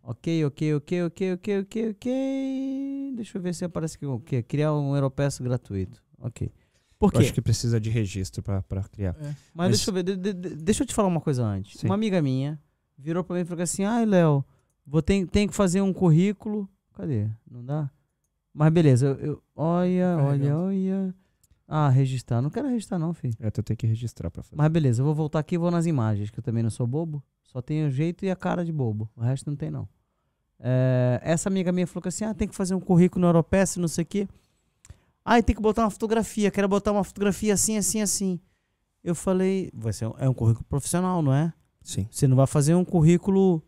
[0.08, 3.12] Ok, ok, ok, ok, ok, ok, ok.
[3.16, 4.40] Deixa eu ver se aparece aqui o quê?
[4.40, 6.00] Criar um Europass gratuito.
[6.20, 6.48] Ok.
[6.96, 7.18] Por eu quê?
[7.18, 9.16] acho que precisa de registro pra, pra criar.
[9.18, 9.24] é.
[9.24, 11.80] Mas, Mas- deixa eu ver, de- de- de- deixa eu te falar uma coisa antes.
[11.80, 11.88] Sim.
[11.88, 12.56] Uma amiga minha
[12.96, 14.44] virou pra mim e falou assim: ai, Léo,
[14.86, 16.68] vou ter, tem que fazer um currículo.
[16.94, 17.28] Cadê?
[17.50, 17.90] Não dá?
[18.54, 21.14] Mas beleza, eu, eu- olha, olha, olha.
[21.68, 22.40] Ah, registrar.
[22.40, 23.34] Não quero registrar, não, filho.
[23.40, 24.56] É, tu tem que registrar pra fazer.
[24.56, 26.86] Mas beleza, eu vou voltar aqui e vou nas imagens, que eu também não sou
[26.86, 27.22] bobo.
[27.42, 29.10] Só tenho o jeito e a cara de bobo.
[29.16, 29.88] O resto não tem, não.
[30.60, 33.76] É, essa amiga minha falou que assim: ah, tem que fazer um currículo no Europass,
[33.76, 34.28] não sei o quê.
[35.24, 36.50] Ah, e tem que botar uma fotografia.
[36.50, 38.40] Quero botar uma fotografia assim, assim, assim.
[39.02, 41.52] Eu falei: vai ser um- é um currículo profissional, não é?
[41.82, 42.06] Sim.
[42.10, 43.62] Você não vai fazer um currículo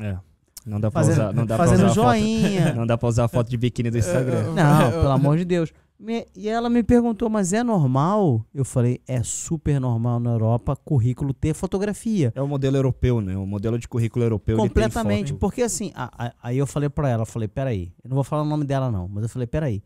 [0.00, 0.18] É.
[0.64, 2.04] Não dá pra Fazendo, usar, não dá pra fazendo usar a foto.
[2.18, 2.74] joinha.
[2.74, 4.52] Não dá pra usar a foto de biquíni do Instagram.
[4.54, 5.72] Não, pelo amor de Deus.
[6.04, 8.44] Me- e ela me perguntou, mas é normal?
[8.52, 12.32] Eu falei, é super normal na Europa currículo ter fotografia.
[12.34, 13.36] É o modelo europeu, né?
[13.36, 14.56] O modelo de currículo europeu.
[14.56, 15.32] Completamente.
[15.38, 18.24] Porque assim, a- a- aí eu falei pra ela, eu falei, peraí, eu não vou
[18.24, 19.80] falar o nome dela não, mas eu falei, peraí,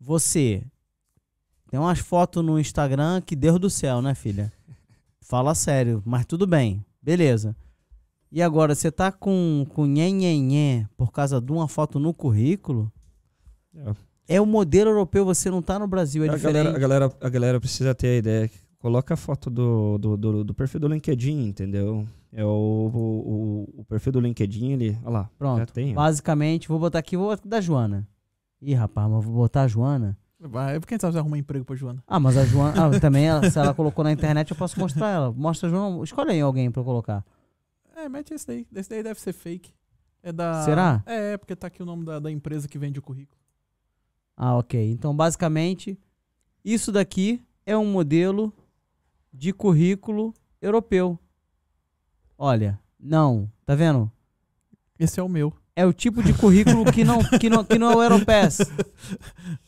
[0.00, 0.64] você
[1.70, 4.52] tem umas fotos no Instagram que Deus do céu, né, filha?
[5.20, 7.54] Fala sério, mas tudo bem, beleza.
[8.32, 12.90] E agora, você tá com, com nhenhenhé por causa de uma foto no currículo?
[13.74, 13.94] É.
[14.28, 16.54] É o modelo europeu, você não tá no Brasil, é a, diferente.
[16.64, 18.50] galera, a, galera, a galera precisa ter a ideia.
[18.78, 22.06] Coloca a foto do, do, do, do perfil do LinkedIn, entendeu?
[22.32, 24.98] É o, o, o- perfil do LinkedIn, ele.
[25.02, 25.22] Olha lá.
[25.22, 25.72] Já Pronto.
[25.94, 28.06] Basicamente, vou botar aqui, vou botar da Joana.
[28.60, 30.16] Ih, rapaz, mas vou botar a Joana.
[30.38, 32.04] Vai, quem sabe você arruma emprego pra Joana.
[32.06, 32.86] Ah, mas a Joana.
[32.96, 35.32] Ah, também, ela- se ela colocou na internet, eu posso mostrar ela.
[35.32, 36.04] Mostra a Joana.
[36.04, 37.24] Escolhe aí alguém pra eu colocar.
[37.96, 38.66] É, mete esse daí.
[38.76, 39.72] Esse daí deve ser fake.
[40.22, 40.62] É da.
[40.64, 41.02] Será?
[41.06, 43.36] É, porque tá aqui o nome da, da empresa que vende o currículo.
[44.40, 44.90] Ah, ok.
[44.92, 45.98] Então, basicamente,
[46.64, 48.52] isso daqui é um modelo
[49.34, 51.18] de currículo europeu.
[52.38, 53.50] Olha, não.
[53.66, 54.10] Tá vendo?
[54.98, 55.52] Esse é o meu.
[55.74, 58.58] É o tipo de currículo que não, que não, que não é o Europass.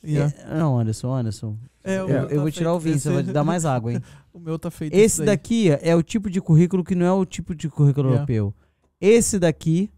[0.04, 0.34] Yeah.
[0.38, 1.56] É, não, Anderson, Anderson.
[1.84, 4.00] É, Eu, eu tá vou tirar o vinho, desse- você vai dar mais água, hein?
[4.32, 7.24] O meu tá feito Esse daqui é o tipo de currículo que não é o
[7.24, 8.20] tipo de currículo Yeah.
[8.32, 8.54] europeu.
[9.00, 9.90] Esse daqui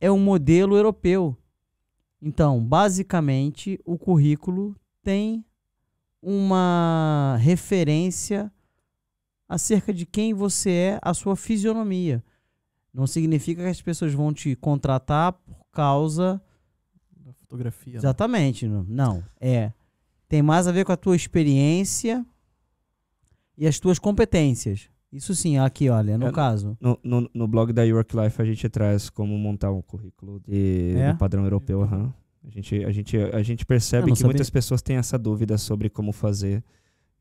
[0.00, 1.36] é um modelo europeu.
[2.26, 5.44] Então, basicamente, o currículo tem
[6.22, 8.50] uma referência
[9.46, 12.24] acerca de quem você é, a sua fisionomia.
[12.94, 16.40] Não significa que as pessoas vão te contratar por causa
[17.14, 17.92] Da fotografia.
[17.92, 17.98] né?
[17.98, 19.24] Exatamente, não- não.
[19.38, 19.70] É.
[20.26, 22.24] Tem mais a ver com a tua experiência
[23.58, 24.88] e as tuas competências.
[25.14, 26.76] Isso sim, aqui, olha, no É, caso.
[26.80, 30.94] No, no, no blog da York Life a gente traz como montar um currículo de,
[30.96, 31.12] É?
[31.12, 31.82] do padrão europeu.
[31.82, 32.12] aham.
[32.46, 34.26] A, gente, a, gente, a gente percebe que sabia.
[34.28, 36.62] muitas pessoas têm essa dúvida sobre como fazer.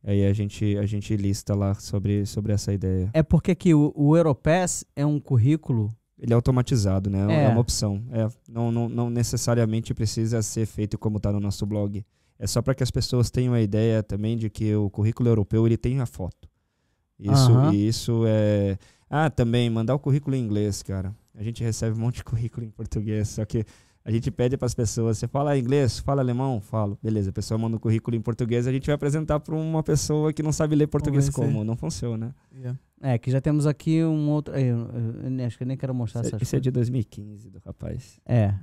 [0.04, 3.10] Aí a gente, a gente lista lá sobre, sobre essa ideia.
[3.14, 5.96] É porque aqui o, o Europass é um currículo.
[6.20, 7.26] Ele é automatizado, né?
[7.34, 7.48] É, É.
[7.50, 8.04] uma opção.
[8.12, 12.04] É, não, não, não necessariamente precisa ser feito como está no nosso blog.
[12.38, 15.66] É só para que as pessoas tenham a ideia também de que o currículo europeu
[15.66, 16.50] ele tem a foto.
[17.32, 18.78] Isso, e isso é.
[19.10, 21.16] Ah, também mandar o currículo em inglês, cara.
[21.36, 23.64] A gente recebe um monte de currículo em português, só que
[24.06, 26.98] a gente pede para as pessoas, você fala inglês, fala alemão, falo.
[27.02, 30.34] Beleza, a pessoa manda um currículo em português, a gente vai apresentar para uma pessoa
[30.34, 32.36] que não sabe ler português como, não funciona.
[32.54, 32.78] Yeah.
[33.02, 34.56] É, que já temos aqui um outro.
[34.56, 34.90] Eu,
[35.24, 37.60] eu- eu acho que eu nem quero mostrar Esse, essas esse é de 2015 do
[37.66, 38.20] rapaz.
[38.26, 38.54] É.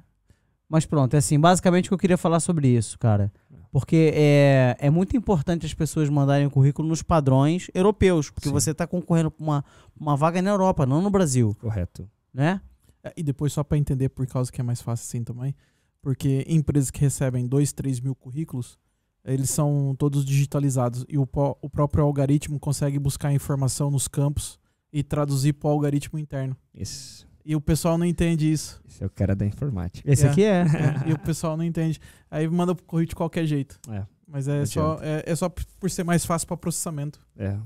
[0.71, 3.33] Mas pronto, é assim, basicamente o que eu queria falar sobre isso, cara.
[3.73, 8.53] Porque é, é muito importante as pessoas mandarem o currículo nos padrões europeus, porque Sim.
[8.53, 9.65] você está concorrendo para uma,
[9.99, 12.09] uma vaga na Europa, não no Brasil, Correto.
[12.33, 12.61] né?
[13.03, 15.55] É, E depois, só pra entender por causa que é mais fácil assim também,
[16.01, 18.79] porque empresas que recebem 2, 3 mil currículos,
[19.25, 21.29] eles são todos digitalizados e o,
[21.61, 24.59] o próprio algoritmo consegue buscar informação nos campos
[24.93, 26.57] e traduzir para o algoritmo interno.
[26.75, 27.30] Isso.
[27.45, 28.81] E o pessoal não entende isso.
[28.89, 30.11] Esse é o cara da informática.
[30.11, 30.31] Esse É.
[30.31, 30.61] aqui é.
[30.63, 31.99] É, e o pessoal não entende.
[32.31, 33.79] Aí manda pro currículo de qualquer jeito.
[33.91, 34.05] É.
[34.29, 37.19] Mas é só, é, é só por ser mais fácil para processamento.
[37.37, 37.57] É.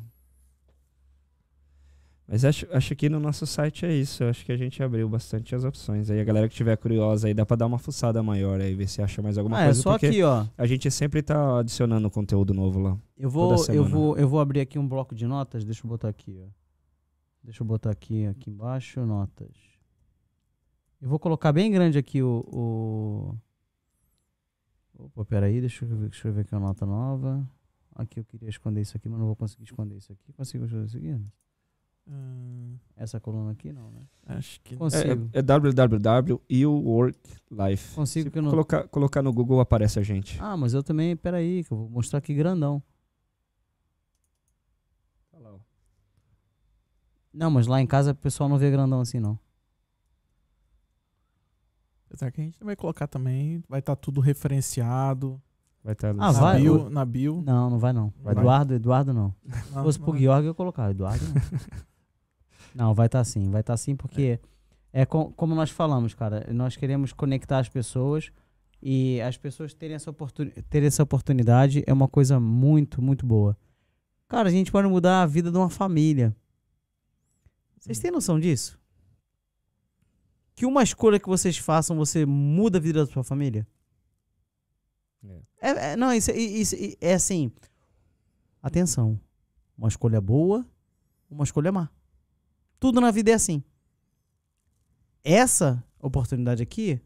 [2.27, 4.23] Mas acho, acho que no nosso site é isso.
[4.25, 6.11] Eu Acho que a gente abriu bastante as opções.
[6.11, 8.89] Aí a galera que tiver curiosa aí dá pra dar uma fuçada maior aí, ver
[8.89, 9.83] se acha mais alguma Ah, é coisa.
[9.83, 10.47] só porque aqui, ó.
[10.57, 12.97] a gente sempre tá adicionando conteúdo novo lá.
[13.19, 15.65] Eu vou, toda eu vou, eu vou abrir aqui um bloco de notas.
[15.67, 16.64] Deixa eu botar aqui, ó.
[17.44, 19.55] Deixa eu botar aqui, aqui embaixo, notas.
[21.00, 22.40] Eu vou colocar bem grande aqui o.
[22.50, 23.36] o...
[24.98, 27.47] Opa, peraí, deixa eu ver, deixa eu ver aqui a nota nova.
[27.94, 30.32] Aqui eu queria esconder isso aqui, mas não vou conseguir esconder isso aqui.
[30.32, 31.20] Consigo esconder isso aqui?
[32.06, 34.06] Hum, Essa coluna aqui não, né?
[34.26, 34.76] acho que.
[34.76, 35.28] Consigo.
[35.32, 37.94] É, é www.youworklife.
[37.94, 38.50] Consigo Se que eu não.
[38.50, 40.39] colocar, colocar no Google aparece a gente.
[40.40, 42.82] Ah, mas eu também, peraí, que eu vou mostrar aqui grandão.
[47.35, 49.39] Não, mas lá em casa o pessoal não vê grandão assim, não.
[52.07, 55.41] Apesar que a gente vai colocar também, vai estar tudo referenciado.
[55.83, 57.43] Vai estar Ah, na, vai, bio, na bio.
[57.45, 58.13] Não, não vai não.
[58.23, 58.33] Vai.
[58.35, 59.35] Eduardo, Eduardo não.
[59.45, 60.17] Não, Se fosse pro.
[60.17, 61.35] Georg eu ia colocar, Eduardo não.
[62.89, 64.39] não, vai estar sim, vai estar sim porque
[64.93, 68.31] é co- como nós falamos, cara, nós queremos conectar as pessoas
[68.81, 73.57] e as pessoas terem essa, oportuni terem essa oportunidade é uma coisa muito, muito boa.
[74.29, 76.35] Cara, a gente pode mudar a vida de uma família.
[77.85, 78.81] Vocês têm noção disso?
[80.55, 83.67] Que uma escolha que vocês façam, você muda a vida da sua família?
[85.23, 85.43] É.
[85.61, 87.53] É, é, não, isso, isso é assim.
[88.63, 89.21] Atenção.
[89.77, 90.67] Uma escolha boa,
[91.29, 91.91] uma escolha má.
[92.81, 93.63] Tudo na vida é assim.
[95.23, 96.99] essa oportunidade aqui,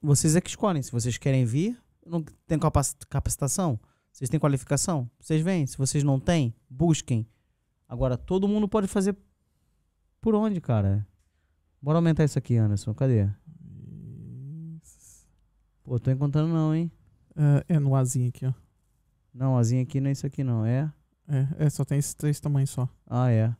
[0.00, 0.82] vocês é que escolhem.
[0.82, 3.78] Se vocês querem vir, não tem capaci- capacitação,
[4.10, 5.66] vocês têm qualificação, vocês vêm.
[5.66, 7.26] Se vocês não têm, busquem.
[7.88, 9.16] Agora, todo mundo pode fazer
[10.20, 11.06] por onde, cara?
[11.80, 12.94] Bora aumentar isso aqui, Anderson.
[12.94, 13.28] Cadê?
[15.84, 16.90] Pô, tô encontrando não, hein?
[17.68, 18.52] É, é no Azinho aqui, ó.
[19.36, 20.90] Não, asinha aqui não é isso aqui não, é?
[21.28, 22.88] É, é, só tem esses três tamanhos só.
[23.06, 23.54] Ah, é.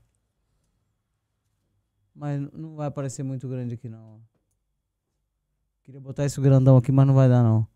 [2.15, 4.23] Mas não vai aparecer muito grande aqui não.
[5.83, 7.69] Queria botar esse grandão aqui, mas não vai dar não.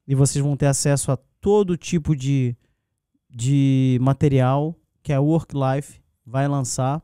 [0.07, 2.55] E vocês vão ter acesso a todo tipo de,
[3.27, 7.01] de material que a Work Life vai lançar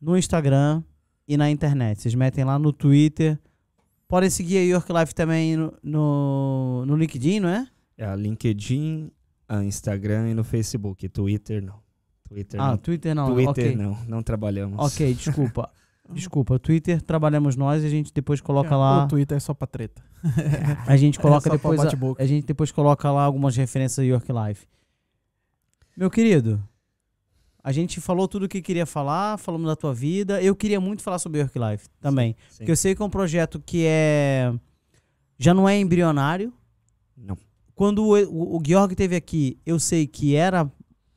[0.00, 0.82] no Instagram
[1.28, 2.02] e na internet.
[2.02, 3.38] Vocês metem lá no Twitter.
[4.08, 7.68] Podem seguir a York Life também no, no, no LinkedIn, não é?
[7.96, 9.08] É a LinkedIn,
[9.48, 11.08] a Instagram e no Facebook.
[11.08, 11.78] Twitter não.
[12.28, 12.76] Twitter Ah, não.
[12.76, 13.32] Twitter não.
[13.32, 13.76] Twitter ok.
[13.76, 14.80] não, não trabalhamos.
[14.84, 15.70] Ok, desculpa.
[16.12, 19.04] Desculpa, Twitter trabalhamos nós e a gente depois coloca É, lá.
[19.04, 20.02] O Twitter é só pra treta.
[20.86, 21.80] A gente coloca É só pra depois.
[21.80, 22.22] A, bate-boca.
[22.22, 24.66] a gente depois coloca lá algumas referências a York Life.
[25.96, 26.62] Meu querido,
[27.62, 30.42] a gente falou tudo o que queria falar, falamos da tua vida.
[30.42, 32.34] Eu queria muito falar sobre York Life também.
[32.48, 32.58] Sim.
[32.58, 34.52] Porque eu sei que é um projeto que é.
[35.38, 36.52] Já não é embrionário.
[37.16, 37.36] Não.
[37.74, 40.70] Quando o, o, o Georg teve aqui, eu sei que era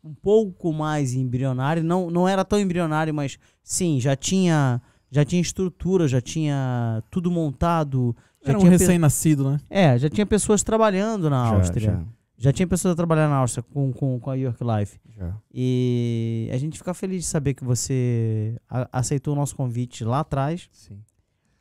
[0.04, 1.84] um pouco mais embrionário.
[1.84, 7.32] Não, não era tão embrionário, mas sim, já tinha, já tinha estrutura, já tinha tudo
[7.32, 8.16] montado.
[8.43, 9.59] Já Era um recém-nascido, né?
[9.69, 11.92] É, já tinha pessoas trabalhando na Já, Áustria.
[11.92, 12.03] Já.
[12.35, 15.00] Já, tinha pessoas trabalhando na Áustria com, com, com a York Life.
[15.16, 15.33] já.
[15.53, 20.19] E a gente fica feliz de saber que você a- aceitou o nosso convite lá
[20.19, 20.67] atrás.
[20.74, 21.00] Sim.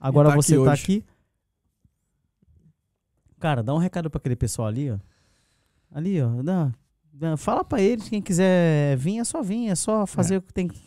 [0.00, 0.82] Agora tá você aqui tá hoje.
[0.82, 1.04] aqui.
[3.38, 4.98] Cara, dá um recado pra aquele pessoal ali, ó.
[5.92, 6.42] Ali, ó.
[6.42, 6.72] Dá,
[7.12, 10.52] dá- fala pra eles, quem quiser vir, é só vir, é só fazer o que
[10.52, 10.80] tem que.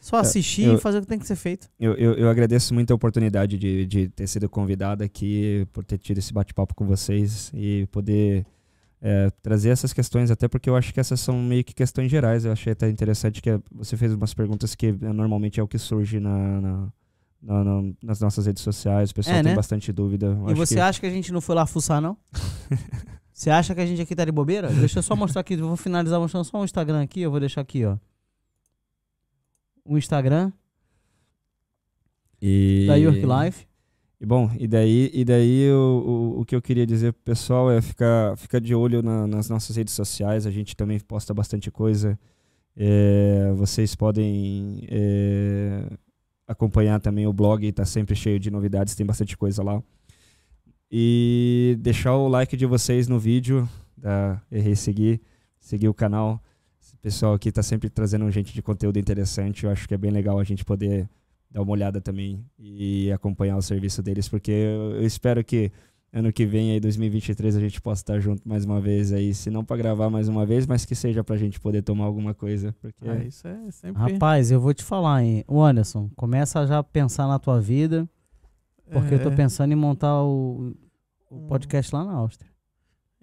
[0.00, 1.68] Só assistir eu- e fazer o que tem que ser feito.
[1.78, 5.98] Eu, eu, eu agradeço muito a oportunidade de, de ter sido convidado aqui, por ter
[5.98, 8.46] tido esse bate-papo com vocês e poder
[9.02, 12.44] é, trazer essas questões, até porque eu acho que essas são meio que questões gerais.
[12.44, 15.78] Eu achei até interessante que você fez umas perguntas que é, normalmente é o que
[15.78, 16.88] surge na, na-
[17.42, 19.10] na- na- nas nossas redes sociais.
[19.10, 19.56] O pessoal É, tem né?
[19.56, 20.26] bastante dúvida.
[20.26, 22.16] Eu e você que- acha que a gente não foi lá fuçar, não?
[23.32, 24.66] Você acha que a gente aqui tá de bobeira?
[24.68, 25.54] Deixa eu só mostrar aqui.
[25.54, 27.20] Eu vou finalizar mostrando só o Instagram aqui.
[27.20, 27.96] Eu vou deixar aqui, ó.
[29.88, 30.52] O Instagram
[32.40, 32.84] E...
[32.86, 33.66] da York Life.
[34.20, 37.70] E bom, e daí, e daí o, o, o que eu queria dizer pro pessoal
[37.70, 41.70] é ficar, ficar de olho na- nas nossas redes sociais, a gente também posta bastante
[41.70, 42.18] coisa.
[42.76, 45.84] É, vocês podem é,
[46.48, 49.80] acompanhar também o blog, está sempre cheio de novidades, tem bastante coisa lá.
[50.90, 55.20] E deixar o like de vocês no vídeo, da Errei Seguir,
[55.60, 56.42] seguir o canal.
[57.00, 60.38] Pessoal aqui está sempre trazendo gente de conteúdo interessante, eu acho que é bem legal
[60.38, 61.08] a gente poder
[61.50, 65.70] dar uma olhada também e acompanhar o serviço deles, porque eu, espero que
[66.12, 69.48] ano que vem, aí 2023, a gente possa estar junto mais uma vez aí, se
[69.50, 72.74] não para gravar mais uma vez, mas que seja pra gente poder tomar alguma coisa,
[72.80, 74.00] porque É, isso é sempre.
[74.02, 75.44] Rapaz, eu vou te falar, hein?
[75.46, 78.08] O Anderson, começa a já pensar na tua vida,
[78.90, 80.74] porque eu tô é, pensando em montar o,
[81.30, 82.50] o Um- podcast lá na Áustria.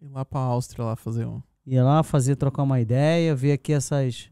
[0.02, 1.42] Ir lá pra Áustria lá fazer um.
[1.66, 4.30] Ia lá fazer, trocar uma ideia, ver aqui essas,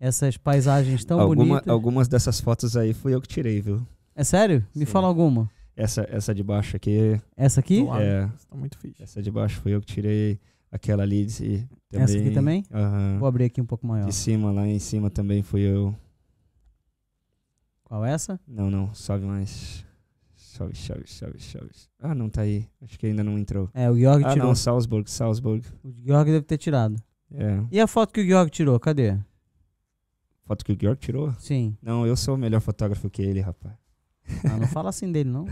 [0.00, 1.68] essas paisagens tão Alguma, bonitas.
[1.68, 3.86] algumas dessas fotos aí fui eu que tirei, viu?
[4.14, 4.66] É sério?
[4.74, 4.92] Me Sim.
[4.92, 5.48] fala alguma.
[5.76, 7.86] Essa, essa de baixo aqui, Essa aqui?
[7.98, 8.28] É.
[8.36, 9.02] Isso tá muito fixe.
[9.02, 10.38] essa de baixo fui eu que tirei,
[10.70, 12.04] aquela ali de, também.
[12.04, 12.64] Essa aqui também?
[12.70, 13.16] Aham.
[13.18, 14.06] Vou abrir aqui um pouco maior.
[14.06, 15.94] De cima, lá em cima também fui eu.
[17.84, 18.40] Qual essa?
[18.46, 19.84] Não, não, sobe mais.
[20.52, 21.70] Sobe, sobe, sobe, sobe.
[21.98, 22.68] Ah, não tá aí.
[22.82, 23.70] Acho que ainda não entrou.
[23.72, 24.48] É, o Georg Ah, tirou.
[24.48, 25.66] não, Salzburg, Salzburg.
[25.82, 27.02] O Georg deve ter tirado.
[27.32, 27.58] É.
[27.70, 28.78] E a foto que o Georg tirou?
[28.78, 29.16] Cadê?
[30.44, 31.32] Foto que o Georg tirou?
[31.38, 31.74] Sim.
[31.80, 33.74] Não, eu sou o melhor fotógrafo que ele, rapaz.
[34.44, 35.46] Ah, não fala assim dele, não.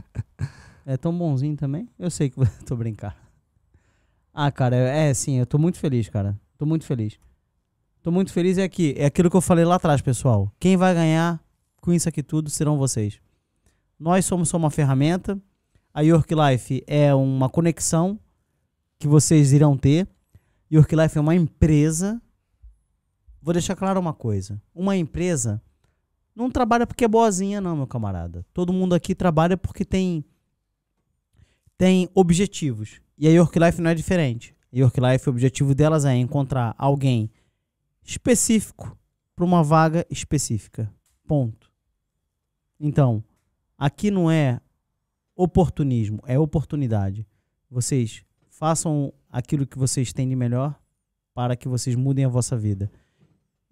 [0.84, 1.88] É tão bonzinho também.
[1.98, 3.14] Eu sei que tô brincando.
[4.34, 6.38] Ah, cara, é, é sim, eu tô muito feliz, cara.
[6.58, 7.18] Tô muito feliz.
[8.02, 8.94] Tô muito feliz é aqui.
[8.98, 10.52] É aquilo que eu falei lá atrás, pessoal.
[10.60, 11.42] Quem vai ganhar
[11.80, 13.18] com isso aqui tudo serão vocês.
[14.00, 15.38] Nós somos só uma ferramenta.
[15.92, 18.18] A York Life é uma conexão
[18.98, 20.08] que vocês irão ter.
[20.72, 22.20] York Life é uma empresa.
[23.42, 24.60] Vou deixar claro uma coisa.
[24.74, 25.62] Uma empresa
[26.34, 28.46] não trabalha porque é boazinha, não, meu camarada.
[28.54, 30.24] Todo mundo aqui trabalha porque tem
[31.76, 33.00] tem objetivos.
[33.18, 34.54] E a York Life não é diferente.
[34.72, 37.30] A York Life, o objetivo delas é encontrar alguém
[38.02, 38.96] específico
[39.36, 40.90] para uma vaga específica.
[41.26, 41.70] Ponto.
[42.78, 43.22] Então,
[43.80, 44.60] aqui não é
[45.34, 47.26] oportunismo, é oportunidade.
[47.70, 50.78] vocês façam aquilo que vocês têm de melhor
[51.32, 52.90] para que vocês mudem a vossa vida.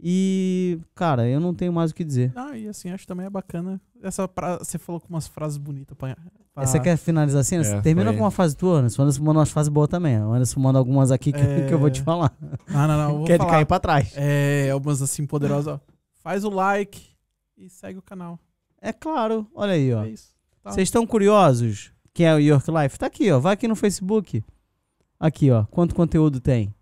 [0.00, 2.32] E, cara, eu não tenho mais o que dizer.
[2.36, 3.80] Ah, e assim, acho também é bacana.
[4.00, 4.58] Essa pra...
[4.58, 6.16] Você falou com umas frases bonitas pra.
[6.54, 6.64] pra...
[6.64, 7.56] Você quer finalizar assim?
[7.56, 8.16] É, Termina foi.
[8.16, 9.02] com uma frase tua, Anderson.
[9.02, 10.16] O Anderson manda umas frases boas também.
[10.22, 11.66] O Anderson manda algumas aqui que, É.
[11.68, 12.32] que eu vou te falar.
[12.68, 13.10] Ah, não, não.
[13.10, 13.50] eu Vou Quer de falar.
[13.50, 14.12] cair pra trás.
[14.16, 15.80] É, algumas assim poderosas, ó.
[16.22, 17.04] Faz o like
[17.56, 18.38] e segue o canal.
[18.80, 19.46] É claro.
[19.54, 20.04] Olha aí, ó.
[20.04, 20.14] É.
[20.62, 20.72] Tá.
[20.72, 21.92] Vocês estão curiosos?
[22.12, 22.98] Quem é o York Life?
[22.98, 23.38] Tá aqui, ó.
[23.38, 24.44] Vai aqui no Facebook.
[25.18, 25.64] Aqui, ó.
[25.66, 26.74] Quanto conteúdo tem?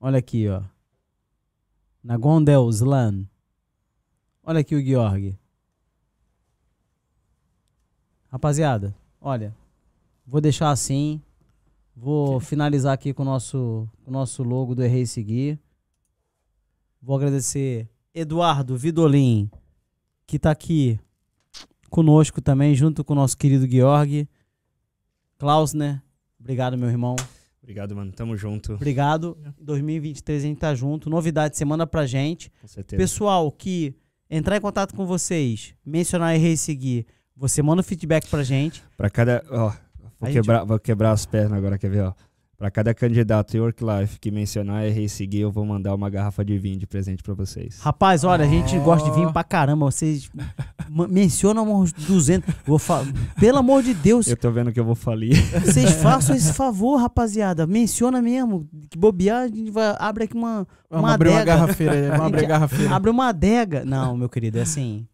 [0.00, 0.62] Olha aqui, ó.
[2.02, 3.26] Na Gondelslan.
[4.42, 5.38] Olha aqui o Georg.
[8.26, 9.54] Rapaziada, olha.
[10.26, 11.22] Vou deixar assim.
[11.94, 15.60] Vou finalizar aqui com o nosso, com o nosso logo do Errei Seguir.
[17.00, 19.50] Vou agradecer Eduardo Vidolin,
[20.26, 20.98] que tá aqui
[21.90, 24.28] conosco também, junto com o nosso querido Georg.
[25.38, 26.00] Klausner,
[26.38, 27.16] obrigado, meu irmão.
[27.62, 28.12] Obrigado, mano.
[28.12, 28.74] Tamo junto.
[28.74, 29.36] Obrigado.
[29.60, 31.08] 2023 a gente tá junto.
[31.08, 32.50] Novidade, manda pra gente.
[32.60, 33.00] Com certeza.
[33.00, 33.94] Pessoal que
[34.28, 38.82] entrar em contato com vocês, mencionar e seguir, você manda o feedback pra gente.
[38.96, 39.44] Pra cada.
[39.48, 42.02] Ó, vou, A gente- quebrar, vou quebrar as pernas agora, quer ver?
[42.02, 42.12] Ó.
[42.62, 46.56] Pra cada candidato York Life que mencionar e seguir, eu vou mandar uma garrafa de
[46.60, 47.80] vinho de presente pra vocês.
[47.80, 48.80] Rapaz, olha, a gente Ó.
[48.84, 49.86] gosta de vinho pra caramba.
[49.86, 50.30] Vocês
[50.88, 52.54] mencionam uns 200.
[52.64, 53.02] Vou fa-
[53.40, 55.34] Pelo amor de Deus, Eu tô vendo que eu vou falir.
[55.60, 57.66] vocês façam esse favor, rapaziada.
[57.66, 58.64] Menciona mesmo.
[58.88, 61.56] Que bobear, a gente vai, abre aqui uma, Vamos uma abrir uma adega.
[61.56, 62.08] garrafeira aí.
[62.16, 62.94] Vamos abrir garrafeira.
[62.94, 63.84] Abre uma adega.
[63.84, 65.04] Não, meu querido, é assim.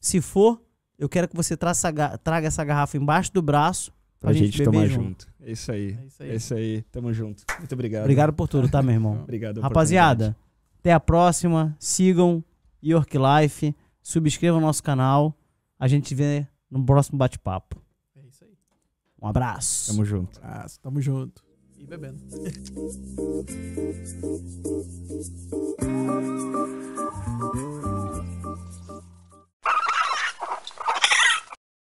[0.00, 0.62] Se for,
[0.96, 3.90] eu quero que você traga essa garrafa embaixo do braço
[4.22, 5.02] Pra a gente, gente tomar junto.
[5.02, 5.28] junto.
[5.40, 5.98] É, é isso aí.
[6.20, 6.82] É isso aí.
[6.92, 7.42] Tamo junto.
[7.58, 8.04] Muito obrigado.
[8.04, 9.18] Obrigado por tudo, tá, meu irmão?
[9.24, 9.60] obrigado.
[9.60, 10.36] Rapaziada,
[10.78, 11.76] até a próxima.
[11.80, 12.42] Sigam
[12.82, 13.74] York Life.
[14.00, 15.36] Subscrevam o nosso canal.
[15.76, 17.82] A gente vê no próximo bate-papo.
[18.16, 18.52] É isso aí.
[19.20, 19.90] Um abraço.
[19.90, 20.40] Tamo junto.
[20.40, 20.80] Um abraço.
[20.80, 21.42] Tamo junto.
[21.76, 22.22] E bebendo.